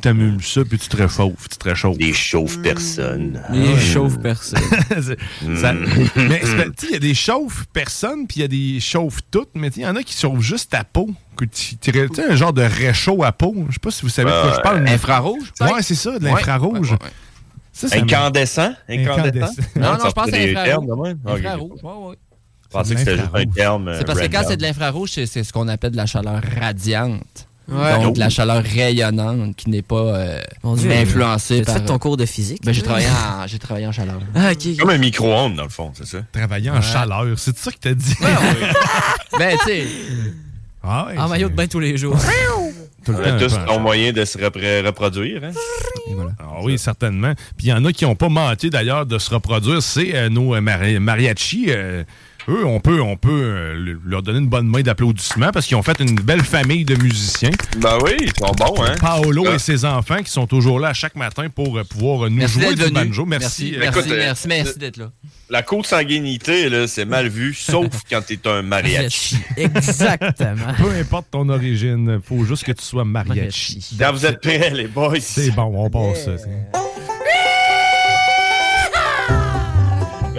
T'allumes 0.00 0.40
ça, 0.42 0.62
puis 0.64 0.78
tu 0.78 0.88
te 0.88 0.96
réchauffes. 0.96 1.48
Tu 1.50 1.56
te 1.56 1.68
réchauffes. 1.68 1.98
Des 1.98 2.12
chauves 2.12 2.60
personnes. 2.60 3.42
Les 3.52 3.78
chauves 3.78 4.18
personnes. 4.20 4.60
C'est- 5.00 5.56
ça- 5.56 5.72
mais 6.16 6.40
il 6.82 6.90
y 6.90 6.94
a 6.94 6.98
des 6.98 7.14
chauves 7.14 7.66
personnes, 7.72 8.26
puis 8.26 8.38
il 8.38 8.42
y 8.42 8.44
a 8.44 8.48
des 8.48 8.80
chauves 8.80 9.20
toutes, 9.30 9.50
mais 9.54 9.68
il 9.76 9.82
y 9.82 9.86
en 9.86 9.96
a 9.96 10.02
qui 10.02 10.16
chauffent 10.18 10.40
juste 10.40 10.70
ta 10.72 10.84
peau. 10.84 11.10
Que 11.36 11.44
tu 11.44 11.76
sais, 11.82 12.30
un 12.30 12.34
genre 12.36 12.52
de 12.54 12.62
réchaud 12.62 13.22
à 13.22 13.30
peau. 13.32 13.54
Je 13.68 13.74
sais 13.74 13.78
pas 13.80 13.90
si 13.90 14.02
vous 14.02 14.08
savez 14.08 14.30
de 14.30 14.40
quoi 14.40 14.52
je 14.56 14.60
parle. 14.62 14.88
Infrarouge? 14.88 15.52
Ouais, 15.60 15.82
c'est 15.82 15.94
ça, 15.94 16.18
de 16.18 16.24
l'infrarouge. 16.24 16.92
ouais, 16.92 16.96
ouais, 16.96 17.04
ouais. 17.04 17.10
Ça, 17.78 17.88
ça 17.88 17.96
me- 17.96 18.02
Incandescent? 18.04 18.72
Incandescent? 18.88 19.52
Non, 19.76 19.82
non, 19.98 19.98
je 20.06 20.10
pense 20.12 20.24
que 20.26 20.30
c'est 20.32 20.56
infrarouge. 20.56 21.16
Infrarouge, 21.26 21.80
ouais, 21.82 22.08
ouais. 22.08 22.16
Je 22.64 22.68
pensais 22.70 22.94
que 22.94 23.00
c'était 23.00 23.16
juste 23.18 23.28
un 23.34 23.44
terme. 23.46 23.88
euh, 23.88 23.98
C'est 23.98 24.06
parce 24.06 24.18
que 24.20 24.26
quand 24.26 24.42
c'est 24.48 24.56
de 24.56 24.62
l'infrarouge, 24.62 25.10
c'est 25.12 25.26
c'est 25.26 25.44
ce 25.44 25.52
qu'on 25.52 25.68
appelle 25.68 25.92
de 25.92 25.96
la 25.96 26.06
chaleur 26.06 26.40
radiante. 26.58 27.46
Ouais. 27.68 27.94
Donc, 27.98 28.06
Oh. 28.08 28.12
de 28.12 28.18
la 28.20 28.28
chaleur 28.30 28.62
rayonnante 28.62 29.56
qui 29.56 29.70
n'est 29.70 29.82
pas 29.82 29.96
euh, 29.96 30.40
Dieu. 30.76 30.90
influencée 30.92 31.62
par... 31.62 31.74
fait 31.74 31.84
ton 31.84 31.98
cours 31.98 32.16
de 32.16 32.24
physique? 32.24 32.62
Ben, 32.64 32.72
j'ai 32.72 32.82
travaillé, 32.82 33.08
en, 33.08 33.46
j'ai 33.46 33.58
travaillé 33.58 33.86
en 33.88 33.92
chaleur. 33.92 34.20
Ah. 34.34 34.52
Comme 34.78 34.90
un 34.90 34.98
micro-ondes, 34.98 35.56
dans 35.56 35.64
le 35.64 35.68
fond, 35.68 35.90
c'est 35.94 36.06
ça? 36.06 36.18
Travailler 36.32 36.70
en 36.70 36.80
chaleur. 36.80 37.26
C'est 37.38 37.56
ça 37.58 37.70
que 37.72 37.76
t'as 37.80 37.94
dit? 37.94 38.14
ben, 39.38 39.56
tu 39.58 39.64
sais... 39.66 39.84
Ah 40.88 41.06
ouais, 41.08 41.18
En 41.18 41.28
maillot 41.28 41.48
de 41.48 41.54
bain 41.54 41.66
tous 41.66 41.80
les 41.80 41.96
jours. 41.96 42.16
tout 43.06 43.12
le 43.12 43.18
On 43.18 43.22
a 43.22 43.32
temps, 43.32 43.46
tous 43.46 43.54
un 43.72 43.78
moyen 43.78 44.12
de 44.12 44.24
se 44.24 44.36
repré- 44.36 44.84
reproduire. 44.84 45.42
Hein? 45.44 45.52
Ah 46.40 46.58
oui, 46.62 46.76
certainement. 46.78 47.32
Puis 47.56 47.68
il 47.68 47.70
y 47.70 47.72
en 47.72 47.84
a 47.84 47.92
qui 47.92 48.04
n'ont 48.04 48.14
pas 48.16 48.28
manqué 48.28 48.68
d'ailleurs 48.68 49.06
de 49.06 49.18
se 49.18 49.32
reproduire. 49.32 49.82
C'est 49.82 50.14
euh, 50.14 50.28
nos 50.28 50.54
euh, 50.54 50.60
mari- 50.60 50.98
mariachis. 50.98 51.66
euh, 51.68 52.04
eux, 52.48 52.64
on 52.64 52.80
peut, 52.80 53.00
on 53.00 53.16
peut 53.16 53.30
euh, 53.30 53.74
le- 53.74 54.00
leur 54.04 54.22
donner 54.22 54.38
une 54.38 54.48
bonne 54.48 54.66
main 54.68 54.82
d'applaudissements 54.82 55.50
parce 55.52 55.66
qu'ils 55.66 55.76
ont 55.76 55.82
fait 55.82 55.98
une 56.00 56.14
belle 56.14 56.42
famille 56.44 56.84
de 56.84 56.94
musiciens. 56.94 57.50
Ben 57.78 57.98
oui, 58.04 58.12
ils 58.20 58.32
sont 58.38 58.52
bons, 58.52 58.82
hein? 58.84 58.94
Paolo 59.00 59.44
Ah. 59.48 59.54
et 59.54 59.58
ses 59.58 59.84
enfants 59.84 60.22
qui 60.22 60.30
sont 60.30 60.46
toujours 60.46 60.78
là 60.80 60.92
chaque 60.92 61.16
matin 61.16 61.48
pour 61.48 61.76
euh, 61.78 61.84
pouvoir 61.84 62.26
euh, 62.26 62.28
nous 62.28 62.36
Merci 62.36 62.60
jouer 62.60 62.74
du 62.74 62.82
venu. 62.82 62.92
banjo. 62.92 63.24
Merci. 63.26 63.46
Merci, 63.46 63.74
euh, 63.74 63.78
merci, 63.80 63.98
Écoute, 63.98 64.12
euh, 64.12 64.16
merci, 64.18 64.48
merci 64.48 64.72
euh, 64.76 64.78
d'être 64.78 64.96
là. 64.98 65.10
La 65.48 65.62
consanguinité, 65.62 66.68
là, 66.68 66.86
c'est 66.88 67.04
mal 67.04 67.28
vu, 67.28 67.54
sauf 67.54 67.86
quand 68.10 68.20
t'es 68.26 68.38
un 68.48 68.62
mariachi. 68.62 69.36
Exactement. 69.56 70.74
Peu 70.78 70.90
importe 70.98 71.26
ton 71.30 71.48
origine, 71.48 72.20
faut 72.22 72.44
juste 72.44 72.64
que 72.64 72.72
tu 72.72 72.84
sois 72.84 73.04
mariachi. 73.04 73.96
Quand 73.98 74.12
vous 74.12 74.26
êtes 74.26 74.40
prêts, 74.40 74.70
les 74.70 74.88
boys. 74.88 75.20
C'est 75.20 75.50
bon, 75.50 75.72
on 75.74 75.90
passe 75.90 76.24
ça. 76.24 76.32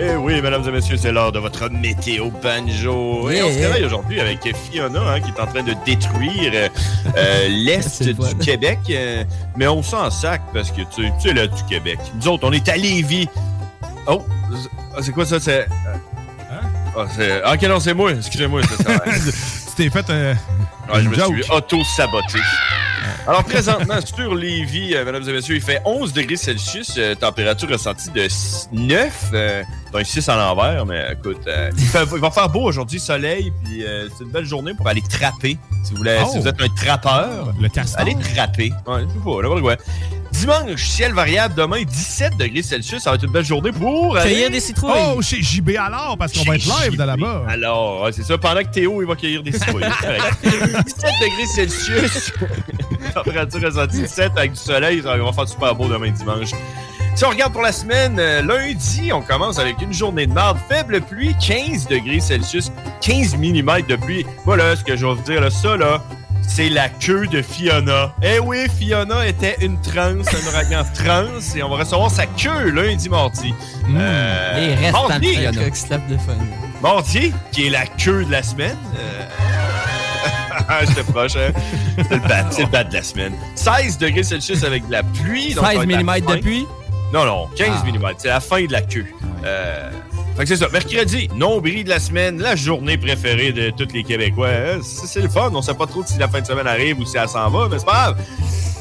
Eh 0.10 0.16
oui, 0.16 0.42
mesdames 0.42 0.64
et 0.68 0.72
messieurs, 0.72 0.96
c'est 0.98 1.12
l'heure 1.12 1.32
de 1.32 1.40
votre 1.40 1.70
météo 1.70 2.30
banjo. 2.32 3.30
Et 3.30 3.42
on 3.44 3.50
se 3.52 3.58
Yeah. 3.58 3.68
réveille 3.68 3.86
aujourd'hui 3.86 4.20
avec 4.22 4.40
Fiona 4.56 5.00
hein, 5.02 5.20
qui 5.20 5.30
est 5.32 5.40
en 5.42 5.48
train 5.48 5.64
de 5.64 5.74
détruire 5.86 6.52
euh, 6.54 6.70
euh, 7.18 7.48
l'Est 7.66 8.04
du 8.04 8.36
Québec. 8.36 8.80
euh, 8.90 9.24
mais 9.58 9.68
on 9.68 9.84
s'en 9.84 10.10
sac 10.10 10.42
parce 10.54 10.72
que 10.72 10.82
tu 10.82 11.02
tu 11.02 11.12
sais, 11.20 11.34
là, 11.34 11.48
du 11.48 11.64
Québec. 11.64 12.00
Nous 12.16 12.28
autres, 12.28 12.48
on 12.48 12.52
est 12.54 12.68
à 12.70 12.78
Lévis. 12.78 13.28
Oh, 14.08 14.24
c'est- 14.96 15.02
c'est 15.04 15.12
quoi 15.12 15.26
ça? 15.26 15.40
C'est. 15.40 15.68
Ah, 17.00 17.06
c'est- 17.16 17.42
ah, 17.44 17.54
ok, 17.54 17.62
non, 17.64 17.80
c'est 17.80 17.94
moi. 17.94 18.12
Excusez-moi. 18.12 18.62
Tu 19.78 19.84
t'es 19.84 19.90
fait 19.92 20.10
un. 20.10 20.32
Ouais, 20.92 21.04
je 21.04 21.10
me 21.10 21.16
joke. 21.16 21.36
suis 21.44 21.52
auto-saboté. 21.52 22.40
Alors, 23.28 23.44
présentement, 23.44 24.00
sur 24.04 24.34
Lévis, 24.34 24.96
euh, 24.96 25.06
mesdames 25.06 25.24
et 25.30 25.34
messieurs, 25.34 25.56
il 25.56 25.62
fait 25.62 25.82
11 25.86 26.14
degrés 26.14 26.36
Celsius, 26.38 26.94
euh, 26.98 27.14
température 27.14 27.70
ressentie 27.70 28.10
de 28.10 28.28
9, 28.72 29.32
donc 29.94 30.06
6 30.06 30.28
à 30.30 30.36
l'envers, 30.36 30.86
mais 30.86 31.14
écoute, 31.14 31.42
euh, 31.48 31.70
il, 31.78 31.86
fait- 31.86 32.04
il 32.14 32.20
va 32.20 32.32
faire 32.32 32.50
beau 32.50 32.64
aujourd'hui, 32.64 33.00
soleil, 33.00 33.52
puis 33.64 33.86
euh, 33.86 34.08
c'est 34.18 34.24
une 34.26 34.32
belle 34.32 34.46
journée 34.46 34.74
pour 34.76 34.88
aller 34.88 35.02
trapper. 35.02 35.58
Si 35.84 35.92
vous, 35.92 35.98
voulez, 35.98 36.18
Oh. 36.22 36.30
si 36.32 36.40
vous 36.40 36.48
êtes 36.48 36.62
un 36.62 36.68
trappeur, 36.70 37.54
Le 37.60 37.70
castor. 37.70 38.02
allez 38.02 38.16
trapper. 38.16 38.72
Ouais, 38.86 39.02
je 39.02 39.08
sais 39.14 39.20
pas, 39.24 39.42
n'importe 39.42 39.62
quoi. 39.62 39.76
Dimanche, 40.34 40.84
ciel 40.86 41.14
variable, 41.14 41.56
demain 41.56 41.82
17 41.84 42.38
degrés 42.38 42.62
Celsius, 42.62 43.02
ça 43.02 43.10
va 43.12 43.16
être 43.16 43.24
une 43.24 43.32
belle 43.32 43.46
journée 43.46 43.72
pour 43.72 44.18
aller- 44.18 44.30
Cueillir 44.34 44.52
des 44.52 44.60
citrouilles. 44.60 44.92
Oh, 45.16 45.22
chez 45.22 45.42
JB 45.42 45.72
alors, 45.80 46.16
parce 46.18 46.34
qu'on 46.34 46.44
va 46.44 46.56
être 46.58 46.66
live 46.84 46.98
de 46.98 47.04
là-bas. 47.04 47.44
alors, 47.48 48.04
ouais, 48.04 48.12
c'est 48.12 48.24
ça. 48.24 48.38
Pendant 48.38 48.60
que 48.62 48.68
Théo, 48.68 49.02
il 49.02 49.08
va 49.08 49.16
cueillir 49.16 49.42
des 49.42 49.54
citrouilles. 49.54 49.86
C'est 50.02 50.06
correct. 50.06 50.38
17 50.86 51.12
degrés 51.22 51.46
Celsius. 51.56 52.34
Température 53.16 53.62
ressentie 53.62 54.02
17 54.02 54.32
avec 54.36 54.52
du 54.52 54.60
soleil. 54.60 55.02
Ça 55.02 55.16
va 55.18 55.32
faire 55.32 55.48
super 55.48 55.74
beau 55.74 55.88
demain 55.88 56.12
dimanche. 56.12 56.52
Si 57.18 57.26
on 57.26 57.30
regarde 57.30 57.52
pour 57.52 57.64
la 57.64 57.72
semaine, 57.72 58.18
euh, 58.20 58.44
lundi, 58.44 59.12
on 59.12 59.22
commence 59.24 59.58
avec 59.58 59.82
une 59.82 59.92
journée 59.92 60.28
de 60.28 60.34
marde. 60.34 60.60
Faible 60.70 61.02
pluie, 61.02 61.36
15 61.44 61.88
degrés 61.88 62.20
Celsius, 62.20 62.72
15 63.02 63.38
mm 63.38 63.82
de 63.90 63.96
pluie. 63.96 64.24
Voilà 64.46 64.76
ce 64.76 64.84
que 64.84 64.96
je 64.96 65.04
vais 65.04 65.16
vous 65.16 65.22
dire. 65.24 65.42
Là, 65.42 65.50
ça, 65.50 65.76
là, 65.78 66.04
c'est 66.48 66.70
la 66.70 66.90
queue 66.90 67.26
de 67.26 67.42
Fiona. 67.42 68.14
Eh 68.22 68.38
oui, 68.38 68.68
Fiona 68.78 69.26
était 69.26 69.56
une 69.62 69.82
transe, 69.82 70.28
un 70.32 70.48
ouragan 70.48 70.84
transe, 70.94 71.56
et 71.56 71.64
on 71.64 71.70
va 71.70 71.78
recevoir 71.78 72.12
sa 72.12 72.28
queue 72.28 72.70
lundi 72.70 73.10
mardi. 73.10 73.52
Euh, 73.96 74.60
Les 74.68 74.76
restants 74.76 75.06
de 75.06 75.10
mardi, 75.10 75.34
Fiona. 75.38 75.64
Coq 75.64 75.76
slap 75.76 76.08
de 76.08 76.18
fun. 76.18 76.38
Mardi, 76.84 77.34
qui 77.52 77.66
est 77.66 77.72
la 77.72 77.88
queue 77.88 78.26
de 78.26 78.32
la 78.32 78.44
semaine. 78.44 78.78
Euh... 78.96 79.26
J'étais 80.88 81.04
proche, 81.12 81.36
hein? 81.36 81.52
C'est 81.98 82.12
le 82.12 82.20
bat, 82.28 82.46
c'est 82.52 82.62
le 82.72 82.90
de 82.90 82.94
la 82.94 83.02
semaine. 83.02 83.34
16 83.56 83.98
degrés 83.98 84.22
Celsius 84.22 84.64
avec 84.64 84.86
de 84.86 84.92
la 84.92 85.02
pluie. 85.02 85.56
donc 85.56 85.66
ça 85.66 85.72
16 85.72 85.78
va 85.78 85.84
être 85.84 85.90
la 85.90 85.98
millimètres 85.98 86.28
de 86.28 86.42
pluie? 86.42 86.68
Non, 87.14 87.26
non, 87.26 87.48
15 87.56 87.70
Ah. 87.72 87.86
mm. 87.86 88.14
C'est 88.18 88.28
la 88.28 88.40
fin 88.40 88.64
de 88.66 88.72
la 88.72 88.82
queue. 88.82 89.06
Euh, 89.46 89.90
Fait 90.36 90.44
que 90.44 90.50
c'est 90.50 90.58
ça. 90.58 90.68
Mercredi, 90.72 91.30
nombril 91.36 91.84
de 91.86 91.90
la 91.90 92.00
semaine, 92.00 92.40
la 92.42 92.56
journée 92.56 92.98
préférée 92.98 93.52
de 93.52 93.70
tous 93.72 93.92
les 93.94 94.04
Québécois. 94.04 94.50
Hein, 94.50 94.80
C'est 94.84 95.22
le 95.22 95.30
fun. 95.30 95.50
On 95.54 95.62
sait 95.62 95.74
pas 95.74 95.88
trop 95.88 96.04
si 96.06 96.18
la 96.20 96.28
fin 96.28 96.42
de 96.42 96.46
semaine 96.46 96.68
arrive 96.68 97.00
ou 97.00 97.06
si 97.06 97.18
elle 97.18 97.28
s'en 97.30 97.50
va, 97.50 97.68
mais 97.72 97.80
c'est 97.80 97.86
pas 97.86 97.92
grave. 98.14 98.18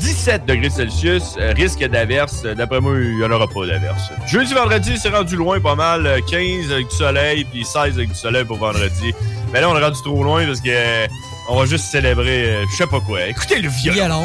17 0.00 0.44
degrés 0.44 0.68
Celsius, 0.68 1.36
euh, 1.38 1.52
risque 1.56 1.82
d'averse. 1.84 2.42
Euh, 2.44 2.54
D'après 2.54 2.80
moi, 2.80 2.92
il 3.00 3.16
n'y 3.16 3.24
en 3.24 3.30
aura 3.30 3.46
pas 3.48 3.64
d'averse. 3.66 4.10
Jeudi, 4.26 4.52
vendredi, 4.52 4.98
c'est 4.98 5.08
rendu 5.08 5.36
loin 5.36 5.58
pas 5.60 5.74
mal. 5.74 6.06
Euh, 6.06 6.20
15 6.28 6.70
avec 6.72 6.88
du 6.88 6.94
soleil, 6.96 7.44
puis 7.44 7.64
16 7.64 7.94
avec 7.96 8.08
du 8.10 8.14
soleil 8.14 8.44
pour 8.44 8.58
vendredi. 8.58 9.14
Mais 9.52 9.60
là, 9.62 9.70
on 9.70 9.76
est 9.78 9.82
rendu 9.82 10.00
trop 10.02 10.22
loin 10.22 10.44
parce 10.44 10.60
que 10.60 10.68
euh, 10.70 11.06
on 11.48 11.58
va 11.58 11.64
juste 11.64 11.86
célébrer, 11.86 12.44
euh, 12.50 12.64
je 12.70 12.76
sais 12.76 12.86
pas 12.86 13.00
quoi. 13.00 13.24
Écoutez 13.26 13.60
le 13.62 13.68
violon. 13.70 14.24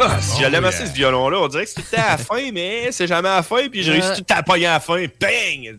Ah, 0.00 0.18
si 0.20 0.40
j'allais 0.40 0.56
Oh, 0.56 0.58
amasser 0.58 0.78
yeah. 0.82 0.86
ce 0.90 0.94
violon-là, 0.94 1.38
on 1.40 1.48
dirait 1.48 1.64
que 1.64 1.70
c'est 1.70 1.90
temps 1.96 2.02
à 2.02 2.10
la 2.12 2.18
fin, 2.18 2.50
mais 2.52 2.88
c'est 2.90 3.06
jamais 3.06 3.28
à 3.28 3.36
la 3.36 3.42
fin, 3.42 3.68
puis 3.70 3.82
j'ai 3.82 3.92
réussi 3.92 4.22
tout 4.22 4.34
à 4.34 4.42
pogner 4.42 4.66
à 4.66 4.74
la 4.74 4.80
fin. 4.80 4.96
Bang! 5.20 5.68
Un 5.68 5.76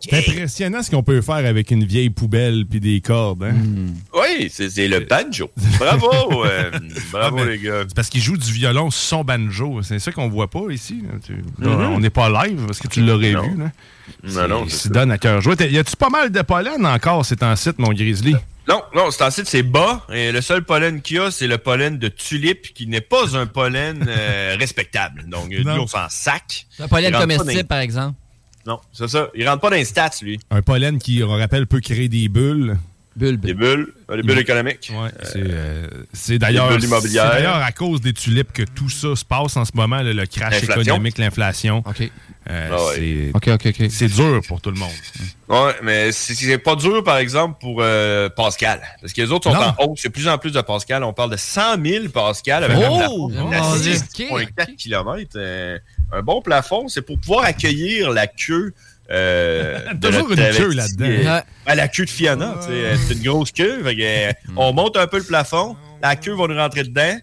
C'est 0.00 0.14
impressionnant 0.14 0.82
ce 0.82 0.90
qu'on 0.90 1.02
peut 1.02 1.20
faire 1.20 1.34
avec 1.36 1.70
une 1.70 1.84
vieille 1.84 2.10
poubelle 2.10 2.64
puis 2.68 2.80
des 2.80 3.00
cordes. 3.00 3.44
Hein? 3.44 3.54
Oui, 4.14 4.50
c'est 4.52 4.70
c'est 4.70 4.88
le 4.88 5.00
banjo. 5.00 5.50
Bravo! 5.78 6.44
euh, 6.44 6.70
bravo, 7.12 7.38
Ah, 7.40 7.44
les 7.44 7.58
gars. 7.58 7.84
C'est 7.88 7.94
parce 7.94 8.08
qu'il 8.08 8.22
joue 8.22 8.36
du 8.36 8.50
violon 8.52 8.90
sur 8.90 9.02
son 9.18 9.24
banjo. 9.24 9.82
C'est 9.82 9.98
ça 9.98 10.12
qu'on 10.12 10.28
voit 10.28 10.48
pas 10.50 10.62
ici. 10.70 11.02
là. 11.02 11.18
Tu- 11.24 11.32
là, 11.64 11.76
Mhm. 11.76 11.92
On 11.94 12.00
n'est 12.00 12.10
pas 12.10 12.28
live 12.46 12.64
parce 12.66 12.78
que 12.78 12.88
tu 12.88 13.02
l'aurais 13.02 13.32
Non. 13.32 13.42
vu. 13.42 13.58
Là. 13.58 13.70
Non, 14.24 14.48
non, 14.48 14.64
Il 14.64 14.70
c'est 14.70 14.84
se 14.84 14.88
donne 14.88 15.10
à 15.12 15.18
cœur 15.18 15.40
joie. 15.40 15.54
Y 15.60 15.78
a-tu 15.78 15.96
pas 15.96 16.08
mal 16.10 16.30
de 16.30 16.42
pollen 16.42 16.84
encore 16.86 17.24
ces 17.24 17.36
temps-ci, 17.36 17.70
mon 17.78 17.92
grizzly? 17.92 18.34
Non, 18.68 18.82
non, 18.94 19.10
c'est 19.10 19.24
ensuite 19.24 19.48
c'est 19.48 19.62
bas. 19.62 20.06
Et 20.12 20.30
le 20.30 20.40
seul 20.40 20.62
pollen 20.64 21.02
qu'il 21.02 21.16
y 21.16 21.18
a, 21.18 21.30
c'est 21.30 21.46
le 21.48 21.58
pollen 21.58 21.98
de 21.98 22.08
tulipe, 22.08 22.72
qui 22.74 22.86
n'est 22.86 23.00
pas 23.00 23.36
un 23.36 23.46
pollen 23.46 24.04
euh, 24.08 24.56
respectable. 24.60 25.24
Donc, 25.28 25.48
lui, 25.50 25.64
on 25.68 25.86
s'en 25.86 26.08
sac. 26.08 26.66
Un 26.78 26.88
pollen 26.88 27.12
comestible, 27.12 27.62
dans- 27.62 27.66
par 27.66 27.78
exemple. 27.78 28.16
Non, 28.64 28.78
c'est 28.92 29.08
ça. 29.08 29.28
Il 29.34 29.48
rentre 29.48 29.60
pas 29.62 29.70
dans 29.70 29.76
les 29.76 29.84
stats, 29.84 30.10
lui. 30.22 30.38
Un 30.50 30.62
pollen 30.62 30.98
qui, 31.00 31.22
on 31.24 31.30
rappelle, 31.30 31.66
peut 31.66 31.80
créer 31.80 32.08
des 32.08 32.28
bulles. 32.28 32.78
Des 33.14 33.36
bulles, 33.36 33.92
euh, 34.10 34.16
des 34.16 34.22
bulles 34.22 34.38
économiques. 34.38 34.90
Ouais, 34.94 35.10
c'est, 35.22 35.42
euh, 35.44 35.86
c'est 36.14 36.38
d'ailleurs, 36.38 36.70
c'est 36.80 37.16
à 37.46 37.72
cause 37.72 38.00
des 38.00 38.12
tulipes 38.14 38.52
que 38.52 38.62
tout 38.62 38.88
ça 38.88 39.14
se 39.14 39.24
passe 39.24 39.56
en 39.56 39.64
ce 39.66 39.72
moment, 39.74 40.00
le 40.02 40.24
crash 40.26 40.62
économique, 40.62 41.18
l'inflation. 41.18 41.78
OK. 41.86 42.10
Euh, 42.50 42.68
Ah 42.72 42.84
ouais. 42.86 42.94
c'est, 42.96 43.30
OK, 43.34 43.48
OK, 43.66 43.66
OK. 43.80 43.86
c'est 43.90 44.08
dur 44.08 44.40
pour 44.48 44.60
tout 44.60 44.70
le 44.70 44.78
monde. 44.78 44.90
Ouais, 45.48 45.74
mais 45.82 46.10
c'est- 46.10 46.34
c'est 46.34 46.58
pas 46.58 46.74
dur, 46.74 47.04
par 47.04 47.18
exemple, 47.18 47.58
pour 47.60 47.76
euh, 47.80 48.28
Pascal. 48.30 48.80
Parce 49.00 49.12
que 49.12 49.20
les 49.20 49.30
autres 49.30 49.48
sont 49.52 49.56
Non. 49.56 49.74
en 49.78 49.84
hausse. 49.90 50.00
Il 50.00 50.04
y 50.04 50.06
a 50.06 50.08
de 50.08 50.12
plus 50.14 50.28
en 50.28 50.38
plus 50.38 50.50
de 50.50 50.60
Pascal. 50.60 51.04
On 51.04 51.12
parle 51.12 51.30
de 51.30 51.36
100 51.36 51.80
000 51.84 52.08
Pascal 52.08 52.64
avec 52.64 52.78
Oh! 52.78 52.96
plafond 53.28 53.30
Oh, 53.30 53.76
de 53.76 53.82
Dieu. 53.82 53.92
6,4 53.94 54.74
km. 54.76 55.32
euh, 55.36 55.78
un 56.12 56.22
bon 56.22 56.42
plafond, 56.42 56.88
c'est 56.88 57.02
pour 57.02 57.18
pouvoir 57.20 57.44
accueillir 57.44 58.10
la 58.10 58.26
queue. 58.26 58.72
Euh, 59.10 59.78
Toujours 60.00 60.30
une 60.30 60.36
queue 60.36 60.72
là-dedans. 60.74 61.06
euh, 61.68 61.74
la 61.74 61.88
queue 61.88 62.04
de 62.04 62.10
Fiona, 62.10 62.54
euh, 62.68 62.96
c'est 63.06 63.14
une 63.14 63.22
grosse 63.22 63.52
queue. 63.52 63.82
on 64.56 64.72
monte 64.72 64.96
un 64.96 65.06
peu 65.06 65.18
le 65.18 65.24
plafond, 65.24 65.76
la 66.02 66.16
queue 66.16 66.32
va 66.34 66.46
nous 66.46 66.56
rentrer 66.56 66.84
dedans, 66.84 67.16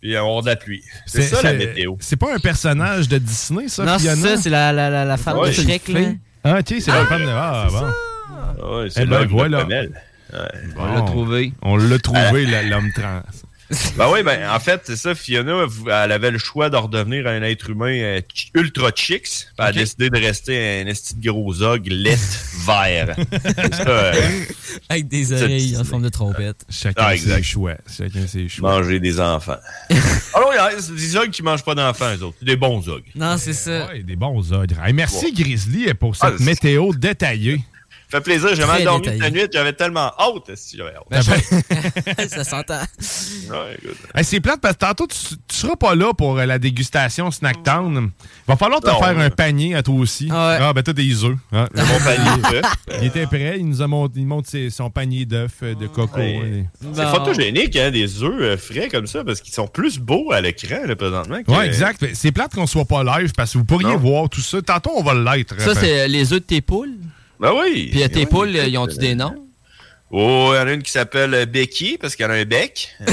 puis 0.00 0.12
on 0.12 0.20
va 0.22 0.26
avoir 0.28 0.42
de 0.42 0.48
la 0.48 0.56
pluie. 0.56 0.82
C'est 1.06 1.22
ça 1.22 1.42
la 1.42 1.52
météo. 1.52 1.96
C'est 2.00 2.16
pas 2.16 2.34
un 2.34 2.38
personnage 2.38 3.08
de 3.08 3.18
Disney, 3.18 3.68
ça, 3.68 3.84
Non, 3.84 3.98
c'est 3.98 4.14
Fiona? 4.14 4.36
ça, 4.36 4.42
c'est 4.42 4.50
la, 4.50 4.72
la, 4.72 4.90
la, 4.90 5.04
la 5.04 5.16
femme 5.16 5.38
Ouais, 5.38 5.48
de 5.48 5.54
c'est 5.54 5.62
Shrek, 5.62 5.88
là. 5.88 6.00
Ah, 6.44 6.58
ok, 6.60 6.66
c'est 6.80 6.86
la 6.88 7.06
femme 7.06 7.22
de. 7.22 7.28
Ah, 7.30 7.66
bon. 7.70 7.84
Ah 7.84 8.76
Ouais, 8.76 8.86
c'est 8.90 9.02
Eh 9.02 9.06
ben, 9.06 9.24
voilà. 9.26 9.66
On 10.76 10.94
l'a 10.94 11.02
trouvé. 11.02 11.52
On 11.62 11.76
l'a 11.76 11.98
trouvé, 11.98 12.46
la- 12.46 12.62
l'homme 12.62 12.90
trans. 12.94 13.20
Ben 13.96 14.08
oui, 14.12 14.22
ben 14.24 14.50
en 14.50 14.58
fait, 14.60 14.82
c'est 14.84 14.96
ça, 14.96 15.14
Fiona, 15.14 15.66
elle 15.86 16.12
avait 16.12 16.30
le 16.30 16.38
choix 16.38 16.68
de 16.70 16.76
redevenir 16.76 17.26
un 17.26 17.42
être 17.42 17.70
humain 17.70 17.96
euh, 17.96 18.20
ultra 18.54 18.90
chicks. 18.94 19.46
Elle 19.58 19.64
a 19.66 19.72
décidé 19.72 20.10
de 20.10 20.18
rester 20.18 20.80
un 20.82 20.86
esti 20.86 21.14
de 21.14 21.30
gros 21.30 21.62
ogre 21.62 21.88
lait 21.90 22.18
vert. 22.66 23.14
Ça, 23.72 23.88
euh, 23.88 24.12
Avec 24.88 25.06
des 25.08 25.32
oreilles 25.32 25.76
en 25.76 25.84
forme 25.84 26.02
de 26.02 26.08
trompette. 26.08 26.64
Chacun 26.68 27.02
Ah, 27.06 27.16
ses 27.16 27.42
choix. 27.42 27.74
Chacun 27.96 28.26
ses 28.26 28.48
choix. 28.48 28.70
manger 28.78 28.98
des 29.00 29.20
enfants. 29.20 29.56
Alors, 30.34 30.50
il 30.52 30.56
y 30.56 30.58
a- 30.58 30.80
c'est 30.80 30.94
des 30.94 31.16
ogres 31.16 31.30
qui 31.30 31.42
mangent 31.42 31.64
pas 31.64 31.74
d'enfants, 31.74 32.12
eux 32.16 32.22
autres. 32.24 32.36
C'est 32.40 32.46
des 32.46 32.56
bons 32.56 32.88
ogres. 32.88 33.04
Non, 33.14 33.36
c'est 33.38 33.52
ça. 33.52 33.86
Ouais, 33.86 34.02
des 34.02 34.16
bons 34.16 34.52
ogres. 34.52 34.76
Hey, 34.84 34.92
merci, 34.92 35.32
Grizzly, 35.32 35.92
pour 35.94 36.16
cette 36.16 36.30
Ah, 36.34 36.34
c'est- 36.38 36.44
météo 36.44 36.92
détaillée. 36.94 37.60
Ça 38.14 38.20
fait 38.20 38.30
plaisir, 38.30 38.54
j'ai 38.54 38.64
mal 38.64 38.84
dormi 38.84 39.06
cette 39.06 39.32
nuit, 39.32 39.48
j'avais 39.52 39.72
tellement 39.72 40.12
hâte. 40.16 40.54
Si 40.54 40.76
j'avais 40.76 40.92
hâte? 40.94 41.04
Ben, 42.16 42.28
ça 42.28 42.44
s'entend. 42.44 42.78
Ouais, 42.78 43.76
écoute. 43.82 43.96
Hey, 44.14 44.22
c'est 44.24 44.38
plate 44.38 44.60
parce 44.60 44.74
que 44.74 44.78
tantôt, 44.78 45.08
tu, 45.08 45.16
tu 45.48 45.56
seras 45.56 45.74
pas 45.74 45.96
là 45.96 46.14
pour 46.14 46.38
euh, 46.38 46.46
la 46.46 46.60
dégustation 46.60 47.32
Snacktown. 47.32 48.12
Va 48.46 48.54
falloir 48.56 48.80
te 48.80 48.86
Non, 48.86 49.00
faire 49.00 49.16
ouais. 49.16 49.24
un 49.24 49.30
panier 49.30 49.74
à 49.74 49.82
toi 49.82 49.96
aussi. 49.96 50.28
Ah 50.30 50.60
ouais. 50.60 50.72
ben 50.74 50.82
t'as 50.84 50.92
des 50.92 51.24
œufs. 51.24 51.36
hein. 51.50 51.66
Mon 51.74 51.98
panier 51.98 52.42
d'œufs. 52.52 52.64
Il 53.00 53.06
était 53.08 53.26
prêt, 53.26 53.56
il 53.58 53.66
nous 53.68 53.82
a 53.82 53.88
montré, 53.88 54.20
il 54.20 54.26
montre 54.28 54.48
ses- 54.48 54.70
son 54.70 54.90
panier 54.90 55.24
d'œufs 55.24 55.50
euh, 55.64 55.74
de 55.74 55.88
coco. 55.88 56.16
Ouais. 56.20 56.62
hein. 56.64 56.88
C'est 56.94 57.02
Bon. 57.02 57.10
photogénique, 57.10 57.74
hein, 57.74 57.90
des 57.90 58.22
œufs 58.22 58.32
euh, 58.40 58.56
frais 58.56 58.88
comme 58.92 59.08
ça, 59.08 59.24
parce 59.24 59.40
qu'ils 59.40 59.54
sont 59.54 59.66
plus 59.66 59.98
beaux 59.98 60.30
à 60.30 60.40
l'écran, 60.40 60.86
là, 60.86 60.94
présentement. 60.94 61.42
que- 61.42 61.50
Ouais, 61.50 61.66
exact. 61.66 62.04
C'est 62.14 62.30
plate 62.30 62.54
qu'on 62.54 62.68
soit 62.68 62.84
pas 62.84 63.02
live 63.18 63.32
parce 63.36 63.54
que 63.54 63.58
vous 63.58 63.64
pourriez 63.64 63.88
Non. 63.88 63.96
voir 63.98 64.28
tout 64.28 64.40
ça. 64.40 64.62
Tantôt, 64.62 64.92
on 64.94 65.02
va 65.02 65.14
l'être. 65.14 65.60
Ça, 65.60 65.74
c'est 65.74 66.06
les 66.06 66.32
œufs 66.32 66.38
de 66.40 66.44
tes 66.46 66.60
poules? 66.60 66.94
Ben 67.40 67.52
oui. 67.52 67.88
Puis 67.90 68.02
euh, 68.02 68.08
tes 68.08 68.20
Oui, 68.20 68.26
poules, 68.26 68.56
ils 68.56 68.78
ont-tu 68.78 68.94
euh, 68.94 68.98
des 68.98 69.14
noms? 69.14 69.34
Oh, 70.10 70.50
il 70.52 70.56
y 70.56 70.60
en 70.60 70.66
a 70.66 70.72
une 70.72 70.82
qui 70.82 70.92
s'appelle 70.92 71.34
euh, 71.34 71.46
Becky, 71.46 71.98
parce 71.98 72.14
qu'elle 72.14 72.30
a 72.30 72.34
un 72.34 72.44
bec. 72.44 72.94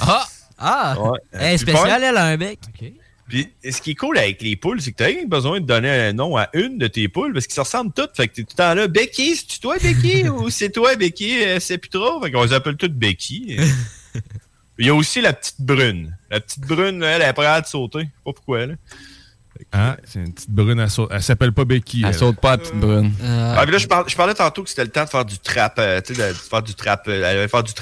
Ah! 0.00 0.26
Ah! 0.58 0.96
Ouais. 1.00 1.18
Elle 1.32 1.54
est 1.54 1.58
spéciale, 1.58 2.02
elle 2.02 2.16
a 2.16 2.24
un 2.24 2.36
bec. 2.36 2.58
Puis 2.76 2.94
Puis 3.28 3.72
ce 3.72 3.80
qui 3.80 3.92
est 3.92 3.94
cool 3.94 4.18
avec 4.18 4.42
les 4.42 4.56
poules, 4.56 4.80
c'est 4.80 4.90
que 4.92 4.96
tu 4.96 5.20
as 5.20 5.26
besoin 5.26 5.60
de 5.60 5.66
donner 5.66 5.90
un 5.90 6.12
nom 6.12 6.36
à 6.36 6.48
une 6.54 6.78
de 6.78 6.88
tes 6.88 7.08
poules 7.08 7.32
parce 7.32 7.46
qu'ils 7.46 7.54
se 7.54 7.60
ressemblent 7.60 7.92
toutes. 7.92 8.16
Fait 8.16 8.26
que 8.26 8.34
t'es 8.34 8.42
tout 8.42 8.48
le 8.52 8.56
temps 8.56 8.74
là, 8.74 8.88
Becky, 8.88 9.36
c'est 9.36 9.60
toi 9.60 9.76
Becky 9.80 10.28
ou 10.28 10.50
c'est 10.50 10.70
toi 10.70 10.96
Becky, 10.96 11.44
euh, 11.44 11.60
c'est 11.60 11.78
plus 11.78 11.90
trop? 11.90 12.20
Fait 12.20 12.32
qu'on 12.32 12.42
les 12.42 12.52
appelle 12.52 12.76
toutes 12.76 12.94
Becky. 12.94 13.56
Il 14.78 14.86
y 14.86 14.90
a 14.90 14.94
aussi 14.94 15.20
la 15.20 15.32
petite 15.32 15.60
brune. 15.60 16.16
La 16.30 16.40
petite 16.40 16.66
brune, 16.66 17.02
elle, 17.02 17.22
elle 17.22 17.28
est 17.28 17.32
prête 17.32 17.46
à 17.46 17.62
sauter. 17.62 18.00
Je 18.00 18.04
sais 18.04 18.10
pas 18.24 18.32
pourquoi, 18.32 18.66
là. 18.66 18.74
Hein? 19.72 19.96
C'est 20.06 20.20
une 20.20 20.32
petite 20.32 20.50
brune, 20.50 20.78
elle, 20.80 20.90
saute- 20.90 21.10
elle 21.10 21.22
s'appelle 21.22 21.52
pas 21.52 21.64
Becky. 21.64 22.02
Elle 22.06 22.14
saute 22.14 22.38
pas, 22.38 22.52
la 22.52 22.58
petite 22.58 22.74
brune. 22.74 23.12
Ah, 23.22 23.64
mais 23.66 23.72
là, 23.72 23.78
je, 23.78 23.86
parlais 23.86 24.34
tantôt 24.34 24.62
que 24.62 24.68
c'était 24.68 24.84
le 24.84 24.90
temps 24.90 25.04
de 25.04 25.08
faire 25.08 25.24
du 25.24 25.38
trap, 25.38 25.74
euh, 25.78 26.00
tu 26.00 26.14
sais, 26.14 26.28
de, 26.28 26.34
faire 26.34 26.62
du 26.62 26.74
trap, 26.74 27.06
euh, 27.08 27.16
elle 27.16 27.24
allait 27.24 27.48
faire 27.48 27.62
du 27.62 27.72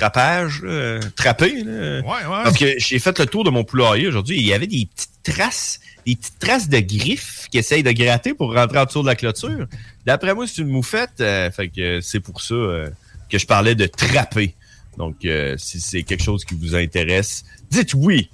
euh, 0.64 1.00
trapper, 1.16 1.64
là. 1.64 2.00
Ouais, 2.00 2.26
ouais. 2.26 2.42
Parce 2.44 2.56
que 2.56 2.74
j'ai 2.78 2.98
fait 2.98 3.18
le 3.18 3.26
tour 3.26 3.44
de 3.44 3.50
mon 3.50 3.64
poulailler 3.64 4.08
aujourd'hui 4.08 4.36
et 4.36 4.40
il 4.40 4.46
y 4.46 4.54
avait 4.54 4.66
des 4.66 4.86
petites 4.86 5.22
traces, 5.22 5.80
des 6.06 6.16
petites 6.16 6.38
traces 6.38 6.68
de 6.68 6.80
griffes 6.80 7.48
qui 7.50 7.58
essayent 7.58 7.82
de 7.82 7.92
gratter 7.92 8.34
pour 8.34 8.54
rentrer 8.54 8.78
en 8.78 8.84
dessous 8.84 9.02
de 9.02 9.06
la 9.06 9.16
clôture. 9.16 9.66
D'après 10.06 10.34
moi, 10.34 10.46
c'est 10.46 10.62
une 10.62 10.68
moufette, 10.68 11.20
euh, 11.20 11.50
fait 11.50 11.68
que 11.68 12.00
c'est 12.00 12.20
pour 12.20 12.40
ça 12.40 12.54
euh, 12.54 12.90
que 13.30 13.38
je 13.38 13.46
parlais 13.46 13.74
de 13.74 13.86
trapper. 13.86 14.54
Donc, 14.96 15.24
euh, 15.24 15.54
si 15.56 15.80
c'est 15.80 16.02
quelque 16.02 16.22
chose 16.22 16.44
qui 16.44 16.54
vous 16.54 16.74
intéresse, 16.74 17.44
dites 17.70 17.94
oui 17.94 18.28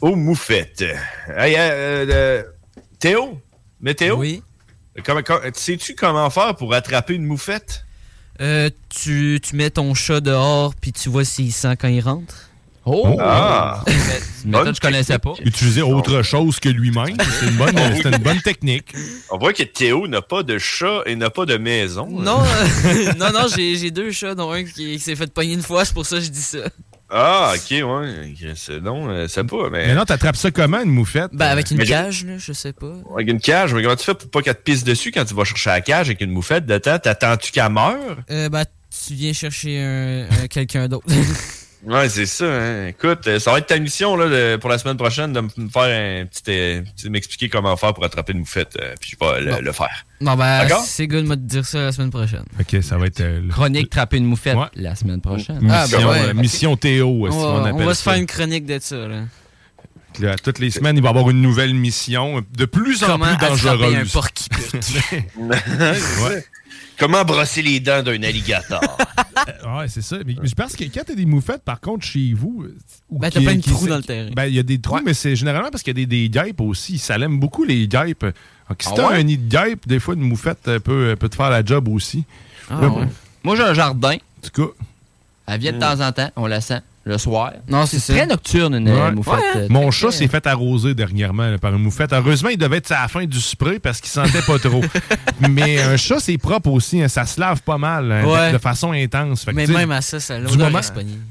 aux 0.00 0.16
moufettes. 0.16 0.84
Hey, 1.28 1.54
euh, 1.56 2.06
euh, 2.10 2.42
Théo, 3.02 3.40
météo? 3.80 4.14
Oui. 4.14 4.44
Comment, 5.04 5.22
comment- 5.24 5.40
sais-tu 5.54 5.96
comment 5.96 6.30
faire 6.30 6.54
pour 6.54 6.72
attraper 6.72 7.14
une 7.14 7.24
moufette? 7.24 7.84
Euh, 8.40 8.70
tu, 8.90 9.40
tu 9.42 9.56
mets 9.56 9.70
ton 9.70 9.92
chat 9.92 10.20
dehors, 10.20 10.72
puis 10.76 10.92
tu 10.92 11.08
vois 11.08 11.24
s'il 11.24 11.52
sent 11.52 11.76
quand 11.80 11.88
il 11.88 12.00
rentre. 12.00 12.48
Oh! 12.84 13.16
Ah! 13.20 13.82
méthode, 14.44 14.76
je 14.76 14.80
connaissais 14.80 15.18
pas. 15.18 15.32
Utiliser 15.44 15.82
autre 15.82 16.22
chose 16.22 16.60
que 16.60 16.68
lui-même, 16.68 17.16
c'est 17.40 17.46
une 17.48 17.56
bonne, 17.56 17.74
c'est 17.76 18.08
une 18.08 18.22
bonne 18.22 18.40
technique. 18.40 18.94
On 19.32 19.38
voit 19.38 19.52
que 19.52 19.64
Théo 19.64 20.06
n'a 20.06 20.22
pas 20.22 20.44
de 20.44 20.56
chat 20.58 21.02
et 21.06 21.16
n'a 21.16 21.30
pas 21.30 21.44
de 21.44 21.56
maison. 21.56 22.06
Non, 22.06 22.40
euh, 22.40 23.12
non, 23.18 23.32
non, 23.32 23.48
j'ai 23.52 23.74
j'ai 23.78 23.90
deux 23.90 24.12
chats, 24.12 24.36
dont 24.36 24.52
un 24.52 24.62
qui, 24.62 24.92
qui 24.92 24.98
s'est 25.00 25.16
fait 25.16 25.32
pogner 25.34 25.54
une 25.54 25.62
fois, 25.62 25.84
c'est 25.84 25.94
pour 25.94 26.06
ça 26.06 26.18
que 26.18 26.22
je 26.22 26.30
dis 26.30 26.40
ça. 26.40 26.68
Ah, 27.14 27.52
ok, 27.54 27.70
ouais. 27.70 28.34
C'est- 28.56 28.80
Non, 28.80 29.08
euh, 29.10 29.26
c'est 29.28 29.44
pas, 29.44 29.68
mais. 29.70 29.86
Mais 29.88 29.94
non, 29.94 30.04
t'attrapes 30.04 30.36
ça 30.36 30.50
comment, 30.50 30.80
une 30.82 30.90
moufette? 30.90 31.30
Ben, 31.34 31.46
avec 31.48 31.70
une 31.70 31.76
Mais 31.76 31.84
cage, 31.84 32.24
là, 32.24 32.38
je 32.38 32.52
sais 32.52 32.72
pas. 32.72 32.92
Avec 33.14 33.28
une 33.28 33.38
cage, 33.40 33.74
mais 33.74 33.82
comment 33.82 33.96
tu 33.96 34.04
fais 34.04 34.14
pour 34.14 34.30
pas 34.30 34.40
qu'elle 34.40 34.54
te 34.54 34.62
pisse 34.62 34.82
dessus 34.82 35.10
quand 35.12 35.24
tu 35.24 35.34
vas 35.34 35.44
chercher 35.44 35.70
la 35.70 35.80
cage 35.82 36.08
avec 36.08 36.20
une 36.22 36.30
moufette 36.30 36.64
de 36.64 36.78
temps? 36.78 36.98
T'attends-tu 36.98 37.52
qu'elle 37.52 37.70
meure? 37.70 38.16
Euh, 38.30 38.48
ben, 38.48 38.64
tu 39.06 39.14
viens 39.14 39.32
chercher 39.34 39.78
un, 39.82 40.26
un 40.42 40.46
quelqu'un 40.48 40.88
d'autre. 40.88 41.06
Ouais, 41.84 42.08
c'est 42.08 42.26
ça. 42.26 42.44
Hein. 42.44 42.86
Écoute, 42.88 43.26
euh, 43.26 43.40
ça 43.40 43.50
va 43.50 43.58
être 43.58 43.66
ta 43.66 43.78
mission 43.78 44.14
là, 44.16 44.28
de- 44.28 44.56
pour 44.56 44.70
la 44.70 44.78
semaine 44.78 44.96
prochaine 44.96 45.32
de 45.32 45.40
me 45.40 45.48
faire 45.68 46.22
un 46.22 46.26
petit, 46.26 46.42
euh, 46.48 46.82
m'expliquer 47.10 47.48
comment 47.48 47.76
faire 47.76 47.92
pour 47.92 48.04
attraper 48.04 48.32
une 48.34 48.38
moufette, 48.40 48.76
euh, 48.80 48.94
puis 49.00 49.10
je 49.20 49.26
vais 49.26 49.40
le, 49.40 49.50
Bon. 49.50 49.58
le 49.60 49.72
faire. 49.72 50.06
non, 50.20 50.36
ben, 50.36 50.68
c'est 50.84 51.08
good, 51.08 51.26
de 51.26 51.34
dire 51.34 51.66
ça 51.66 51.80
la 51.82 51.92
semaine 51.92 52.10
prochaine. 52.10 52.44
Ok, 52.60 52.80
ça 52.82 52.96
va 52.98 53.06
être. 53.06 53.20
euh, 53.20 53.40
le- 53.40 53.48
Chronique 53.48 53.90
trapper 53.90 54.18
une 54.18 54.26
moufette 54.26 54.56
Ouais. 54.56 54.66
la 54.76 54.94
semaine 54.94 55.20
prochaine. 55.20 55.58
Mission, 55.60 55.70
Ah, 55.72 55.86
ben 55.90 56.06
ouais. 56.08 56.28
euh, 56.28 56.34
mission 56.34 56.76
Théo, 56.76 57.28
si 57.30 57.36
On 57.36 57.64
appelle 57.64 57.72
on 57.74 57.84
va 57.86 57.94
se 57.94 58.02
faire 58.04 58.14
une 58.14 58.26
chronique 58.26 58.64
de 58.66 58.78
ça, 58.80 58.96
là. 59.08 59.22
Là, 60.20 60.36
toutes 60.36 60.58
les 60.58 60.70
semaines, 60.70 60.96
il 60.98 61.02
va 61.02 61.08
y 61.08 61.10
avoir 61.10 61.30
une 61.30 61.40
nouvelle 61.40 61.72
mission 61.74 62.44
de 62.56 62.64
plus 62.66 63.02
en 63.02 63.06
Comment 63.06 63.34
plus 63.34 63.46
dangereuse. 63.48 63.94
un 63.96 64.04
porc-qui-pique. 64.04 65.24
Ouais. 65.38 66.44
Comment 67.02 67.24
brosser 67.24 67.62
les 67.62 67.80
dents 67.80 68.02
d'un 68.02 68.22
alligator? 68.22 68.80
ouais, 69.76 69.88
c'est 69.88 70.02
ça. 70.02 70.18
Mais, 70.24 70.36
mais 70.40 70.48
je 70.48 70.54
pense 70.54 70.76
que 70.76 70.84
quand 70.84 71.02
t'as 71.06 71.14
des 71.14 71.26
moufettes, 71.26 71.62
par 71.62 71.80
contre, 71.80 72.04
chez 72.06 72.32
vous. 72.32 72.62
euh, 72.64 72.76
ou 73.10 73.18
Ben, 73.18 73.30
t'as 73.30 73.40
plein 73.40 73.56
de 73.56 73.60
trous 73.60 73.88
dans 73.88 73.96
le 73.96 74.02
terrain. 74.02 74.30
Ben, 74.34 74.44
il 74.46 74.54
y 74.54 74.58
a 74.58 74.62
des 74.62 74.80
trous, 74.80 75.00
mais 75.04 75.14
c'est 75.14 75.34
généralement 75.34 75.70
parce 75.70 75.82
qu'il 75.82 75.98
y 75.98 76.02
a 76.02 76.06
des, 76.06 76.28
des 76.28 76.28
guêpes 76.28 76.60
aussi. 76.60 76.98
Ça 76.98 77.18
l'aime 77.18 77.40
beaucoup, 77.40 77.64
les 77.64 77.88
guêpes. 77.88 78.24
Donc, 78.24 78.82
si 78.82 78.88
Ah 78.90 78.94
t'as 78.94 79.08
ouais? 79.08 79.16
un 79.16 79.22
nid 79.24 79.36
de 79.38 79.48
guêpe, 79.48 79.86
des 79.88 79.98
fois, 79.98 80.14
une 80.14 80.20
moufette 80.22 80.62
peut, 80.78 81.16
peut 81.18 81.28
te 81.28 81.34
faire 81.34 81.50
la 81.50 81.64
job 81.64 81.88
aussi. 81.88 82.24
Ah, 82.70 82.80
Là, 82.80 82.88
ouais. 82.88 83.08
Moi, 83.42 83.56
j'ai 83.56 83.62
un 83.64 83.74
jardin. 83.74 84.14
En 84.14 84.48
tout 84.48 84.66
cas, 84.66 84.72
Elle 85.46 85.60
vient 85.60 85.72
de 85.72 85.78
temps 85.80 86.00
en 86.00 86.12
temps, 86.12 86.30
on 86.36 86.46
la 86.46 86.60
sent, 86.60 86.80
le 87.04 87.18
soir. 87.18 87.52
Non, 87.68 87.84
c'est 87.86 87.98
ça. 87.98 88.12
très 88.14 88.26
nocturne, 88.26 88.74
une 88.76 88.88
Ouais. 88.88 89.00
euh, 89.00 89.10
moufette. 89.12 89.40
euh, 89.56 89.66
Mon 89.70 89.90
chat 89.90 90.10
s'est 90.12 90.28
fait 90.28 90.46
arroser 90.46 90.94
dernièrement 90.94 91.48
là, 91.48 91.58
par 91.58 91.74
une 91.74 91.82
moufette. 91.82 92.12
Heureusement, 92.12 92.48
il 92.50 92.58
devait 92.58 92.76
être 92.76 92.92
à 92.92 93.02
la 93.02 93.08
fin 93.08 93.24
du 93.24 93.40
spray 93.40 93.78
parce 93.80 94.00
qu'il 94.00 94.10
sentait 94.10 94.42
pas 94.42 94.58
trop. 94.58 94.82
Mais 95.50 95.80
un 95.80 95.96
chat, 95.96 96.20
c'est 96.20 96.38
propre 96.38 96.70
aussi. 96.70 97.02
hein. 97.02 97.08
Ça 97.08 97.26
se 97.26 97.40
lave 97.40 97.60
pas 97.62 97.78
mal 97.78 98.10
hein, 98.12 98.24
Ouais. 98.24 98.52
de 98.52 98.58
façon 98.58 98.92
intense. 98.92 99.44
Fait 99.44 99.50
que, 99.52 99.56
Mais 99.56 99.66
même 99.66 99.90
à 99.90 100.00
ça, 100.00 100.20
ça 100.20 100.38
du 100.40 100.56
moment, 100.56 100.80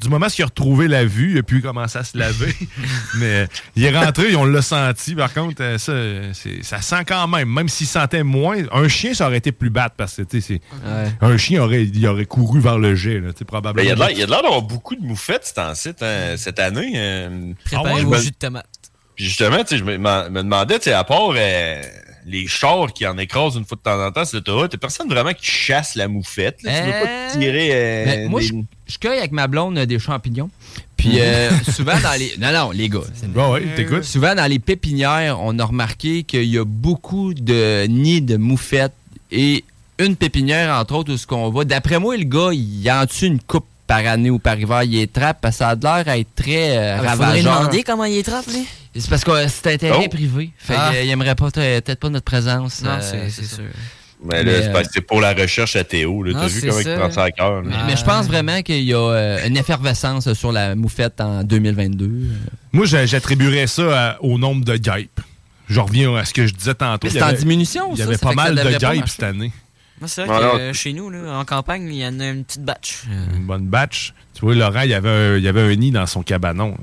du 0.02 0.10
moment 0.10 0.28
qu'il 0.28 0.44
a 0.44 0.48
retrouvé 0.48 0.88
la 0.88 1.06
vue, 1.06 1.32
il 1.32 1.38
a 1.38 1.44
pu 1.44 1.62
commencer 1.62 1.98
à 2.00 2.04
se 2.04 2.18
laver. 2.18 2.54
Mais 3.18 3.48
il 3.76 3.84
est 3.86 3.98
rentré, 3.98 4.36
on 4.36 4.46
l'a 4.46 4.62
senti. 4.62 5.16
Par 5.16 5.34
contre, 5.34 5.62
euh, 5.62 5.78
ça, 5.78 5.94
c'est- 6.34 6.64
ça 6.64 6.82
sent 6.82 7.04
quand 7.08 7.28
même. 7.28 7.50
Même 7.50 7.70
s'il 7.70 7.88
sentait 7.88 8.24
moins, 8.24 8.58
un 8.74 8.88
chien, 8.88 9.14
ça 9.14 9.28
aurait 9.28 9.38
été 9.38 9.52
plus 9.52 9.70
bad 9.70 9.92
parce 9.96 10.18
que 10.18 10.24
tu 10.24 10.42
sais, 10.42 10.60
c'est- 10.82 10.88
Ouais. 10.88 11.12
un 11.22 11.38
chien 11.38 11.62
aurait, 11.64 11.84
il 11.84 12.08
aurait 12.08 12.26
couru 12.26 12.60
vers 12.60 12.78
le 12.78 12.96
jet, 12.96 13.20
là, 13.20 13.32
tu 13.32 13.40
sais, 13.40 13.46
probablement. 13.46 13.84
il 13.84 13.88
y 13.90 13.92
a 13.92 13.96
de 13.96 14.00
l'air- 14.00 14.12
il 14.12 14.18
y 14.18 14.24
a 14.24 14.26
de 14.26 14.32
l'air 14.32 14.42
d'avoir 14.42 14.62
beaucoup 14.62 14.96
de 14.96 15.02
moufettes 15.02 15.54
en 15.70 15.76
site 15.76 16.02
hein, 16.02 16.36
cette 16.38 16.60
année. 16.60 16.94
euh. 16.96 17.54
Préparez 17.66 18.04
vos 18.04 18.16
jus 18.18 18.32
de 18.32 18.36
tomate. 18.36 18.66
Puis 19.16 19.26
justement, 19.26 19.58
je 19.70 19.84
me, 19.84 19.98
demandais, 20.42 20.80
tu 20.80 20.86
sais, 20.86 20.94
à 20.94 21.04
part 21.04 21.32
euh, 21.36 21.82
les 22.26 22.48
chars 22.48 22.94
qui 22.94 23.06
en 23.06 23.18
écrasent 23.18 23.56
une 23.56 23.66
fois 23.66 23.76
de 23.78 23.82
temps 23.82 24.04
en 24.06 24.12
temps 24.12 24.26
sur 24.26 24.38
l'autoroute, 24.38 24.72
t'as 24.72 24.78
personne 24.78 25.10
vraiment 25.10 25.34
qui 25.34 25.46
chasse 25.46 25.96
la 25.96 26.08
moufette. 26.08 26.64
là. 26.64 26.80
Tu 26.80 26.86
dois 26.86 27.00
pas 27.02 27.38
tirer. 27.40 27.70
euh, 27.72 28.06
Ben, 28.06 28.30
moi, 28.30 28.40
des- 28.40 28.48
je, 28.48 28.54
je 28.88 28.98
cueille 28.98 29.20
avec 29.20 29.32
ma 29.32 29.48
blonde 29.48 29.78
euh, 29.78 29.86
des 29.86 30.00
champignons. 30.00 30.50
Puis 30.98 31.20
euh, 31.20 31.50
souvent 31.72 32.00
dans 32.00 32.18
les. 32.18 32.36
Non, 32.40 32.54
non, 32.54 32.72
les 32.72 32.88
gars. 32.90 33.00
c'est- 33.14 33.76
t'écoutes. 33.76 34.04
Souvent 34.04 34.34
dans 34.36 34.46
les 34.50 34.60
pépinières, 34.60 35.40
on 35.42 35.58
a 35.60 35.66
remarqué 35.66 36.24
qu'il 36.24 36.46
y 36.46 36.58
a 36.58 36.64
beaucoup 36.66 37.34
de 37.34 37.86
nids 37.88 38.22
de 38.22 38.38
moufettes 38.38 38.94
et 39.32 39.64
une 40.00 40.16
pépinière, 40.16 40.76
entre 40.80 40.96
autres, 40.96 41.14
où 41.14 41.18
ce 41.18 41.28
qu'on 41.28 41.50
va. 41.52 41.64
D'après 41.64 42.00
moi, 42.00 42.18
le 42.18 42.24
gars, 42.24 42.50
il 42.54 42.90
en 42.92 43.06
tue 43.06 43.26
une 43.28 43.40
coupe 43.40 43.66
par 43.92 44.06
année 44.08 44.30
ou 44.30 44.40
par 44.40 44.58
hiver. 44.60 44.84
Il 44.84 44.96
est 45.00 45.12
trappe 45.12 45.40
parce 45.42 45.56
que 45.58 45.60
ça 45.60 45.70
a 45.70 45.76
l'air 45.76 46.08
à 46.08 46.18
être 46.18 46.34
très 46.36 46.78
euh, 46.78 46.96
Ah, 47.00 47.10
faudrait 47.12 47.26
ravageur. 47.26 47.60
demander 47.60 47.84
comment 47.84 48.06
il 48.06 48.18
est 48.18 48.24
trappe, 48.24 48.48
lui. 48.48 48.66
C'est 48.96 49.10
parce 49.10 49.24
que 49.24 49.32
euh, 49.32 49.48
c'est 49.50 49.74
un 49.74 49.78
terrain 49.78 50.02
Oh. 50.06 50.10
privé. 50.10 50.52
Fait 50.58 50.76
Ah. 50.78 50.92
qu'il 50.94 51.10
aimerait 51.10 51.36
pas 51.36 51.48
euh, 51.58 51.82
peut-être 51.82 52.00
pas 52.00 52.10
notre 52.10 52.26
présence. 52.26 52.82
Non, 52.84 52.92
euh, 53.02 53.28
c'est 53.30 53.44
sûr. 53.46 53.64
Mais 54.24 54.44
là, 54.44 54.52
Mais, 54.74 54.84
c'est 54.94 55.02
pour 55.02 55.20
la 55.20 55.34
recherche 55.34 55.76
à 55.76 55.84
Théo. 55.84 56.24
T'as 56.32 56.46
vu 56.48 56.60
c'est 56.62 56.68
comment 56.68 56.80
il 56.80 56.86
ça. 56.86 56.96
prend 56.98 57.12
ça 57.12 57.24
à 57.24 57.32
cœur. 57.32 57.64
Mais, 57.64 57.76
mais 57.88 57.96
je 57.98 58.04
pense 58.04 58.28
vraiment 58.28 58.62
qu'il 58.62 58.84
y 58.84 58.94
a 58.94 58.98
euh, 59.00 59.48
une 59.48 59.58
effervescence 59.58 60.32
sur 60.34 60.52
la 60.52 60.76
moufette 60.76 61.20
en 61.20 61.44
2022. 61.44 62.12
Moi, 62.72 62.86
j'a- 62.86 63.06
j'attribuerais 63.08 63.66
ça 63.68 63.84
à- 64.12 64.22
au 64.22 64.38
nombre 64.38 64.64
de 64.64 64.78
guêpes. 64.78 65.20
Je 65.68 65.80
reviens 65.80 66.16
à 66.16 66.24
ce 66.26 66.34
que 66.34 66.46
je 66.48 66.54
disais 66.54 66.76
tantôt. 66.76 67.08
Il 67.08 67.12
c'est 67.12 67.24
en 67.24 67.34
diminution, 67.34 67.90
Il 67.94 68.00
y 68.00 68.02
avait 68.04 68.14
ça 68.18 68.28
pas 68.28 68.34
mal 68.34 68.56
de 68.56 68.78
guêpes 68.78 69.08
cette 69.08 69.24
année. 69.24 69.52
C'est 70.08 70.26
vrai 70.26 70.36
Ouais, 70.36 70.52
que 70.52 70.58
euh, 70.58 70.74
chez 70.74 70.94
nous, 70.94 71.10
là, 71.10 71.38
en 71.40 71.46
campagne, 71.46 71.88
il 71.92 71.96
y 72.00 72.06
en 72.06 72.20
a 72.20 72.28
une 72.30 72.44
petite 72.44 72.64
batch. 72.64 73.04
Euh, 73.10 73.36
Une 73.38 73.46
bonne 73.46 73.68
batch. 73.68 74.14
Tu 74.34 74.42
vois, 74.46 74.56
Laurent, 74.56 74.82
il 74.82 74.90
y 74.90 74.94
avait 74.94 75.10
un, 75.10 75.38
il 75.38 75.44
y 75.44 75.48
avait 75.48 75.62
un 75.62 75.76
nid 75.76 75.92
dans 75.92 76.06
son 76.08 76.24
cabanon. 76.24 76.76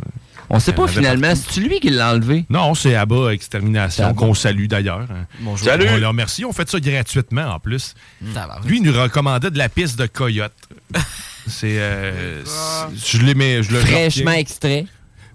On 0.50 0.60
sait 0.60 0.72
pas 0.72 0.86
finalement, 0.88 1.34
c'est 1.34 1.60
lui 1.60 1.78
qui 1.78 1.90
l'a 1.90 2.12
enlevé? 2.12 2.46
Non, 2.48 2.74
c'est 2.74 2.94
Abba 2.94 3.34
Extermination, 3.34 4.14
qu'on 4.14 4.32
salue 4.32 4.66
d'ailleurs. 4.66 5.00
hein. 5.10 5.26
Bonjour. 5.40 5.66
Salut! 5.68 5.86
On 5.90 5.96
leur 5.98 6.10
remercie. 6.10 6.44
On 6.46 6.52
fait 6.52 6.68
ça 6.70 6.80
gratuitement 6.80 7.48
en 7.54 7.58
plus. 7.58 7.94
tabarnak. 8.32 8.64
Lui, 8.64 8.78
il 8.78 8.82
nous 8.82 8.92
recommandait 8.98 9.50
de 9.50 9.58
la 9.58 9.68
piste 9.68 9.98
de 9.98 10.06
coyote. 10.06 10.54
C'est. 11.46 11.78
euh, 11.78 12.42
c'est- 12.44 13.18
je 13.18 13.22
l'aimais. 13.24 13.62
Je 13.62 13.72
le 13.72 13.80
Fraîchement 13.80 14.32
extrait. 14.32 14.86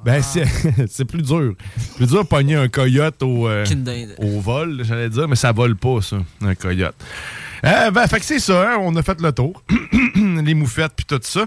Ben, 0.05 0.21
c'est 0.21 0.43
c'est 0.89 1.05
plus 1.05 1.21
dur. 1.21 1.53
Plus 1.95 2.07
dur 2.07 2.23
de 2.23 2.27
pogner 2.27 2.55
un 2.55 2.67
coyote 2.67 3.23
au, 3.23 3.47
euh, 3.47 3.65
au 4.17 4.39
vol, 4.41 4.81
j'allais 4.83 5.09
dire, 5.09 5.27
mais 5.29 5.35
ça 5.37 5.51
vole 5.53 5.75
pas, 5.77 6.01
ça, 6.01 6.17
un 6.41 6.55
coyote. 6.55 6.93
Euh, 7.65 7.91
ben, 7.91 8.07
fait 8.07 8.19
que 8.19 8.25
c'est 8.25 8.39
ça, 8.39 8.71
hein, 8.71 8.77
on 8.81 8.95
a 8.95 9.03
fait 9.03 9.19
le 9.21 9.31
tour. 9.31 9.63
Les 10.15 10.53
moufettes, 10.53 10.93
puis 10.95 11.05
tout 11.05 11.19
ça. 11.21 11.45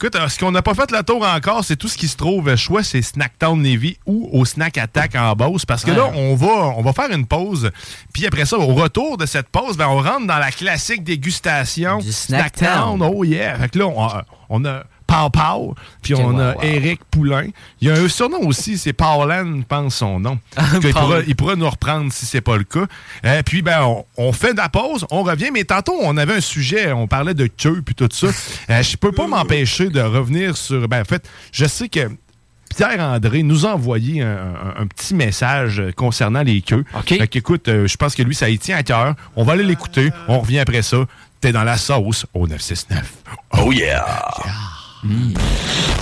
Écoute, 0.00 0.14
euh, 0.14 0.28
ce 0.28 0.38
qu'on 0.38 0.52
n'a 0.52 0.62
pas 0.62 0.74
fait 0.74 0.90
le 0.92 1.02
tour 1.02 1.26
encore, 1.26 1.64
c'est 1.64 1.74
tout 1.74 1.88
ce 1.88 1.98
qui 1.98 2.06
se 2.06 2.16
trouve, 2.16 2.48
euh, 2.48 2.56
choix, 2.56 2.84
c'est 2.84 3.02
Snacktown 3.02 3.60
Navy 3.60 3.98
ou 4.06 4.28
au 4.32 4.44
Snack 4.44 4.78
Attack 4.78 5.16
en 5.16 5.34
Beauce. 5.34 5.66
Parce 5.66 5.84
que 5.84 5.90
là, 5.90 6.08
on 6.14 6.36
va, 6.36 6.46
on 6.76 6.82
va 6.82 6.92
faire 6.92 7.10
une 7.10 7.26
pause. 7.26 7.70
Puis 8.12 8.24
après 8.24 8.44
ça, 8.46 8.58
au 8.58 8.74
retour 8.74 9.16
de 9.16 9.26
cette 9.26 9.48
pause, 9.48 9.76
ben, 9.76 9.88
on 9.88 10.00
rentre 10.00 10.26
dans 10.26 10.38
la 10.38 10.52
classique 10.52 11.02
dégustation. 11.02 11.98
Du 11.98 12.12
Snacktown. 12.12 13.02
Oh 13.02 13.24
yeah! 13.24 13.58
Fait 13.58 13.70
que 13.70 13.78
là, 13.80 13.86
on, 13.88 14.08
on 14.50 14.64
a 14.64 14.84
Pau 15.08 15.30
Pau, 15.30 15.74
puis 16.02 16.14
on 16.14 16.34
wow, 16.34 16.38
a 16.40 16.54
wow. 16.54 16.62
Eric 16.62 17.00
Poulain. 17.10 17.46
Il 17.80 17.88
y 17.88 17.90
a 17.90 17.94
un 17.94 18.08
surnom 18.08 18.46
aussi, 18.46 18.76
c'est 18.76 18.92
Paulan, 18.92 19.56
je 19.60 19.64
pense 19.66 19.96
son 19.96 20.20
nom. 20.20 20.38
il, 20.74 20.80
Paul. 20.80 20.92
pourra, 20.92 21.18
il 21.26 21.34
pourra 21.34 21.56
nous 21.56 21.68
reprendre 21.68 22.12
si 22.12 22.26
c'est 22.26 22.42
pas 22.42 22.58
le 22.58 22.64
cas. 22.64 22.84
Euh, 23.24 23.42
puis, 23.42 23.62
ben, 23.62 23.82
on, 23.82 24.04
on 24.18 24.32
fait 24.32 24.52
de 24.52 24.58
la 24.58 24.68
pause, 24.68 25.06
on 25.10 25.22
revient, 25.22 25.48
mais 25.52 25.64
tantôt, 25.64 25.96
on 26.00 26.16
avait 26.18 26.34
un 26.34 26.40
sujet, 26.42 26.92
on 26.92 27.06
parlait 27.08 27.32
de 27.34 27.46
queue 27.46 27.80
puis 27.84 27.94
tout 27.94 28.08
ça. 28.12 28.26
Euh, 28.70 28.82
je 28.82 28.96
peux 28.98 29.10
pas 29.12 29.26
m'empêcher 29.26 29.88
de 29.88 30.00
revenir 30.00 30.56
sur. 30.56 30.86
Ben, 30.88 31.00
en 31.00 31.04
fait, 31.04 31.28
je 31.52 31.64
sais 31.64 31.88
que. 31.88 32.10
Pierre-André 32.76 33.42
nous 33.44 33.64
a 33.64 33.70
envoyé 33.72 34.20
un, 34.20 34.28
un- 34.76 34.82
un 34.82 34.86
petit 34.86 35.14
message 35.14 35.82
concernant 35.96 36.42
les 36.42 36.60
queues. 36.60 36.84
OK. 36.94 37.08
Fait 37.16 37.26
qu'écoute, 37.26 37.66
euh, 37.68 37.86
je 37.88 37.96
pense 37.96 38.14
que 38.14 38.22
lui, 38.22 38.34
ça 38.34 38.50
y 38.50 38.58
tient 38.58 38.76
à 38.76 38.82
cœur. 38.82 39.14
On 39.36 39.42
va 39.42 39.54
aller 39.54 39.64
l'écouter. 39.64 40.10
On 40.28 40.40
revient 40.40 40.58
après 40.58 40.82
ça. 40.82 40.98
T'es 41.40 41.50
dans 41.50 41.64
la 41.64 41.78
sauce 41.78 42.26
au 42.34 42.46
969. 42.46 43.10
Oh 43.56 43.72
yeah! 43.72 44.04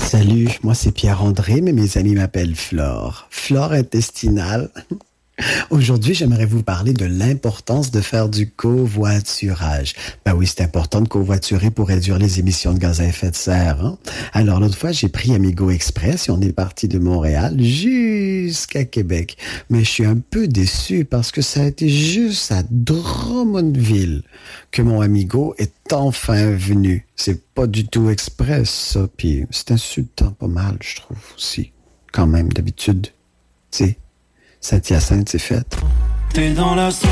Salut, 0.00 0.58
moi 0.62 0.74
c'est 0.74 0.92
Pierre-André, 0.92 1.60
mais 1.60 1.72
mes 1.72 1.96
amis 1.98 2.14
m'appellent 2.14 2.54
Flore. 2.54 3.26
Flore 3.30 3.72
intestinale. 3.72 4.70
Aujourd'hui, 5.68 6.14
j'aimerais 6.14 6.46
vous 6.46 6.62
parler 6.62 6.94
de 6.94 7.04
l'importance 7.04 7.90
de 7.90 8.00
faire 8.00 8.30
du 8.30 8.48
covoiturage. 8.50 9.94
Ben 10.24 10.34
oui, 10.34 10.46
c'est 10.46 10.62
important 10.62 11.02
de 11.02 11.08
covoiturer 11.08 11.70
pour 11.70 11.88
réduire 11.88 12.18
les 12.18 12.38
émissions 12.40 12.72
de 12.72 12.78
gaz 12.78 13.02
à 13.02 13.04
effet 13.04 13.30
de 13.30 13.36
serre. 13.36 13.84
hein. 13.84 13.98
Alors, 14.32 14.60
l'autre 14.60 14.78
fois, 14.78 14.92
j'ai 14.92 15.08
pris 15.08 15.34
Amigo 15.34 15.70
Express 15.70 16.28
et 16.28 16.30
on 16.30 16.40
est 16.40 16.52
parti 16.52 16.88
de 16.88 16.98
Montréal 16.98 17.60
jusqu'à 17.60 18.86
Québec. 18.86 19.36
Mais 19.68 19.80
je 19.84 19.90
suis 19.90 20.06
un 20.06 20.16
peu 20.16 20.48
déçu 20.48 21.04
parce 21.04 21.32
que 21.32 21.42
ça 21.42 21.62
a 21.62 21.66
été 21.66 21.88
juste 21.90 22.50
à 22.52 22.62
Drummondville 22.70 24.22
que 24.70 24.80
mon 24.80 25.02
Amigo 25.02 25.54
est 25.58 25.92
enfin 25.92 26.50
venu. 26.52 27.06
C'est 27.14 27.44
pas 27.54 27.66
du 27.66 27.86
tout 27.86 28.08
express, 28.08 28.70
ça. 28.70 29.06
Puis 29.16 29.44
c'est 29.50 29.70
insultant 29.70 30.30
pas 30.30 30.48
mal, 30.48 30.78
je 30.80 30.96
trouve 30.96 31.18
aussi. 31.36 31.72
Quand 32.10 32.26
même, 32.26 32.48
d'habitude. 32.50 33.08
Tu 33.70 33.78
sais, 33.84 33.98
Saint-Hyacinthe, 34.68 35.28
c'est 35.28 35.38
fait. 35.38 35.64
T'es 36.34 36.50
dans 36.50 36.74
la 36.74 36.90
sauce. 36.90 37.08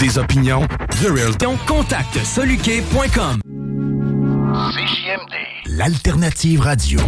Des 0.00 0.18
opinions, 0.18 0.66
The 1.00 1.06
Real. 1.08 1.30
Contacte 1.68 2.18
soluquet.com. 2.24 3.38
CJMD. 4.72 5.34
L'alternative 5.66 6.62
radio. 6.62 6.98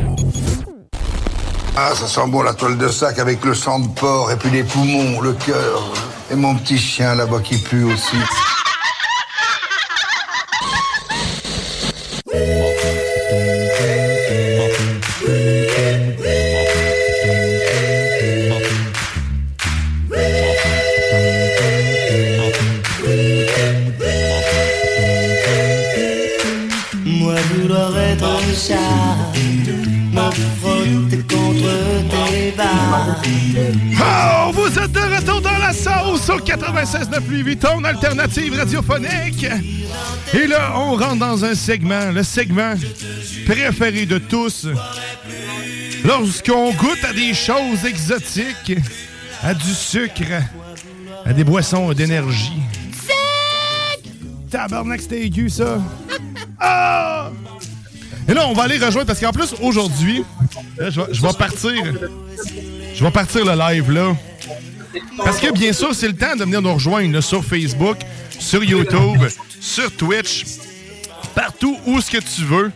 Ah, 1.76 1.90
ça 1.96 2.06
sent 2.06 2.28
bon 2.28 2.42
la 2.42 2.54
toile 2.54 2.78
de 2.78 2.86
sac 2.86 3.18
avec 3.18 3.44
le 3.44 3.54
sang 3.54 3.80
de 3.80 3.88
porc 3.88 4.30
et 4.30 4.36
puis 4.36 4.50
les 4.50 4.62
poumons, 4.62 5.20
le 5.20 5.32
cœur. 5.32 5.92
Et 6.30 6.36
mon 6.36 6.54
petit 6.54 6.78
chien 6.78 7.16
là-bas 7.16 7.40
qui 7.40 7.58
pue 7.58 7.82
aussi. 7.82 8.18
Oh, 33.10 34.50
vous 34.52 34.78
êtes 34.78 34.92
de 34.92 35.00
retour 35.00 35.40
dans 35.40 35.58
la 35.58 35.72
sauce 35.72 36.28
au 36.28 36.38
96.9 36.40 37.28
Louis 37.28 37.42
Vuitton, 37.42 37.82
alternative 37.84 38.54
radiophonique. 38.54 39.46
Et 40.34 40.46
là, 40.46 40.74
on 40.76 40.96
rentre 40.96 41.16
dans 41.16 41.44
un 41.44 41.54
segment, 41.54 42.10
le 42.12 42.22
segment 42.22 42.74
préféré 43.46 44.04
de 44.04 44.18
tous. 44.18 44.66
Lorsqu'on 46.04 46.72
goûte 46.72 47.04
à 47.08 47.12
des 47.12 47.32
choses 47.32 47.84
exotiques, 47.86 48.78
à 49.42 49.54
du 49.54 49.72
sucre, 49.74 50.42
à 51.24 51.32
des 51.32 51.44
boissons 51.44 51.92
d'énergie. 51.92 52.60
Tabarnak, 54.50 55.00
c'était 55.00 55.24
aigu, 55.24 55.48
ça. 55.48 55.78
Ah! 56.60 57.30
Et 58.26 58.34
là, 58.34 58.48
on 58.48 58.52
va 58.52 58.64
aller 58.64 58.78
rejoindre, 58.78 59.06
parce 59.06 59.20
qu'en 59.20 59.30
plus, 59.30 59.54
aujourd'hui, 59.62 60.24
je 60.78 61.22
vais 61.22 61.32
partir. 61.38 61.72
Je 62.98 63.04
vais 63.04 63.12
partir 63.12 63.44
le 63.44 63.56
live, 63.56 63.92
là. 63.92 64.16
Parce 65.18 65.38
que, 65.38 65.52
bien 65.52 65.72
sûr, 65.72 65.94
c'est 65.94 66.08
le 66.08 66.16
temps 66.16 66.34
de 66.34 66.42
venir 66.42 66.60
nous 66.60 66.74
rejoindre 66.74 67.20
sur 67.20 67.44
Facebook, 67.44 67.96
sur 68.40 68.64
YouTube, 68.64 69.22
sur 69.60 69.94
Twitch, 69.94 70.44
partout 71.32 71.78
où 71.86 72.00
ce 72.00 72.10
que 72.10 72.18
tu 72.18 72.42
veux. 72.42 72.72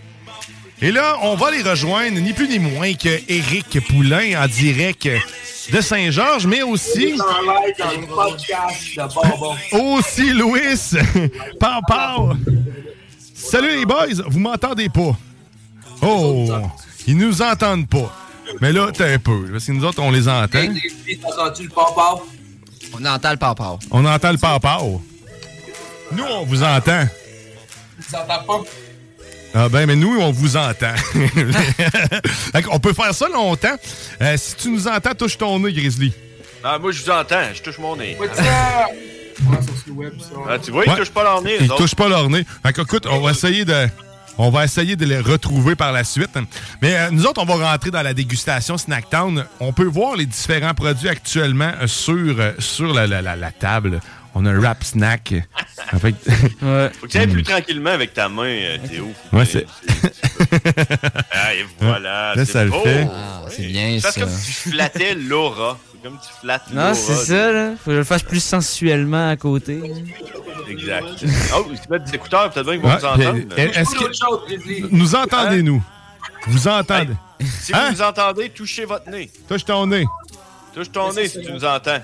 Et 0.80 0.92
là, 0.92 1.16
on 1.22 1.34
va 1.34 1.50
les 1.50 1.62
rejoindre, 1.62 2.20
ni 2.20 2.32
plus 2.32 2.46
ni 2.46 2.60
moins 2.60 2.94
que 2.94 3.08
Éric 3.28 3.80
Poulain 3.88 4.40
en 4.40 4.46
direct 4.46 5.08
de 5.72 5.80
Saint-Georges, 5.80 6.46
mais 6.46 6.62
aussi... 6.62 7.18
Aussi 9.72 10.32
Louis 10.34 10.60
Pau. 11.60 12.32
Salut 13.34 13.76
les 13.76 13.84
boys, 13.84 14.22
vous 14.28 14.38
m'entendez 14.38 14.88
pas? 14.88 15.18
Oh, 16.00 16.48
ils 17.08 17.16
nous 17.16 17.42
entendent 17.42 17.88
pas. 17.88 18.21
Mais 18.60 18.72
là, 18.72 18.88
t'as 18.92 19.06
un 19.12 19.18
peu, 19.18 19.48
parce 19.52 19.64
que 19.66 19.72
nous 19.72 19.84
autres, 19.84 20.00
on 20.02 20.10
les 20.10 20.28
entend. 20.28 20.60
Le? 20.60 20.70
On 22.94 23.04
entend 23.04 23.30
le 23.30 23.36
papa. 23.38 23.78
On 23.90 24.04
entend 24.04 24.32
le 24.32 24.38
papa. 24.38 24.78
Nous, 26.12 26.24
on 26.24 26.44
vous 26.44 26.62
entend. 26.62 27.04
Ils 27.98 28.16
entendent 28.16 28.46
pas? 28.46 28.60
Ah 29.54 29.68
ben, 29.68 29.86
mais 29.86 29.96
nous, 29.96 30.18
on 30.20 30.30
vous 30.32 30.56
entend. 30.56 30.94
Fait 32.52 32.62
qu'on 32.62 32.78
peut 32.78 32.92
faire 32.94 33.14
ça 33.14 33.28
longtemps. 33.28 33.76
Euh, 34.20 34.36
si 34.38 34.56
tu 34.56 34.70
nous 34.70 34.88
entends, 34.88 35.14
touche 35.14 35.36
ton 35.38 35.58
nez, 35.58 35.72
Grizzly. 35.72 36.12
Ah, 36.64 36.78
moi, 36.78 36.90
je 36.92 37.02
vous 37.02 37.10
entends. 37.10 37.52
Je 37.54 37.62
touche 37.62 37.78
mon 37.78 37.96
nez. 37.96 38.16
What's 38.18 38.38
up? 38.38 38.44
Ah, 40.48 40.58
tu 40.58 40.70
vois, 40.70 40.84
ils 40.86 40.90
Ouais. 40.90 40.96
touchent 40.98 41.10
pas 41.10 41.22
leur 41.24 41.42
nez. 41.42 41.56
Ils 41.60 41.68
touchent 41.68 41.94
pas 41.94 42.08
leur 42.08 42.30
nez. 42.30 42.44
Fait 42.64 42.72
que, 42.72 42.82
écoute, 42.82 43.06
on 43.10 43.20
va 43.20 43.30
essayer 43.32 43.64
de... 43.64 43.86
On 44.38 44.50
va 44.50 44.64
essayer 44.64 44.96
de 44.96 45.04
les 45.04 45.20
retrouver 45.20 45.76
par 45.76 45.92
la 45.92 46.04
suite. 46.04 46.38
Mais 46.80 46.96
euh, 46.96 47.10
nous 47.10 47.26
autres, 47.26 47.42
on 47.42 47.44
va 47.44 47.70
rentrer 47.70 47.90
dans 47.90 48.02
la 48.02 48.14
dégustation 48.14 48.78
Snacktown. 48.78 49.44
On 49.60 49.72
peut 49.72 49.84
voir 49.84 50.16
les 50.16 50.26
différents 50.26 50.74
produits 50.74 51.08
actuellement 51.08 51.72
euh, 51.80 51.86
sur, 51.86 52.40
euh, 52.40 52.52
sur 52.58 52.92
la 52.94 53.52
table. 53.52 54.00
On 54.34 54.46
a 54.46 54.50
un 54.50 54.60
rap 54.60 54.82
snack. 54.84 55.34
En 55.92 55.98
fait- 55.98 56.14
Faut 56.24 57.06
que 57.06 57.06
tu 57.06 57.18
ailles 57.18 57.26
plus 57.26 57.42
tranquillement 57.42 57.90
avec 57.90 58.14
ta 58.14 58.28
main, 58.28 58.44
euh, 58.46 58.78
Théo. 58.88 59.12
Ouais, 59.32 59.44
c'est... 59.44 59.66
Ah, 61.30 61.54
et 61.54 61.66
voilà. 61.80 62.34
Là, 62.34 62.44
c'est 62.44 62.52
ça 62.52 62.64
le 62.64 62.70
fait. 62.72 63.06
Ah, 63.12 63.42
c'est 63.50 63.66
bien, 63.66 63.98
C'est 64.00 64.10
ça. 64.12 64.20
comme 64.20 64.30
si 64.30 64.46
tu 64.62 64.70
flattais 64.70 65.14
Laura. 65.14 65.78
C'est 65.92 66.02
comme 66.08 66.18
tu 66.18 66.32
flattes 66.40 66.62
Laura. 66.72 66.88
Non, 66.88 66.94
c'est 66.94 67.14
ça, 67.14 67.52
là. 67.52 67.70
Faut 67.76 67.86
que 67.86 67.92
je 67.92 67.96
le 67.98 68.04
fasse 68.04 68.22
plus 68.22 68.42
sensuellement 68.42 69.28
à 69.30 69.36
côté. 69.36 69.82
Exact. 70.68 71.04
Oh, 71.54 71.66
tu 71.70 71.90
mets 71.90 71.98
des 71.98 72.14
écouteurs, 72.14 72.50
peut-être 72.50 72.64
bien 72.64 72.74
qu'ils 72.74 72.82
vont 72.82 72.88
Ouais, 72.88 72.96
nous 72.96 73.04
entendre. 73.04 73.54
est-ce 73.58 73.94
que- 73.94 74.88
Nous 74.94 75.14
entendez-nous? 75.14 75.82
Vous 76.46 76.68
entendez? 76.68 77.12
Si 77.60 77.72
Hein? 77.74 77.88
vous 77.90 77.96
nous 77.96 78.02
entendez, 78.02 78.48
touchez 78.48 78.84
votre 78.84 79.08
nez. 79.10 79.30
Touche 79.48 79.64
ton 79.64 79.86
nez. 79.86 80.06
Touche 80.74 80.90
ton 80.90 81.12
nez 81.12 81.28
si 81.28 81.42
tu 81.42 81.52
nous 81.52 81.64
entends. 81.64 81.98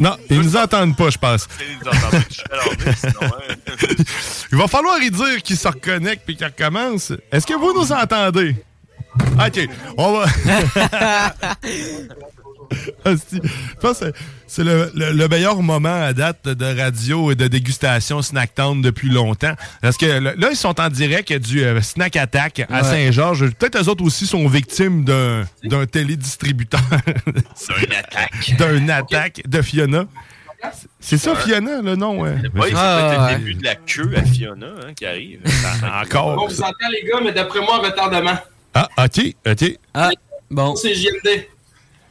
Non, 0.00 0.16
ils 0.30 0.40
nous 0.40 0.56
entendent 0.56 0.96
pas, 0.96 1.10
je 1.10 1.18
pense. 1.18 1.48
Hein. 1.86 2.20
Il 4.52 4.58
va 4.58 4.68
falloir 4.68 4.98
y 5.02 5.10
dire 5.10 5.42
qu'ils 5.42 5.56
se 5.56 5.68
reconnectent 5.68 6.24
puis 6.24 6.36
qu'ils 6.36 6.46
recommencent. 6.46 7.12
Est-ce 7.32 7.46
que 7.46 7.54
vous 7.54 7.72
nous 7.74 7.92
entendez? 7.92 8.56
OK, 9.38 9.68
on 9.96 10.12
va... 10.12 10.26
Asti, 13.04 13.40
Je 13.42 13.80
pense 13.80 14.00
que 14.00 14.12
c'est 14.46 14.64
le, 14.64 14.90
le- 14.94 15.12
le 15.12 15.28
meilleur 15.28 15.62
moment 15.62 16.02
à 16.02 16.12
date 16.12 16.46
de 16.48 16.80
radio 16.80 17.30
et 17.30 17.34
de 17.34 17.46
dégustation 17.48 18.22
Snacktown 18.22 18.80
depuis 18.82 19.08
longtemps. 19.10 19.54
Parce 19.82 19.96
que 19.96 20.06
là, 20.06 20.32
là, 20.36 20.48
ils 20.50 20.56
sont 20.56 20.78
en 20.80 20.88
direct 20.88 21.32
du 21.32 21.62
euh, 21.64 21.80
Snack 21.80 22.16
Attack 22.16 22.66
à 22.70 22.82
Ouais. 22.82 22.84
Saint-Georges. 22.84 23.50
Peut-être 23.54 23.82
eux 23.82 23.88
autres 23.88 24.04
aussi 24.04 24.26
sont 24.26 24.46
victimes 24.48 25.04
d'un 25.04 25.44
d'un 25.64 25.86
télédistributeur. 25.86 26.80
D'une 27.26 27.92
attaque. 27.92 28.56
D'un 28.58 28.88
attaque 28.88 29.42
de 29.46 29.62
Fiona. 29.62 30.04
C'est 30.98 31.18
ça, 31.18 31.36
Fiona, 31.36 31.80
le 31.82 31.94
nom? 31.94 32.20
Ouais, 32.20 32.34
c'est 32.42 32.72
Ah, 32.74 33.08
peut-être 33.10 33.30
le 33.32 33.38
début 33.38 33.54
de 33.54 33.64
la 33.64 33.74
queue 33.76 34.12
à 34.16 34.24
Fiona 34.24 34.66
hein, 34.66 34.92
qui 34.96 35.06
arrive. 35.06 35.40
Encore. 36.02 36.42
On 36.42 36.48
vous 36.48 36.60
entend, 36.60 36.72
les 36.92 37.08
gars, 37.08 37.20
mais 37.22 37.32
d'après 37.32 37.60
moi, 37.60 37.78
retardement. 37.78 38.36
Ah, 38.74 38.88
OK, 38.98 39.34
OK. 39.46 39.78
Ah, 39.94 40.10
bon. 40.50 40.74
C'est 40.74 40.94
JMD. 40.94 41.46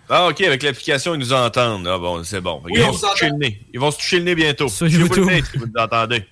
Ah, 0.10 0.28
OK, 0.28 0.40
avec 0.42 0.64
l'application, 0.64 1.14
ils 1.16 1.20
nous 1.20 1.34
entendent. 1.34 1.88
Ah, 1.88 1.98
bon, 1.98 2.24
c'est 2.24 2.40
bon. 2.42 2.62
Oui, 2.64 2.72
ils, 2.76 2.82
vont 2.82 2.90
on 2.90 2.94
se 2.94 3.06
toucher 3.12 3.30
le 3.30 3.36
nez. 3.38 3.62
ils 3.74 3.80
vont 3.80 3.92
se 3.92 3.98
toucher 3.98 4.20
le 4.20 4.24
nez 4.24 4.36
bientôt. 4.36 4.70
Sur 4.70 4.88
YouTube. 4.88 5.18
le 5.18 5.26
nez 5.26 5.44
si 5.52 5.58
vous 5.58 5.66
nous 5.66 5.82
entendez. 5.82 6.26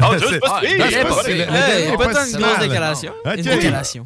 Ah, 0.00 0.10
c'est 0.18 0.38
pas 0.38 0.60
le- 0.62 0.68
le 0.68 0.72
Hey, 0.74 0.78
dernier 1.84 1.96
pas 1.96 2.12
tant 2.12 2.24
si 2.24 2.34
une 2.34 2.40
grosse 2.40 2.58
décalation. 2.58 3.12
Une 3.24 3.42
décalation. 3.42 4.04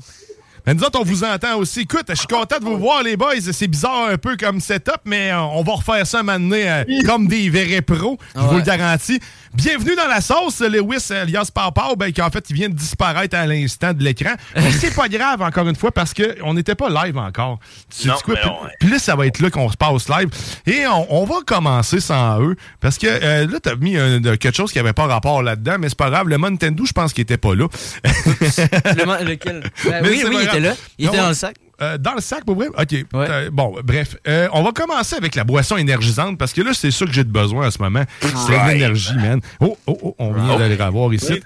Mais 0.67 0.73
nous 0.73 0.83
autres, 0.83 0.99
on 0.99 1.05
vous 1.05 1.25
entend 1.25 1.57
aussi. 1.59 1.81
Écoute, 1.81 2.07
je 2.09 2.15
suis 2.15 2.27
content 2.27 2.59
de 2.59 2.65
vous 2.65 2.79
voir, 2.79 3.03
les 3.03 3.19
boys. 3.19 3.35
C'est 3.53 3.67
bizarre 3.69 4.09
un 4.09 4.17
peu 4.17 4.35
comme 4.37 4.61
setup, 4.61 4.97
mais 5.05 5.31
euh, 5.31 5.41
on 5.41 5.63
va 5.63 5.73
refaire 5.75 6.07
ça 6.07 6.23
maintenant 6.23 6.57
euh, 6.57 6.85
comme 7.05 7.27
des 7.29 7.51
vrais 7.51 7.83
pros. 7.83 8.17
Je 8.35 8.41
vous 8.41 8.57
le 8.57 8.63
garantis. 8.63 9.21
Bienvenue 9.55 9.95
dans 9.95 10.09
la 10.09 10.21
sauce, 10.21 10.61
Lewis 10.61 11.13
alias 11.13 11.49
Papa, 11.55 11.91
ben, 11.97 12.11
qui 12.13 12.21
en 12.21 12.29
fait, 12.29 12.45
il 12.51 12.57
vient 12.57 12.69
de 12.69 12.75
disparaître 12.75 13.37
à 13.37 13.47
l'instant 13.47 13.93
de 13.93 14.03
l'écran. 14.03 14.35
Mais 14.57 14.73
c'est 14.73 14.93
pas 14.95 15.09
grave, 15.09 15.43
encore 15.43 15.69
une 15.69 15.77
fois, 15.77 15.93
parce 15.93 16.13
qu'on 16.13 16.55
n'était 16.55 16.75
pas 16.75 16.89
live 16.89 17.17
encore. 17.17 17.61
Tu 17.97 18.09
Non, 18.09 18.17
sais 18.17 18.23
quoi? 18.25 18.35
là, 18.81 18.99
ça 18.99 19.15
va 19.15 19.27
être 19.27 19.39
là 19.41 19.51
qu'on 19.51 19.71
se 19.71 19.77
passe 19.77 20.09
live. 20.09 20.29
Et 20.67 20.85
on, 20.89 21.23
on 21.23 21.25
va 21.25 21.37
commencer 21.47 22.01
sans 22.01 22.41
eux. 22.43 22.57
Parce 22.81 22.99
que 22.99 23.07
euh, 23.07 23.47
là, 23.47 23.61
t'as 23.63 23.77
mis 23.77 23.93
de- 23.95 24.35
quelque 24.35 24.57
chose 24.57 24.73
qui 24.73 24.81
avait 24.81 24.93
pas 24.93 25.07
rapport 25.07 25.41
là-dedans, 25.43 25.77
mais 25.79 25.89
c'est 25.89 25.99
pas 25.99 26.11
grave. 26.11 26.29
Le 26.29 26.37
Nintendo, 26.37 26.85
je 26.85 26.93
pense 26.93 27.13
qu'il 27.13 27.23
était 27.23 27.37
pas 27.39 27.55
là. 27.55 27.69
Le 28.05 29.25
lequel? 29.25 29.63
Ben 29.85 30.03
Mais 30.03 30.09
oui, 30.09 30.25
oui, 30.29 30.37
il 30.41 30.49
était 30.49 30.61
là. 30.61 30.75
Il 30.99 31.07
était 31.07 31.17
dans 31.17 31.29
le 31.29 31.35
sac. 31.35 31.55
Euh, 31.85 31.99
dans 31.99 32.15
le 32.15 32.21
sac, 32.21 32.45
pour 32.45 32.57
vrai? 32.57 32.69
OK. 32.69 32.95
Euh, 33.15 33.51
bon, 33.53 33.77
bref. 33.85 34.17
Euh, 34.27 34.49
on 34.53 34.63
va 34.63 34.73
commencer 34.73 35.17
avec 35.17 35.35
la 35.35 35.45
boisson 35.45 35.77
énergisante 35.77 36.39
parce 36.39 36.53
que 36.53 36.61
là, 36.63 36.73
c'est 36.75 36.91
ça 36.91 37.05
que 37.07 37.13
j'ai 37.13 37.25
de 37.25 37.31
besoin 37.31 37.67
en 37.67 37.71
ce 37.71 37.79
moment. 37.81 38.05
C'est 38.21 38.29
de 38.33 38.37
Right. 38.57 38.73
l'énergie, 38.75 39.15
man. 39.17 39.41
Oh, 39.61 39.77
oh, 39.87 39.99
oh, 40.03 40.15
on 40.19 40.33
vient 40.33 40.55
Oh. 40.55 40.59
de 40.59 40.65
les 40.65 40.77
revoir 40.83 41.13
ici. 41.15 41.41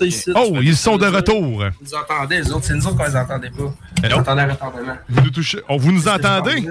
Ici. 0.00 0.30
Oh, 0.34 0.56
ils 0.62 0.76
sont 0.76 0.96
de 0.96 1.06
retour. 1.06 1.64
Ils 1.64 1.72
nous 1.84 1.94
entendaient, 1.94 2.40
les 2.40 2.50
autres. 2.52 2.64
C'est 2.66 2.74
nous 2.74 2.86
autres 2.86 2.96
qu'on 2.96 3.04
les 3.04 3.16
entendait 3.16 3.50
pas. 3.50 3.74
Ils 4.04 4.14
entendaient 4.14 4.44
retardement. 4.44 4.96
Vous 5.08 5.20
nous, 5.22 5.30
touchez- 5.30 5.60
oh, 5.68 5.76
vous 5.78 5.92
nous 5.92 6.08
entendez? 6.08 6.64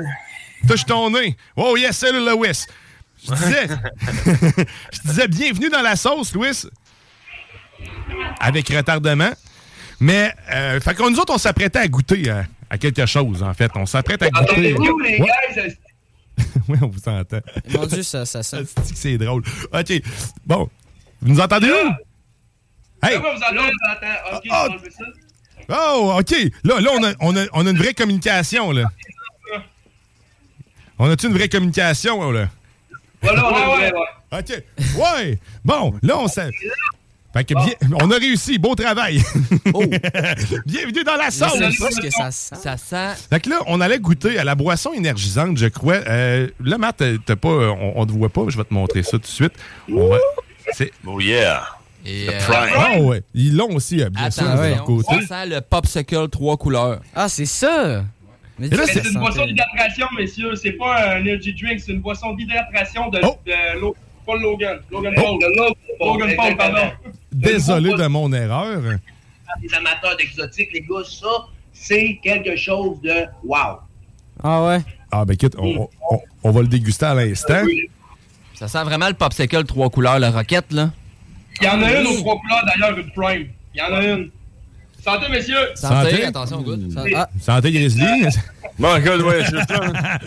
touche 0.68 0.86
ton 0.86 1.10
nez. 1.10 1.36
Oh 1.56 1.76
yes, 1.78 1.98
salut 1.98 2.20
Lewis. 2.26 2.66
Je 3.28 3.34
disais, 3.34 3.68
je 4.92 5.02
disais 5.10 5.28
bienvenue 5.28 5.70
dans 5.70 5.82
la 5.82 5.96
sauce, 5.96 6.34
Louis. 6.34 6.64
Avec 8.40 8.68
retardement. 8.70 9.32
Mais, 10.00 10.34
euh, 10.52 10.80
fait 10.80 10.96
que 10.96 11.08
nous 11.10 11.20
autres, 11.20 11.34
on 11.34 11.38
s'apprêtait 11.38 11.80
à 11.80 11.88
goûter 11.88 12.30
à, 12.30 12.46
à 12.72 12.78
quelque 12.78 13.06
chose, 13.06 13.44
en 13.44 13.54
fait. 13.54 13.70
On 13.76 13.86
s'apprête 13.86 14.24
à 14.24 14.30
goûter. 14.30 14.56
Les 14.62 14.74
Ouais. 14.74 15.20
guys? 15.20 15.76
oui, 16.70 16.78
on 16.82 16.88
vous 16.88 17.08
entend. 17.10 17.42
Mon 17.70 17.86
Dieu, 17.86 18.02
ça, 18.02 18.26
ça 18.26 18.42
sonne. 18.42 18.66
C'est 18.66 18.94
que 18.94 18.98
c'est 18.98 19.18
drôle. 19.18 19.44
OK. 19.74 19.94
Bon. 20.46 20.70
Vous 21.22 21.34
nous 21.34 21.40
entendez-vous? 21.42 21.90
Hey! 23.04 23.16
Ah, 23.16 23.20
ouais, 23.20 23.20
vous 23.20 23.42
entendez? 23.44 23.60
Vous 23.60 23.92
entendez? 23.92 24.16
Ok, 24.34 24.44
Ah, 24.50 24.68
ça. 24.90 25.06
Oh, 25.94 26.16
OK. 26.20 26.32
Là, 26.64 26.80
là 26.80 26.90
on, 26.98 27.04
a, 27.04 27.14
on, 27.20 27.36
a, 27.36 27.46
on 27.52 27.66
a 27.68 27.70
une 27.70 27.78
vraie 27.78 27.94
communication, 27.94 28.72
là. 28.72 28.86
On 30.98 31.10
a-tu 31.10 31.28
une 31.28 31.34
vraie 31.34 31.50
communication, 31.50 32.32
là? 32.32 32.48
Voilà, 33.22 33.52
ouais, 33.52 33.92
ouais. 33.92 34.40
OK. 34.40 34.64
Ouais. 34.98 35.40
Bon, 35.66 35.94
là, 36.02 36.18
on 36.20 36.28
s'est... 36.28 36.50
Fait 37.34 37.46
que 37.46 37.54
bien, 37.54 37.74
on 38.02 38.12
a 38.12 38.18
réussi. 38.18 38.58
Beau 38.60 38.76
travail. 38.76 39.22
Bienvenue 40.66 41.04
dans 41.06 41.16
la 41.16 41.32
sauce. 41.32 41.58
Que 42.02 42.10
ça 42.10 42.32
sent? 42.32 42.56
Ça 42.62 42.78
sent. 42.78 43.22
Fait 43.30 43.40
que 43.40 43.50
là, 43.50 43.60
on 43.68 43.80
allait 43.80 44.00
goûter 44.00 44.38
à 44.38 44.44
la 44.44 44.56
boisson 44.56 44.92
énergisante, 44.94 45.58
je 45.58 45.68
crois. 45.68 45.96
Euh, 46.08 46.48
là, 46.64 46.78
Matt, 46.78 46.98
t'as- 46.98 47.18
t'as 47.26 47.36
pas, 47.36 47.50
on, 47.50 47.94
on 47.96 48.06
te 48.06 48.12
voit 48.12 48.30
pas. 48.30 48.42
Je 48.50 48.58
vais 48.58 48.64
te 48.64 48.74
montrer 48.74 49.04
ça 49.04 49.12
tout 49.12 49.20
de 49.20 49.26
suite. 49.28 49.54
On 49.92 50.10
va- 50.10 50.18
c'est... 50.74 50.92
Oh 51.06 51.20
yeah. 51.22 51.64
Et, 52.06 52.28
euh. 52.30 52.34
Ah 52.50 53.00
ouais. 53.00 53.24
Ils 53.34 53.56
l'ont 53.56 53.76
aussi, 53.76 54.02
euh, 54.02 54.10
bien 54.10 54.30
sûr, 54.32 54.44
de 54.44 54.68
leur 54.70 54.84
côté. 54.84 55.22
ça 55.28 55.44
sent 55.44 55.50
le 55.50 55.62
popsicle 55.62 56.28
trois 56.30 56.58
couleurs. 56.58 57.00
Ah, 57.16 57.30
c'est 57.30 57.46
ça! 57.46 58.04
Mais 58.60 58.68
là, 58.68 58.84
C'est 58.86 59.06
une 59.08 59.20
boisson 59.20 59.46
d'hydratation, 59.46 60.08
messieurs. 60.18 60.56
C'est 60.56 60.74
pas 60.74 61.16
un 61.16 61.22
energy 61.22 61.54
drink, 61.54 61.80
c'est 61.80 61.94
une 61.94 62.02
boisson 62.02 62.34
d'hydratation 62.34 63.10
de, 63.10 63.20
Oh. 63.24 63.38
de 63.46 63.80
Lo- 63.80 63.96
Paul 64.32 64.42
Logan. 64.42 64.80
Logan. 64.92 65.14
Paul. 65.16 65.40
De 65.40 65.46
Lo- 65.58 65.76
Logan 66.00 66.36
Paul, 66.36 66.56
pardon. 66.58 66.92
Désolé 67.32 67.94
de 67.94 68.08
mon 68.08 68.32
erreur. 68.32 68.82
Les 69.62 69.74
amateurs 69.74 70.16
d'exotiques, 70.18 70.70
les 70.74 70.82
gars, 70.82 71.04
ça, 71.06 71.28
c'est 71.74 72.20
quelque 72.24 72.56
chose 72.56 72.98
de 73.02 73.26
wow. 73.44 73.80
Ah 74.44 74.64
ouais? 74.66 74.80
Ah, 75.12 75.26
ben 75.26 75.34
écoute, 75.34 75.56
on, 75.58 75.90
on- 76.10 76.20
on 76.44 76.52
va 76.52 76.62
le 76.62 76.68
déguster 76.68 77.06
à 77.06 77.14
l'instant. 77.14 77.64
Ça 78.56 78.68
sent 78.68 78.84
vraiment 78.84 79.08
le 79.08 79.14
popsicle 79.14 79.64
trois 79.66 79.90
couleurs, 79.90 80.20
la 80.20 80.32
roquette, 80.32 80.72
là. 80.72 80.92
Il 81.60 81.66
y 81.66 81.70
en 81.70 81.82
a 81.82 82.00
une 82.00 82.08
aux 82.08 82.18
trois 82.20 82.38
couleurs, 82.40 82.66
d'ailleurs, 82.66 82.98
une 82.98 83.12
Prime. 83.12 83.48
Il 83.76 83.80
y 83.80 83.82
en 83.82 83.94
a 83.94 84.04
une. 84.06 84.30
Santé, 85.04 85.26
messieurs! 85.30 85.56
Santé, 85.76 86.12
Santé. 86.12 86.24
attention 86.26 86.58
au 86.60 86.62
goût. 86.62 86.78
Ah, 87.16 87.28
Santé 87.42 87.72
Grizzly. 87.72 88.06
Bon, 88.80 88.96
ouais, 88.96 89.44
c'est 89.46 89.76
ça. 89.76 89.82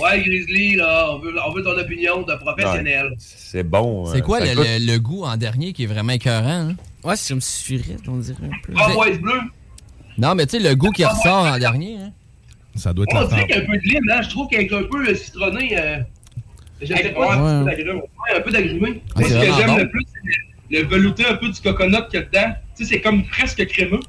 Ouais, 0.00 0.22
Grizzly, 0.22 0.76
là, 0.76 1.08
on 1.12 1.18
veut, 1.18 1.34
on 1.46 1.52
veut 1.52 1.62
ton 1.62 1.76
opinion 1.78 2.22
de 2.22 2.34
professionnel. 2.34 3.12
C'est 3.18 3.62
bon. 3.62 4.06
C'est 4.06 4.18
euh, 4.18 4.20
quoi 4.22 4.40
le, 4.40 4.46
coûte- 4.54 4.64
le- 4.80 4.92
le 4.92 4.98
goût 4.98 5.24
en 5.24 5.36
dernier 5.36 5.72
qui 5.72 5.84
est 5.84 5.86
vraiment 5.86 6.12
écœurant? 6.12 6.70
hein? 6.70 6.74
Ouais, 7.04 7.16
c'est 7.16 7.34
comme 7.34 7.40
surette, 7.40 8.00
on 8.08 8.16
dirait 8.16 8.36
un 8.44 8.56
peu. 8.66 8.72
Framboise 8.74 9.18
bleue. 9.18 9.40
Non, 10.18 10.34
mais 10.34 10.46
tu 10.46 10.58
sais, 10.58 10.68
le 10.68 10.74
goût 10.74 10.90
qui 10.90 11.04
ressort 11.04 11.44
en 11.46 11.58
dernier. 11.58 11.96
hein? 11.98 12.10
Ça 12.74 12.92
doit 12.94 13.04
être 13.04 13.14
On 13.14 13.26
dirait 13.26 13.46
qu'il 13.46 13.56
y 13.56 13.58
a 13.58 13.62
un 13.62 13.66
peu 13.66 13.76
de 13.76 13.82
lime, 13.82 14.10
hein? 14.10 14.22
Je 14.22 14.28
trouve 14.30 14.48
qu'il 14.48 14.62
y 14.62 14.74
a 14.74 14.78
un 14.78 14.82
peu 14.84 15.08
euh, 15.08 15.14
citronné. 15.14 15.78
Euh... 15.78 15.98
Je 16.80 16.86
sais 16.86 16.94
Ouais, 16.94 17.12
pas, 17.12 17.34
un 17.34 17.60
un 17.60 17.64
peu 17.64 17.70
d'agrumes. 17.70 17.96
Ouais, 17.98 18.36
un 18.36 18.40
peu 18.40 18.50
d'agrumé. 18.50 19.02
Ah, 19.14 19.20
Moi, 19.20 19.28
c'est 19.28 19.34
ce 19.34 19.38
que 19.46 19.56
j'aime 19.60 19.66
bon. 19.68 19.76
le 19.76 19.88
plus, 19.90 20.06
c'est 20.70 20.78
le, 20.80 20.86
velouté 20.86 21.26
un 21.26 21.34
peu 21.34 21.48
du 21.50 21.60
coconut 21.60 21.96
qu'il 22.10 22.18
y 22.20 22.22
a 22.22 22.26
dedans. 22.26 22.54
Tu 22.76 22.84
sais, 22.84 22.94
c'est 22.94 23.00
comme 23.02 23.24
presque 23.26 23.64
crémeux. 23.66 24.00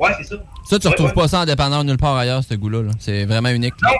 Ouais, 0.00 0.10
c'est 0.18 0.24
ça. 0.24 0.36
Ça, 0.64 0.78
tu 0.78 0.86
Ouais, 0.86 0.90
retrouves 0.92 1.06
ouais. 1.10 1.14
pas 1.14 1.28
ça 1.28 1.40
en 1.42 1.46
dépanneur 1.46 1.84
nulle 1.84 1.96
part 1.96 2.16
ailleurs, 2.16 2.42
ce 2.42 2.54
goût-là. 2.54 2.82
là. 2.82 2.90
C'est 2.98 3.24
vraiment 3.26 3.50
unique. 3.50 3.74
là. 3.80 3.90
Non, 3.92 3.98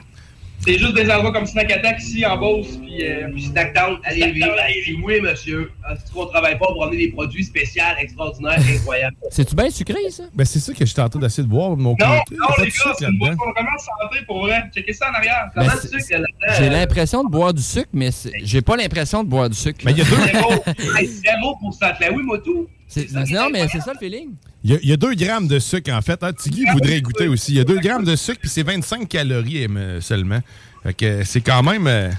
c'est 0.61 0.79
juste 0.79 0.95
des 0.95 1.11
endroits 1.11 1.33
comme 1.33 1.45
Snack 1.47 1.71
Attack 1.71 1.99
ici 2.01 2.25
en 2.25 2.39
Beauce. 2.39 2.79
Puis, 2.79 3.05
euh, 3.07 3.29
Puis 3.33 3.43
Snackdown, 3.45 3.99
allez 4.05 4.33
vite. 4.33 4.45
Puis 4.85 4.99
oui, 5.05 5.21
monsieur. 5.21 5.71
Est-ce 5.93 6.11
qu'on 6.13 6.25
travaille 6.27 6.59
pas 6.59 6.67
pour 6.67 6.85
amener 6.85 6.97
des 7.07 7.13
produits 7.13 7.45
spéciaux, 7.45 7.83
extraordinaires, 8.01 8.59
incroyables? 8.75 9.17
C'est-tu 9.31 9.55
bien 9.55 9.69
sucré, 9.71 9.99
ça? 10.11 10.23
Ben, 10.35 10.45
c'est 10.47 10.61
ça 10.61 10.73
que 10.73 10.87
j'étais 10.87 11.03
en 11.03 11.09
train 11.11 11.21
d'essayer 11.21 11.43
de 11.43 11.49
boire 11.49 11.77
de 11.77 11.83
mon 11.83 11.95
côté. 11.95 12.05
non, 12.07 12.15
a 12.15 12.49
non, 12.49 12.55
les 12.59 12.65
de 12.65 12.71
gars, 12.71 12.73
sucre 12.73 12.95
c'est 12.99 13.05
une 13.05 13.19
là-dedans. 13.19 13.37
boisson 13.37 13.53
vraiment 13.53 13.79
santé 13.79 14.25
pour 14.27 14.41
vrai. 14.47 14.63
Checkez 14.75 14.93
ça 14.95 15.11
en 15.11 15.15
arrière. 15.15 15.51
Ben, 15.55 15.63
Comment 15.67 15.77
c'est- 15.81 15.89
tu 15.91 16.01
sais 16.01 16.15
que 16.15 16.21
là-dedans? 16.21 16.55
J'ai 16.59 16.65
euh, 16.67 16.71
l'impression 16.71 17.25
de 17.25 17.29
boire 17.31 17.53
du 17.53 17.63
sucre, 17.63 17.91
mais 17.93 18.09
j'ai 18.43 18.63
pas 18.63 18.77
l'impression 18.77 19.23
de 19.23 19.29
boire 19.29 19.51
du 19.51 19.57
sucre. 19.57 19.81
Mais 19.85 19.93
il 19.93 19.99
y 19.99 20.01
a 20.01 20.05
deux, 20.05 20.17
Zéro. 20.33 20.53
Hey, 20.99 21.07
Zéro 21.09 21.57
pour 21.61 21.75
ça. 21.75 21.95
Ben 22.01 22.11
oui, 22.17 22.23
moi 22.23 22.39
tout. 22.39 22.67
C'est- 22.95 23.13
Non, 23.33 23.49
mais 23.51 23.67
c'est 23.69 23.81
ça 23.81 23.93
le 23.93 23.99
feeling. 23.99 24.35
il 24.63 24.71
y 24.71 24.75
a- 24.75 24.79
il 24.83 24.89
y 24.89 24.93
a 24.93 24.97
deux 24.97 25.15
grammes 25.15 25.49
de 25.49 25.59
sucre, 25.59 25.93
en 25.93 26.01
fait. 26.03 26.19
Ah, 26.23 26.33
Tiggy 26.33 26.65
voudrait 26.73 27.01
goûter 27.01 27.29
aussi. 27.29 27.53
Il 27.53 27.57
y 27.57 27.61
a 27.61 27.65
2 27.65 27.79
grammes 27.81 28.05
de 28.05 28.15
sucre, 28.17 28.39
puis 28.41 28.49
c'est 28.49 28.63
25 28.63 29.09
calories 29.09 29.67
seulement. 30.01 30.41
Fait 30.83 30.95
que 30.95 31.25
c'est 31.25 31.41
quand 31.41 31.63
même... 31.63 31.87
euh, 31.87 32.11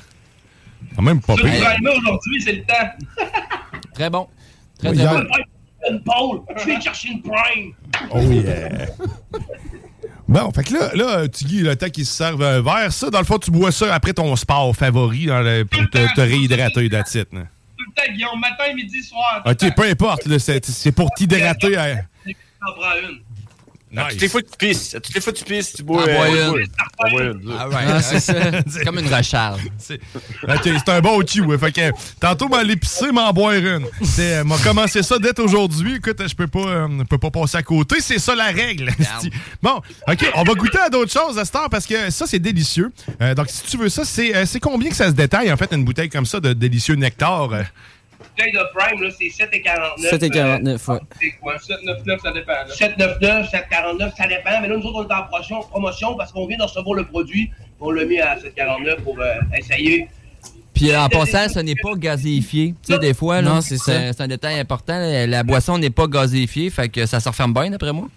quand 0.95 1.01
même 1.01 1.21
pas 1.21 1.35
pire. 1.35 1.45
aujourd'hui, 1.45 2.41
c'est 2.41 2.53
le 2.53 2.61
temps. 2.63 3.27
Très 3.93 4.09
bon. 4.09 4.27
Très, 4.79 4.89
Oui, 4.89 4.97
très 4.97 5.07
bon. 5.07 5.23
Une 5.89 6.01
je 6.57 6.65
vais 6.65 6.81
chercher 6.81 7.09
une 7.09 7.21
Prime. 7.21 7.71
Oh 8.11 8.19
yeah! 8.19 8.87
Bon, 10.27 10.51
fait 10.51 10.63
que 10.63 10.73
là, 10.73 10.91
là 10.95 11.27
Tiggy, 11.27 11.61
le 11.61 11.75
temps 11.75 11.89
qu'il 11.89 12.05
se 12.05 12.13
serve 12.15 12.41
un 12.41 12.59
verre, 12.61 12.91
ça, 12.91 13.11
dans 13.11 13.19
le 13.19 13.25
fond, 13.25 13.37
tu 13.37 13.51
bois 13.51 13.71
ça 13.71 13.93
après 13.93 14.13
ton 14.13 14.35
sport 14.35 14.75
favori 14.75 15.27
dans 15.27 15.41
le- 15.41 15.63
pour 15.65 15.87
te, 15.91 16.15
te 16.15 16.21
réhydrater, 16.21 16.89
that's 16.89 17.15
temps, 17.95 18.11
Guillaume, 18.13 18.39
matin, 18.39 18.73
midi, 18.73 19.01
soir. 19.03 19.41
OK, 19.45 19.75
peu 19.75 19.83
importe, 19.83 20.37
c'est 20.37 20.65
c'est 20.65 20.91
pour 20.91 21.09
t'hydrater. 21.11 21.77
hein. 21.77 21.97
T'en 22.59 22.73
prends 22.73 22.97
une. 22.99 23.19
À 23.97 24.09
toutes 24.11 24.21
les 24.21 24.29
fois 24.29 24.41
que 24.41 24.47
tu 24.49 24.57
pisses, 24.57 24.95
à 24.95 24.99
toutes 24.99 25.15
les 25.15 25.21
fois 25.21 25.33
que 25.33 25.37
tu 25.37 25.43
pisses, 25.45 25.73
tu 25.73 25.83
bois, 25.83 26.05
Ah. 26.07 26.25
Ah 26.99 27.67
Ah, 27.71 28.01
c'est 28.01 28.83
comme 28.83 28.99
une 28.99 29.13
recharge. 29.13 29.61
C'est- 29.77 29.99
OK, 30.47 30.61
c'est 30.63 30.89
un 30.89 31.01
bon 31.01 31.17
ouais. 31.19 31.57
Fait 31.57 31.71
que 31.71 31.91
tantôt, 32.19 32.47
m'aller 32.47 32.75
pisser, 32.75 33.11
m'en 33.11 33.31
boire 33.31 33.53
une. 33.53 33.85
C'est, 34.03 34.37
euh, 34.37 34.43
m'a 34.43 34.57
commencé 34.57 35.03
ça 35.03 35.17
dès 35.19 35.39
aujourd'hui. 35.39 35.95
Écoute, 35.95 36.21
je 36.27 36.35
peux 36.35 36.47
pas, 36.47 36.59
euh, 36.67 37.03
peux 37.09 37.17
pas 37.17 37.31
passer 37.31 37.57
à 37.57 37.63
côté. 37.63 37.97
C'est 37.99 38.19
ça 38.19 38.35
la 38.35 38.45
règle. 38.45 38.91
bon, 39.61 39.81
OK, 40.07 40.31
on 40.35 40.43
va 40.43 40.53
goûter 40.53 40.79
à 40.79 40.89
d'autres 40.89 41.11
choses 41.11 41.37
à 41.37 41.45
cette 41.45 41.55
heure 41.55 41.69
parce 41.69 41.85
que 41.85 42.09
ça, 42.11 42.25
c'est 42.27 42.39
délicieux. 42.39 42.91
Euh, 43.21 43.33
donc, 43.35 43.49
si 43.49 43.63
tu 43.63 43.77
veux 43.77 43.89
ça, 43.89 44.03
c'est, 44.05 44.35
euh, 44.35 44.45
c'est 44.45 44.59
combien 44.59 44.89
que 44.89 44.95
ça 44.95 45.07
se 45.07 45.13
détaille, 45.13 45.51
en 45.51 45.57
fait, 45.57 45.71
une 45.73 45.83
bouteille 45.85 46.09
comme 46.09 46.25
ça 46.25 46.39
de 46.39 46.53
délicieux 46.53 46.95
nectar? 46.95 47.49
Euh? 48.39 48.43
Bouteille 48.43 48.51
de 48.53 48.77
Prime, 48.77 49.01
là, 49.03 49.09
c'est 49.11 49.25
7,49. 49.25 50.19
7,49, 50.19 50.91
ouais. 50.93 50.99
C'est 51.21 51.31
quoi? 51.41 51.55
7,99, 51.57 52.19
ça 52.21 52.31
dépend. 52.31 52.51
là. 52.51 52.67
7,99, 52.67 53.49
7,49, 53.51 54.15
ça 54.17 54.27
dépend. 54.27 54.61
Mais 54.61 54.67
là, 54.67 54.77
nous 54.77 54.83
autres, 54.85 55.05
on 55.05 55.07
est 55.07 55.13
en 55.13 55.23
promotion, 55.23 55.59
promotion 55.61 56.15
parce 56.15 56.31
qu'on 56.31 56.45
vient 56.47 56.57
de 56.57 56.63
recevoir 56.63 56.95
le 56.95 57.05
produit. 57.05 57.49
On 57.79 57.91
l'a 57.91 58.05
mis 58.05 58.19
à 58.19 58.35
7,49 58.37 59.01
pour 59.01 59.19
euh, 59.19 59.33
essayer. 59.57 60.07
Puis 60.73 60.93
en 60.95 61.07
passant, 61.07 61.47
ce 61.47 61.59
n'est 61.59 61.75
pas 61.81 61.93
gazéifié. 61.95 62.73
Tu 62.85 62.93
sais, 62.93 62.99
des 62.99 63.13
fois, 63.13 63.41
là, 63.41 63.49
Non, 63.55 63.61
c'est 63.61 63.75
un- 63.91 64.11
c'est 64.11 64.21
un 64.21 64.27
détail 64.27 64.59
important. 64.59 64.97
La 65.27 65.43
boisson 65.43 65.77
n'est 65.77 65.89
pas 65.89 66.07
gazéifiée, 66.07 66.69
fait 66.69 66.89
que 66.89 67.05
ça 67.05 67.19
se 67.21 67.29
referme 67.29 67.53
bien, 67.53 67.69
d'après 67.69 67.93
moi. 67.93 68.09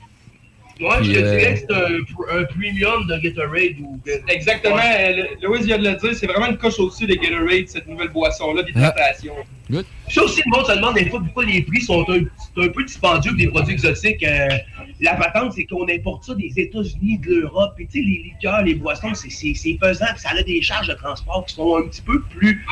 Moi, 0.80 0.96
Puis, 0.98 1.06
je 1.06 1.12
te 1.20 1.24
euh, 1.24 1.38
dirais 1.38 1.54
que 1.54 1.58
c'est 1.60 1.72
un, 1.74 1.88
pr- 1.88 2.40
un 2.40 2.44
premium 2.44 3.06
de 3.08 3.16
Gatorade. 3.18 3.80
Ou... 3.80 4.00
Exactement. 4.28 4.76
Ouais. 4.76 5.26
euh, 5.42 5.58
vient 5.60 5.76
de 5.78 5.88
le 5.88 5.94
dire, 5.96 6.14
c'est 6.14 6.26
vraiment 6.28 6.46
une 6.46 6.56
coche 6.56 6.78
au-dessus 6.78 7.06
des 7.06 7.16
Gatorade, 7.16 7.66
cette 7.66 7.88
nouvelle 7.88 8.10
boisson-là 8.10 8.62
d'hydratation. 8.62 9.34
Good. 9.68 9.86
Ça 10.10 10.22
aussi, 10.22 10.40
le 10.46 10.56
monde 10.56 10.66
se 10.66 10.72
demande 10.74 10.94
des 10.94 11.08
fois 11.10 11.20
pourquoi 11.20 11.44
les 11.44 11.62
prix 11.62 11.80
sont 11.82 12.04
un, 12.10 12.20
un 12.62 12.68
peu 12.68 12.84
dispendieux 12.84 13.30
pour 13.32 13.38
des 13.38 13.48
produits 13.48 13.74
exotiques. 13.74 14.22
Euh, 14.22 14.48
la 15.00 15.14
patente, 15.14 15.52
c'est 15.54 15.64
qu'on 15.64 15.86
importe 15.88 16.24
ça 16.24 16.34
des 16.34 16.52
États-Unis, 16.56 17.18
de 17.18 17.34
l'Europe. 17.40 17.72
Puis, 17.76 17.86
tu 17.86 17.98
sais, 18.00 18.04
les 18.06 18.22
liqueurs, 18.30 18.62
les 18.62 18.74
boissons, 18.74 19.12
c'est, 19.14 19.28
pesant. 19.80 20.06
Puis, 20.12 20.20
ça 20.20 20.30
a 20.30 20.42
des 20.42 20.62
charges 20.62 20.88
de 20.88 20.94
transport 20.94 21.44
qui 21.46 21.54
sont 21.54 21.76
un 21.76 21.82
petit 21.82 22.02
peu 22.02 22.20
plus 22.22 22.64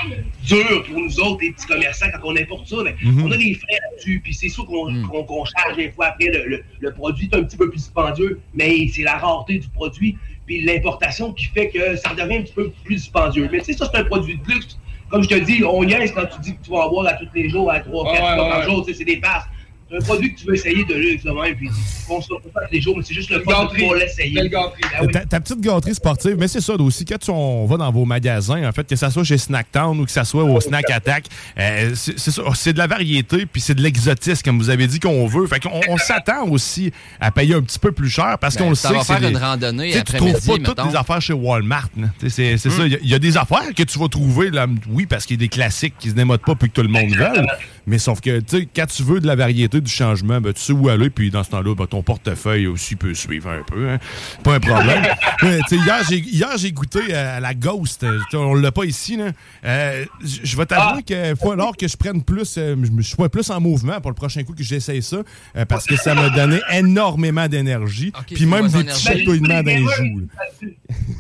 dures 0.45 0.85
pour 0.85 0.99
nous 1.01 1.21
autres, 1.21 1.39
les 1.43 1.53
petits 1.53 1.67
commerçants, 1.67 2.07
quand 2.13 2.21
on 2.33 2.37
importe 2.37 2.67
ça. 2.69 2.77
Mais 2.85 2.97
Mhm. 3.03 3.25
On 3.27 3.31
a 3.33 3.37
des 3.37 3.55
frais 3.55 3.79
là-dessus. 3.91 4.21
Puis, 4.23 4.35
c'est 4.35 4.49
sûr 4.49 4.65
qu'on, 4.67 4.91
Mm. 4.91 5.09
qu'on, 5.09 5.25
qu'on 5.25 5.45
charge 5.45 5.77
des 5.77 5.91
fois 5.91 6.07
après. 6.07 6.27
Le, 6.27 6.45
le, 6.49 6.65
le 6.81 6.93
produit 6.93 7.29
est 7.33 7.37
un 7.37 7.43
petit 7.45 7.57
peu 7.57 7.69
plus 7.71 7.79
dispendieux, 7.79 8.41
mais 8.55 8.89
c'est 8.89 9.03
la 9.03 9.17
rareté 9.19 9.59
du 9.59 9.69
produit. 9.69 10.17
Puis, 10.47 10.63
l'importation 10.63 11.33
qui 11.33 11.47
fait 11.47 11.69
que 11.69 11.97
ça 11.97 12.15
devient 12.15 12.37
un 12.39 12.43
petit 12.43 12.53
peu 12.55 12.71
plus 12.85 12.97
dispendieux. 12.97 13.49
Mais, 13.53 13.59
tu 13.59 13.67
sais, 13.67 13.73
ça, 13.75 13.91
c'est 13.93 14.01
un 14.01 14.05
produit 14.05 14.37
de 14.39 14.53
luxe. 14.53 14.79
Comme 15.11 15.23
je 15.23 15.29
te 15.29 15.35
dis, 15.35 15.63
on 15.65 15.85
niaise 15.85 16.13
quand 16.13 16.27
tu 16.27 16.41
dis 16.41 16.57
que 16.57 16.65
tu 16.65 16.71
vas 16.71 16.87
en 16.87 16.91
boire 16.91 17.07
à 17.07 17.13
tous 17.15 17.29
les 17.35 17.49
jours, 17.49 17.71
à 17.71 17.81
3, 17.81 18.13
4 18.13 18.13
Ouais, 18.13 18.35
fois 18.35 18.49
par 18.49 18.63
jour, 18.63 18.85
c'est 18.87 19.05
des 19.05 19.19
passes. 19.19 19.45
C'est 19.89 19.97
un 19.99 20.01
produit 20.01 20.35
que 20.35 20.41
tu 20.41 20.47
veux 20.47 20.55
essayer 20.55 20.85
de 20.85 20.95
luxe, 20.95 21.25
même, 21.25 21.55
puis 21.57 21.69
tu 21.69 22.07
consommes 22.09 22.41
pas 22.53 22.63
tous 22.67 22.73
les 22.75 22.81
jours, 22.81 22.97
mais 22.97 23.05
c'est 23.07 23.15
juste 23.15 23.31
le 23.31 23.41
fun 23.43 23.67
pouvoir 23.67 23.95
l'essayer. 23.95 24.49
Ben 24.49 24.61
oui. 25.03 25.13
Ta, 25.13 25.21
ta 25.27 25.39
petite 25.41 25.61
gâterie 25.61 25.95
sportive, 25.95 26.37
mais 26.39 26.49
c'est 26.49 26.61
ça 26.61 26.75
aussi. 26.75 27.05
Quand 27.05 27.19
tu- 27.19 27.31
on 27.31 27.67
va 27.67 27.77
dans 27.77 27.93
vos 27.93 28.05
magasins, 28.05 28.69
en 28.69 28.73
fait, 28.73 28.85
que 28.85 28.97
ça 28.97 29.11
soit 29.11 29.23
chez 29.23 29.39
Snacktown 29.39 30.01
ou 30.01 30.05
que 30.05 30.11
ça 30.11 30.25
soit 30.25 30.43
au 30.43 30.61
Snack 30.61 30.91
Attack, 30.91 31.27
euh, 31.59 31.93
c'est 31.95 32.19
c'est 32.19 32.33
ça, 32.33 32.43
c'est 32.55 32.73
de 32.73 32.79
la 32.79 32.89
variété 32.89 33.47
puis 33.47 33.61
c'est 33.61 33.75
de 33.77 33.83
l'exotisme, 33.83 34.43
comme 34.45 34.59
vous 34.59 34.71
avez 34.71 34.89
dit 34.89 34.99
qu'on 34.99 35.25
veut. 35.27 35.47
Fait 35.47 35.61
qu'on 35.61 35.81
on 35.89 35.97
s'attend 35.99 36.49
aussi 36.49 36.91
à 37.21 37.31
payer 37.31 37.55
un 37.55 37.63
petit 37.63 37.79
peu 37.79 37.93
plus 37.93 38.11
cher 38.11 38.39
parce 38.41 38.57
Ben, 38.57 38.65
qu'on 38.65 38.71
le 38.71 38.75
ça 38.75 38.89
sait 38.89 38.95
va 38.95 39.01
que 39.01 39.07
c'est 39.07 39.13
faire 39.13 39.23
des- 39.23 39.29
une 39.31 39.37
randonnée 39.37 39.91
Tu 39.93 39.99
sais, 39.99 40.05
Tu 40.05 40.13
trouves 40.17 40.33
pas 40.33 40.39
toutes 40.41 40.69
mettons. 40.79 40.89
les 40.91 40.97
affaires 40.97 41.21
chez 41.23 41.33
Walmart. 41.33 41.89
sais, 42.21 42.29
C'est 42.29 42.57
c'est 42.59 42.71
ça. 42.71 42.85
Il 42.87 42.93
y 42.93 42.95
a- 42.97 42.99
il 43.03 43.09
y, 43.09 43.15
a 43.15 43.19
des 43.21 43.37
affaires 43.37 43.73
que 43.77 43.83
tu 43.85 43.99
vas 44.01 44.09
trouver, 44.09 44.51
là, 44.51 44.67
oui, 44.89 45.07
parce 45.07 45.27
qu'il 45.27 45.37
y 45.37 45.39
a 45.39 45.47
des 45.47 45.49
classiques 45.49 45.95
qui 45.99 46.09
se 46.11 46.15
démodent 46.15 46.41
pas 46.45 46.57
puis 46.57 46.69
que 46.71 46.75
tout 46.75 46.83
le 46.83 46.89
monde 46.89 47.11
veut. 47.15 47.47
Mais 47.87 47.99
sauf 47.99 48.21
que, 48.21 48.41
tu 48.41 48.59
sais, 48.59 48.69
quand 48.75 48.87
tu 48.87 49.03
veux 49.05 49.21
de 49.21 49.27
la 49.27 49.37
variété, 49.37 49.81
du 49.81 49.91
changement, 49.91 50.41
ben, 50.41 50.53
tu 50.53 50.61
sais 50.61 50.73
où 50.73 50.89
aller, 50.89 51.09
puis 51.09 51.31
dans 51.31 51.45
ce 51.45 51.51
temps-là, 51.51 51.75
ben, 51.75 51.87
ton 51.87 52.03
portefeuille 52.03 52.67
aussi 52.67 52.97
peut 52.97 53.15
suivre 53.15 53.49
un 53.51 53.63
peu. 53.63 53.89
hein. 53.91 53.99
Pas 54.43 54.55
un 54.57 54.61
problème. 54.61 55.03
Sais, 55.69 55.77
hier, 55.77 56.03
j'ai, 56.09 56.19
hier, 56.19 56.57
j'ai 56.57 56.73
goûté 56.73 57.15
à 57.15 57.39
la 57.41 57.55
Ghost. 57.55 58.03
Euh, 58.03 58.19
tu 58.31 58.31
sais, 58.33 58.37
On 58.37 58.55
l'a 58.55 58.73
pas 58.73 58.85
ici. 58.85 59.17
là. 59.17 59.31
Euh, 59.65 60.05
je 60.25 60.57
vais 60.57 60.67
t'avouer 60.67 61.03
qu'il 61.03 61.35
faut 61.41 61.53
alors 61.53 61.77
que 61.77 61.87
je 61.87 61.97
prenne 61.97 62.23
plus, 62.23 62.57
euh, 62.59 62.75
je 62.83 62.91
me- 62.91 63.03
sois 63.03 63.29
plus 63.29 63.49
en 63.51 63.61
mouvement 63.61 64.01
pour 64.01 64.11
le 64.11 64.17
prochain 64.17 64.43
coup 64.43 64.55
que 64.55 64.63
j'essaye 64.65 65.03
ça, 65.03 65.19
euh, 65.57 65.65
parce 65.65 65.87
que 65.87 65.97
ça 65.97 66.15
m'a 66.15 66.31
donné 66.31 66.61
énormément 66.73 67.47
d'énergie, 67.49 68.13
puis 68.27 68.47
même 68.47 68.69
des 68.69 68.85
petits 68.85 69.01
chatouillements 69.03 69.63
dans 69.63 69.67
les 69.67 69.85
joues. 69.85 70.27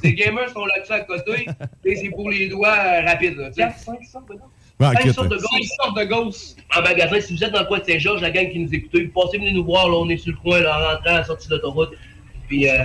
Les 0.02 0.14
gamers 0.14 0.48
sont 0.50 0.64
là-dessus 0.66 0.92
à 0.92 1.00
côté. 1.00 1.46
et 1.84 1.96
c'est 1.96 2.10
pour 2.10 2.30
les 2.30 2.48
doigts 2.48 2.76
rapides. 3.06 3.36
là, 3.36 3.50
tu 3.50 3.62
sais. 3.62 3.68
5 3.84 3.98
Ouais, 4.78 4.86
5 4.88 4.96
inquiète, 4.98 5.14
sortes 5.14 5.28
de. 5.28 5.38
6 5.38 5.70
sortes 5.82 5.98
de 5.98 6.04
gosses. 6.04 6.56
En 6.76 6.82
magasin, 6.82 7.20
si 7.20 7.34
vous 7.36 7.42
êtes 7.44 7.52
dans 7.52 7.60
le 7.60 7.66
coin 7.66 7.78
de 7.78 7.84
Saint-Georges, 7.84 8.20
la 8.20 8.30
gang 8.30 8.50
qui 8.50 8.58
nous 8.58 8.72
écoute, 8.74 9.12
passez 9.14 9.38
venez 9.38 9.52
nous 9.52 9.64
voir. 9.64 9.88
Là, 9.88 9.96
on 9.96 10.08
est 10.10 10.18
sur 10.18 10.32
le 10.32 10.38
coin, 10.38 10.60
là, 10.60 10.76
en 10.78 10.94
rentrant 10.96 11.14
à 11.14 11.18
la 11.20 11.24
sortie 11.24 11.48
de 11.48 11.54
l'autoroute. 11.54 11.90
Puis, 12.48 12.68
euh, 12.68 12.84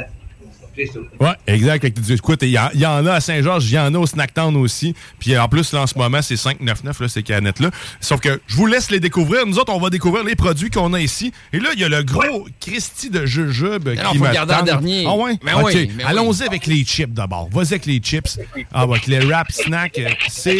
c'est 0.74 0.86
ça. 0.86 1.00
Ouais, 1.20 1.34
exact. 1.48 1.84
Écoute, 2.10 2.40
il 2.44 2.50
y, 2.52 2.58
en- 2.58 2.70
il 2.74 2.80
y 2.80 2.86
en 2.86 3.06
a 3.06 3.16
à 3.16 3.20
Saint-Georges, 3.20 3.70
il 3.70 3.74
y 3.76 3.80
en 3.80 3.94
a 3.94 3.98
au 3.98 4.08
Snacktown 4.08 4.56
aussi. 4.56 4.96
Puis 5.20 5.38
en 5.38 5.50
plus, 5.50 5.74
là, 5.74 5.82
en 5.82 5.88
ce 5.88 5.98
moment, 5.98 6.22
c'est 6.22 6.38
5,99, 6.38 7.02
là, 7.02 7.08
ces 7.10 7.24
canettes-là. 7.24 7.72
Sauf 8.00 8.22
que 8.22 8.40
je 8.48 8.56
vous 8.56 8.68
laisse 8.68 8.90
les 8.90 9.02
découvrir. 9.02 9.46
Nous 9.46 9.60
autres, 9.60 9.74
on 9.74 9.80
va 9.82 9.90
découvrir 9.90 10.24
les 10.24 10.36
produits 10.38 10.70
qu'on 10.70 10.94
a 10.94 11.02
ici. 11.02 11.34
Et 11.52 11.60
là, 11.60 11.72
il 11.74 11.82
y 11.82 11.84
a 11.84 11.90
le 11.90 12.04
gros 12.04 12.48
Christy 12.62 13.10
de 13.10 13.26
jujube 13.26 13.90
qui 13.94 14.02
faut 14.18 14.24
me 14.24 14.28
le 14.30 14.34
garder 14.34 14.54
en 14.54 14.64
dernier. 14.64 15.04
Ah 15.06 15.14
ouais? 15.16 15.34
Mais 15.44 15.54
OK. 15.54 15.62
oui, 15.66 15.74
mais 15.98 16.04
oui. 16.06 16.10
Allons-y 16.10 16.44
avec 16.44 16.66
les 16.68 16.86
chips 16.86 17.12
d'abord. 17.14 17.50
Vas-y 17.52 17.74
avec 17.74 17.86
les 17.86 17.98
chips. 17.98 18.40
Ah, 18.74 18.86
ouais, 18.88 18.94
avec 18.96 19.08
les 19.08 19.20
rap 19.20 19.52
snacks, 19.52 20.00
euh, 20.00 20.08
c'est... 20.30 20.58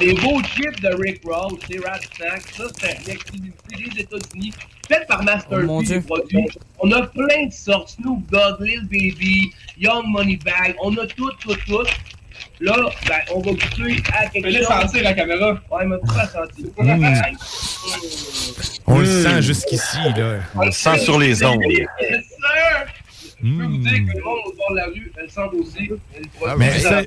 Les 0.00 0.14
beaux 0.14 0.40
chips 0.42 0.80
de 0.80 0.88
Rick 1.02 1.22
Ross, 1.24 1.54
Rap 1.84 2.00
Snack, 2.16 2.42
ça 2.56 2.64
c'est 2.80 2.98
une 3.06 3.10
exclusivité 3.14 3.90
des 3.94 4.00
États-Unis, 4.02 4.52
faite 4.88 5.06
par 5.08 5.22
Master 5.24 5.58
Oh, 5.62 5.66
mon 5.66 5.80
P, 5.80 5.86
Dieu. 5.86 5.94
les 5.96 6.00
produits. 6.02 6.46
On 6.78 6.92
a 6.92 7.06
plein 7.08 7.46
de 7.46 7.52
sortes, 7.52 7.90
Snoop 7.90 8.30
Dogg, 8.30 8.60
Lil 8.60 8.82
Baby, 8.88 9.50
Young 9.78 10.04
Money 10.06 10.38
Bag, 10.44 10.76
on 10.82 10.96
a 10.98 11.06
tout, 11.06 11.30
tout, 11.40 11.54
tout. 11.66 11.82
Là, 12.60 12.74
ben, 13.08 13.18
on 13.34 13.40
va 13.40 13.50
goûter 13.52 14.02
à 14.16 14.26
quelque 14.28 14.44
Fais-le 14.50 14.58
chose. 14.58 14.66
sentir 14.68 15.02
la 15.02 15.12
caméra. 15.14 15.58
Ouais, 15.70 15.86
mais 15.86 15.96
pas 15.98 16.16
la 16.16 16.28
sentir. 16.28 16.66
Mm. 16.76 17.36
On 18.86 18.98
le 18.98 19.04
Mm. 19.06 19.22
sent 19.22 19.42
jusqu'ici, 19.42 19.96
là. 20.16 20.38
On 20.54 20.64
le 20.66 20.70
sent 20.72 20.98
sur 20.98 21.18
les 21.18 21.44
ondes. 21.44 21.60
Yes, 21.68 21.88
sir! 22.00 22.86
Je 23.42 23.48
peux 23.56 23.64
vous 23.64 23.76
dire 23.78 23.92
que 23.92 24.18
le 24.18 24.24
monde 24.24 24.38
au 24.46 24.52
bord 24.56 24.70
de 24.72 24.76
la 24.76 24.86
rue, 24.86 25.12
elle 25.16 25.30
sent 25.30 25.40
aussi. 25.60 25.90
Mais 26.58 26.78
ça, 26.80 27.02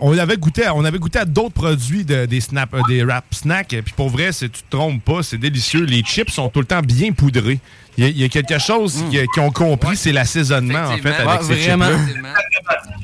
on 0.00 0.18
avait 0.18 0.36
goûté 0.36 0.64
à, 0.64 0.74
on 0.74 0.84
avait 0.84 0.98
goûté 0.98 1.18
à 1.20 1.24
d'autres 1.24 1.54
produits 1.54 2.04
de- 2.04 2.26
des 2.26 2.40
snap, 2.40 2.74
euh, 2.74 2.80
des 2.88 3.04
rap 3.04 3.24
snacks. 3.32 3.68
Puis 3.68 3.94
pour 3.96 4.08
vrai, 4.10 4.32
c'est- 4.32 4.48
tu 4.48 4.62
te 4.62 4.70
trompes 4.76 5.02
pas, 5.04 5.22
c'est 5.22 5.38
délicieux. 5.38 5.84
Les 5.84 6.02
chips 6.02 6.30
sont 6.32 6.48
tout 6.48 6.58
le 6.60 6.66
temps 6.66 6.80
bien 6.82 7.12
poudrés. 7.12 7.60
Il 7.98 8.04
y 8.04 8.06
a, 8.06 8.10
il 8.10 8.18
y 8.18 8.24
a 8.24 8.28
quelque 8.28 8.58
chose 8.58 9.02
qui- 9.10 9.18
qu'ils 9.32 9.42
ont 9.42 9.50
compris, 9.52 9.96
c'est 9.96 10.12
l'assaisonnement 10.12 10.86
en 10.88 10.98
fait 10.98 11.14
avec 11.14 11.40
Ouais, 11.42 11.46
ces 11.46 11.54
vraiment. 11.54 11.86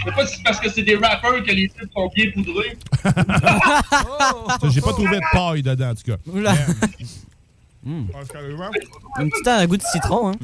sais 0.04 0.10
pas 0.10 0.26
si 0.26 0.36
c'est 0.36 0.42
parce 0.42 0.60
que 0.60 0.68
c'est 0.68 0.82
des 0.82 0.96
rappers 0.96 1.42
que 1.44 1.50
les 1.52 1.68
chips 1.68 1.92
sont 1.94 2.10
bien 2.14 2.30
poudrés. 2.34 2.76
J'ai 4.70 4.80
pas 4.80 4.90
trouvé 4.92 5.16
de 5.16 5.22
paille 5.32 5.62
dedans 5.62 5.90
en 5.90 5.94
tout 5.94 6.02
cas. 6.04 6.16
Oula. 6.26 6.54
Mm. 7.84 8.04
Un 9.16 9.28
petit 9.28 9.42
temps, 9.42 9.56
un 9.58 9.66
goût 9.66 9.76
de 9.76 9.82
citron, 9.82 10.28
hein. 10.30 10.34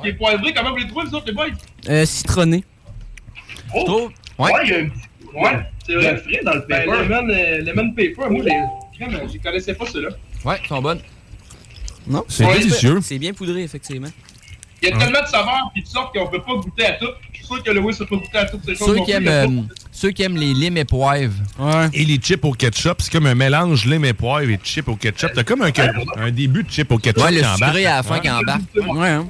Qui 0.00 0.08
est- 0.08 0.12
poivré, 0.14 0.52
comment 0.54 0.70
vous 0.70 0.76
les 0.76 0.86
trouvez, 0.88 1.06
vous 1.06 1.14
autres, 1.16 1.26
les 1.26 1.32
boys? 1.32 1.46
Euh, 1.88 2.04
citronné. 2.06 2.64
Oh! 3.74 4.10
Ouais, 4.38 4.50
il 4.64 4.70
y 4.70 4.74
a 4.74 4.78
un 4.78 4.88
petit. 4.88 5.00
Ouais, 5.34 5.58
c'est 5.86 5.94
vrai. 5.94 6.16
Frais 6.18 6.40
dans 6.44 6.54
le 6.54 6.60
Ben, 6.68 6.84
paper. 6.86 7.02
lemon, 7.08 7.28
euh, 7.30 7.60
lemon 7.62 7.90
paper, 7.90 8.30
moi, 8.30 8.42
je 9.32 9.38
connaissais 9.38 9.74
pas 9.74 9.86
ceux-là. 9.86 10.10
Ouais, 10.44 10.58
ils 10.62 10.68
sont 10.68 10.82
bonnes. 10.82 11.00
Non? 12.06 12.24
C'est 12.28 12.44
Ouais, 12.44 12.58
délicieux. 12.58 12.98
C'est 13.02 13.18
bien 13.18 13.32
poudré, 13.32 13.62
effectivement. 13.62 14.08
Il 14.82 14.88
y 14.88 14.92
a 14.92 14.98
tellement 14.98 15.22
de 15.22 15.26
saveurs 15.28 15.70
et 15.76 15.80
de 15.80 15.86
sortes 15.86 16.12
qu'on 16.12 16.26
peut 16.26 16.42
pas 16.42 16.54
goûter 16.56 16.84
à 16.86 16.92
tout. 16.94 17.06
Je 17.32 17.38
suis 17.38 17.46
sûr 17.46 17.62
que 17.62 17.70
Lewis 17.70 17.96
n'a 18.00 18.06
pas 18.06 18.16
goûté 18.16 18.38
à 18.38 18.44
toutes 18.46 18.64
ces 18.64 18.74
choses. 18.74 18.88
Ceux 18.88 18.96
non 18.96 19.04
qui, 19.04 19.12
aiment, 19.12 19.28
euh, 19.28 19.46
ceux 19.92 20.10
qui 20.10 20.22
aiment 20.24 20.36
les 20.36 20.52
limes 20.54 20.76
et 20.76 20.84
poivres. 20.84 21.32
Et 21.92 22.04
les 22.04 22.16
chips 22.16 22.44
au 22.44 22.50
ketchup, 22.52 23.00
c'est 23.00 23.12
comme 23.12 23.26
un 23.26 23.36
mélange 23.36 23.86
lait 23.86 24.00
et 24.08 24.12
poivre 24.12 24.50
et 24.50 24.58
chips 24.62 24.88
au 24.88 24.96
ketchup. 24.96 25.30
T'as 25.34 25.44
comme 25.44 25.62
un, 25.62 25.70
un 26.16 26.30
début 26.32 26.64
de 26.64 26.70
chip 26.70 26.90
au 26.90 26.98
ketchup 26.98 27.22
Ouais, 27.22 27.30
le 27.30 27.40
embarque. 27.42 27.58
sucré 27.58 27.86
à 27.86 27.96
la 27.98 28.02
fin 28.02 28.14
Ouais. 28.16 28.20
qui 28.22 28.30
embarque. 28.30 28.60
Ouais, 28.74 29.08
hein. 29.08 29.26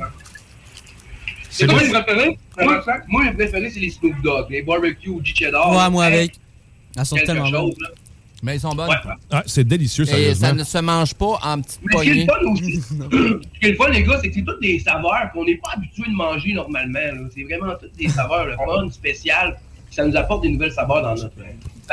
C'est 1.52 1.66
quoi 1.66 1.82
les 1.82 1.90
préférés? 1.90 2.38
Moi, 2.58 2.84
moi, 3.08 3.24
mes 3.24 3.32
préférés, 3.32 3.70
c'est 3.70 3.80
les 3.80 3.90
Snoop 3.90 4.14
Dogg, 4.22 4.46
les 4.50 4.62
barbecue 4.62 5.10
au 5.10 5.20
cheddar. 5.22 5.70
Ouais, 5.70 5.90
moi 5.90 6.04
avec. 6.06 6.32
Elles 6.96 7.06
sont 7.06 7.16
tellement 7.16 7.50
bonnes. 7.50 7.72
Mais 8.42 8.56
ils 8.56 8.60
sont 8.60 8.74
bonnes. 8.74 8.90
Ah, 9.30 9.42
c'est 9.46 9.62
délicieux, 9.62 10.04
Et 10.12 10.34
ça 10.34 10.52
ne 10.52 10.64
se 10.64 10.78
mange 10.78 11.14
pas 11.14 11.38
en 11.42 11.60
petites 11.60 11.80
Mais 11.84 11.96
ce 11.98 12.02
qui 12.02 12.20
est 12.20 12.26
poignées. 12.26 12.42
le 12.42 12.46
fun 12.46 12.52
aussi, 12.52 12.72
ce 13.54 13.60
qui 13.60 13.66
est 13.66 13.70
le 13.70 13.76
fun, 13.76 13.88
les 13.90 14.02
gars, 14.02 14.18
c'est 14.20 14.28
que 14.30 14.34
c'est 14.34 14.42
toutes 14.42 14.60
des 14.60 14.78
saveurs 14.80 15.30
qu'on 15.32 15.44
n'est 15.44 15.56
pas 15.58 15.70
habitué 15.76 16.02
de 16.10 16.14
manger 16.14 16.52
normalement. 16.54 16.98
C'est 17.32 17.44
vraiment 17.44 17.74
toutes 17.80 17.94
des 17.96 18.08
saveurs 18.08 18.46
le 18.46 18.56
fun, 18.56 18.90
spéciales. 18.90 19.56
puis 19.86 19.94
Ça 19.94 20.04
nous 20.04 20.16
apporte 20.16 20.42
des 20.42 20.48
nouvelles 20.48 20.72
saveurs 20.72 21.02
dans 21.02 21.14
notre 21.14 21.30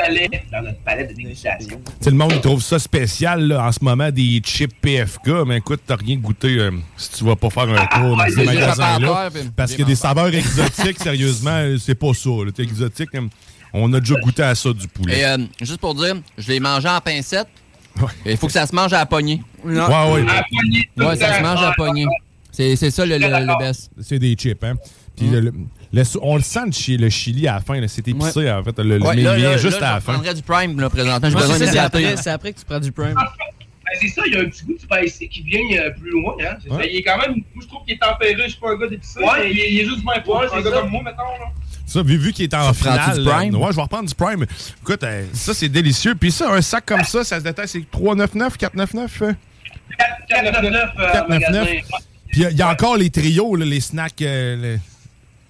palette, 0.02 0.42
dans 0.52 0.62
notre 0.62 0.78
palette 0.80 1.10
de 1.16 1.34
sais, 1.34 2.10
le 2.10 2.16
monde 2.16 2.32
il 2.34 2.40
trouve 2.40 2.62
ça 2.62 2.78
spécial 2.78 3.46
là, 3.48 3.64
en 3.66 3.72
ce 3.72 3.78
moment, 3.82 4.10
des 4.10 4.40
chips 4.44 4.74
PFK, 4.80 5.28
mais 5.46 5.58
écoute, 5.58 5.80
t'as 5.86 5.96
rien 5.96 6.16
goûté 6.16 6.58
euh, 6.58 6.70
si 6.96 7.10
tu 7.10 7.24
vas 7.24 7.36
pas 7.36 7.50
faire 7.50 7.68
un 7.68 7.86
tour 7.86 8.16
dans 8.16 8.22
ouais, 8.22 8.30
ces 8.30 8.36
c'est 8.36 8.44
magasins-là. 8.44 8.96
préparateur, 8.98 9.30
puis 9.32 9.50
Parce 9.56 9.74
que 9.74 9.82
des 9.82 9.94
saveurs 9.94 10.34
exotiques, 10.34 10.98
sérieusement, 11.00 11.64
c'est 11.78 11.94
pas 11.94 12.14
ça. 12.14 12.30
T'es 12.54 12.62
exotique, 12.62 13.14
hein, 13.14 13.28
on 13.72 13.92
a 13.92 14.00
déjà 14.00 14.14
goûté 14.16 14.42
à 14.42 14.54
ça 14.54 14.72
du 14.72 14.88
poulet. 14.88 15.20
Et 15.20 15.24
euh, 15.26 15.38
juste 15.60 15.80
pour 15.80 15.94
dire, 15.94 16.16
je 16.38 16.48
l'ai 16.48 16.60
mangé 16.60 16.88
en 16.88 17.00
pincette. 17.00 17.48
Il 18.24 18.36
faut 18.36 18.46
que 18.46 18.52
ça 18.52 18.66
se 18.66 18.74
mange 18.74 18.92
à 18.92 18.98
la 18.98 19.06
poignée. 19.06 19.42
Ouais, 19.64 19.72
ouais. 19.74 19.80
À 19.80 20.44
poignée, 20.48 20.88
Ouais, 20.96 21.14
le 21.14 21.16
ça 21.16 21.36
se 21.38 21.42
mange 21.42 21.58
à 21.62 21.66
la 21.68 21.72
poignée. 21.74 22.06
C'est 22.52 22.74
c'est 22.76 22.90
ça 22.90 23.04
le, 23.06 23.16
le, 23.18 23.26
le 23.28 23.58
best. 23.58 23.90
C'est 24.00 24.18
des 24.18 24.34
chips, 24.34 24.62
hein. 24.64 24.74
Puis 25.16 25.26
le- 25.28 25.52
le- 25.92 26.02
on 26.22 26.36
le 26.36 26.42
sent 26.42 26.66
le, 26.66 26.72
chi- 26.72 26.96
le 26.96 27.08
chili 27.10 27.48
à 27.48 27.54
la 27.54 27.60
fin, 27.60 27.80
là, 27.80 27.88
c'est 27.88 28.06
épicé 28.06 28.50
en 28.50 28.62
fait. 28.62 28.78
Le, 28.78 28.98
le- 28.98 29.04
Ouais, 29.04 29.16
mais 29.16 29.22
là, 29.22 29.34
il 29.34 29.40
vient 29.40 29.50
là, 29.50 29.56
juste 29.56 29.80
là, 29.80 29.90
à 29.90 29.92
la 29.94 29.98
je 30.00 30.04
fin. 30.04 30.12
prendrais 30.14 30.34
du 30.34 30.42
prime, 30.42 30.80
là, 30.80 30.90
présentement. 30.90 31.28
Ouais, 31.28 31.42
c'est 31.58 31.66
c'est 31.66 31.78
après, 31.78 32.16
c'est 32.16 32.30
après 32.30 32.52
que 32.52 32.58
tu 32.58 32.64
prends 32.64 32.80
du 32.80 32.92
prime. 32.92 33.14
Ben, 33.14 33.98
c'est 34.00 34.08
ça, 34.08 34.22
il 34.26 34.32
y 34.34 34.36
a 34.36 34.40
un 34.40 34.44
petit 34.44 34.64
goût 34.64 34.74
de 34.74 34.78
spicy 34.80 35.28
qui 35.28 35.42
vient 35.42 35.60
euh, 35.80 35.90
plus 35.90 36.10
loin. 36.12 36.34
Hein? 36.40 36.56
c'est 36.62 36.68
ça. 36.68 36.84
Il 36.84 36.96
est 36.96 37.02
quand 37.02 37.18
même. 37.18 37.32
Moi, 37.54 37.62
je 37.62 37.66
trouve 37.66 37.84
qu'il 37.84 37.94
est 37.94 37.98
tempéré. 37.98 38.36
Je 38.44 38.50
suis 38.50 38.60
pas 38.60 38.70
un 38.70 38.76
gars 38.78 38.86
d'épicé. 38.86 39.18
Ouais. 39.18 39.50
il, 39.50 39.58
est- 39.58 39.72
il 39.72 39.80
est 39.80 39.84
juste 39.84 40.02
bien 40.02 40.20
pour 40.24 40.36
Ouais, 40.38 40.46
un 40.46 40.48
c'est 40.56 40.62
gars 40.62 40.70
ça. 40.70 40.80
comme 40.80 40.90
moi, 40.90 41.02
mettons. 41.02 41.16
Là. 41.16 41.50
Ça, 41.86 42.02
vu, 42.04 42.16
vu 42.18 42.32
qu'il 42.32 42.44
est 42.44 42.54
en 42.54 42.72
finale. 42.72 43.18
du 43.18 43.24
prime? 43.28 43.54
euh, 43.56 43.58
ouais, 43.58 43.66
je 43.72 43.76
vais 43.76 43.82
reprendre 43.82 44.08
du 44.08 44.14
prime. 44.14 44.46
Écoute, 44.82 45.02
euh, 45.02 45.24
ça, 45.32 45.54
c'est 45.54 45.68
délicieux. 45.68 46.14
Puis 46.14 46.30
ça, 46.30 46.52
un 46.52 46.62
sac 46.62 46.86
comme 46.86 47.02
ça, 47.02 47.24
ça 47.24 47.40
se 47.40 47.44
détaille, 47.44 47.66
c'est 47.66 47.80
3,99, 47.90 48.56
4,99. 48.56 49.08
euh? 49.22 49.32
499 50.28 50.90
euh, 50.98 51.02
en 51.02 51.12
4,99. 51.12 51.28
magasin. 51.28 51.64
Puis 52.30 52.42
il 52.48 52.56
y, 52.56 52.62
a 52.62 52.68
encore 52.70 52.96
les 52.96 53.10
trios, 53.10 53.56
là, 53.56 53.64
les 53.64 53.80
snacks. 53.80 54.22
euh, 54.22 54.56
les- 54.76 54.78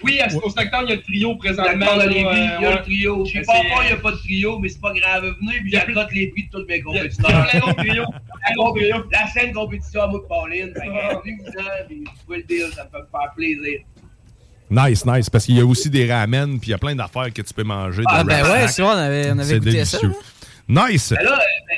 Oui, 0.02 0.18
à- 0.20 0.28
au 0.34 0.48
Snacktown, 0.50 0.84
il 0.86 0.90
y 0.90 0.92
a 0.92 0.96
le 0.96 1.02
trio 1.02 1.36
présentement. 1.36 1.96
Là, 1.96 2.04
dans 2.06 2.10
les 2.10 2.24
euh, 2.24 2.32
vies, 2.32 2.48
il 2.58 2.62
y 2.62 2.66
a 2.66 2.70
ouais. 2.70 2.76
le 2.76 2.82
trio. 2.82 3.24
Je 3.26 3.32
sais 3.32 3.42
pas 3.42 3.52
pourquoi 3.54 3.84
il 3.84 3.86
n'y 3.88 3.92
a 3.92 3.96
pas 3.96 4.12
de 4.12 4.16
trio, 4.16 4.58
mais 4.58 4.68
c'est 4.68 4.80
pas 4.80 4.92
grave. 4.92 5.34
Venez, 5.40 5.60
puis 5.60 5.70
j'accote 5.70 6.12
les 6.12 6.28
prix 6.28 6.44
de 6.44 6.50
tous 6.58 6.66
mes 6.66 6.80
compétiteurs. 6.80 7.46
La 9.12 9.26
scène 9.28 9.52
compétition 9.52 10.02
à 10.02 10.06
moi 10.06 10.20
de 10.20 10.24
Pauline. 10.26 10.72
Que, 10.72 10.80
venez-vous-en, 10.80 11.86
puis 11.88 12.04
vous 12.04 12.24
pouvez 12.24 12.38
le 12.38 12.42
dire, 12.44 12.66
ça 12.74 12.84
me 12.84 12.90
fait 12.90 13.04
faire 13.10 13.32
plaisir. 13.36 13.80
Nice, 14.70 15.04
nice. 15.04 15.28
Parce 15.30 15.44
qu'il 15.46 15.56
y 15.56 15.60
a 15.60 15.66
aussi 15.66 15.90
des 15.90 16.10
ramen, 16.10 16.58
puis 16.58 16.68
il 16.68 16.70
y 16.70 16.74
a 16.74 16.78
plein 16.78 16.94
d'affaires 16.94 17.32
que 17.32 17.42
tu 17.42 17.52
peux 17.52 17.64
manger. 17.64 18.02
Ah, 18.06 18.22
de 18.22 18.28
ben 18.28 18.42
ouais, 18.44 18.68
c'est 18.68 18.82
vrai, 18.82 18.92
on 18.94 18.98
avait, 18.98 19.30
on 19.32 19.38
avait 19.38 19.58
goûté 19.58 19.84
ça. 19.84 19.98
délicieux. 19.98 20.12
Nice. 20.68 21.12
Ben 21.16 21.24
là, 21.24 21.32
euh, 21.34 21.38
ben, 21.68 21.76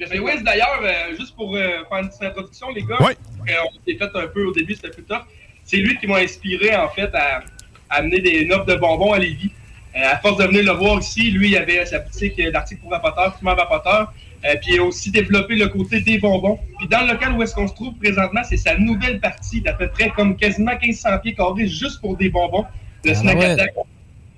Je 0.00 0.06
sais, 0.06 0.18
Wiz, 0.18 0.42
d'ailleurs, 0.42 0.80
euh, 0.82 1.16
juste 1.18 1.36
pour 1.36 1.54
euh, 1.54 1.84
faire 1.88 1.98
une 1.98 2.08
petite 2.08 2.22
introduction, 2.22 2.70
les 2.70 2.82
gars, 2.82 3.00
Ouais. 3.02 3.16
on 3.40 3.84
s'est 3.86 3.96
fait 3.96 4.10
un 4.16 4.26
peu 4.28 4.46
au 4.46 4.52
début, 4.52 4.74
c'était 4.74 4.90
plus 4.90 5.04
tough. 5.04 5.22
C'est 5.64 5.76
lui 5.76 5.96
qui 5.98 6.06
m'a 6.06 6.16
inspiré, 6.16 6.74
en 6.74 6.88
fait, 6.88 7.14
à 7.14 7.42
amener 7.90 8.20
des 8.20 8.44
notes 8.46 8.66
de 8.68 8.74
bonbons 8.76 9.12
à 9.12 9.18
Lévis. 9.18 9.50
Euh, 9.96 10.00
à 10.12 10.18
force 10.18 10.36
de 10.38 10.44
venir 10.44 10.62
le 10.64 10.72
voir 10.72 11.00
ici, 11.00 11.30
lui, 11.32 11.48
il 11.50 11.56
avait 11.56 11.84
sa 11.84 11.98
boutique 11.98 12.38
euh, 12.38 12.52
d'articles 12.52 12.80
pour 12.80 12.90
vapoteurs, 12.90 13.36
fumeurs 13.38 13.56
vapoteurs. 13.56 14.12
Euh, 14.44 14.54
puis 14.62 14.74
il 14.74 14.80
a 14.80 14.84
aussi 14.84 15.10
développé 15.10 15.56
le 15.56 15.68
côté 15.68 16.00
des 16.00 16.18
bonbons. 16.18 16.58
Puis 16.78 16.86
dans 16.88 17.00
le 17.02 17.08
local 17.12 17.32
où 17.32 17.42
est-ce 17.42 17.54
qu'on 17.54 17.66
se 17.68 17.74
trouve 17.74 17.94
présentement, 17.94 18.40
c'est 18.48 18.56
sa 18.56 18.76
nouvelle 18.78 19.18
partie 19.20 19.60
d'à 19.60 19.72
peu 19.74 19.88
près 19.88 20.10
comme 20.10 20.36
quasiment 20.36 20.72
1500 20.80 21.18
pieds 21.22 21.34
carrés 21.34 21.66
juste 21.66 22.00
pour 22.00 22.16
des 22.16 22.28
bonbons. 22.30 22.64
Le 23.04 23.10
Ah, 23.10 23.14
snack 23.14 23.36
ouais. 23.38 23.44
attack. 23.46 23.70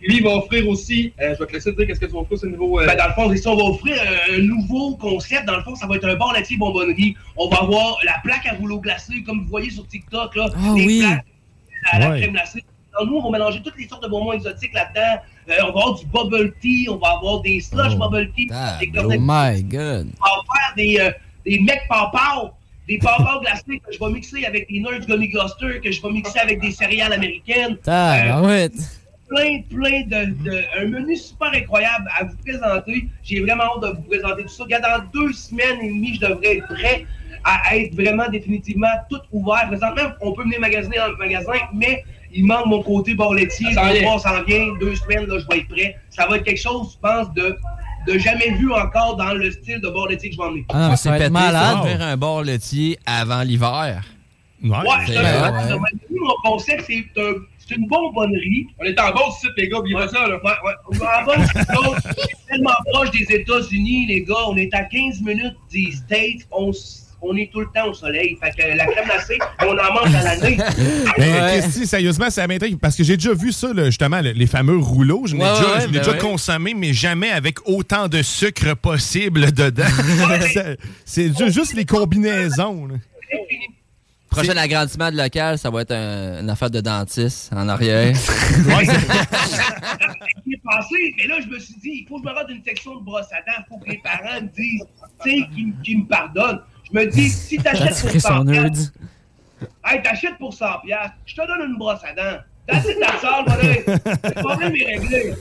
Lui, 0.00 0.16
il 0.16 0.22
va 0.24 0.30
offrir 0.30 0.66
aussi, 0.68 1.12
euh, 1.20 1.34
je 1.34 1.38
vais 1.38 1.46
te 1.46 1.52
laisser 1.52 1.70
te 1.72 1.76
dire 1.76 1.86
qu'est-ce 1.86 2.00
que 2.00 2.06
tu 2.06 2.12
vas 2.12 2.20
offrir 2.20 2.38
au 2.42 2.46
niveau... 2.46 2.80
euh, 2.80 2.86
Ben, 2.86 2.96
dans 2.96 3.06
le 3.06 3.12
fond, 3.12 3.36
ça, 3.36 3.50
on 3.50 3.56
va 3.56 3.62
offrir 3.64 3.96
un 4.34 4.38
nouveau 4.38 4.96
concept. 4.96 5.44
Dans 5.46 5.56
le 5.58 5.62
fond, 5.62 5.76
ça 5.76 5.86
va 5.86 5.94
être 5.94 6.08
un 6.08 6.16
bar 6.16 6.32
laitier 6.32 6.56
bonbonnerie. 6.56 7.14
On 7.36 7.48
va 7.48 7.58
avoir 7.58 7.98
la 8.04 8.14
plaque 8.24 8.46
à 8.46 8.54
rouleau 8.54 8.80
glacé, 8.80 9.22
comme 9.22 9.42
vous 9.42 9.48
voyez 9.50 9.70
sur 9.70 9.86
TikTok, 9.86 10.34
là. 10.34 10.46
Ah 10.56 10.72
les 10.74 10.86
oui. 10.86 10.98
plaques 11.00 11.24
à 11.92 11.98
la 12.00 12.10
Ouais. 12.10 12.18
crème 12.20 12.32
glacée. 12.32 12.64
Alors, 12.94 13.06
nous, 13.10 13.16
on 13.19 13.23
va 13.31 13.39
mélanger 13.39 13.60
toutes 13.62 13.78
les 13.78 13.89
sortes 13.89 14.02
de 14.02 14.09
bonbons 14.09 14.32
exotiques 14.32 14.74
là-dedans. 14.74 15.23
Euh, 15.48 15.55
on 15.62 15.73
va 15.73 15.81
avoir 15.81 15.94
du 15.98 16.06
bubble 16.06 16.52
tea, 16.60 16.86
on 16.90 16.97
va 16.97 17.09
avoir 17.16 17.40
des 17.40 17.60
slush 17.60 17.93
Oh. 17.97 17.98
bubble 18.09 18.31
tea, 18.32 18.47
des 18.47 18.93
Oh 18.98 19.09
my 19.19 19.62
god. 19.62 20.09
on 20.20 20.36
va 20.36 20.43
faire 20.55 20.74
des, 20.77 20.98
euh, 21.01 21.10
des 21.44 21.59
mecs 21.60 21.82
pawpaw, 21.89 22.52
des 22.89 22.98
pawpaw 22.98 23.40
glacés 23.40 23.81
que 23.85 23.93
je 23.93 23.98
vais 23.98 24.10
mixer 24.12 24.44
avec 24.44 24.69
des 24.69 24.81
Nerds 24.81 25.06
Gummy 25.06 25.31
Cluster, 25.31 25.81
que 25.82 25.90
je 25.90 26.02
vais 26.02 26.10
mixer 26.10 26.39
avec 26.39 26.60
des 26.60 26.70
céréales 26.70 27.12
américaines. 27.12 27.77
Tabarouette. 27.78 28.74
plein, 29.28 29.62
plein 29.70 30.02
de, 30.02 30.32
de- 30.44 30.62
Un 30.78 30.86
menu 30.89 31.16
super 31.16 31.51
incroyable 31.55 32.06
à 32.19 32.24
vous 32.24 32.36
présenter. 32.44 33.09
J'ai 33.23 33.40
vraiment 33.40 33.64
hâte 33.64 33.82
de 33.82 33.97
vous 33.97 34.02
présenter 34.02 34.43
tout 34.43 34.48
ça. 34.51 34.64
Dans 34.78 35.05
deux 35.12 35.32
semaines 35.32 35.81
et 35.82 35.89
demie, 35.89 36.14
je 36.16 36.20
devrais 36.27 36.59
être 36.59 36.69
prêt 36.69 37.06
à 37.44 37.77
être 37.77 37.94
vraiment 37.94 38.28
définitivement 38.28 38.86
tout 39.10 39.20
ouvert. 39.32 39.66
Présentement, 39.69 40.10
on 40.20 40.32
peut 40.32 40.43
venir 40.44 40.60
magasiner 40.60 40.98
dans 40.98 41.09
le 41.09 41.16
magasin, 41.16 41.52
mais 41.74 42.05
il 42.34 42.44
manque 42.46 42.66
mon 42.66 42.82
côté 42.82 43.14
bord 43.14 43.34
laitier. 43.34 43.72
Ça 43.74 43.82
s'en 43.82 43.88
Le 43.88 43.92
vient. 43.94 44.02
mois 44.10 44.18
s'en 44.18 44.42
vient. 44.42 44.74
Deux 44.80 44.94
semaines, 44.96 45.26
là, 45.26 45.38
je 45.38 45.46
vais 45.48 45.60
être 45.62 45.68
prêt. 45.68 45.96
Ça 46.10 46.26
va 46.26 46.36
être 46.36 46.44
quelque 46.44 46.60
chose, 46.60 46.92
je 46.94 46.98
pense, 47.09 47.32
de, 47.34 47.56
de 48.06 48.18
jamais 48.18 48.50
vu 48.52 48.72
encore 48.72 49.16
dans 49.16 49.32
le 49.34 49.50
style 49.50 49.80
de 49.80 49.88
bord 49.88 50.09
laitier 50.09 50.30
que 50.30 50.36
je 50.36 50.40
vais 50.40 50.46
emmener. 50.48 50.64
Ah, 50.72 50.96
c'est 50.96 51.10
pété, 51.12 51.30
malade. 51.30 51.82
Faire 51.84 52.02
un 52.02 52.16
bord 52.16 52.42
laitier 52.42 52.98
avant 53.06 53.42
l'hiver. 53.42 54.02
Ouais, 54.64 54.76
c'est 55.06 55.12
dis, 55.12 55.18
ouais. 55.18 56.20
mon 56.20 56.50
concept, 56.50 56.84
c'est 56.86 57.04
un- 57.20 57.34
c'est 57.59 57.74
une 57.76 57.86
bonbonnerie. 57.88 58.66
On 58.80 58.84
est 58.84 58.98
en 59.00 59.30
site, 59.32 59.50
les 59.56 59.68
gars, 59.68 59.78
oubliez 59.78 59.96
pas 59.96 60.09
ça, 60.09 60.26
là. 60.28 60.36
Ouais, 60.36 60.50
ouais. 60.64 60.98
En 61.00 61.24
bas, 61.24 61.34
c'est 61.52 62.46
tellement 62.48 62.70
proche 62.92 63.10
des 63.10 63.26
États-Unis, 63.28 64.06
les 64.06 64.22
gars. 64.22 64.34
On 64.48 64.56
est 64.56 64.72
à 64.74 64.84
15 64.84 65.20
minutes 65.20 65.56
des 65.72 65.90
States. 65.92 66.46
On, 66.52 66.70
on 67.24 67.36
est 67.36 67.51
tout 67.53 67.61
le 67.61 67.69
temps 67.74 67.86
au 67.89 67.94
soleil. 67.94 68.36
Fait 68.43 68.51
que 68.51 68.77
la 68.77 68.85
crème 68.86 69.05
glacée, 69.05 69.39
on 69.61 69.70
en 69.70 69.94
mange 69.94 70.15
à 70.15 70.23
l'année. 70.23 70.57
Mais 71.19 71.61
Christy, 71.61 71.86
sérieusement, 71.86 72.31
ça 72.31 72.47
m'intrigue 72.47 72.78
parce 72.81 72.97
que 72.97 73.05
j'ai 73.05 73.16
déjà 73.16 73.32
vu 73.32 73.53
ça, 73.53 73.73
là, 73.73 73.86
justement, 73.86 74.20
le- 74.20 74.32
les 74.32 74.47
fameux 74.47 74.77
rouleaux. 74.78 75.23
Je 75.27 75.36
l'ai 75.36 75.43
Ouais, 75.43 75.49
déjà, 75.51 75.62
ouais, 75.74 75.81
je 75.82 75.86
l'ai 75.86 75.93
ben 75.93 75.99
déjà 76.01 76.11
ouais. 76.12 76.19
consommé, 76.19 76.74
mais 76.74 76.93
jamais 76.93 77.31
avec 77.31 77.59
autant 77.69 78.09
de 78.09 78.23
sucre 78.23 78.74
possible 78.74 79.53
dedans. 79.53 79.85
C'est 81.05 81.36
ju- 81.39 81.53
juste 81.53 81.74
les 81.74 81.85
combinaisons. 81.85 82.86
là. 82.86 82.94
Prochain 84.31 84.57
agrandissement 84.57 85.11
de 85.11 85.16
local, 85.19 85.59
ça 85.59 85.69
va 85.69 85.82
être 85.82 85.93
un- 85.93 86.40
une 86.40 86.49
affaire 86.49 86.70
de 86.70 86.81
dentiste 86.81 87.51
en 87.55 87.69
arrière. 87.69 88.16
J'y 90.47 90.55
ai 90.55 90.61
pensé, 90.65 91.15
mais 91.19 91.27
là, 91.27 91.36
je 91.43 91.49
me 91.49 91.59
suis 91.59 91.74
dit, 91.74 91.90
il 92.03 92.07
faut 92.09 92.16
que 92.20 92.27
je 92.27 92.32
me 92.32 92.39
rende 92.39 92.51
une 92.51 92.62
section 92.65 92.97
de 92.97 93.05
brosse 93.05 93.27
à 93.32 93.36
dents. 93.47 93.59
Il 93.59 93.65
faut 93.69 93.78
que 93.78 93.90
les 93.90 93.99
parents 94.03 94.40
me 94.40 94.49
disent, 94.49 94.85
tu 95.24 95.31
sais, 95.31 95.47
qu'ils 95.85 95.99
me 95.99 96.07
pardonnent. 96.07 96.61
Je 96.93 96.98
me 96.98 97.06
dis, 97.06 97.28
si 97.31 97.56
t'achètes 97.62 98.01
pour 98.01 98.10
Tirer 98.10 98.20
100 98.20 98.28
son 98.39 98.44
nerd. 98.44 98.73
piastres, 98.74 98.93
hey, 99.86 100.02
t'achètes 100.02 100.39
pour 100.39 100.52
100 100.55 100.66
piastres, 100.85 101.14
je 101.27 101.35
te 101.35 101.40
donne 101.47 101.70
une 101.70 101.77
brosse 101.78 102.01
à 102.05 102.12
dents. 102.14 102.39
It, 102.73 102.97
that's 103.01 103.24
all, 103.24 103.44
voilà. 103.44 103.62
Le 104.24 104.35
problème 104.43 104.77
est 104.77 104.85
réglé. 104.97 105.35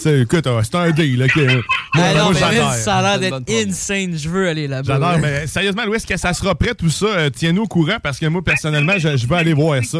C'est, 0.00 0.20
écoute, 0.20 0.46
euh, 0.46 0.62
c'est 0.62 0.76
un 0.76 0.90
deal. 0.92 1.18
là, 1.18 1.26
que- 1.28 1.60
Ah 1.96 2.14
non, 2.14 2.24
Moi, 2.26 2.32
mais 2.34 2.38
j'adore. 2.38 2.68
Vince, 2.70 2.82
ça 2.84 2.96
a 2.98 3.02
l'air 3.02 3.18
d'être 3.18 3.50
insane. 3.50 4.16
Je 4.16 4.28
veux 4.28 4.48
aller 4.48 4.68
là-bas. 4.68 4.92
J'adore, 4.94 5.18
mais 5.18 5.46
sérieusement, 5.48 5.84
Louis, 5.84 5.96
est-ce 5.96 6.06
que 6.06 6.16
ça 6.16 6.32
sera 6.32 6.54
prêt 6.54 6.74
tout 6.74 6.90
ça? 6.90 7.06
Euh, 7.06 7.30
Tiens-nous 7.30 7.62
au 7.62 7.66
courant 7.66 7.96
parce 8.00 8.20
que 8.20 8.26
moi, 8.26 8.40
personnellement, 8.42 8.94
je, 8.98 9.16
je 9.16 9.26
veux 9.26 9.36
aller 9.36 9.52
voir 9.52 9.82
ça. 9.84 9.98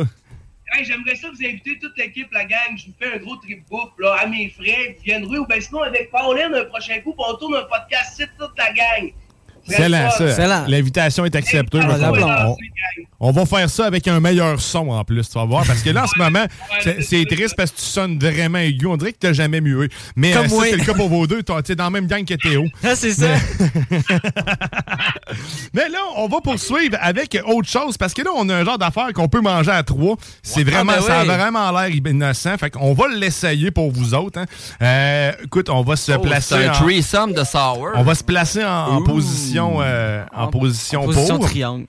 Hey, 0.73 0.85
J'aimerais 0.85 1.17
ça 1.17 1.27
vous 1.29 1.45
inviter 1.45 1.77
toute 1.81 1.97
l'équipe, 1.99 2.29
la 2.33 2.45
gang. 2.45 2.77
Je 2.77 2.87
vous 2.87 2.93
fais 3.01 3.15
un 3.15 3.19
gros 3.19 3.37
trip 3.37 3.65
bouffe 3.69 3.91
là, 3.99 4.15
à 4.23 4.27
mes 4.29 4.49
frais. 4.51 4.95
Vous 4.97 5.03
viendrez 5.05 5.39
ou 5.39 5.47
bien 5.47 5.61
sinon 5.61 5.83
avec 5.83 6.11
Pauline 6.13 6.55
un 6.55 6.65
prochain 6.67 7.01
coup, 7.01 7.15
on 7.19 7.35
tourne 7.35 7.57
un 7.57 7.63
podcast 7.65 8.15
c'est 8.17 8.29
toute 8.39 8.57
la 8.57 8.73
gang. 8.73 9.11
Excellent, 9.69 10.11
ça. 10.11 10.27
Excellent. 10.29 10.65
L'invitation 10.69 11.25
est 11.25 11.35
acceptée. 11.35 11.79
Ah, 11.83 12.53
On 13.21 13.31
va- 13.33 13.43
on, 13.43 13.47
faire 13.47 13.71
ça 13.71 13.87
avec 13.87 14.07
un 14.09 14.21
meilleur 14.21 14.61
son 14.61 14.91
en 14.91 15.03
plus, 15.05 15.29
tu 15.29 15.39
vas 15.39 15.45
voir. 15.47 15.65
Parce 15.67 15.83
que 15.83 15.91
là, 15.91 16.05
en 16.05 16.07
ce 16.07 16.19
moment, 16.19 16.45
c'est 16.83 17.01
c'est 17.03 17.25
triste 17.25 17.55
parce 17.57 17.71
que 17.71 17.77
tu 17.79 17.83
sonnes 17.85 18.19
vraiment 18.19 18.59
aigu. 18.59 18.87
On 18.87 18.97
dirait 18.97 19.13
que 19.13 19.27
tu 19.27 19.33
jamais 19.35 19.61
mué. 19.63 19.89
Mais 20.17 20.33
Comme 20.33 20.45
euh, 20.47 20.61
c'est 20.63 20.77
le 20.77 20.85
cas 20.85 20.93
pour 20.95 21.09
vos 21.09 21.27
deux. 21.27 21.43
Tu 21.43 21.53
es 21.73 21.75
dans 21.75 21.85
la 21.85 21.91
même 21.91 22.07
gang 22.07 22.25
que 22.25 22.35
Théo. 22.35 22.65
Ah, 22.85 22.95
c'est 22.95 23.13
ça. 23.13 23.29
Mais 25.73 25.89
là, 25.89 25.99
on 26.17 26.29
va 26.29 26.41
poursuivre 26.41 26.97
avec 27.01 27.39
autre 27.47 27.69
chose 27.69 27.97
parce 27.97 28.15
que 28.15 28.23
là, 28.23 28.31
on 28.37 28.49
a 28.49 28.55
un 28.57 28.65
genre 28.65 28.79
d'affaire 28.79 29.09
qu'on 29.15 29.29
peut 29.29 29.41
manger 29.41 29.71
à 29.71 29.83
trois. 29.83 30.17
C'est 30.43 30.63
vraiment, 30.65 30.93
Ah, 30.97 31.01
ben 31.01 31.07
ça 31.07 31.21
a 31.21 31.25
vraiment 31.25 31.71
l'air 31.73 31.89
innocent. 31.91 32.57
Fait 32.59 32.71
qu'on 32.71 32.93
va 32.95 33.09
l'essayer 33.09 33.71
pour 33.71 33.91
vous 33.91 34.15
autres. 34.15 34.39
hein. 34.41 34.45
Euh, 34.83 35.33
écoute, 35.45 35.69
on 35.71 35.83
va 35.83 35.97
se 35.97 36.13
Oh, 36.13 36.19
placer. 36.21 36.55
c'est 36.57 36.67
un 36.67 36.73
en- 36.73 36.75
threesome 36.75 37.33
de 37.33 37.43
sour. 37.45 37.89
On 37.95 38.03
va 38.03 38.15
se 38.15 38.23
placer 38.25 38.65
en, 38.65 38.69
en 38.69 39.01
Ouh. 39.01 39.05
Position, 39.63 39.83
euh, 39.83 40.25
en, 40.35 40.49
position, 40.49 41.03
en 41.03 41.05
position 41.07 41.39
pour. 41.39 41.47
triangle. 41.49 41.87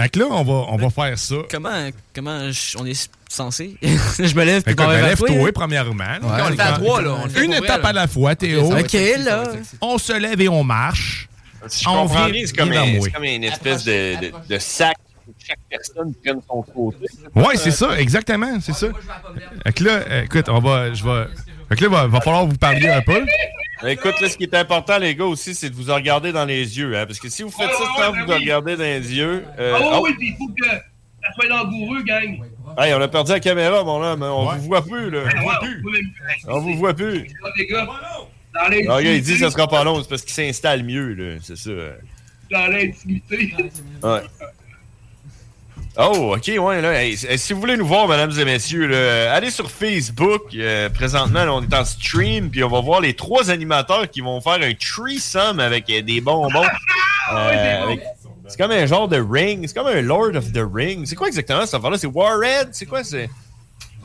Fait 0.00 0.08
que 0.08 0.18
là, 0.18 0.26
on 0.30 0.42
va, 0.42 0.52
on 0.70 0.76
va 0.76 0.90
faire 0.90 1.18
ça. 1.18 1.34
Comment, 1.50 1.90
comment 2.14 2.50
je- 2.50 2.78
on 2.78 2.86
est 2.86 3.10
censé? 3.28 3.76
je 3.82 4.34
me 4.34 4.44
lève 4.44 4.62
Fait 4.62 4.74
puis 4.74 4.86
ben, 4.86 4.90
lève-toi, 5.02 5.28
hein? 5.48 5.50
premièrement. 5.54 6.04
là. 6.04 6.44
on 6.46 6.48
le 6.48 6.56
fait 6.56 6.62
à 6.62 6.72
trois, 6.72 7.02
là. 7.02 7.10
On 7.22 7.26
le 7.26 7.44
Une 7.44 7.50
vrai, 7.50 7.58
étape 7.58 7.82
là. 7.82 7.88
à 7.90 7.92
la 7.92 8.06
fois, 8.08 8.34
Théo. 8.34 8.72
Ok, 8.72 8.92
va 8.94 9.18
là. 9.18 9.44
On 9.82 9.98
se 9.98 10.12
lève 10.14 10.40
et 10.40 10.48
on 10.48 10.64
marche. 10.64 11.28
Si 11.68 11.84
je 11.84 11.88
On 11.90 11.92
comprends 12.02 12.24
vient- 12.24 12.30
bien, 12.32 12.42
c'est 12.46 12.56
comme, 12.56 12.70
comme 13.14 13.24
une 13.24 13.44
espèce 13.44 13.84
de, 13.84 14.20
de, 14.20 14.32
de 14.48 14.58
sac 14.58 14.96
chaque 15.46 15.58
personne 15.70 16.14
prenne 16.22 16.40
son 16.48 16.62
côté. 16.62 17.06
Ouais, 17.34 17.56
c'est 17.56 17.70
ça, 17.70 17.98
exactement, 17.98 18.58
c'est 18.60 18.72
ça. 18.74 18.88
Fait 19.64 19.72
que 19.72 19.84
là, 19.84 20.22
écoute, 20.24 20.48
on 20.48 20.58
va, 20.60 20.92
je 20.92 21.04
vais. 21.04 21.26
Fait 21.68 21.76
que 21.76 21.84
là, 21.84 21.88
va, 21.90 22.06
va 22.06 22.20
falloir 22.20 22.46
vous 22.46 22.56
parler 22.56 22.88
un 22.88 23.00
peu. 23.02 23.24
Écoute, 23.86 24.20
là, 24.20 24.28
ce 24.28 24.36
qui 24.36 24.44
est 24.44 24.54
important, 24.54 24.98
les 24.98 25.14
gars, 25.16 25.24
aussi, 25.24 25.54
c'est 25.54 25.68
de 25.70 25.74
vous 25.74 25.92
regarder 25.92 26.30
dans 26.32 26.44
les 26.44 26.78
yeux. 26.78 26.96
Hein, 26.96 27.04
parce 27.06 27.18
que 27.18 27.28
si 27.28 27.42
vous 27.42 27.50
faites 27.50 27.70
ça 27.72 27.84
sans 27.96 28.12
vous 28.12 28.32
regarder 28.32 28.76
dans 28.76 28.82
les 28.84 29.12
yeux. 29.16 29.44
euh, 29.58 29.74
Ah 29.76 29.80
oui, 29.80 29.88
oh, 29.92 30.00
oui, 30.04 30.14
puis 30.18 30.28
il 30.28 30.36
faut 30.36 30.48
que 30.54 30.68
ça 30.68 31.32
soit 31.34 31.48
langoureux, 31.48 32.02
gang. 32.02 32.38
hey, 32.78 32.94
on 32.94 33.00
a 33.00 33.08
perdu 33.08 33.32
la 33.32 33.40
caméra, 33.40 33.82
mon 33.82 34.00
homme. 34.02 34.22
On 34.22 34.54
vous 34.54 34.62
voit 34.62 34.82
plus, 34.84 35.10
là. 35.10 35.20
Ah 35.26 35.40
ouais, 35.44 35.68
vous 35.82 35.90
même- 35.90 36.02
On 36.46 36.60
vous 36.60 36.74
voit 36.76 36.94
plus. 36.94 37.26
Les 37.56 37.66
gars, 37.66 37.86
dans 38.54 38.68
Le 38.68 39.02
gars, 39.02 39.12
il 39.14 39.22
dit 39.22 39.32
que 39.32 39.38
ça 39.40 39.50
sera 39.50 39.66
pas 39.66 39.82
long, 39.82 40.00
c'est 40.02 40.08
parce 40.08 40.22
qu'il 40.22 40.32
s'installe 40.34 40.84
mieux, 40.84 41.14
là. 41.14 41.38
C'est 41.42 41.56
ça. 41.56 41.70
dans 42.50 42.66
l'intimité. 42.68 43.54
Ouais. 44.02 44.20
Oh, 45.98 46.34
ok, 46.36 46.50
ouais, 46.58 46.80
là. 46.80 47.02
hey, 47.02 47.16
si 47.16 47.52
vous 47.52 47.60
voulez 47.60 47.76
nous 47.76 47.86
voir, 47.86 48.08
mesdames 48.08 48.32
et 48.38 48.44
messieurs, 48.46 48.86
là, 48.86 49.34
allez 49.34 49.50
sur 49.50 49.70
Facebook. 49.70 50.42
euh, 50.54 50.88
présentement, 50.88 51.44
là, 51.44 51.52
on 51.52 51.62
est 51.62 51.74
en 51.74 51.84
stream, 51.84 52.48
puis 52.50 52.64
on 52.64 52.68
va 52.68 52.80
voir 52.80 53.00
les 53.02 53.12
trois 53.14 53.50
animateurs 53.50 54.08
qui 54.10 54.22
vont 54.22 54.40
faire 54.40 54.54
un 54.62 54.72
threesome 54.72 55.60
avec 55.60 55.90
euh, 55.90 56.00
des 56.00 56.20
bonbons. 56.22 56.64
Euh, 57.34 57.82
avec- 57.84 58.00
C'est 58.48 58.56
comme 58.58 58.70
un 58.70 58.86
genre 58.86 59.06
de 59.08 59.18
ring. 59.20 59.64
C'est 59.66 59.74
comme 59.74 59.86
un 59.86 60.00
Lord 60.00 60.34
of 60.34 60.52
the 60.52 60.60
Ring. 60.72 61.04
C'est 61.06 61.14
quoi 61.14 61.28
exactement 61.28 61.64
cette 61.66 61.74
affaire-là? 61.74 61.98
C'est 61.98 62.06
Warhead? 62.06 62.68
C'est 62.72 62.86
quoi? 62.86 63.04
C'est? 63.04 63.28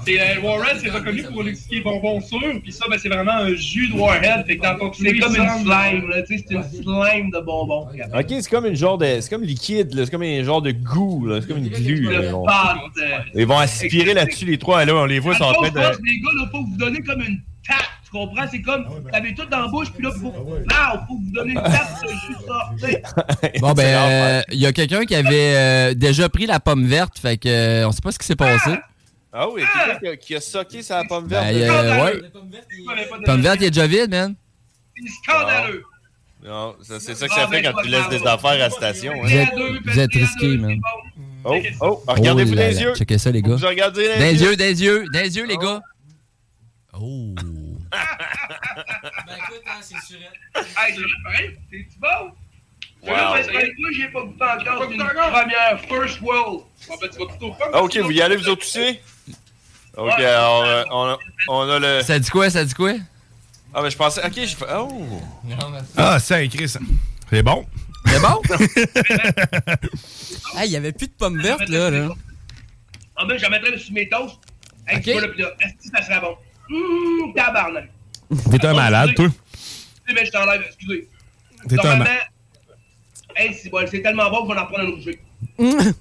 C'est 0.06 0.20
euh, 0.20 0.42
Warhead, 0.42 0.78
c'est 0.82 0.90
reconnu 0.90 1.24
pour 1.24 1.44
l'expliquer 1.44 1.82
bonbon 1.84 2.22
sûr, 2.22 2.40
puis 2.64 2.72
ça, 2.72 2.86
ben, 2.90 2.98
c'est 2.98 3.10
vraiment 3.10 3.34
un 3.34 3.54
jus 3.56 3.90
de 3.90 3.94
Warhead. 4.00 4.46
Fait 4.46 4.58
que 4.58 4.64
dans 4.64 4.78
ton 4.78 4.94
C'est 4.94 5.18
comme 5.18 5.36
une 5.36 5.50
slime, 5.50 6.10
là, 6.10 6.22
tu 6.24 6.38
sais, 6.38 6.46
c'est 6.48 6.54
une 6.56 6.64
slime 6.64 7.32
de 7.32 7.40
bonbons. 7.44 7.88
Ok, 8.14 8.26
c'est 8.30 8.50
comme 8.50 8.66
une 8.68 8.76
genre 8.76 8.98
de. 8.98 9.18
C'est 9.20 9.30
comme 9.30 9.44
liquide, 9.44 9.94
là. 9.94 10.06
C'est 10.06 10.12
comme 10.12 10.24
un 10.24 10.44
genre 10.44 10.62
de 10.62 10.72
goût, 10.72 11.26
là. 11.28 11.42
C'est 11.42 11.48
comme 11.48 11.58
une 11.58 11.70
glu, 11.70 12.02
là. 12.04 12.12
Ils 12.14 12.26
Le 12.26 12.30
vont- 12.30 12.46
pâte. 12.46 12.78
euh, 13.02 13.18
Ils 13.36 13.46
vont 13.48 13.58
aspirer 13.58 14.14
là-dessus, 14.14 14.46
les 14.46 14.58
trois. 14.58 14.86
Là, 14.86 14.96
on 14.96 15.06
les 15.06 15.20
voit, 15.20 15.34
ils 15.34 15.38
sont 15.38 15.44
en 15.46 15.54
train 15.54 15.70
de. 15.70 15.76
Les 15.78 15.84
gars, 15.84 16.30
là, 16.36 16.50
faut 16.52 16.64
que 16.64 16.70
vous 16.70 16.78
donnez 16.78 17.02
comme 17.02 17.22
une 17.22 17.42
tape. 17.68 17.78
Tu 18.06 18.12
comprends? 18.12 18.46
C'est 18.50 18.62
comme, 18.62 18.86
t'avais 19.12 19.34
tout 19.34 19.46
dans 19.52 19.60
la 19.64 19.68
bouche, 19.68 19.92
puis 19.92 20.02
là, 20.06 20.12
faut, 20.12 20.34
là, 20.70 21.06
faut 21.10 21.16
que 21.16 21.24
vous 21.26 21.32
donnez 21.34 21.52
une 21.52 21.62
tape, 21.62 21.74
ça, 22.00 22.08
juste 22.28 22.48
sortir. 22.48 23.00
Bon, 23.60 23.74
ben, 23.74 23.84
euh, 23.86 24.42
il 24.54 24.60
y 24.60 24.66
a 24.66 24.72
quelqu'un 24.72 25.04
qui 25.04 25.14
avait 25.16 25.54
euh, 25.58 25.94
déjà 25.94 26.30
pris 26.30 26.46
la 26.46 26.62
pomme 26.62 26.86
verte, 26.86 27.20
fait 27.20 27.36
que 27.38 27.50
euh, 27.50 27.86
on 27.88 27.92
sait 27.92 28.00
pas 28.02 28.14
ce 28.14 28.20
qui 28.20 28.26
s'est 28.26 28.38
passé. 28.38 28.72
Ah 29.40 29.48
oui, 29.50 29.62
quelqu'un 29.62 30.00
qui 30.00 30.08
a, 30.08 30.18
qui 30.18 30.36
a 30.36 30.42
socké 30.42 30.82
sa 30.82 31.04
pomme 31.04 31.28
verte? 31.28 31.46
Ben, 31.54 31.70
euh, 31.70 32.06
ouais. 32.06 32.22
Pomme 33.26 33.42
verte, 33.42 33.58
il 33.62 33.66
est 33.66 33.70
déjà 33.72 33.86
vide, 33.86 34.10
man. 34.10 34.36
C'est 34.96 35.10
scandaleux. 35.24 35.84
Non, 36.44 36.76
ça- 36.82 37.00
c'est 37.00 37.14
ça 37.14 37.28
que 37.28 37.34
ça 37.36 37.48
fait 37.48 37.62
quand 37.62 37.74
tu 37.84 37.90
laisses 37.90 38.10
des 38.10 38.26
affaires 38.26 38.52
à 38.52 38.58
la 38.58 38.70
station. 38.72 39.14
Vous 39.22 39.28
Hein. 39.28 39.46
êtes, 39.48 39.54
vous 39.86 40.00
êtes 40.00 40.14
risqués, 40.14 40.58
man. 40.58 40.80
Oh, 41.44 41.56
oh, 41.82 42.04
regardez-vous 42.08 42.54
Oh 42.54 42.56
les 42.56 42.82
yeux. 42.82 42.96
Checkez 42.96 43.18
ça, 43.20 43.32
les 43.32 43.42
gars. 43.42 43.56
Vous 43.56 43.68
regardez 43.68 44.08
Dans 44.08 44.20
les 44.20 44.42
yeux, 44.42 44.56
les 44.56 44.84
yeux, 44.84 45.06
les 45.14 45.38
yeux, 45.38 45.46
les 45.46 45.58
gars. 45.58 45.82
Oh. 47.00 47.36
Hey, 50.78 50.94
c'est 50.96 51.24
pareil, 51.24 51.58
c'est-tu 51.72 52.00
bon? 52.00 52.32
Wow. 53.04 53.14
Là, 53.16 53.32
parce 53.34 53.48
que 53.48 53.54
moi, 53.54 53.90
j'ai 53.96 54.08
pas 54.10 54.22
goûté 54.24 54.44
encore. 54.44 54.88
C'est 54.90 54.96
une 54.96 55.04
première, 55.04 55.80
first 55.88 56.22
world. 56.22 56.62
Ben, 56.90 57.10
tu 57.10 57.20
vas. 57.20 57.70
Ah, 57.74 57.84
ok, 57.84 57.98
vous 57.98 58.12
y 58.12 58.22
allez 58.22 58.36
vous 58.36 58.50
autres 58.50 58.64
aussi? 58.64 59.00
Ok, 59.98 60.20
alors, 60.20 60.64
euh, 60.64 60.84
on, 60.92 61.04
a, 61.06 61.18
on 61.48 61.70
a 61.70 61.80
le. 61.80 62.02
Ça 62.04 62.20
dit 62.20 62.30
quoi, 62.30 62.50
ça 62.50 62.64
dit 62.64 62.74
quoi? 62.74 62.94
Ah, 63.74 63.82
ben 63.82 63.90
je 63.90 63.98
pensais. 63.98 64.22
Ok, 64.26 64.34
je 64.36 64.56
fais. 64.56 64.66
Oh! 64.76 65.22
Ah, 65.98 66.20
ça 66.20 66.42
écrit 66.42 66.70
ça. 66.70 66.80
C'est 67.30 67.44
bon. 67.44 67.66
C'est 68.06 68.22
bon? 68.22 68.42
Ah, 70.56 70.66
il 70.66 70.72
y 70.72 70.76
avait 70.78 70.92
plus 70.92 71.08
de 71.08 71.12
pommes 71.14 71.40
vertes, 71.42 71.68
là. 71.70 71.90
là. 71.92 72.10
Ah, 73.16 73.26
ben, 73.26 73.38
j'en 73.38 73.50
mettrais 73.50 73.78
sur 73.78 73.94
mes 73.94 74.08
toasts. 74.10 74.38
Hey, 74.88 74.98
Ok. 74.98 75.04
tu 75.04 75.12
vois, 75.12 75.22
là, 75.22 75.28
puis 75.28 75.42
là, 75.42 75.50
est-ce 75.60 75.90
que 75.90 75.98
ça 75.98 76.04
serait 76.04 76.20
bon? 76.22 76.36
Hum, 76.72 77.34
tabarnak. 77.36 77.90
T'es 78.52 78.66
un 78.66 78.74
malade, 78.74 79.14
toi. 79.16 79.28
Tu 79.28 79.34
sais, 80.08 80.14
mais 80.14 80.26
je 80.26 80.32
t'enlève, 80.32 80.62
excusez. 80.66 81.08
T'es 81.68 81.74
un 81.74 81.78
Normalement, 81.78 82.04
malade. 82.06 82.20
hey, 83.36 83.54
c'est 83.54 83.70
bon, 83.70 83.86
c'est 83.90 84.02
tellement 84.02 84.30
bon 84.30 84.48
qu'on 84.48 84.58
en 84.58 84.66
prend 84.66 84.80
un 84.80 84.88
autre 84.88 85.02
jeu. 85.02 85.16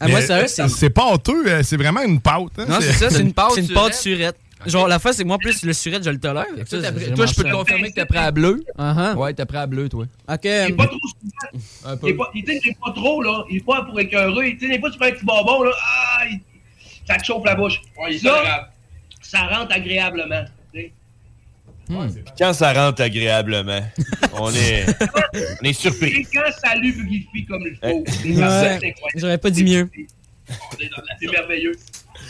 Ah, 0.00 0.08
moi, 0.08 0.20
sérieux, 0.20 0.44
euh, 0.44 0.48
c'est. 0.48 0.68
C'est 0.68 0.90
pâteux, 0.90 1.44
euh, 1.46 1.62
c'est 1.62 1.76
vraiment 1.76 2.02
une 2.02 2.20
pâte. 2.20 2.42
hein. 2.58 2.66
Non, 2.68 2.76
c'est 2.80 2.92
ça, 2.92 3.10
c'est 3.10 3.20
une 3.20 3.32
pâte. 3.34 3.52
C'est 3.54 3.62
une 3.62 3.68
pâte 3.72 3.94
surette. 3.94 4.36
Genre, 4.66 4.88
la 4.88 4.98
fois, 4.98 5.12
c'est 5.12 5.22
que 5.22 5.28
moi, 5.28 5.38
plus 5.38 5.62
le 5.62 5.72
surette, 5.72 6.02
je 6.04 6.10
le 6.10 6.18
tolère. 6.18 6.44
Toi, 6.68 6.82
ça, 6.82 6.88
je 6.92 7.34
peux 7.34 7.44
te 7.44 7.50
confirmer 7.52 7.90
que 7.90 7.94
t'as 7.94 8.06
pris 8.06 8.18
à 8.18 8.30
bleu. 8.32 8.64
Uh-huh. 8.76 9.14
Ouais, 9.14 9.32
t'as 9.32 9.46
pris 9.46 9.56
à 9.56 9.66
bleu, 9.66 9.88
toi. 9.88 10.04
Ok. 10.28 10.40
Il 10.44 10.48
est 10.50 10.72
pas 10.72 10.86
trop 10.86 10.98
souvent. 10.98 11.92
Un 11.92 11.96
peu. 11.96 12.08
Il 12.08 12.10
est 12.10 12.14
pas, 12.16 12.30
il, 12.34 12.44
il 12.44 12.68
est 12.70 12.76
pas 12.84 12.92
trop, 12.92 13.22
là. 13.22 13.44
Il 13.50 13.58
est 13.58 13.64
pas 13.64 13.82
pour 13.82 13.98
écœurer. 14.00 14.56
Tu 14.58 14.66
sais, 14.66 14.72
des 14.72 14.80
fois, 14.80 14.90
tu 14.90 14.98
prends 14.98 15.06
un 15.06 15.12
petit 15.12 15.24
bonbon, 15.24 15.62
là. 15.62 15.70
Ah, 15.80 16.24
il- 16.28 16.40
ça 17.06 17.14
te 17.16 17.24
chauffe 17.24 17.44
la 17.44 17.54
bouche. 17.54 17.80
Ouais, 18.02 18.14
il 18.14 18.20
ça, 18.20 18.68
ça 19.22 19.42
rentre 19.46 19.72
agréablement. 19.74 20.44
Puis 21.88 22.22
Quand 22.38 22.52
ça 22.52 22.72
rentre 22.72 23.02
agréablement, 23.02 23.80
on 24.34 24.50
est, 24.52 24.84
on 25.60 25.64
est 25.64 25.72
surpris. 25.72 26.08
Et 26.20 26.24
quand 26.32 26.50
ça 26.62 26.74
lubrifie 26.76 27.46
comme 27.46 27.62
il 27.66 27.76
faut. 27.76 28.04
c'est 28.06 28.28
Ouais. 28.28 28.94
J'aurais 29.16 29.38
pas 29.38 29.50
dit 29.50 29.64
mieux. 29.64 29.88
C'est 31.20 31.30
merveilleux. 31.30 31.72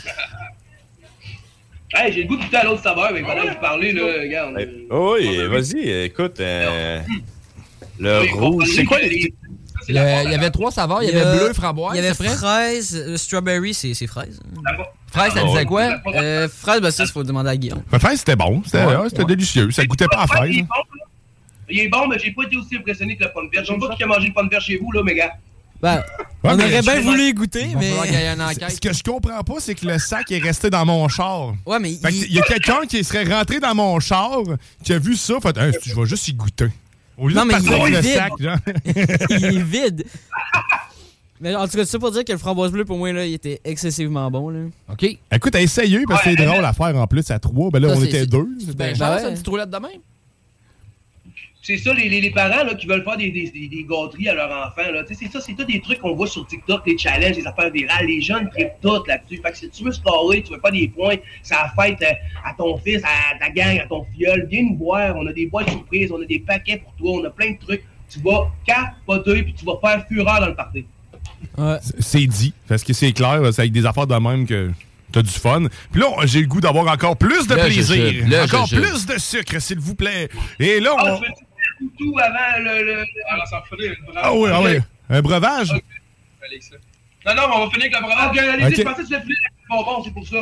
hey, 1.93 2.13
j'ai 2.13 2.23
le 2.23 2.27
goût 2.27 2.37
de 2.37 2.43
goûter 2.43 2.57
à 2.57 2.63
l'autre 2.65 2.83
saveur, 2.83 3.11
mais 3.13 3.21
pendant 3.21 3.43
que 3.43 3.49
vous 3.49 3.59
parlez, 3.59 3.91
là, 3.91 4.03
regarde. 4.21 4.69
Oh 4.89 5.15
oui, 5.19 5.45
vas-y, 5.47 5.89
écoute. 6.05 6.39
euh, 6.39 7.01
le 7.99 8.33
rouge, 8.33 8.67
c'est 8.75 8.85
quoi 8.85 8.99
les. 8.99 9.33
Le- 9.93 10.23
il 10.25 10.31
y 10.31 10.35
avait 10.35 10.49
trois 10.51 10.71
saveurs. 10.71 11.03
Il 11.03 11.09
y 11.09 11.11
avait 11.15 11.37
bleu, 11.37 11.53
framboise. 11.53 11.95
Il 11.97 12.03
y 12.03 12.05
avait 12.05 12.13
fraise, 12.13 12.95
euh, 12.95 13.17
strawberry, 13.17 13.73
c'est 13.73 13.93
fraise. 14.07 14.39
Fraise, 15.11 15.33
ça 15.33 15.43
disait 15.43 15.65
quoi? 15.65 15.89
Euh, 16.15 16.47
fraise, 16.47 16.81
ben 16.81 16.91
ça, 16.91 17.03
il 17.03 17.09
faut 17.09 17.23
demander 17.23 17.49
à 17.49 17.57
Guillaume. 17.57 17.81
La 17.91 17.99
fraise, 17.99 18.19
c'était 18.19 18.35
bon. 18.35 18.61
C'était 18.65 18.85
Ouais. 18.85 18.95
ouais, 18.95 19.09
c'était 19.09 19.25
délicieux. 19.25 19.71
Ça 19.71 19.83
goûtait 19.85 20.07
pas 20.07 20.21
à 20.23 20.27
fraise. 20.27 20.51
Il 20.53 20.59
est 20.59 20.63
bon, 20.63 20.67
là. 20.97 21.03
Il 21.71 21.79
est 21.81 21.87
bon, 21.89 22.07
mais 22.07 22.17
j'ai 22.19 22.31
pas 22.31 22.43
été 22.43 22.57
aussi 22.57 22.75
impressionné 22.77 23.15
que 23.15 23.23
la 23.23 23.29
pomme 23.29 23.49
verte. 23.51 23.65
Je 23.67 23.73
sais 23.73 23.79
pas 23.79 23.95
qui 23.95 24.03
a 24.03 24.07
mangé 24.07 24.27
une 24.27 24.33
pomme 24.33 24.49
verte 24.49 24.63
chez 24.63 24.77
vous, 24.77 24.91
là, 24.91 25.03
mes 25.03 25.15
gars. 25.15 25.33
Ben, 25.81 26.03
Ouais, 26.43 26.51
on 26.51 26.53
aurait 26.59 26.81
bien 26.81 27.01
voulu 27.01 27.23
y 27.29 27.33
goûter, 27.33 27.67
mais. 27.77 27.89
y. 27.91 28.71
Ce 28.71 28.79
que 28.79 28.93
je 28.93 29.03
comprends 29.03 29.41
pas, 29.43 29.53
c'est 29.59 29.75
que 29.75 29.85
le 29.85 29.97
sac 29.99 30.31
est 30.31 30.39
resté 30.39 30.69
dans 30.69 30.85
mon 30.85 31.07
char. 31.09 31.53
Ouais, 31.65 31.79
mais. 31.79 31.93
Fait 31.95 32.09
que 32.09 32.15
il 32.15 32.33
y 32.33 32.39
a 32.39 32.43
quelqu'un 32.43 32.81
qui 32.87 33.03
serait 33.03 33.23
rentré 33.25 33.59
dans 33.59 33.73
mon 33.75 33.99
char, 33.99 34.39
qui 34.83 34.93
a 34.93 34.99
vu 34.99 35.15
ça, 35.15 35.35
fait 35.41 35.57
Hey, 35.57 35.71
je 35.85 35.95
vais 35.95 36.05
juste 36.05 36.27
y 36.27 36.33
goûter. 36.33 36.67
Au 37.19 37.27
lieu 37.27 37.35
Non, 37.35 37.43
de 37.43 37.47
mais 37.47 37.55
il 37.61 37.71
est 37.71 37.89
le 37.89 37.99
vide. 37.99 38.13
sac, 38.15 38.31
genre. 38.39 38.57
il 39.29 39.45
est 39.45 39.63
vide. 39.63 40.05
Mais 41.41 41.55
en 41.55 41.65
tout 41.67 41.77
cas, 41.77 41.85
c'est 41.85 41.91
ça 41.91 41.99
pour 41.99 42.11
dire 42.11 42.25
que 42.25 42.31
le 42.33 42.37
framboise 42.37 42.71
bleu, 42.71 42.83
pour 42.83 42.97
moi, 42.97 43.13
là, 43.13 43.25
il 43.25 43.33
était 43.33 43.61
excessivement 43.63 44.29
bon. 44.29 44.49
Là. 44.49 44.59
OK. 44.91 45.05
Écoute, 45.31 45.55
essayez, 45.55 46.03
parce 46.07 46.23
que 46.23 46.31
c'est 46.35 46.45
drôle 46.45 46.65
à 46.65 46.73
faire 46.73 46.95
en 46.97 47.07
plus 47.07 47.29
à 47.31 47.39
trois. 47.39 47.69
Ben 47.71 47.79
là, 47.81 47.93
Ça, 47.93 47.99
on 47.99 48.03
était 48.03 48.25
deux. 48.25 48.47
Ben 48.75 48.89
ouais. 48.89 48.95
ça, 48.95 49.27
une 49.27 49.33
petite 49.35 49.47
roulette 49.47 49.69
de 49.69 49.77
même? 49.77 50.01
C'est 51.61 51.77
ça, 51.77 51.93
les, 51.93 52.07
les, 52.07 52.21
les 52.21 52.31
parents 52.31 52.63
là, 52.63 52.73
qui 52.73 52.87
veulent 52.87 53.03
faire 53.03 53.17
des, 53.17 53.31
des, 53.31 53.49
des, 53.49 53.67
des 53.67 53.83
gâteries 53.87 54.29
à 54.29 54.33
leurs 54.33 54.49
enfants. 54.49 54.89
C'est 55.07 55.29
ça, 55.29 55.41
c'est 55.41 55.53
tout 55.53 55.65
des 55.65 55.81
trucs 55.81 55.99
qu'on 55.99 56.15
voit 56.15 56.25
sur 56.27 56.47
TikTok, 56.47 56.83
les 56.87 56.97
challenges, 56.97 57.35
les 57.35 57.45
affaires 57.45 57.69
virales. 57.69 58.05
Les 58.07 58.21
jeunes 58.21 58.49
trippent 58.49 58.79
tout 58.81 59.03
là-dessus. 59.05 59.41
Fait 59.43 59.51
que 59.51 59.57
si 59.57 59.69
tu 59.69 59.83
veux 59.83 59.91
scorer, 59.91 60.41
tu 60.41 60.53
veux 60.53 60.59
pas 60.59 60.71
des 60.71 60.87
points, 60.87 61.15
ça 61.43 61.69
la 61.77 61.83
fête 61.83 62.01
euh, 62.01 62.13
à 62.45 62.53
ton 62.53 62.77
fils, 62.77 63.01
à 63.03 63.37
ta 63.37 63.49
gang, 63.51 63.77
à 63.77 63.85
ton 63.87 64.05
filleul, 64.13 64.47
viens 64.49 64.63
nous 64.63 64.77
voir. 64.77 65.15
On 65.17 65.27
a 65.27 65.33
des 65.33 65.47
boîtes 65.47 65.69
surprises, 65.69 66.11
on 66.13 66.21
a 66.21 66.25
des 66.25 66.39
paquets 66.39 66.77
pour 66.77 66.93
toi, 66.93 67.11
on 67.21 67.25
a 67.25 67.29
plein 67.29 67.51
de 67.51 67.57
trucs. 67.59 67.83
Tu 68.09 68.19
vas 68.21 68.49
capoter 68.65 69.43
puis 69.43 69.53
tu 69.53 69.65
vas 69.65 69.77
faire 69.83 70.05
fureur 70.07 70.39
dans 70.39 70.47
le 70.47 70.55
party. 70.55 70.85
C'est- 71.81 72.01
C'est 72.01 72.25
dit. 72.25 72.53
Parce 72.69 72.83
que 72.85 72.93
c'est 72.93 73.11
clair, 73.11 73.41
c'est 73.51 73.61
avec 73.63 73.73
des 73.73 73.85
affaires 73.85 74.07
de 74.07 74.15
même 74.15 74.47
que 74.47 74.71
t'as 75.11 75.21
du 75.21 75.29
fun. 75.29 75.65
Puis 75.91 75.99
là, 76.01 76.07
j'ai 76.25 76.39
le 76.41 76.47
goût 76.47 76.61
d'avoir 76.61 76.87
encore 76.87 77.17
plus 77.17 77.47
de 77.47 77.53
Là, 77.55 77.65
plaisir. 77.65 78.25
encore 78.43 78.69
plus 78.69 79.05
de 79.05 79.17
sucre, 79.19 79.59
s'il 79.61 79.79
vous 79.79 79.95
plaît. 79.95 80.29
Et 80.59 80.79
là, 80.79 80.95
Ah, 80.97 81.17
on... 81.19 81.48
tout 81.97 82.15
avant 82.19 82.59
le. 82.63 82.83
le... 82.83 83.05
Alors, 83.29 83.47
ça 83.47 83.63
une 83.77 83.95
Ah 84.15 84.33
oui, 84.33 84.49
ah 84.53 84.61
oui. 84.61 84.77
Un 85.09 85.21
breuvage? 85.21 85.71
Allez, 85.71 86.61
ça. 86.61 86.75
Non, 87.25 87.35
non, 87.35 87.55
on 87.55 87.65
va 87.65 87.71
finir 87.71 87.87
avec 87.87 87.93
le 87.95 88.01
breuvage. 88.01 88.29
Ok, 88.31 88.37
allez-y, 88.37 88.65
Ok. 88.67 88.75
je 88.77 88.81
pensais 88.83 89.03
que 89.03 89.07
tu 89.07 89.13
voulais 89.13 89.21
finir 89.21 89.37
avec 89.45 89.53
le 89.61 89.75
bonbon, 89.75 90.03
c'est 90.03 90.13
pour 90.13 90.27
ça. 90.27 90.39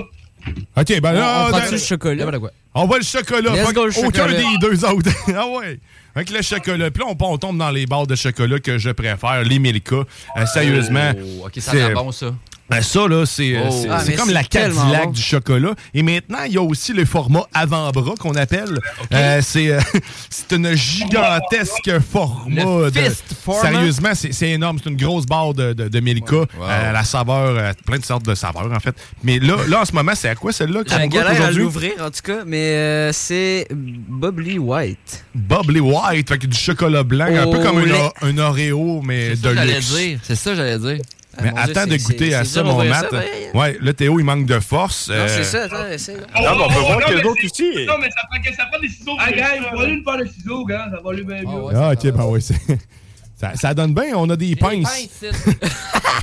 OK, 0.78 1.02
ben 1.02 1.12
là... 1.14 1.44
on, 1.44 1.48
on 1.48 1.50
prend 1.58 1.72
le 1.72 1.78
chocolat? 1.78 2.26
On 2.74 2.86
va 2.86 2.98
le 2.98 3.04
chocolat. 3.04 3.52
Let's 3.54 3.68
Fait 3.68 3.74
go, 3.74 3.86
le 3.86 3.92
que 3.92 4.00
Aucun 4.00 4.28
chocolat. 4.28 4.38
des 4.38 4.58
deux 4.62 4.86
autres. 4.86 5.10
ah 5.36 5.48
ouais. 5.48 5.80
Avec 6.16 6.30
le 6.30 6.42
chocolat. 6.42 6.92
Puis 6.92 7.04
là, 7.04 7.10
on, 7.20 7.26
on 7.26 7.38
tombe 7.38 7.58
dans 7.58 7.72
les 7.72 7.86
barres 7.86 8.08
de 8.08 8.16
chocolat 8.16 8.60
que 8.60 8.78
je 8.78 8.90
préfère, 8.92 9.44
les 9.44 9.60
Milka. 9.60 9.96
Euh, 10.38 10.46
sérieusement. 10.46 11.12
Oh, 11.42 11.48
OK, 11.48 11.54
ça 11.60 11.72
c'est- 11.72 11.82
a 11.82 11.90
bon, 11.94 12.12
ça. 12.12 12.34
Ben 12.70 12.82
ça, 12.82 13.08
là, 13.08 13.26
c'est 13.26 13.56
euh, 13.56 13.62
Oh. 13.70 13.72
c'est- 13.72 13.88
Ah, 13.90 14.18
comme 14.18 14.30
la 14.32 14.44
Cadillac 14.44 15.12
du 15.12 15.22
chocolat. 15.22 15.74
Et 15.94 16.04
maintenant, 16.04 16.40
il 16.46 16.54
y 16.54 16.58
a 16.58 16.62
aussi 16.62 16.92
le 16.94 17.06
format 17.06 17.46
avant-bras 17.54 18.16
qu'on 18.20 18.36
appelle. 18.36 18.80
Euh, 19.14 19.40
c'est 19.42 19.70
euh, 19.72 19.80
c'est 20.30 20.52
une 20.56 20.74
gigantesque 20.74 21.92
format. 22.12 22.64
Le 22.86 22.92
de- 22.92 23.00
fist 23.00 23.24
format. 23.44 23.62
Sérieusement, 23.72 24.10
c'est 24.14 24.50
énorme. 24.50 24.80
C'est 24.84 24.90
une 24.90 24.98
grosse 24.98 25.26
barre 25.26 25.54
de, 25.54 25.74
de, 25.74 25.88
de 25.88 26.00
Milka. 26.00 26.36
Euh, 26.36 26.92
la 26.92 27.04
saveur, 27.04 27.58
euh, 27.58 27.72
plein 27.86 27.98
de 28.00 28.06
sortes 28.06 28.26
de 28.26 28.36
saveurs, 28.36 28.72
en 28.72 28.80
fait. 28.80 28.96
Mais 29.24 29.40
là, 29.40 29.56
là 29.68 29.82
en 29.82 29.86
ce 29.86 29.94
moment, 29.94 30.14
c'est 30.16 30.30
à 30.30 30.36
quoi 30.36 30.52
celle-là 30.52 30.84
qu'on 30.84 31.08
galère 31.08 31.42
à 31.46 31.52
l'ouvrir, 31.52 31.94
en 32.02 32.10
tout 32.12 32.22
cas, 32.24 32.40
mais 32.46 32.58
euh, 32.74 33.12
c'est 33.14 33.68
Bubbly 33.72 34.60
White. 34.60 35.26
Bubbly 35.36 35.80
White, 35.80 36.28
fait 36.30 36.38
que 36.38 36.48
du 36.48 36.58
chocolat 36.58 37.04
blanc, 37.04 37.28
un 37.28 37.48
peu 37.50 37.60
comme 37.60 37.78
un, 37.80 38.28
un 38.28 38.38
Oreo, 38.38 39.02
mais 39.04 39.36
de 39.36 39.50
luxe. 39.50 40.20
C'est 40.24 40.36
ça 40.36 40.56
j'allais 40.56 40.80
dire. 40.80 40.98
Mais 41.42 41.50
Ah, 41.56 41.60
mon 41.60 41.64
Dieu, 41.66 41.78
attends 41.78 41.90
de 41.92 41.98
goûter 41.98 42.34
à 42.36 42.44
ça, 42.46 42.64
mon 42.64 42.84
Matt. 42.84 43.10
ça, 43.12 43.18
ouais. 43.18 43.52
Ouais, 43.54 43.78
là, 43.82 43.94
Théo, 43.94 44.20
il 44.20 44.24
manque 44.26 44.46
de 44.46 44.60
force. 44.60 45.10
Non, 45.10 45.16
euh, 45.16 45.28
c'est 45.28 45.44
ça, 45.44 45.64
attends, 45.64 45.88
essaye. 45.88 46.16
Non, 46.16 46.22
mais 46.36 46.64
on 46.64 46.68
peut 46.68 46.80
voir 46.80 47.00
non, 47.00 47.06
que 47.08 47.14
les 47.14 47.24
autres 47.24 47.42
c'est- 47.42 47.64
aussi. 47.64 47.86
Non, 47.86 47.94
mais 48.00 48.10
ça 48.10 48.22
prend, 48.30 48.54
ça 48.56 48.66
prend 48.72 48.80
des 48.82 48.88
ciseaux. 48.90 49.16
Ah, 49.20 49.32
gars, 49.32 49.56
il 49.56 49.78
va 49.78 49.86
lui 49.86 50.04
faire 50.04 50.18
le 50.18 50.28
ciseau, 50.28 50.66
gars. 50.66 50.88
Ça 50.92 51.00
va 51.04 51.14
lui 51.14 51.24
bien 51.24 51.42
mieux. 51.44 51.76
Ah, 51.76 51.92
ok, 51.94 52.12
ben 52.12 52.26
oui, 52.26 52.42
c'est- 52.42 52.56
ça, 53.40 53.54
ça 53.56 53.74
donne 53.74 53.94
bien. 53.94 54.16
On 54.16 54.30
a 54.30 54.36
des 54.36 54.56
pinces. 54.56 55.10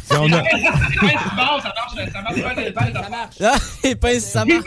C'est- 0.07 0.19
on 0.19 0.31
a- 0.33 0.43
Les 0.43 0.61
pinces, 0.61 1.25
bon, 1.35 1.61
ça 1.63 1.73
marche, 1.75 2.13
ça 2.13 2.21
marche 2.23 2.35
bien, 2.35 2.55
les 2.65 2.73
pinces, 2.73 2.93
ça 2.93 3.09
marche. 3.09 3.35
Ah, 3.43 3.57
les 3.83 3.95
pinces, 3.97 4.25
ça 4.25 4.45
marche. 4.45 4.59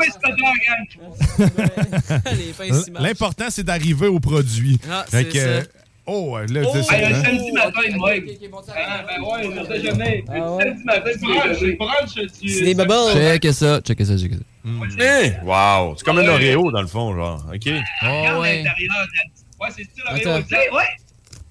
les 1.37 2.53
pinces, 2.53 2.85
ça 2.85 2.91
marche. 2.91 3.03
L'important, 3.03 3.45
c'est 3.49 3.63
d'arriver 3.63 4.07
au 4.07 4.19
produit. 4.19 4.79
Ah, 4.89 5.05
c'est 5.09 5.35
euh, 5.37 5.61
ça. 5.61 5.67
Oh, 6.09 6.37
là, 6.37 6.61
Oh, 6.65 6.71
c'est 6.73 6.83
ça. 6.83 6.97
hey, 6.97 7.05
un 7.05 7.15
hein? 7.17 7.21
samedi 7.23 7.51
matin 7.51 7.81
de 7.83 7.89
même. 7.91 8.37
Ah, 8.75 9.03
ben 9.07 9.23
ouais, 9.23 9.47
le 9.47 9.67
déjeuner. 9.67 10.23
Ah 10.29 10.33
Le 10.35 10.41
ouais. 10.55 10.63
Samedi 10.63 10.83
matin, 10.85 11.09
tu 11.59 11.75
brunch, 11.75 12.29
C'est 12.33 12.63
des 12.63 12.75
bubbles. 12.75 12.93
Check 13.13 13.53
ça, 13.53 13.81
check 13.81 14.05
ça, 14.05 14.17
check 14.17 14.31
ça. 14.33 14.39
Hein? 14.65 15.31
Wow, 15.43 15.95
c'est 15.97 16.03
comme 16.05 16.19
un 16.19 16.27
Oreo 16.27 16.71
dans 16.71 16.81
le 16.81 16.87
fond, 16.87 17.13
genre. 17.13 17.45
OK. 17.53 17.61
Oh, 17.67 18.05
Regarde 18.05 18.41
ouais. 18.41 18.57
l'intérieur. 18.63 19.07
Ouais, 19.59 19.67
c'est 19.75 19.83
style. 19.83 20.03
Oreo. 20.09 20.41
Tu 20.43 20.47
sais, 20.49 20.69
Ouais. 20.71 20.83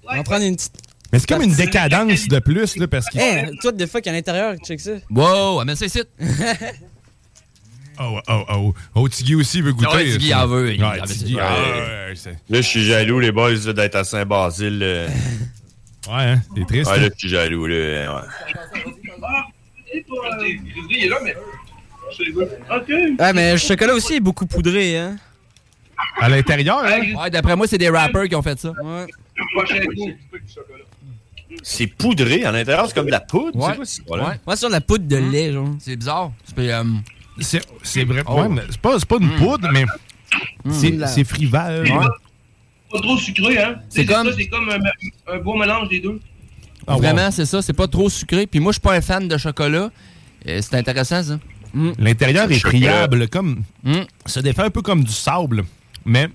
On 0.08 0.16
va 0.16 0.22
prendre 0.22 0.44
une 0.44 0.56
petite. 0.56 0.72
Mais 1.12 1.18
c'est 1.18 1.28
comme 1.28 1.42
une 1.42 1.54
décadence 1.54 2.26
de 2.28 2.38
plus, 2.38 2.76
là, 2.76 2.88
parce 2.88 3.06
que. 3.10 3.18
Hey, 3.18 3.56
toi, 3.58 3.72
des 3.72 3.86
fois, 3.86 4.00
qu'à 4.00 4.12
l'intérieur, 4.12 4.54
check 4.64 4.80
ça. 4.80 4.92
Wow, 5.10 5.60
amène 5.60 5.76
ça 5.76 5.86
ici. 5.86 6.00
Oh, 7.98 8.18
oh, 8.28 8.44
oh. 8.48 8.74
Oh, 8.94 9.08
Tiggy 9.08 9.34
aussi 9.34 9.60
veut 9.62 9.72
goûter. 9.72 9.96
Ouais, 9.96 10.04
Tiggy 10.04 10.34
en 10.34 10.46
veut, 10.46 10.74
il- 10.74 10.82
Ouais, 10.82 11.00
veut, 11.00 11.06
Tiggy, 11.06 11.38
ah, 11.40 11.56
Là, 12.48 12.60
je 12.60 12.60
suis 12.60 12.84
jaloux, 12.84 13.20
les 13.20 13.32
boys, 13.32 13.54
d'être 13.54 13.96
à 13.96 14.04
Saint-Basile. 14.04 15.08
Ouais, 16.08 16.22
hein, 16.22 16.40
c'est 16.54 16.66
triste. 16.66 16.88
Ouais, 16.88 16.98
hein. 16.98 17.00
là, 17.00 17.08
je 17.12 17.18
suis 17.18 17.28
jaloux, 17.28 17.66
là. 17.66 17.74
Ouais. 17.74 18.22
Grisby, 20.40 20.94
il 20.98 21.04
est 21.04 21.08
là, 21.08 21.18
mais. 21.22 21.34
Ah, 23.18 23.32
le 23.32 23.56
chocolat 23.56 23.94
aussi 23.94 24.14
est 24.14 24.20
beaucoup 24.20 24.46
poudré, 24.46 24.96
hein. 24.98 25.16
À 26.20 26.28
l'intérieur, 26.28 26.84
hein? 26.84 27.14
Ouais, 27.14 27.30
d'après 27.30 27.56
moi, 27.56 27.66
c'est 27.66 27.78
des 27.78 27.88
rappers 27.88 28.28
qui 28.28 28.36
ont 28.36 28.42
fait 28.42 28.58
ça. 28.58 28.70
Ouais. 28.70 29.06
C'est 31.62 31.86
poudré 31.86 32.44
à 32.44 32.52
l'intérieur, 32.52 32.86
c'est 32.86 32.94
comme 32.94 33.06
de 33.06 33.10
la 33.10 33.20
poudre. 33.20 33.58
Ouais. 33.58 33.74
C'est? 33.84 34.08
Ouais. 34.08 34.20
Moi, 34.46 34.56
c'est 34.56 34.66
de 34.66 34.72
la 34.72 34.80
poudre 34.80 35.06
de 35.06 35.16
lait, 35.16 35.52
genre. 35.52 35.68
C'est 35.78 35.96
bizarre. 35.96 36.32
C'est 36.44 36.72
euh, 36.72 36.84
C'est 37.40 37.60
c'est 37.82 38.04
vrai. 38.04 38.22
Oh. 38.26 38.40
Ouais, 38.40 38.48
mais 38.48 38.62
c'est 38.70 38.80
pas, 38.80 38.98
c'est 38.98 39.08
pas 39.08 39.16
une 39.20 39.30
poudre, 39.36 39.68
mais 39.72 39.84
c'est 40.70 40.90
La- 40.90 41.06
c'est 41.06 41.24
frival. 41.24 41.82
Ouais. 41.84 42.06
Pas 42.92 43.00
trop 43.00 43.16
sucré, 43.18 43.58
hein. 43.62 43.76
C'est 43.88 44.06
comme- 44.06 44.28
ça, 44.28 44.32
C'est 44.36 44.46
comme 44.46 44.68
un, 44.70 45.32
un 45.34 45.38
beau 45.38 45.54
mélange 45.56 45.88
des 45.88 46.00
deux. 46.00 46.20
Ah, 46.86 46.94
wow. 46.94 47.00
Vraiment, 47.02 47.30
c'est 47.30 47.44
ça. 47.46 47.60
C'est 47.62 47.72
pas 47.72 47.88
trop 47.88 48.08
sucré. 48.08 48.46
Puis 48.46 48.60
moi, 48.60 48.70
je 48.72 48.74
suis 48.74 48.80
pas 48.80 48.94
un 48.94 49.00
fan 49.00 49.26
de 49.26 49.36
chocolat. 49.36 49.90
Euh, 50.48 50.60
C'est 50.62 50.76
intéressant, 50.76 51.22
ça. 51.22 51.38
L'intérieur 51.98 52.50
est 52.50 52.58
friable, 52.58 53.28
comme. 53.28 53.62
Mm. 53.82 53.94
Ça 54.24 54.40
défait 54.40 54.62
un 54.62 54.70
peu 54.70 54.80
comme 54.82 55.04
du 55.04 55.12
sable, 55.12 55.64
mais. 56.04 56.28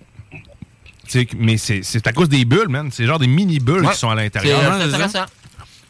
c'est- 1.07 1.33
Mais 1.35 1.57
c'est 1.57 1.81
c'est 1.83 2.05
à 2.05 2.11
cause 2.13 2.29
des 2.29 2.45
bulles, 2.45 2.69
man. 2.69 2.89
C'est 2.91 3.05
genre 3.05 3.17
des 3.19 3.27
mini-bulles 3.27 3.85
Ouais. 3.85 3.91
qui 3.93 3.97
sont 3.97 4.09
à 4.09 4.15
l'intérieur. 4.15 4.59
c'est 4.77 4.83
intéressant. 4.93 5.25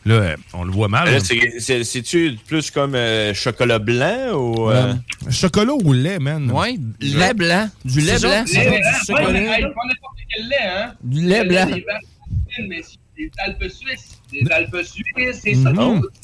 Là, 0.06 0.14
euh, 0.16 0.36
on 0.54 0.64
le 0.64 0.72
voit 0.72 0.88
mal. 0.88 1.12
Là, 1.12 1.20
c'est- 1.20 1.60
c'est- 1.60 1.84
C'est-tu 1.84 2.36
plus 2.48 2.72
comme 2.72 2.96
euh, 2.96 3.34
chocolat 3.36 3.78
blanc 3.80 4.34
ou. 4.34 4.70
euh, 4.72 4.94
Chocolat 5.30 5.74
ou 5.74 5.94
lait, 5.94 6.18
man? 6.18 6.50
Ouais, 6.52 6.76
lait 7.00 7.34
blanc. 7.36 7.70
Du 7.86 8.00
lait 8.02 8.18
C'est 8.18 8.28
blanc. 8.28 8.44
Lait, 8.46 8.80
du 8.80 8.88
hein, 8.88 8.92
chocolat. 9.06 9.30
ouais, 9.30 9.38
Hey, 9.46 9.62
pas 9.62 9.68
n'importe 9.68 10.18
quel 10.34 10.48
lait, 10.50 10.56
hein. 10.68 10.94
Du 11.04 11.22
lait 11.22 11.44
blanc. 11.46 11.66
Des 11.68 11.86
Valentines, 11.86 12.68
mais 12.68 12.82
c'est 12.82 12.98
des 13.16 13.32
Alpes 13.46 13.64
suisses. 13.70 14.22
Des 14.32 14.52
Alpes 14.52 14.78
suisses, 14.84 15.40
c'est 15.44 15.54
ça. 15.56 15.72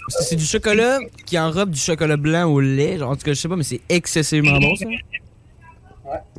C'est 0.10 0.24
c'est 0.24 0.36
du 0.38 0.46
chocolat 0.46 1.00
qui 1.28 1.38
enrobe 1.38 1.70
du 1.70 1.80
chocolat 1.80 2.18
blanc 2.18 2.46
au 2.46 2.60
lait. 2.60 2.98
Genre, 2.98 3.12
en 3.12 3.16
tout 3.16 3.24
cas, 3.26 3.34
je 3.34 3.40
sais 3.40 3.48
pas, 3.50 3.56
mais 3.58 3.64
c'est 3.64 3.82
excessivement 3.90 4.58
bon, 4.60 4.76
ça. 4.76 4.86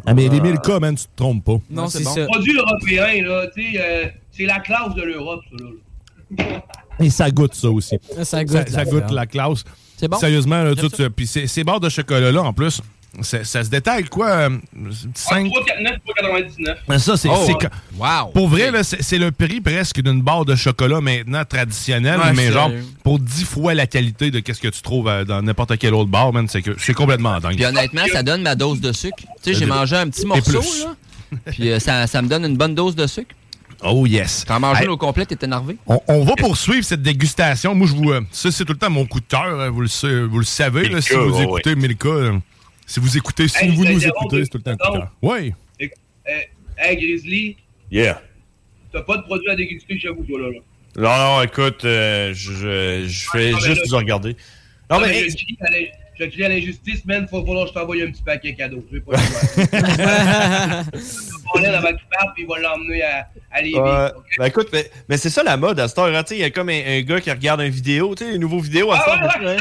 Ah, 0.07 0.15
mais 0.15 0.29
les 0.29 0.41
Milka, 0.41 0.81
man, 0.81 0.97
tu 0.97 1.05
te 1.05 1.11
trompes 1.15 1.45
pas. 1.45 1.59
Non, 1.71 1.87
c'est 1.89 1.99
c'est 1.99 2.05
bon. 2.05 2.15
ça. 2.15 2.25
Produit 2.25 2.57
européen, 2.57 3.23
là, 3.23 3.47
tu 3.55 3.73
sais, 3.75 3.79
euh, 3.81 4.07
c'est 4.33 4.47
la 4.47 4.59
classe 4.61 4.95
de 4.95 5.03
l'Europe, 5.03 5.43
ça, 5.51 5.65
là. 5.65 6.63
Et 7.01 7.11
ça 7.11 7.31
goûte 7.31 7.55
ça 7.55 7.71
aussi. 7.71 7.97
Ça 8.25 8.45
goûte. 8.45 8.57
Ça, 8.57 8.67
ça 8.67 8.85
la 8.85 8.91
goûte 8.91 9.11
la 9.11 9.27
classe. 9.27 9.65
C'est 9.97 10.09
bon? 10.09 10.19
Sérieusement, 10.19 10.63
là, 10.63 10.75
tout, 10.75 10.91
ça. 10.95 11.11
Puis 11.11 11.27
ces, 11.27 11.47
ces 11.47 11.65
barres 11.65 11.81
de 11.81 11.89
chocolat-là, 11.89 12.43
en 12.43 12.53
plus, 12.53 12.81
ça, 13.23 13.43
ça 13.43 13.65
se 13.65 13.71
détaille 13.71 14.05
quoi? 14.05 14.29
euh, 14.29 14.51
5... 15.15 15.47
3,49, 15.47 15.53
3,99. 16.23 16.75
Mais 16.89 16.99
ça, 16.99 17.17
c'est. 17.17 17.29
Oh, 17.29 17.47
Wow. 17.99 18.29
Pour 18.33 18.49
vrai, 18.49 18.71
là, 18.71 18.85
c'est 18.85 19.19
le 19.19 19.33
prix 19.33 19.61
presque 19.61 20.01
d'une 20.01 20.23
barre 20.23 20.45
de 20.45 20.55
chocolat 20.55 21.01
maintenant 21.01 21.45
traditionnelle, 21.45 22.21
Ouais, 22.21 22.33
mais 22.35 22.53
genre 22.53 22.71
pour 23.03 23.19
10 23.19 23.45
fois 23.45 23.75
la 23.75 23.87
qualité 23.87 24.31
de 24.31 24.39
qu'est-ce 24.41 24.61
que 24.61 24.69
tu 24.69 24.83
trouves 24.83 25.09
euh, 25.09 25.25
dans 25.25 25.43
n'importe 25.43 25.77
quelle 25.79 25.95
autre 25.95 26.11
bar, 26.11 26.33
man, 26.33 26.47
c'est 26.49 26.95
complètement 26.95 27.41
dingue. 27.41 27.57
Puis 27.57 27.65
honnêtement, 27.67 28.03
ça 28.13 28.23
donne 28.23 28.43
ma 28.43 28.55
dose 28.55 28.81
de 28.81 28.93
sucre. 28.93 29.17
Tu 29.19 29.27
sais, 29.43 29.55
j'ai 29.55 29.67
mangé 29.67 29.97
un 29.97 30.09
petit 30.09 30.23
et 30.23 30.27
morceau, 30.27 30.61
plus. 30.61 30.85
là. 30.85 30.95
Puis 31.47 31.71
euh, 31.71 31.79
ça, 31.81 32.07
ça 32.07 32.23
me 32.23 32.29
donne 32.29 32.45
une 32.45 32.57
bonne 32.57 32.75
dose 32.75 32.95
de 32.95 33.07
sucre. 33.07 33.35
Oh 33.83 34.07
yes. 34.07 34.45
Quand 34.47 34.59
manger 34.59 34.83
Hey, 34.83 34.89
au 34.89 34.97
complet, 34.97 35.25
t'es 35.27 35.45
énervé? 35.45 35.77
on, 35.87 36.01
on 36.09 36.25
va 36.25 36.35
poursuivre 36.37 36.85
cette 36.85 37.03
dégustation. 37.03 37.75
Moi, 37.75 37.87
je 37.87 37.95
vous. 37.95 38.11
euh, 38.11 38.21
ça, 38.33 38.51
c'est 38.51 38.65
tout 38.65 38.73
le 38.73 38.79
temps 38.79 38.91
mon 38.91 39.07
coup 39.07 39.21
de 39.21 39.27
cœur. 39.27 39.61
hein, 39.61 39.71
Vous 39.71 39.83
le, 39.83 40.25
vous 40.27 40.39
le 40.41 40.45
savez, 40.45 40.83
là, 40.89 40.97
Milka, 40.97 41.01
si 41.03 41.15
vous 41.15 41.37
ouais, 41.37 41.45
écoutez 41.45 41.75
Milka. 41.77 42.09
euh, 42.09 42.39
si 42.87 42.99
vous 43.01 43.17
écoutez, 43.17 43.47
si 43.49 43.65
Hey, 43.65 43.75
vous 43.77 43.85
nous 43.85 44.05
écoutez, 44.07 44.43
c'est 44.45 44.49
tout 44.51 44.59
le 44.59 44.63
temps 44.65 44.71
un 44.73 44.77
coup 44.77 44.93
de 44.95 44.99
cœur. 44.99 45.13
Oui. 45.23 45.53
Hey, 46.77 46.97
Grizzly, 46.97 47.57
Yeah. 47.91 48.21
t'as 48.93 49.03
pas 49.03 49.17
de 49.17 49.23
produit 49.23 49.51
à 49.51 49.57
déguster 49.57 49.99
chez 49.99 50.09
vous, 50.09 50.25
toi, 50.25 50.41
là. 50.41 50.49
là? 50.51 50.61
Non, 50.97 51.37
non, 51.37 51.43
écoute, 51.43 51.85
euh, 51.85 52.33
je, 52.35 52.53
je, 52.53 53.05
je 53.09 53.31
fais 53.31 53.53
Ah, 53.53 53.59
mais 53.61 53.67
juste 53.67 53.83
là- 53.83 53.83
vous 53.91 53.97
regarder. 53.97 54.37
Non, 54.91 55.01
Non, 55.01 55.07
mais, 55.07 55.27
je 56.19 56.25
crie 56.27 56.45
à 56.45 56.49
l'injustice, 56.49 57.05
man. 57.05 57.27
Faut 57.29 57.45
falloir 57.45 57.65
que 57.65 57.71
je 57.71 57.75
t'envoie 57.75 57.97
un 57.97 58.11
petit 58.11 58.23
paquet 58.23 58.55
cadeau. 58.55 58.85
Je 58.91 58.97
vais 58.99 59.03
pas 59.03 59.13
le 59.13 59.19
faire. 59.67 60.85
Avant 61.75 61.89
qu'il 61.89 62.07
parte, 62.11 62.35
puis 62.35 62.43
il 62.45 62.47
va 62.49 62.59
l'emmener 62.59 63.03
à, 63.03 63.27
à 63.53 63.61
Lévis. 63.63 63.79
Ben 64.39 64.47
écoute, 64.47 64.69
mais, 64.73 64.91
mais 65.09 65.17
c'est 65.17 65.31
ça 65.31 65.43
la 65.43 65.57
mode 65.57 65.81
à 65.81 65.89
cette 65.89 65.99
heure. 65.99 66.15
hein, 66.15 66.23
Il 66.31 66.37
y 66.39 66.45
a 66.45 66.51
comme 66.51 66.69
un, 66.69 66.83
un 66.87 67.01
gars 67.03 67.21
qui 67.21 67.31
regarde 67.31 67.61
une 67.61 67.71
vidéo, 67.71 68.15
tu 68.15 68.25
sais, 68.25 68.35
une 68.35 68.41
nouvelle 68.43 68.61
vidéo 68.61 68.93
à 68.93 68.99
Ah, 68.99 69.29
cette 69.33 69.43
heure. 69.43 69.51
hein. 69.51 69.57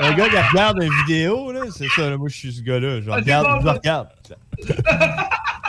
Un 0.00 0.12
gars 0.12 0.28
qui 0.28 0.36
regarde 0.36 0.82
une 0.82 0.92
vidéo, 1.06 1.52
là, 1.52 1.60
c'est 1.76 1.88
ça, 1.88 2.10
là, 2.10 2.16
moi 2.16 2.28
je 2.28 2.36
suis 2.36 2.52
ce 2.52 2.62
gars-là. 2.62 3.00
Je 3.00 3.10
Ah, 3.10 3.16
regarde, 3.16 3.46
bon, 3.62 3.70
je 3.70 3.74
regarde. 3.76 4.08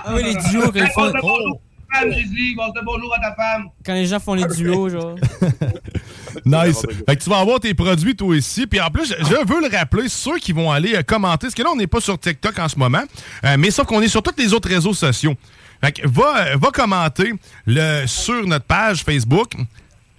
Ah 0.04 0.14
oui, 0.14 0.24
les 0.24 0.34
duos, 0.36 0.72
quand 0.72 0.80
ils 0.80 0.88
font. 0.88 1.12
Femme, 1.12 2.10
bon, 2.56 2.74
bonjour 2.84 3.14
à 3.16 3.20
ta 3.30 3.36
femme. 3.36 3.66
Quand 3.86 3.94
les 3.94 4.06
gens 4.06 4.20
font 4.20 4.34
les 4.34 4.46
duos, 4.46 4.90
genre. 4.90 5.16
Nice. 6.46 6.82
Fait 7.08 7.16
que 7.16 7.24
tu 7.24 7.30
vas 7.30 7.40
avoir 7.40 7.60
tes 7.60 7.74
produits 7.74 8.16
toi 8.16 8.30
aussi. 8.30 8.68
Puis 8.68 8.80
en 8.80 8.90
plus, 8.90 9.08
je, 9.18 9.24
je 9.24 9.48
veux 9.48 9.62
le 9.62 9.76
rappeler, 9.76 10.10
ceux 10.10 10.38
qui 10.38 10.52
vont 10.52 10.72
aller 10.72 10.96
euh, 10.96 11.04
commenter, 11.04 11.48
parce 11.48 11.56
que 11.56 11.64
là, 11.64 11.70
on 11.72 11.76
n'est 11.76 11.88
pas 11.88 12.02
sur 12.02 12.20
TikTok 12.20 12.58
en 12.60 12.70
ce 12.70 12.78
moment, 12.78 13.04
euh, 13.46 13.56
mais 13.58 13.72
sauf 13.72 13.86
qu'on 13.86 14.02
est 14.02 14.08
sur 14.08 14.24
tous 14.24 14.36
les 14.38 14.54
autres 14.54 14.70
réseaux 14.70 14.94
sociaux. 14.94 15.36
Fait 15.84 15.92
que 15.92 16.08
va, 16.08 16.48
euh, 16.48 16.58
va 16.58 16.70
commenter 16.70 17.34
le, 17.66 18.06
sur 18.06 18.46
notre 18.46 18.66
page 18.66 19.04
Facebook. 19.04 19.54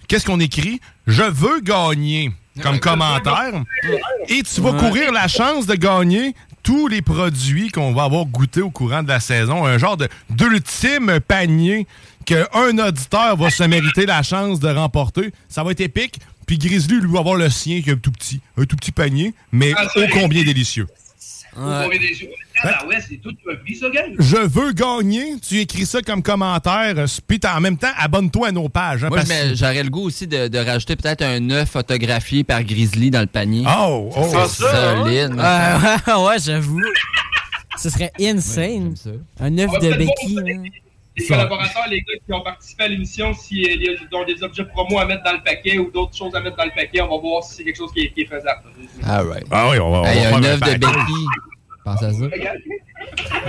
Qu'est-ce 0.08 0.26
qu'on 0.26 0.40
écrit? 0.40 0.80
Je 1.06 1.22
veux 1.22 1.60
gagner 1.60 2.32
comme 2.60 2.80
commentaire. 2.80 3.62
Et 4.28 4.42
tu 4.42 4.60
vas 4.60 4.72
courir 4.72 5.12
la 5.12 5.28
chance 5.28 5.66
de 5.66 5.74
gagner 5.74 6.34
tous 6.62 6.86
les 6.86 7.02
produits 7.02 7.70
qu'on 7.70 7.92
va 7.92 8.04
avoir 8.04 8.24
goûté 8.26 8.60
au 8.60 8.70
courant 8.70 9.02
de 9.02 9.08
la 9.08 9.20
saison. 9.20 9.64
Un 9.64 9.78
genre 9.78 9.96
de 9.96 10.08
d'ultime 10.30 11.18
panier 11.26 11.86
qu'un 12.24 12.78
auditeur 12.78 13.36
va 13.36 13.50
se 13.50 13.62
mériter 13.64 14.06
la 14.06 14.22
chance 14.22 14.60
de 14.60 14.68
remporter. 14.68 15.32
Ça 15.48 15.62
va 15.64 15.72
être 15.72 15.80
épique. 15.80 16.16
Puis 16.46 16.58
Grizzly, 16.58 17.00
lui, 17.00 17.10
va 17.12 17.20
avoir 17.20 17.36
le 17.36 17.48
sien 17.50 17.80
qui 17.82 17.90
est 17.90 17.92
un 17.92 17.96
tout 17.96 18.10
petit. 18.12 18.40
Un 18.56 18.64
tout 18.64 18.76
petit 18.76 18.92
panier, 18.92 19.32
mais 19.52 19.72
Ah, 19.76 19.86
ô 19.96 20.00
combien 20.12 20.42
délicieux. 20.42 20.86
Ah, 21.56 21.86
ouais. 21.86 22.00
Je 24.18 24.46
veux 24.48 24.72
gagner. 24.72 25.34
Tu 25.46 25.58
écris 25.60 25.86
ça 25.86 26.00
comme 26.02 26.22
commentaire. 26.22 26.94
Puis 27.26 27.40
en 27.44 27.60
même 27.60 27.76
temps, 27.76 27.90
abonne-toi 27.98 28.48
à 28.48 28.52
nos 28.52 28.68
pages. 28.68 29.04
hein, 29.04 29.08
Moi, 29.08 29.20
j'aurais 29.54 29.82
le 29.82 29.90
goût 29.90 30.02
aussi 30.06 30.26
de, 30.26 30.48
de 30.48 30.58
rajouter 30.58 30.96
peut-être 30.96 31.22
un 31.22 31.50
œuf 31.50 31.70
photographié 31.70 32.44
par 32.44 32.62
Grizzly 32.64 33.10
dans 33.10 33.20
le 33.20 33.26
panier. 33.26 33.64
Oh, 33.68 34.10
oh. 34.16 34.26
C'est 34.30 34.36
Ah, 34.36 34.48
ça, 34.48 34.96
solide. 35.02 35.34
Ouais, 35.34 36.12
ouais, 36.14 36.26
ouais, 36.28 36.36
j'avoue. 36.44 36.80
Ce 37.78 37.90
serait 37.90 38.12
insane. 38.20 38.94
Un 39.40 39.58
œuf 39.58 39.70
de 39.80 39.92
Becky. 39.94 40.38
Les 41.16 41.26
collaborateurs, 41.26 41.86
les 41.90 42.00
gars 42.00 42.14
qui 42.24 42.32
ont 42.32 42.40
participé 42.40 42.84
à 42.84 42.88
l'émission, 42.88 43.34
s'ils 43.34 43.98
ont 44.12 44.24
des 44.24 44.42
objets 44.42 44.64
promo 44.64 44.98
à 44.98 45.04
mettre 45.04 45.22
dans 45.24 45.32
le 45.34 45.42
paquet 45.42 45.78
ou 45.78 45.90
d'autres 45.90 46.16
choses 46.16 46.34
à 46.34 46.40
mettre 46.40 46.56
dans 46.56 46.64
le 46.64 46.70
paquet, 46.74 47.02
on 47.02 47.08
va 47.08 47.18
voir 47.20 47.42
si 47.42 47.56
c'est 47.56 47.64
quelque 47.64 47.76
chose 47.76 47.92
qui 47.92 48.00
est, 48.04 48.12
qui 48.12 48.22
est 48.22 48.26
faisable. 48.26 48.62
All 49.04 49.26
right. 49.26 49.46
Ah 49.50 49.68
oui, 49.70 49.78
on 49.78 49.90
va, 49.90 50.00
on 50.00 50.04
Hey, 50.06 50.22
va 50.22 50.36
un 50.36 50.42
faire 50.42 50.52
œuf 50.54 50.60
de. 50.60 50.78
Becky. 50.78 51.26
Pense 51.84 52.02
à 52.02 52.12
ça. 52.12 52.24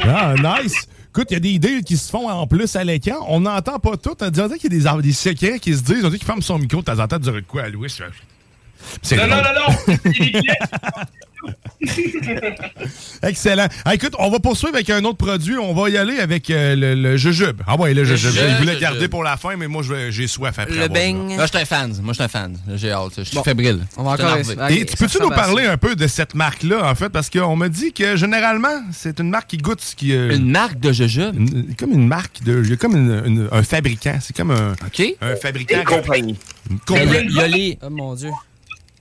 Ah, 0.04 0.36
nice. 0.62 0.88
Écoute, 1.10 1.28
il 1.30 1.34
y 1.34 1.38
a 1.38 1.40
des 1.40 1.50
idées 1.52 1.84
qui 1.84 1.96
se 1.96 2.10
font 2.10 2.28
en 2.30 2.48
plus 2.48 2.76
à 2.76 2.84
l'écran. 2.84 3.24
On 3.30 3.40
n'entend 3.42 3.80
pas 3.80 3.96
tout. 3.98 4.16
On 4.20 4.30
dirait 4.30 4.58
qu'il 4.58 4.74
y 4.74 4.88
a 4.88 4.96
des, 4.96 5.02
des 5.04 5.14
secrets 5.14 5.60
qui 5.60 5.74
se 5.74 5.84
disent. 5.84 6.04
On 6.04 6.10
dit 6.10 6.18
qu'il 6.18 6.26
ferme 6.26 6.42
son 6.42 6.58
micro 6.58 6.80
de 6.82 6.86
temps 6.86 7.00
en 7.00 7.08
temps. 7.08 7.20
dire 7.20 7.40
quoi 7.48 7.64
à 7.64 7.70
Louis? 7.70 7.96
Non, 9.12 9.28
non, 9.28 9.28
drôle. 9.28 9.44
non, 9.44 9.52
non! 9.68 11.04
Excellent. 13.24 13.68
Ah, 13.86 13.96
écoute, 13.96 14.14
on 14.20 14.30
va 14.30 14.40
poursuivre 14.40 14.76
avec 14.76 14.90
un 14.90 15.04
autre 15.04 15.18
produit. 15.18 15.58
On 15.58 15.74
va 15.74 15.90
y 15.90 15.98
aller 15.98 16.20
avec 16.20 16.50
euh, 16.50 16.76
le, 16.76 16.96
le 16.96 17.18
jujube. 17.18 17.62
Ah 17.68 17.76
ouais, 17.78 17.94
le 17.94 18.04
jujube. 18.04 18.32
Je 18.32 18.40
voulais 18.58 18.66
jujube. 18.74 18.80
garder 18.82 19.08
pour 19.08 19.24
la 19.24 19.38
fin, 19.38 19.56
mais 19.56 19.68
moi, 19.68 19.84
j'ai 20.10 20.28
soif 20.28 20.58
après. 20.60 20.76
Le 20.76 20.88
bang. 20.88 21.16
Moi, 21.36 21.46
je 21.46 21.48
suis 21.52 21.58
un 21.58 21.66
fan. 21.66 21.92
Moi, 22.02 22.14
je 22.14 22.16
suis 22.16 22.24
un 22.24 22.28
fan. 22.28 22.58
J'ai 22.76 22.92
hâte. 22.92 23.14
Je 23.18 23.24
suis 23.24 23.36
Bon. 23.36 23.44
fébrile. 23.44 23.80
On 23.98 24.04
va 24.04 24.12
encore 24.12 24.38
essayer. 24.38 24.82
Et 24.82 24.86
peux-tu 24.86 25.20
nous 25.20 25.30
parler 25.30 25.66
un 25.66 25.78
peu 25.78 25.96
de 25.96 26.08
cette 26.08 26.36
marque-là, 26.36 26.90
en 26.90 26.96
fait? 26.96 27.10
Parce 27.10 27.30
qu'on 27.30 27.56
m'a 27.56 27.70
dit 27.70 27.94
que 27.94 28.16
généralement, 28.16 28.82
c'est 28.92 29.20
une 29.20 29.30
marque 29.30 29.50
qui 29.50 29.58
goûte 29.58 29.82
ce 29.82 29.96
qui. 29.96 30.14
euh, 30.14 30.36
Une 30.36 30.50
marque 30.50 30.80
de 30.80 30.92
jujube? 30.92 31.36
une- 31.36 31.76
comme 31.76 31.92
une 31.92 32.08
marque 32.08 32.44
de. 32.44 32.62
Il 32.64 32.70
y 32.70 32.74
a 32.74 32.78
comme 32.78 32.96
une- 32.96 33.24
une- 33.26 33.50
un 33.52 33.64
fabricant. 33.64 34.18
C'est 34.22 34.36
comme 34.36 34.52
un, 34.52 34.74
OK. 34.74 35.04
un 35.22 35.36
fabricant. 35.36 35.78
Une 35.80 35.84
compagnie. 35.86 36.36
Une 36.70 36.80
compagnie. 36.80 37.28
Il 37.30 37.36
y 37.36 37.40
a 37.40 37.48
les... 37.48 37.78
Oh 37.82 37.90
mon 37.90 38.16
dieu. 38.16 38.30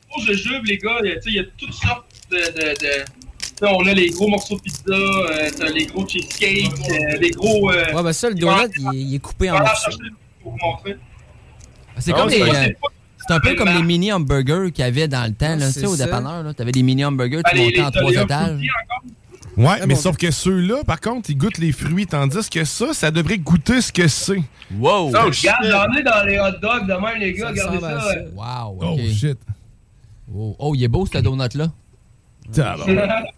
Pour 0.09 0.23
jujube, 0.25 0.65
les 0.67 0.79
gars, 0.79 0.99
il 1.27 1.33
y 1.35 1.39
a 1.39 1.45
toutes 1.57 1.73
sortes 1.73 2.05
de. 2.33 2.53
de, 2.53 2.69
de- 2.71 3.05
tu 3.39 3.67
sais, 3.69 3.75
on 3.75 3.87
a 3.87 3.93
les 3.95 4.11
gros 4.11 4.29
morceaux 4.29 4.57
de 4.57 4.61
pizza, 4.63 4.83
euh, 4.93 5.51
t'as 5.57 5.71
les 5.71 5.87
gros 5.87 6.07
cheesecakes, 6.09 6.73
euh, 6.91 7.17
les 7.21 7.31
gros. 7.31 7.71
euh, 7.71 7.93
Ouais, 7.95 8.03
ben 8.03 8.13
ça, 8.13 8.29
le 8.29 8.35
donut, 8.35 8.71
il, 8.79 8.87
est- 8.87 9.01
il 9.03 9.15
est 9.15 9.19
coupé 9.19 9.51
en 9.51 9.55
voilà, 9.55 9.69
morceaux. 9.69 9.91
cherchez 9.91 10.11
pour 10.43 10.53
vous 10.53 10.59
montrer. 10.63 10.97
C'est 11.99 12.13
Ah, 12.13 12.17
comme 12.17 12.31
pas- 12.31 12.35
euh, 12.37 12.69
C'est 13.29 13.35
un 13.35 13.41
peu 13.41 13.55
comme 13.55 13.69
les 13.69 13.83
mini 13.85 14.13
hamburgers 14.13 14.73
qu'il 14.73 14.85
y 14.85 14.89
avait 14.89 15.07
dans 15.07 15.25
le 15.29 15.35
temps, 15.35 15.55
là, 15.55 15.67
tu 15.73 15.79
sais, 15.81 15.87
au 15.87 15.95
dépanneur. 15.97 16.43
là. 16.43 16.55
T'avais 16.55 16.73
des 16.73 16.83
mini 16.83 17.05
hamburgers 17.05 17.43
Ah, 17.45 17.51
qui 17.51 17.57
les- 17.59 17.65
montaient 17.67 17.83
en 17.83 17.91
trois 17.93 18.11
étages. 18.13 18.59
Ouais, 19.57 19.67
Ah, 19.83 19.87
mais 19.87 19.95
sauf 19.95 20.17
que 20.17 20.31
ceux-là, 20.31 20.83
par 20.85 20.99
contre, 21.01 21.29
ils 21.31 21.37
goûtent 21.37 21.59
les 21.59 21.73
fruits, 21.73 22.07
tandis 22.07 22.49
que 22.49 22.65
ça, 22.65 22.95
ça 22.95 23.11
devrait 23.11 23.37
goûter 23.39 23.81
ce 23.83 23.93
que 23.93 24.09
c'est. 24.09 24.43
Wow! 24.77 24.91
Oh, 24.91 25.07
Regarde, 25.09 25.35
j'en 25.65 25.99
ai 25.99 26.03
dans 26.03 26.25
les 26.27 26.39
hot 26.41 26.59
dogs 26.61 26.87
de 26.89 26.95
même, 26.95 27.21
les 27.21 27.35
gars. 27.35 27.51
Regardez 27.51 27.79
ça. 27.79 28.15
Wow, 28.35 28.79
Oh 28.81 28.97
shit. 29.13 29.39
Oh, 30.35 30.57
oh, 30.59 30.75
il 30.75 30.83
est 30.83 30.89
beau, 30.89 31.05
ce 31.07 31.19
donut-là. 31.19 31.69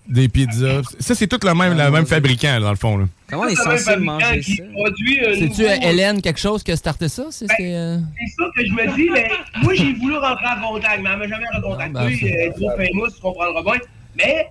Des 0.08 0.28
pizzas. 0.28 0.82
Ça, 0.98 1.14
c'est 1.14 1.26
tout 1.26 1.38
le 1.46 1.54
même, 1.54 1.76
le 1.76 1.90
même 1.90 2.06
fabricant, 2.06 2.52
là, 2.54 2.60
dans 2.60 2.70
le 2.70 2.76
fond. 2.76 2.96
Là. 2.98 3.04
Comment 3.28 3.42
on 3.44 3.48
est 3.48 3.54
censé 3.54 3.96
manger 3.96 4.42
ça? 4.42 4.62
un 4.62 5.34
C'est-tu 5.34 5.62
nouveau- 5.62 5.62
euh, 5.64 5.76
Hélène 5.88 6.20
quelque 6.22 6.40
chose 6.40 6.62
qui 6.62 6.72
a 6.72 6.76
starté 6.76 7.08
ça? 7.08 7.24
C'est 7.30 7.46
Ben, 7.46 7.54
c'est, 7.58 7.74
euh, 7.74 7.98
ça 7.98 8.44
que 8.56 8.66
je 8.66 8.72
me 8.72 8.96
dis, 8.96 9.10
mais 9.10 9.28
moi 9.62 9.74
j'ai 9.74 9.92
voulu 9.94 10.16
rentrer 10.16 10.46
en 10.46 10.68
contact, 10.68 11.00
mais 11.02 11.10
elle 11.12 11.18
m'a 11.18 11.28
jamais 11.28 11.44
recontacté, 11.54 11.92
Ah, 11.96 12.04
ben, 12.06 12.16
c'est- 12.20 12.48
euh, 12.48 12.50
trop 12.52 12.70
famous, 12.76 13.10
tu 13.14 13.20
comprendras 13.20 13.62
bien. 13.62 13.80
Mais 14.16 14.46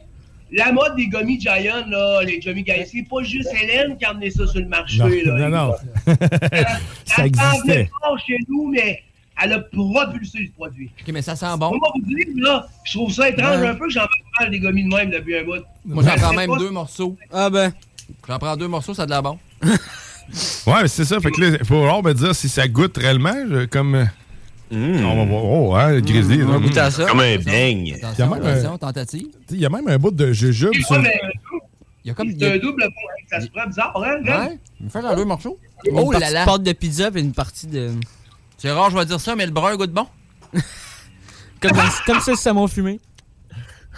la 0.52 0.72
mode 0.72 0.96
des 0.96 1.08
gummies 1.08 1.40
Giant, 1.40 1.86
là, 1.88 2.22
les 2.24 2.40
gummies 2.40 2.64
Giant, 2.66 2.76
c'est 2.86 3.08
pas 3.10 3.24
juste 3.24 3.50
Hélène 3.62 3.98
qui 3.98 4.06
a 4.06 4.10
amené 4.10 4.30
ça 4.32 4.46
sur 4.48 4.60
le 4.60 4.68
marché. 4.68 4.98
Non, 5.00 5.08
là, 5.08 5.50
non, 5.50 5.68
non. 5.68 5.74
ça 7.06 7.16
Elle 7.20 7.26
existait. 7.28 7.90
fort 8.02 8.18
chez 8.26 8.38
nous, 8.50 8.70
mais 8.72 9.02
elle 9.44 9.54
a 9.54 9.60
propulsé 9.60 10.48
ce 10.48 10.52
produit. 10.58 10.92
OK, 11.02 11.14
mais 11.14 11.22
ça 11.22 11.36
sent 11.36 11.46
bon. 11.58 11.68
On 11.68 11.80
va 11.80 11.88
vous 11.96 12.02
dire, 12.06 12.26
là, 12.38 12.68
je 12.84 12.94
trouve 12.94 13.12
ça 13.12 13.30
étrange 13.30 13.60
Ouais. 13.62 13.68
un 13.68 13.76
peu 13.76 13.86
que 13.88 13.92
j'en 13.94 14.02
parle 14.02 14.12
mal 14.40 14.52
des 14.52 14.60
gummies 14.60 14.84
de 14.90 14.96
même 14.96 15.10
depuis 15.10 15.38
un 15.38 15.44
bout. 15.44 15.64
Moi, 15.86 16.04
j'en 16.04 16.16
Je 16.16 16.20
prends 16.22 16.34
même 16.34 16.50
pas 16.50 16.58
deux 16.58 16.70
morceaux. 16.72 17.16
Ah 17.32 17.50
ben. 17.50 17.72
J'en 18.28 18.40
prends 18.40 18.56
deux 18.58 18.68
morceaux, 18.68 18.94
ça 18.94 19.04
a 19.04 19.06
de 19.06 19.12
la 19.12 19.22
bon. 19.22 19.38
Ouais, 20.66 20.88
c'est 20.88 21.04
ça. 21.06 21.20
Fait 21.20 21.32
que 21.32 21.42
là, 21.42 21.58
il 21.60 21.66
faut 21.66 21.80
voir 21.82 22.02
me 22.02 22.14
dire 22.14 22.34
si 22.34 22.48
ça 22.48 22.68
goûte 22.68 22.98
réellement. 22.98 23.34
je- 23.50 23.66
comme. 23.66 23.96
euh, 23.96 24.06
Mm. 24.72 25.06
On 25.06 25.18
va 25.18 25.26
voir. 25.26 25.44
Oh, 25.44 25.76
hein, 25.76 26.00
Grizzly. 26.02 26.42
On 26.42 26.48
va 26.48 26.54
là. 26.54 26.60
goûter 26.60 26.80
à 26.80 26.90
ça. 26.90 27.06
Comme 27.06 27.20
un 27.20 27.38
beigne. 27.38 27.88
Il 27.88 27.90
y 27.90 27.94
a 27.94 28.08
Attention, 28.08 28.30
même 28.34 28.44
un- 28.44 28.48
attention, 28.54 28.78
tentative. 28.80 29.28
Il 29.52 29.58
y 29.60 29.66
a 29.68 29.70
même 29.70 29.88
un 29.88 29.98
bout 30.00 30.10
de 30.10 30.32
jujube. 30.34 30.72
Mais 30.74 31.20
Il 32.04 32.08
y 32.08 32.10
a 32.10 32.14
comme... 32.16 32.30
il 32.30 32.38
y 32.38 32.40
c'est 32.40 32.50
a- 32.50 32.54
un 32.54 32.58
double 32.58 32.82
point, 32.82 33.14
ça 33.30 33.42
se 33.42 33.48
prend 33.52 33.68
bizarre, 33.68 33.94
hein, 34.04 34.20
gars? 34.24 34.46
Ouais, 34.46 34.58
il 34.80 34.86
me 34.86 34.90
fait 34.90 35.02
dans 35.04 35.16
deux 35.16 35.26
morceaux. 35.26 35.60
Une 35.86 36.00
Oh 36.00 36.12
là 36.12 36.20
partie 36.20 36.34
là. 36.34 36.42
de 36.42 36.50
pâte 36.50 36.64
de 36.64 36.72
pizza 36.72 37.12
puis 37.12 37.22
une 37.22 37.34
partie 37.34 37.68
de. 37.68 37.92
C'est 38.64 38.72
rare, 38.72 38.90
je 38.92 38.98
vais 38.98 39.06
dire 39.06 39.20
ça, 39.20 39.36
mais 39.36 39.46
le 39.46 39.52
brun 39.52 39.76
goûte 39.76 39.92
bon. 39.92 40.08
Comme, 41.60 41.72
comme 42.06 42.20
ça, 42.22 42.32
le 42.32 42.38
saumon 42.38 42.66
fumé. 42.70 43.02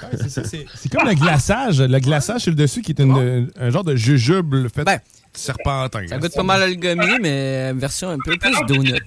Ouais, 0.02 0.10
c'est 0.14 0.30
ça, 0.30 0.44
c'est- 0.44 0.66
C'est 0.74 0.92
comme 0.92 1.08
le 1.08 1.14
glaçage. 1.14 1.80
Le 1.82 2.00
glaçage 2.00 2.42
sur 2.42 2.50
le 2.52 2.56
dessus 2.56 2.82
qui 2.82 2.92
est 2.94 3.00
une- 3.00 3.52
un 3.60 3.70
genre 3.70 3.84
de 3.84 3.96
jujube 3.96 4.68
fait 4.74 4.84
Ben, 4.84 5.00
serpentin. 5.34 6.08
Ça 6.08 6.18
goûte 6.18 6.34
pas 6.34 6.42
mal 6.42 6.64
à 6.64 6.68
le 6.68 6.74
gommier, 6.76 7.20
mais 7.22 7.70
une 7.72 7.78
version 7.78 8.10
un 8.10 8.18
peu 8.26 8.36
plus 8.38 8.56
donut. 8.68 9.04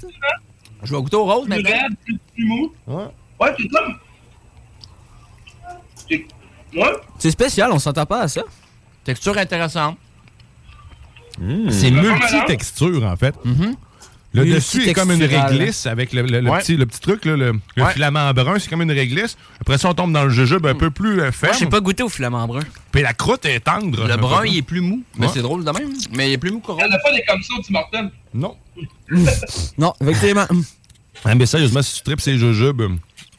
Je 0.85 0.95
vais 0.95 1.03
goûter 1.03 1.17
au 1.17 1.25
rose 1.25 1.47
Plus 1.47 1.57
maintenant. 1.57 1.71
raide, 1.71 1.97
plus, 2.05 2.19
plus 2.35 2.45
mou. 2.47 2.73
Ouais. 2.87 3.05
Ouais, 3.41 3.55
c'est 3.59 3.69
comme. 3.69 3.95
C'est. 6.09 6.27
Ouais. 6.77 6.93
C'est 7.19 7.31
spécial, 7.33 7.73
on 7.73 7.81
s'entend 7.81 8.07
pas 8.07 8.21
à 8.23 8.29
ça. 8.29 8.43
Texture 9.03 9.37
intéressante. 9.39 9.99
C'est 11.71 11.91
multi-texture, 11.91 13.03
en 13.05 13.17
fait. 13.17 13.35
Mhm. 13.45 13.75
Le 14.45 14.55
dessus 14.55 14.89
est 14.89 14.93
comme 14.93 15.11
une 15.11 15.19
Multitextural. 15.19 15.53
réglisse 15.57 15.87
avec 15.87 16.13
le, 16.13 16.23
le- 16.23 16.41
le 16.41 16.51
Ouais. 16.51 16.59
petit, 16.61 16.77
le 16.77 16.87
petit 16.87 17.01
truc, 17.01 17.25
là, 17.25 17.37
le, 17.37 17.53
le 17.77 17.83
Ouais. 17.83 17.93
filament 17.93 18.33
brun, 18.35 18.59
c'est 18.59 18.69
comme 18.69 18.83
une 18.83 18.93
réglisse. 18.93 19.37
Après 19.61 19.79
ça, 19.79 19.89
on 19.91 19.95
tombe 19.95 20.13
dans 20.13 20.25
le 20.25 20.31
jujube 20.31 20.67
un 20.67 20.75
peu 20.75 20.91
plus 20.91 21.21
euh, 21.21 21.33
ferme. 21.33 21.53
Moi, 21.53 21.59
j'ai 21.61 21.67
pas 21.67 21.81
goûté 21.81 22.03
au 22.03 22.09
flamant 22.09 22.47
brun. 22.47 22.61
Puis 22.93 23.03
la 23.03 23.13
croûte 23.13 23.45
est 23.47 23.61
tendre. 23.61 24.07
Le 24.07 24.17
brun, 24.17 24.45
il 24.47 24.59
est 24.59 24.63
plus 24.63 24.81
mou. 24.81 25.03
Mais 25.17 25.29
c'est 25.29 25.43
drôle 25.43 25.65
de 25.65 25.71
même. 25.71 25.93
Mais 26.15 26.31
il 26.31 26.33
est 26.35 26.39
plus 26.39 26.51
mou 26.51 26.61
qu'au 26.61 26.77
Il 26.79 26.85
n'y 26.87 26.91
en 26.93 26.97
a 26.97 26.99
pas 26.99 27.13
des 27.13 27.23
comme 27.27 27.43
ça 27.43 27.55
au 27.59 27.63
Tim. 27.93 28.11
Non. 28.35 28.57
non, 29.79 29.93
effectivement. 30.01 30.47
Ah, 31.25 31.35
mais 31.35 31.47
sérieusement, 31.47 31.83
si 31.83 31.97
tu 31.97 32.03
tripes 32.03 32.21
ces 32.21 32.39
jujubes, 32.39 32.81
euh, 32.81 32.89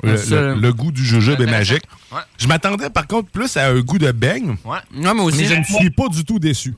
le, 0.04 0.18
Ça, 0.18 0.36
le- 0.42 0.56
le 0.56 0.74
goût 0.74 0.92
du 0.92 1.04
jujube 1.06 1.40
est 1.42 1.46
magique. 1.50 1.84
Ouais. 2.12 2.20
Je 2.38 2.48
m'attendais 2.48 2.90
par 2.90 3.08
contre 3.08 3.30
plus 3.30 3.56
à 3.58 3.68
un 3.70 3.80
goût 3.82 3.98
de 3.98 4.12
beigne. 4.12 4.56
Ouais. 4.66 4.80
Non, 4.94 5.14
mais 5.14 5.22
aussi. 5.22 5.40
Mais 5.40 5.46
je 5.46 5.56
ne 5.56 5.64
suis 5.64 5.90
pas 5.90 6.08
du 6.10 6.24
tout 6.26 6.40
déçu. 6.40 6.74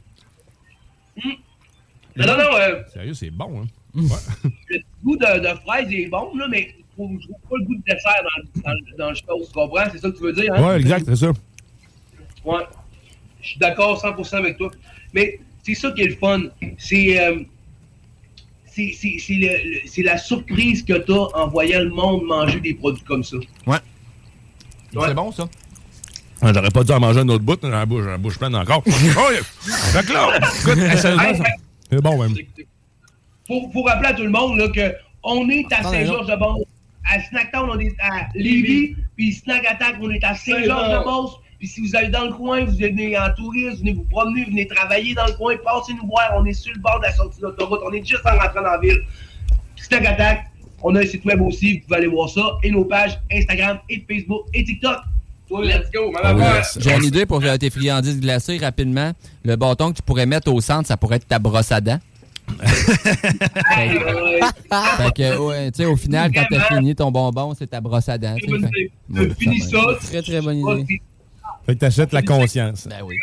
Non, 2.15 2.25
non, 2.27 2.37
non. 2.37 2.43
euh, 2.59 2.81
Sérieux, 2.93 3.13
c'est 3.13 3.29
bon, 3.31 3.61
hein? 3.63 3.67
Le 3.95 4.79
goût 5.03 5.17
de, 5.17 5.39
de 5.39 5.59
fraise 5.65 5.87
est 5.91 6.07
bon, 6.07 6.35
là, 6.35 6.47
mais 6.49 6.73
je 6.77 6.83
trouve, 6.95 7.11
je 7.21 7.27
trouve 7.27 7.41
pas 7.49 7.55
le 7.59 7.65
goût 7.65 7.75
de 7.75 7.81
dessert 7.85 8.23
dans, 8.23 8.61
dans, 8.61 8.97
dans 8.97 9.09
le 9.09 9.15
chose, 9.15 9.47
tu 9.47 9.53
comprends? 9.53 9.83
C'est 9.91 9.97
ça 9.99 10.09
que 10.11 10.17
tu 10.17 10.23
veux 10.23 10.33
dire, 10.33 10.53
hein? 10.53 10.65
Ouais, 10.67 10.79
exact, 10.79 11.05
c'est 11.07 11.15
ça. 11.15 11.31
Ouais. 12.45 12.63
Je 13.41 13.47
suis 13.49 13.59
d'accord 13.59 14.01
100% 14.03 14.35
avec 14.35 14.57
toi. 14.57 14.69
Mais 15.13 15.39
c'est 15.63 15.73
ça 15.75 15.91
qui 15.91 16.01
est 16.01 16.07
le 16.07 16.15
fun. 16.15 16.43
C'est 16.77 17.19
euh, 17.19 17.39
c'est- 18.73 20.03
la 20.03 20.17
surprise 20.17 20.83
que 20.83 20.93
tu 20.93 21.11
as 21.11 21.37
en 21.37 21.47
voyant 21.47 21.79
le 21.81 21.89
monde 21.89 22.23
manger 22.23 22.59
des 22.59 22.73
produits 22.73 23.03
comme 23.03 23.23
ça. 23.23 23.37
Ouais. 23.67 23.77
C'est 24.93 25.13
bon, 25.13 25.31
ça. 25.31 25.47
J'aurais 26.43 26.71
pas 26.71 26.83
dû 26.83 26.91
en 26.91 26.99
manger 26.99 27.19
un 27.19 27.29
autre 27.29 27.43
bout, 27.43 27.59
j'ai 27.61 27.69
la 27.69 27.85
bouche, 27.85 28.05
bouche 28.19 28.37
pleine 28.39 28.55
encore. 28.55 28.83
oh. 28.87 28.89
Fait 29.61 30.05
que 30.05 30.13
là, 30.13 30.37
écoute, 30.37 30.77
hey, 30.77 30.97
sérieusement, 30.97 31.43
ça- 31.45 31.51
c'est 31.91 32.01
bon 32.01 32.21
même. 32.23 32.35
Faut, 33.51 33.69
faut 33.73 33.83
rappeler 33.83 34.09
à 34.09 34.13
tout 34.13 34.23
le 34.23 34.29
monde 34.29 34.57
là, 34.57 34.67
que 34.69 34.95
on 35.23 35.49
est 35.49 35.65
à 35.73 35.83
Saint-Georges-de-Beauce. 35.83 36.65
À 37.11 37.19
Snacktown, 37.19 37.69
on 37.69 37.79
est 37.79 37.93
à 37.99 38.27
Lévis. 38.35 38.95
Puis 39.17 39.33
Snack 39.33 39.65
Attack, 39.65 39.95
on 40.01 40.09
est 40.09 40.23
à 40.23 40.33
Saint-Georges-de-Beauce. 40.35 41.37
Puis 41.59 41.67
si 41.67 41.81
vous 41.81 41.95
allez 41.95 42.07
dans 42.07 42.25
le 42.25 42.31
coin, 42.33 42.63
vous 42.63 42.71
venez 42.75 43.17
en 43.17 43.31
tourisme, 43.37 43.71
vous 43.73 43.77
venez 43.79 43.93
vous 43.93 44.05
promener, 44.09 44.45
vous 44.45 44.51
venez 44.51 44.65
travailler 44.67 45.13
dans 45.13 45.25
le 45.27 45.33
coin, 45.33 45.55
passez 45.63 45.93
nous 45.93 46.07
voir. 46.07 46.31
On 46.37 46.45
est 46.45 46.53
sur 46.53 46.73
le 46.73 46.79
bord 46.79 46.99
de 46.99 47.05
la 47.05 47.11
sortie 47.13 47.39
de 47.39 47.45
l'autoroute. 47.45 47.81
On 47.85 47.91
est 47.91 48.03
juste 48.03 48.25
en 48.25 48.31
rentrant 48.31 48.61
dans 48.63 48.71
la 48.71 48.79
ville. 48.79 48.99
Snack 49.75 50.05
Attack, 50.05 50.45
on 50.81 50.95
a 50.95 51.01
un 51.01 51.05
site 51.05 51.23
web 51.25 51.41
aussi, 51.41 51.73
vous 51.79 51.79
pouvez 51.85 51.97
aller 51.97 52.07
voir 52.07 52.29
ça. 52.29 52.57
Et 52.63 52.71
nos 52.71 52.85
pages 52.85 53.19
Instagram 53.31 53.79
et 53.89 54.03
Facebook 54.09 54.45
et 54.53 54.63
TikTok. 54.63 54.97
Let's 55.51 55.91
go, 55.91 56.13
Ah. 56.23 56.61
J'ai 56.79 56.95
une 56.95 57.03
idée 57.03 57.25
pour 57.25 57.43
euh, 57.43 57.57
tes 57.57 57.69
friandises 57.69 58.21
glacées 58.21 58.57
rapidement. 58.57 59.11
Le 59.43 59.57
bâton 59.57 59.91
que 59.91 59.97
tu 59.97 60.01
pourrais 60.01 60.25
mettre 60.25 60.49
au 60.51 60.61
centre, 60.61 60.87
ça 60.87 60.95
pourrait 60.95 61.17
être 61.17 61.27
ta 61.27 61.39
brosse 61.39 61.73
à 61.73 61.81
dents. 61.81 61.99
Fait 64.97 65.13
que, 65.15 65.37
ouais, 65.37 65.71
tu 65.71 65.77
sais, 65.77 65.85
au 65.85 65.95
final, 65.95 66.31
quand 66.33 66.45
t'as 66.49 66.61
fini 66.75 66.95
ton 66.95 67.11
bonbon, 67.11 67.53
c'est 67.57 67.67
ta 67.67 67.81
brosse 67.81 68.09
à 68.09 68.17
dents. 68.17 68.35
Fait- 68.39 68.91
Ouais, 69.13 69.29
Finis 69.37 69.61
ça. 69.61 69.79
Très, 70.01 70.21
très 70.21 70.41
bonne 70.41 70.57
idée. 70.57 71.01
Fait 71.65 71.75
que 71.75 71.79
t'achètes 71.79 72.13
la 72.13 72.21
conscience. 72.21 72.87
Ben 72.87 73.01
oui. 73.05 73.15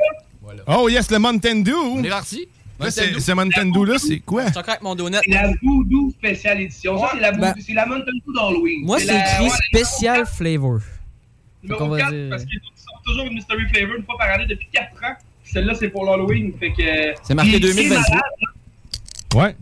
Oh 0.67 0.89
yes, 0.89 1.11
le 1.11 1.19
Mountain 1.19 1.61
Dew. 1.61 1.73
On 1.75 2.05
est 2.05 2.09
parti. 2.09 2.49
Là, 2.81 2.91
c'est- 2.91 3.19
Ce 3.19 3.33
Mountain 3.33 3.67
Dew 3.67 3.85
là, 3.85 3.99
c'est 3.99 4.21
quoi? 4.21 4.45
Je 4.53 4.59
avec 4.59 4.83
mon 4.83 4.95
donut. 4.95 5.17
C'est 5.25 5.31
la 5.33 5.51
Voodoo 5.63 6.11
spéciale 6.11 6.61
édition. 6.61 6.99
Ça, 6.99 7.11
c'est 7.15 7.21
la, 7.21 7.33
Ben- 7.33 7.55
c'est 7.59 7.73
la 7.75 7.87
Mountain 7.87 8.13
Dew 8.27 8.33
d'Halloween. 8.35 8.85
Moi, 8.85 8.99
c'est 9.01 9.17
écrit 9.19 9.45
ouais, 9.45 9.51
spécial 9.73 10.27
flavor. 10.27 10.79
Numéro 11.63 11.79
Fait 11.81 11.85
qu'on 11.85 11.89
va 11.91 11.99
4, 11.99 12.11
dire- 12.13 12.31
parce 12.31 12.45
qu'ils 12.45 12.61
sortent 12.77 13.05
toujours 13.05 13.25
une 13.27 13.35
Mystery 13.35 13.67
Flavor 13.73 13.97
une 13.97 14.05
fois 14.05 14.15
par 14.19 14.31
année 14.31 14.47
depuis 14.47 14.69
4 14.73 14.93
ans. 15.05 15.17
Puis 15.43 15.53
Celle-là, 15.53 15.75
c'est 15.75 15.89
pour 15.89 16.05
l'Halloween. 16.05 16.53
Fait 16.61 16.71
que. 16.71 17.15
C'est 17.25 17.35
marqué 17.35 17.53
Puis, 17.53 17.61
2023. 17.61 18.21
Ouais. 19.35 19.55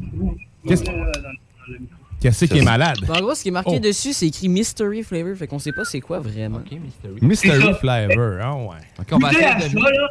Qu'est-ce 0.67 0.85
qu'est-ce 2.21 2.45
qui 2.47 2.59
est 2.59 2.63
malade? 2.63 2.99
En 3.09 3.21
gros, 3.21 3.35
ce 3.35 3.43
qui 3.43 3.49
est 3.49 3.53
marqué 3.53 3.73
Oh. 3.75 3.79
dessus, 3.79 4.13
c'est 4.13 4.27
écrit 4.27 4.49
mystery 4.49 5.03
flavor. 5.03 5.37
Fait 5.37 5.47
qu'on 5.47 5.59
sait 5.59 5.73
pas 5.73 5.85
c'est 5.85 6.01
quoi 6.01 6.21
vraiment. 6.21 6.61
Mystery 7.21 7.63
ça. 7.63 7.75
Flavor, 7.81 8.39
ah 8.43 8.55
ouais. 8.57 9.05
Goûtez 9.11 9.45
à 9.45 9.61
ça, 9.61 9.69
là. 9.69 10.09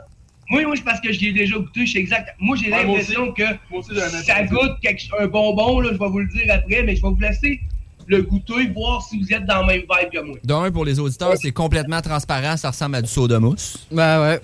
Moi, 0.47 0.61
moi, 0.63 0.75
c'est 0.75 0.83
parce 0.83 1.01
que 1.01 1.11
j'y 1.11 1.29
ai 1.29 1.33
déjà 1.33 1.57
goûté, 1.57 1.87
je 1.87 1.93
sais 1.93 1.99
exact. 1.99 2.35
Moi, 2.39 2.55
j'ai 2.55 2.71
Ouais, 2.71 2.83
l'impression 2.85 3.31
que 3.33 3.43
aussi, 3.71 3.89
ça 4.25 4.43
goûte 4.43 4.79
quelque 4.81 5.01
un 5.19 5.25
bonbon, 5.25 5.79
là, 5.79 5.89
je 5.93 5.97
vais 5.97 6.07
vous 6.07 6.19
le 6.19 6.27
dire 6.27 6.53
après, 6.53 6.83
mais 6.83 6.95
je 6.95 7.01
vais 7.01 7.09
vous 7.09 7.19
laisser 7.19 7.59
le 8.05 8.21
goûter, 8.21 8.67
voir 8.75 9.01
si 9.01 9.19
vous 9.19 9.33
êtes 9.33 9.45
dans 9.47 9.61
la 9.61 9.65
même 9.65 9.79
vibe 9.81 10.11
que 10.13 10.21
moi. 10.21 10.37
D'un, 10.43 10.69
pour 10.71 10.85
les 10.85 10.99
auditeurs, 10.99 11.33
c'est 11.41 11.51
complètement 11.51 11.99
transparent. 12.01 12.55
Ça 12.57 12.69
ressemble 12.69 12.97
à 12.97 13.01
du 13.01 13.07
soda 13.09 13.39
mousse. 13.39 13.87
Ben 13.91 14.21
ouais. 14.21 14.39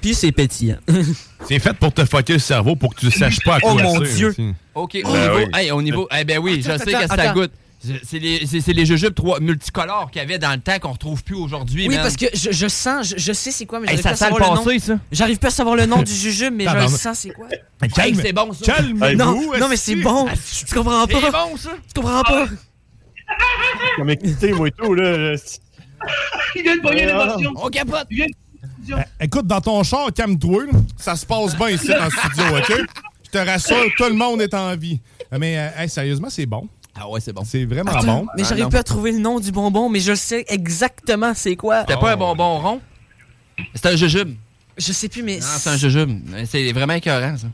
Puis 0.00 0.14
c'est 0.14 0.32
pétillant. 0.32 0.76
C'est 1.48 1.58
fait 1.60 1.72
pour 1.74 1.92
te 1.92 2.04
fucker 2.04 2.32
le 2.34 2.38
cerveau 2.40 2.74
pour 2.76 2.94
que 2.94 3.00
tu 3.00 3.10
saches 3.10 3.38
pas 3.44 3.56
à 3.56 3.60
quoi 3.60 3.72
Oh 3.76 3.78
mon 3.82 4.00
Dieu. 4.00 4.28
aussi. 4.30 4.52
OK, 4.74 4.98
au 5.04 5.12
Ben 5.12 5.20
niveau. 5.22 5.36
oui. 5.36 5.44
Hey, 5.54 5.70
au 5.70 5.80
niveau. 5.82 6.08
Eh 6.18 6.24
ben 6.24 6.38
oui, 6.38 6.56
je 6.56 6.62
sais 6.76 6.94
attends, 6.94 7.14
que 7.14 7.20
ça 7.22 7.32
goûte. 7.32 7.52
C'est- 8.02 8.18
les, 8.18 8.40
les 8.74 8.86
jujubes 8.86 9.14
trois 9.14 9.38
multicolores 9.38 10.10
qu'il 10.10 10.20
y 10.20 10.24
avait 10.24 10.38
dans 10.38 10.50
le 10.52 10.58
temps 10.60 10.78
qu'on 10.80 10.92
retrouve 10.92 11.22
plus 11.22 11.36
aujourd'hui. 11.36 11.86
Oui, 11.86 11.94
man. 11.94 12.02
parce 12.02 12.16
que 12.16 12.26
je, 12.34 12.50
je 12.50 12.66
sens, 12.66 13.10
je, 13.10 13.14
je 13.18 13.32
sais 13.32 13.52
c'est 13.52 13.66
quoi, 13.66 13.78
mais 13.78 13.86
Hey, 13.92 13.98
j'arrive 14.02 14.16
ça 14.18 14.26
pas 14.28 14.34
à 14.34 14.38
savoir 14.38 14.64
le 14.64 14.88
nom. 14.88 14.98
J'arrive 15.12 15.38
pas 15.38 15.48
à 15.48 15.50
savoir 15.50 15.76
le 15.76 15.86
nom 15.86 16.02
du 16.02 16.12
jujube, 16.12 16.54
mais 16.56 16.64
je 16.64 16.86
sens 16.88 17.18
c'est 17.18 17.30
quoi? 17.30 17.46
Hey, 17.98 18.14
c'est 18.16 18.32
bon, 18.32 18.52
ça. 18.52 18.72
Calme-vous, 18.72 19.14
Non, 19.16 19.40
non, 19.58 19.68
mais 19.68 19.76
c'est 19.76 19.96
bon. 19.96 20.26
Tu 20.66 20.74
comprends 20.74 21.06
pas. 21.06 21.20
C'est 21.20 21.30
bon, 21.30 21.56
ça. 21.56 21.70
Tu 21.94 22.00
comprends 22.00 22.22
pas. 22.22 22.46
Comme 23.96 24.10
excité, 24.10 24.52
moi 24.52 24.68
et 24.68 24.72
tout, 24.72 24.94
là. 24.94 25.34
Il 26.56 26.62
vient 26.62 26.76
de 26.76 26.82
Ouais, 26.86 27.06
l'émotion. 27.06 27.52
On 27.56 27.68
capote. 27.68 28.06
Eh, 28.88 29.24
Écoute, 29.24 29.46
dans 29.46 29.60
ton 29.60 29.82
char, 29.82 30.12
calme-toi. 30.12 30.64
Ça 30.96 31.16
se 31.16 31.24
passe 31.26 31.56
bien 31.56 31.70
ici 31.70 31.88
dans 31.88 32.04
le 32.04 32.10
studio, 32.10 32.58
OK? 32.58 32.86
Je 33.24 33.30
te 33.30 33.38
rassure, 33.38 33.84
tout 33.96 34.04
le 34.04 34.14
monde 34.14 34.40
est 34.40 34.54
en 34.54 34.76
vie. 34.76 35.00
Mais 35.38 35.58
euh, 35.58 35.82
hey, 35.82 35.88
sérieusement, 35.88 36.28
c'est 36.30 36.46
bon. 36.46 36.68
Ah 36.98 37.08
ouais, 37.10 37.20
c'est 37.20 37.32
bon. 37.32 37.42
C'est 37.44 37.64
vraiment 37.64 37.90
Attends, 37.92 38.20
bon. 38.20 38.26
Mais 38.36 38.42
Ah, 38.44 38.48
j'arrive 38.48 38.68
pas 38.68 38.78
à 38.78 38.82
trouver 38.82 39.12
le 39.12 39.18
nom 39.18 39.38
du 39.40 39.52
bonbon, 39.52 39.88
mais 39.90 40.00
je 40.00 40.14
sais 40.14 40.44
exactement 40.48 41.32
c'est 41.34 41.56
quoi. 41.56 41.80
C'était 41.80 41.98
pas 41.98 42.12
un 42.12 42.16
bonbon 42.16 42.58
rond? 42.60 42.80
C'est 43.74 43.86
un 43.86 43.96
jujube. 43.96 44.34
Je 44.78 44.92
sais 44.92 45.08
plus, 45.08 45.22
mais. 45.22 45.36
Non, 45.38 45.46
c'est 45.58 45.70
un 45.70 45.76
jujube. 45.76 46.20
C'est 46.46 46.72
vraiment 46.72 46.94
écœurant, 46.94 47.36
ça. 47.36 47.46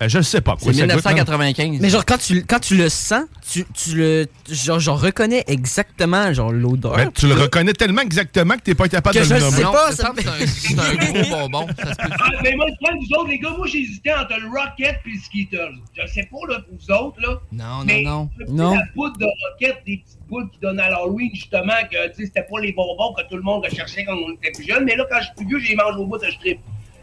Euh, 0.00 0.08
je 0.08 0.20
sais 0.20 0.40
pas 0.40 0.52
quoi 0.52 0.72
C'est 0.72 0.78
ça 0.78 0.86
goûte, 0.86 1.04
non? 1.04 1.10
1995. 1.10 1.78
Mais 1.80 1.88
genre, 1.90 2.04
quand 2.06 2.18
tu, 2.18 2.44
quand 2.44 2.60
tu 2.60 2.76
le 2.76 2.88
sens, 2.88 3.24
tu, 3.50 3.64
tu 3.74 3.96
le. 3.96 4.26
Genre, 4.48 4.78
j'en 4.78 4.94
reconnais 4.94 5.42
exactement, 5.48 6.32
genre, 6.32 6.52
l'odeur. 6.52 6.94
Ben, 6.96 7.10
tu 7.12 7.26
le 7.26 7.34
reconnais 7.34 7.72
tellement 7.72 8.02
exactement 8.02 8.54
que 8.54 8.60
t'es 8.60 8.76
pas 8.76 8.88
capable 8.88 9.16
Que 9.16 9.20
de 9.20 9.24
je 9.24 9.34
le 9.34 9.40
nommer. 9.40 9.56
sais 9.56 9.62
pas, 9.62 9.90
ça 9.92 10.12
c'est 10.16 10.78
un, 10.78 10.94
gros 11.22 11.30
bonbon. 11.30 11.66
Ça 11.76 11.92
se 11.92 11.96
peut. 11.96 12.14
Ah, 12.20 12.30
mais 12.44 12.54
moi, 12.54 12.66
problème, 12.80 13.00
vous 13.04 13.16
autres, 13.18 13.30
les 13.30 13.38
gars, 13.40 13.50
moi, 13.56 13.66
j'hésitais 13.66 14.12
entre 14.14 14.38
le 14.40 14.46
Rocket 14.48 15.00
et 15.04 15.10
le 15.10 15.18
Skittles. 15.20 15.74
Je 15.94 16.06
sais 16.12 16.28
pas, 16.30 16.52
là, 16.52 16.60
pour 16.60 16.78
vous 16.78 16.94
autres, 16.94 17.20
là. 17.20 17.40
Non, 17.50 17.84
mais 17.84 18.02
non, 18.02 18.30
non. 18.48 18.74
La 18.76 18.82
poudre 18.94 19.18
de 19.18 19.24
Rocket, 19.24 19.82
des 19.84 19.96
petites 19.96 20.18
boules 20.28 20.48
qui 20.50 20.60
donnent 20.60 20.78
à 20.78 20.90
l'Halloween, 20.90 21.30
justement, 21.34 21.72
que, 21.90 22.08
tu 22.10 22.14
sais, 22.20 22.26
c'était 22.26 22.46
pas 22.48 22.60
les 22.60 22.72
bonbons 22.72 23.14
que 23.14 23.22
tout 23.28 23.36
le 23.36 23.42
monde 23.42 23.64
recherchait 23.64 24.04
quand 24.04 24.14
on 24.14 24.32
était 24.34 24.52
plus 24.52 24.64
jeune. 24.68 24.84
Mais 24.84 24.94
là, 24.94 25.04
quand 25.10 25.18
je 25.18 25.24
suis 25.24 25.34
plus 25.34 25.46
vieux, 25.46 25.58
j'ai 25.58 25.74
mange 25.74 25.96
au 25.96 26.06
bout 26.06 26.18
de 26.18 26.26
je 26.26 26.38
tripe. 26.38 26.60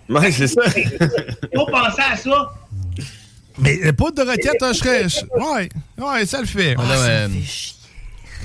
Ouais, 0.08 0.32
c'est 0.32 0.48
ça. 0.48 0.62
On 1.56 1.66
pensait 1.66 2.04
à 2.12 2.16
ça. 2.16 2.52
Mais 3.57 3.80
euh, 3.86 3.94
pas 3.94 4.11
de 4.11 4.22
requête, 4.22 4.61
hein, 4.61 4.72
je 4.73 4.77
serais. 4.80 5.03
Ouais, 5.38 5.69
ouais, 5.98 6.26
ça 6.26 6.40
le 6.41 6.45
fait. 6.48 6.76
Ah, 6.77 6.82
euh, 7.10 7.27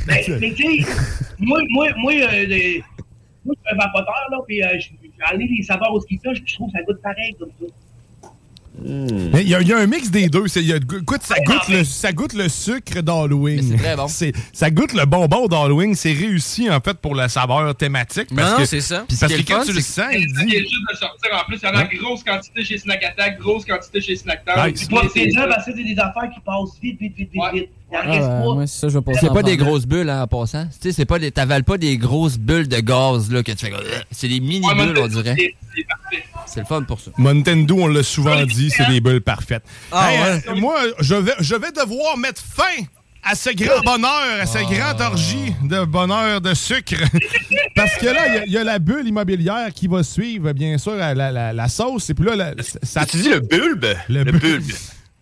Mais, 0.07 0.25
mais 0.41 0.53
tu 0.55 0.63
sais, 0.85 0.91
moi, 1.39 1.61
moi, 1.71 1.89
moi, 1.99 2.13
euh, 2.15 2.47
les- 2.47 2.83
moi, 3.45 3.55
je 3.57 3.69
suis 3.69 3.75
un 3.75 3.77
vapoteur, 3.77 4.15
là, 4.31 4.39
puis 4.47 4.63
euh, 4.63 4.69
je- 4.79 4.89
j'en 5.19 5.39
ai 5.39 5.49
des 5.49 5.63
saveurs 5.63 5.93
au 5.93 6.01
puis 6.43 6.53
je 6.53 6.55
trouve 6.55 6.71
que 6.73 6.79
ça 6.79 6.85
goûte 6.85 7.03
pareil, 7.03 7.35
comme 7.39 7.51
ça. 7.61 7.67
Mais 8.83 9.43
Il 9.43 9.49
y, 9.49 9.55
a- 9.55 9.61
il 9.61 9.69
y 9.69 9.73
a 9.73 9.79
un 9.79 9.87
mix 9.87 10.11
des 10.11 10.29
deux. 10.29 10.45
Il 10.57 10.63
y 10.67 10.73
a- 10.73 10.77
écoute, 10.77 11.21
ça 11.23 11.37
goûte, 11.47 11.69
le, 11.69 11.85
ça 11.85 12.13
goûte 12.13 12.33
le 12.35 12.49
sucre 12.49 13.01
d'Halloween. 13.03 13.77
Bon. 13.97 14.07
Ça 14.53 14.71
goûte 14.71 14.93
le 14.95 15.05
bonbon 15.07 15.47
d'Halloween. 15.47 15.95
C'est 15.95 16.13
réussi, 16.13 16.71
en 16.71 16.81
fait, 16.81 16.95
pour 16.99 17.15
la 17.15 17.29
saveur 17.29 17.75
thématique. 17.75 18.29
Parce 18.35 18.51
Non, 18.53 18.57
que, 18.59 18.65
c'est 18.65 18.81
ça. 18.81 19.05
Parce 19.09 19.33
que 19.33 19.39
est 19.39 19.45
quand 19.45 19.59
fun, 19.61 19.65
tu 19.67 19.73
le 19.73 19.81
sens, 19.81 20.07
il 20.13 20.29
Ça 20.35 20.45
vient 20.45 20.47
dit. 20.47 20.59
juste 20.59 20.73
de 20.93 20.97
sortir 20.97 21.31
en 21.35 21.45
plus. 21.47 21.59
Il 21.63 21.67
y 21.67 21.69
en 21.69 21.75
a 21.75 21.83
Hein? 21.83 21.89
grosse 22.01 22.25
quantité 22.25 22.65
chez 22.65 22.79
Snack 22.79 23.03
Attack, 23.05 23.39
grosse 23.39 23.65
quantité 23.65 24.01
chez 24.01 24.17
Snacktown. 24.17 24.71
Nice. 24.71 24.81
Puis 24.87 24.95
Moi, 24.95 25.03
c'est- 25.13 25.31
parce 25.35 25.67
que 25.67 25.73
c'est 25.77 25.85
des 25.85 25.99
affaires 25.99 26.31
qui 26.35 26.41
passent 26.41 26.79
vite, 26.83 26.99
vite, 27.01 27.17
vite, 27.17 27.31
vite, 27.33 27.41
Ouais. 27.43 27.53
vite. 27.61 27.69
Il 27.93 27.97
en 27.97 28.01
Ah, 28.05 28.07
reste 28.07 28.21
ouais, 28.21 29.03
pas. 29.03 29.13
c'est 29.21 29.29
en 29.29 29.35
pas 29.35 29.43
des 29.43 29.57
grosses 29.57 29.85
bulles 29.85 30.09
hein, 30.11 30.23
en 30.23 30.27
passant. 30.29 30.65
Tu 30.67 30.77
sais, 30.81 30.93
c'est 30.93 31.05
pas 31.07 31.19
des. 31.19 31.33
T'avales 31.33 31.65
pas 31.65 31.77
des 31.77 31.99
grosses 31.99 32.39
bulles 32.39 32.69
de 32.69 32.79
gaz 32.79 33.31
là 33.33 33.43
que 33.43 33.51
tu 33.51 33.67
fais. 33.67 33.73
euh, 33.73 33.79
C'est 34.13 34.29
des 34.29 34.39
mini 34.39 34.65
Ouais, 34.65 34.75
bulles, 34.77 34.97
on 35.03 35.09
dirait. 35.09 35.35
C'est 35.37 35.85
parfait. 35.89 36.25
C'est 36.53 36.61
le 36.61 36.67
fun 36.67 36.83
pour 36.83 37.01
ça. 37.01 37.11
Nintendo, 37.19 37.77
on 37.79 37.87
l'a 37.87 38.03
souvent 38.03 38.43
dit, 38.45 38.71
c'est 38.71 38.89
des 38.89 39.01
bulles 39.01 39.21
parfaites. 39.21 39.63
Ah, 39.93 40.11
Hey, 40.13 40.19
ouais. 40.21 40.43
euh, 40.49 40.55
moi, 40.57 40.81
je 40.99 41.15
vais, 41.15 41.35
je 41.41 41.55
vais 41.55 41.71
devoir 41.71 42.17
mettre 42.19 42.43
fin 42.43 42.85
à 43.23 43.35
ce 43.35 43.51
grand 43.51 43.81
bonheur, 43.83 44.41
à 44.41 44.47
ce 44.47 44.59
grand 44.59 45.01
orgie 45.01 45.55
de 45.63 45.85
bonheur 45.85 46.41
de 46.41 46.55
sucre. 46.55 46.95
Parce 47.77 47.95
que 47.97 48.07
là, 48.07 48.27
il 48.29 48.35
y 48.35 48.39
a- 48.39 48.45
il 48.47 48.53
y, 48.53 48.57
a 48.59 48.65
la 48.65 48.79
bulle 48.79 49.07
immobilière 49.07 49.69
qui 49.75 49.87
va 49.87 50.03
suivre, 50.03 50.53
bien 50.53 50.77
sûr, 50.79 50.95
la, 50.97 51.15
la- 51.15 51.53
la 51.53 51.69
sauce. 51.69 52.11
Et 52.11 52.15
puis 52.15 52.25
là, 52.25 52.35
la- 52.35 52.55
ça, 52.83 53.05
Tu 53.07 53.19
dis 53.19 53.29
le 53.29 53.41
bulbe? 53.41 53.87
Le 54.09 54.25
Le, 54.25 54.33
bulbe. 54.33 54.41
bulbe. 54.43 54.71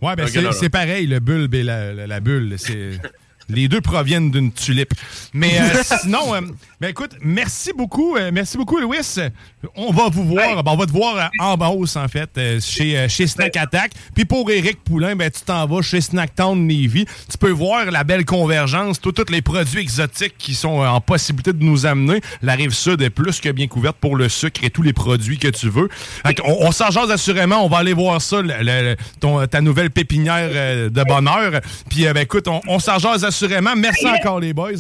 Ouais, 0.01 0.15
ben 0.17 0.27
c'est 0.53 0.71
pareil, 0.71 1.07
le 1.09 1.19
bulbe 1.21 1.55
et 1.55 1.63
la, 1.65 1.93
la- 1.93 2.07
la 2.07 2.21
bulle. 2.21 2.55
C'est 2.57 3.01
Les 3.49 3.67
deux 3.69 3.81
proviennent 3.81 4.31
d'une 4.31 4.53
tulipe. 4.53 4.93
Mais 5.33 5.59
euh, 5.59 5.83
sinon, 6.03 6.35
euh, 6.35 6.41
ben 6.81 6.89
écoute, 6.89 7.13
merci 7.23 7.73
beaucoup. 7.77 8.17
euh, 8.17 8.31
merci 8.33 8.57
beaucoup, 8.59 8.79
Louis. 8.79 8.99
On 9.75 9.91
va 9.91 10.09
vous 10.11 10.25
voir. 10.25 10.63
ben, 10.63 10.71
on 10.73 10.77
va 10.77 10.85
te 10.87 10.93
voir 10.93 11.17
euh, 11.17 11.29
en 11.39 11.57
Beauce, 11.57 11.97
en 11.97 12.07
fait, 12.09 12.29
chez, 12.61 13.09
chez 13.09 13.27
Snack 13.27 13.57
Attack. 13.57 13.93
Puis 14.15 14.27
pour 14.27 14.51
Éric 14.51 14.85
Poulain, 14.85 15.17
ben, 15.17 15.31
tu 15.31 15.41
t'en 15.41 15.67
vas 15.67 15.81
chez 15.81 16.01
Snacktown 16.03 16.67
Navy. 16.67 17.07
Tu 17.31 17.39
peux 17.39 17.51
voir 17.51 17.87
la 17.91 18.05
belle 18.05 18.27
convergence, 18.27 19.01
tous 19.01 19.15
les 19.31 19.41
produits 19.41 19.81
exotiques 19.81 20.35
qui 20.37 20.55
sont 20.55 20.81
en 20.81 21.01
possibilité 21.01 21.55
de 21.55 21.65
nous 21.65 21.87
amener. 21.87 22.21
La 22.43 22.53
rive 22.55 22.73
sud 22.75 23.01
est 23.01 23.11
plus 23.11 23.41
que 23.41 23.49
bien 23.49 23.67
couverte 23.67 23.97
pour 23.99 24.17
le 24.17 24.29
sucre 24.29 24.63
et 24.63 24.69
tous 24.71 24.83
les 24.83 24.93
produits 24.93 25.39
que 25.39 25.49
tu 25.49 25.71
veux. 25.71 25.89
Qu'on- 26.37 26.57
on 26.67 26.71
s'en 26.73 26.91
jase 26.91 27.11
assurément. 27.11 27.65
On 27.65 27.69
va 27.69 27.79
aller 27.79 27.95
voir 27.95 28.21
ça, 28.21 28.43
le- 28.43 28.53
le- 28.61 28.97
ton- 29.21 29.47
ta 29.47 29.63
nouvelle 29.63 29.91
pépinière 29.91 30.91
de 30.91 31.05
bonheur. 31.05 31.61
Puis, 31.89 32.05
ben, 32.05 32.19
écoute, 32.19 32.47
on, 32.47 32.61
on 32.69 32.79
s'en 32.79 32.99
jase 32.99 33.25
assurément. 33.25 33.38
Merci 33.77 34.05
Yes. 34.07 34.21
encore, 34.21 34.41
les 34.41 34.53
boys. 34.53 34.73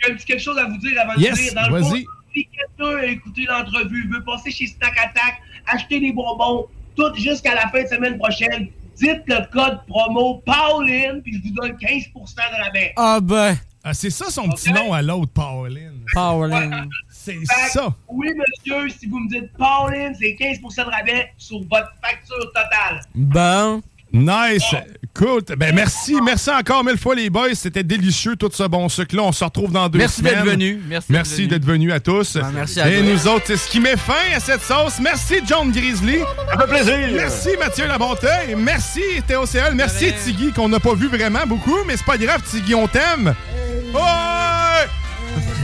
J'ai 0.00 0.10
un 0.12 0.14
petit 0.14 0.26
quelque 0.26 0.40
chose 0.42 0.58
à 0.58 0.64
vous 0.66 0.76
dire 0.78 0.92
avant 1.00 1.14
de 1.14 1.20
Yes, 1.20 1.38
finir. 1.38 1.54
Dans 1.54 1.68
le 1.76 1.82
fond, 1.82 1.90
vas-y. 1.90 2.06
si 2.34 2.48
quelqu'un 2.48 2.96
a 2.98 3.04
écouté 3.06 3.44
l'entrevue, 3.48 4.08
veut 4.08 4.22
passer 4.24 4.50
chez 4.50 4.66
Snack 4.66 4.96
Attack, 4.98 5.40
acheter 5.66 6.00
des 6.00 6.12
bonbons, 6.12 6.66
tout 6.96 7.14
jusqu'à 7.16 7.54
la 7.54 7.68
fin 7.68 7.82
de 7.82 7.88
semaine 7.88 8.18
prochaine, 8.18 8.68
dites 8.96 9.22
le 9.26 9.44
code 9.52 9.80
promo 9.86 10.42
Pauline, 10.46 11.20
puis 11.22 11.34
je 11.34 11.48
vous 11.48 11.54
donne 11.54 11.72
15% 11.76 12.12
de 12.14 12.62
rabais. 12.64 12.92
Ah 12.96 13.18
ben. 13.20 13.56
Ah, 13.84 13.94
c'est 13.94 14.10
ça 14.10 14.28
son 14.28 14.48
petit 14.50 14.72
nom 14.72 14.92
à 14.92 15.00
l'autre, 15.02 15.32
Pauline. 15.32 16.04
Pauline. 16.12 16.88
C'est 17.08 17.38
ça. 17.70 17.94
Oui, 18.08 18.28
monsieur, 18.36 18.88
si 18.90 19.06
vous 19.06 19.18
me 19.20 19.28
dites 19.28 19.50
Pauline, 19.56 20.14
c'est 20.18 20.36
15% 20.38 20.84
de 20.86 20.90
rabais 20.90 21.32
sur 21.38 21.58
votre 21.60 21.92
facture 22.02 22.36
totale. 22.54 23.00
Bon. 23.14 23.80
Nice. 24.12 24.62
Cool. 25.14 25.42
Ben, 25.56 25.74
merci. 25.74 26.14
Merci 26.24 26.50
encore 26.50 26.84
mille 26.84 26.96
fois, 26.96 27.14
les 27.14 27.28
boys. 27.28 27.54
C'était 27.54 27.82
délicieux, 27.82 28.36
tout 28.36 28.50
ce 28.52 28.62
bon 28.64 28.88
sucre-là. 28.88 29.22
On 29.22 29.32
se 29.32 29.44
retrouve 29.44 29.72
dans 29.72 29.88
deux 29.88 29.98
Merci 29.98 30.18
semaines. 30.20 30.34
d'être 30.34 30.44
venu. 30.52 30.80
Merci 30.88 31.08
d'être 31.12 31.26
venu. 31.36 31.46
d'être 31.48 31.64
venu 31.64 31.92
à 31.92 32.00
tous. 32.00 32.38
merci 32.54 32.80
à 32.80 32.88
Et 32.88 33.02
toi. 33.02 33.12
nous 33.12 33.28
autres, 33.28 33.44
c'est 33.48 33.56
ce 33.56 33.68
qui 33.68 33.80
met 33.80 33.96
fin 33.96 34.14
à 34.34 34.40
cette 34.40 34.62
sauce. 34.62 34.98
Merci, 35.00 35.36
John 35.46 35.70
Grizzly. 35.72 36.18
Ça 36.18 36.58
fait 36.60 36.66
plaisir. 36.68 36.98
Merci, 37.14 37.48
Mathieu 37.58 37.86
Labontaine. 37.86 38.58
Merci, 38.58 39.02
Théo 39.26 39.44
CL. 39.46 39.74
Merci, 39.74 40.12
Tiggy, 40.24 40.52
qu'on 40.52 40.68
n'a 40.68 40.80
pas 40.80 40.94
vu 40.94 41.08
vraiment 41.08 41.46
beaucoup, 41.46 41.78
mais 41.86 41.96
c'est 41.96 42.06
pas 42.06 42.18
grave, 42.18 42.42
Tiggy, 42.48 42.74
on 42.74 42.86
t'aime. 42.86 43.34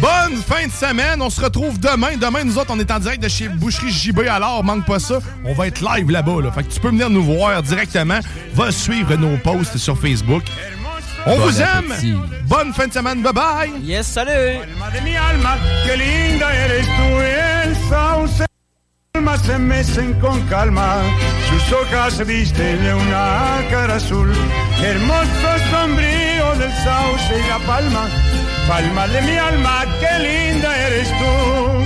Bonne 0.04 0.36
fin 0.36 0.66
de 0.66 0.72
semaine. 0.72 1.22
On 1.22 1.30
se 1.30 1.40
retrouve 1.40 1.80
demain. 1.80 2.18
Demain, 2.20 2.44
nous 2.44 2.58
autres, 2.58 2.70
on 2.74 2.78
est 2.78 2.90
en 2.90 2.98
direct 2.98 3.22
de 3.22 3.28
chez 3.28 3.48
Boucherie 3.48 3.90
JB. 3.90 4.20
Alors, 4.28 4.62
manque 4.62 4.84
pas 4.84 4.98
ça. 4.98 5.18
On 5.46 5.54
va 5.54 5.66
être 5.66 5.80
live 5.80 6.10
là-bas. 6.10 6.42
Là. 6.42 6.52
Fait 6.52 6.62
que 6.62 6.70
tu 6.70 6.78
peux 6.78 6.90
venir 6.90 7.08
nous 7.08 7.22
voir 7.22 7.62
directement. 7.62 8.18
Va 8.52 8.70
suivre 8.70 9.16
nos 9.16 9.38
posts 9.38 9.78
sur 9.78 9.98
Facebook. 9.98 10.42
On 11.24 11.38
Bon 11.38 11.46
vous 11.46 11.58
aime. 11.58 11.94
Bonne 12.46 12.74
fin 12.74 12.86
de 12.86 12.92
semaine. 12.92 13.22
Bye 13.22 13.32
bye. 13.32 13.72
Yes, 13.82 14.06
salut. 14.08 14.58
Se 19.46 19.58
mecen 19.58 20.14
con 20.20 20.40
calma, 20.48 21.02
sus 21.48 21.72
hojas 21.72 22.14
se 22.14 22.24
visten 22.24 22.82
de 22.82 22.94
una 22.94 23.60
cara 23.68 23.96
azul. 23.96 24.32
Hermoso 24.80 25.58
sombrío 25.70 26.54
del 26.58 26.72
sauce 26.82 27.38
y 27.38 27.48
la 27.48 27.58
palma, 27.66 28.08
palma 28.68 29.06
de 29.08 29.20
mi 29.22 29.36
alma, 29.36 29.84
qué 30.00 30.12
linda 30.26 30.70
eres 30.86 31.08
tú. 31.08 31.84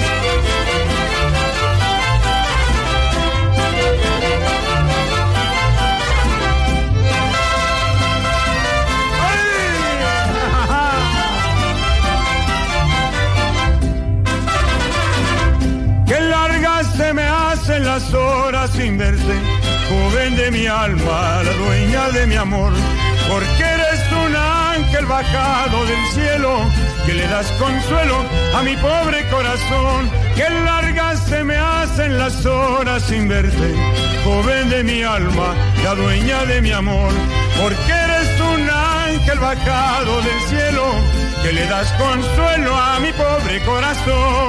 Qué 16.06 16.20
largas 16.20 16.86
se 16.96 17.12
me 17.12 17.22
hacen 17.22 17.84
las 17.84 18.14
horas 18.14 18.70
sin 18.70 18.98
verte, 18.98 19.34
joven 19.88 20.36
de 20.36 20.50
mi 20.50 20.66
alma, 20.66 21.42
la 21.42 21.52
dueña 21.52 22.08
de 22.10 22.26
mi 22.26 22.36
amor, 22.36 22.72
porque 23.28 23.64
eres 23.64 23.87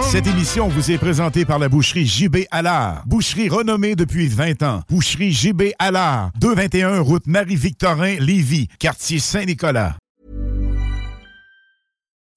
Cette 0.03 0.27
émission 0.27 0.67
vous 0.67 0.91
est 0.91 0.97
présentée 0.97 1.45
par 1.45 1.59
la 1.59 1.69
boucherie 1.69 2.05
JB 2.05 2.45
Allard. 2.51 3.03
Boucherie 3.05 3.49
renommée 3.49 3.95
depuis 3.95 4.27
20 4.27 4.63
ans. 4.63 4.81
Boucherie 4.89 5.31
JB 5.31 5.63
Allard. 5.79 6.31
221 6.39 6.99
route 7.01 7.27
Marie-Victorin, 7.27 8.15
Lévis, 8.19 8.67
quartier 8.79 9.19
Saint-Nicolas. 9.19 9.95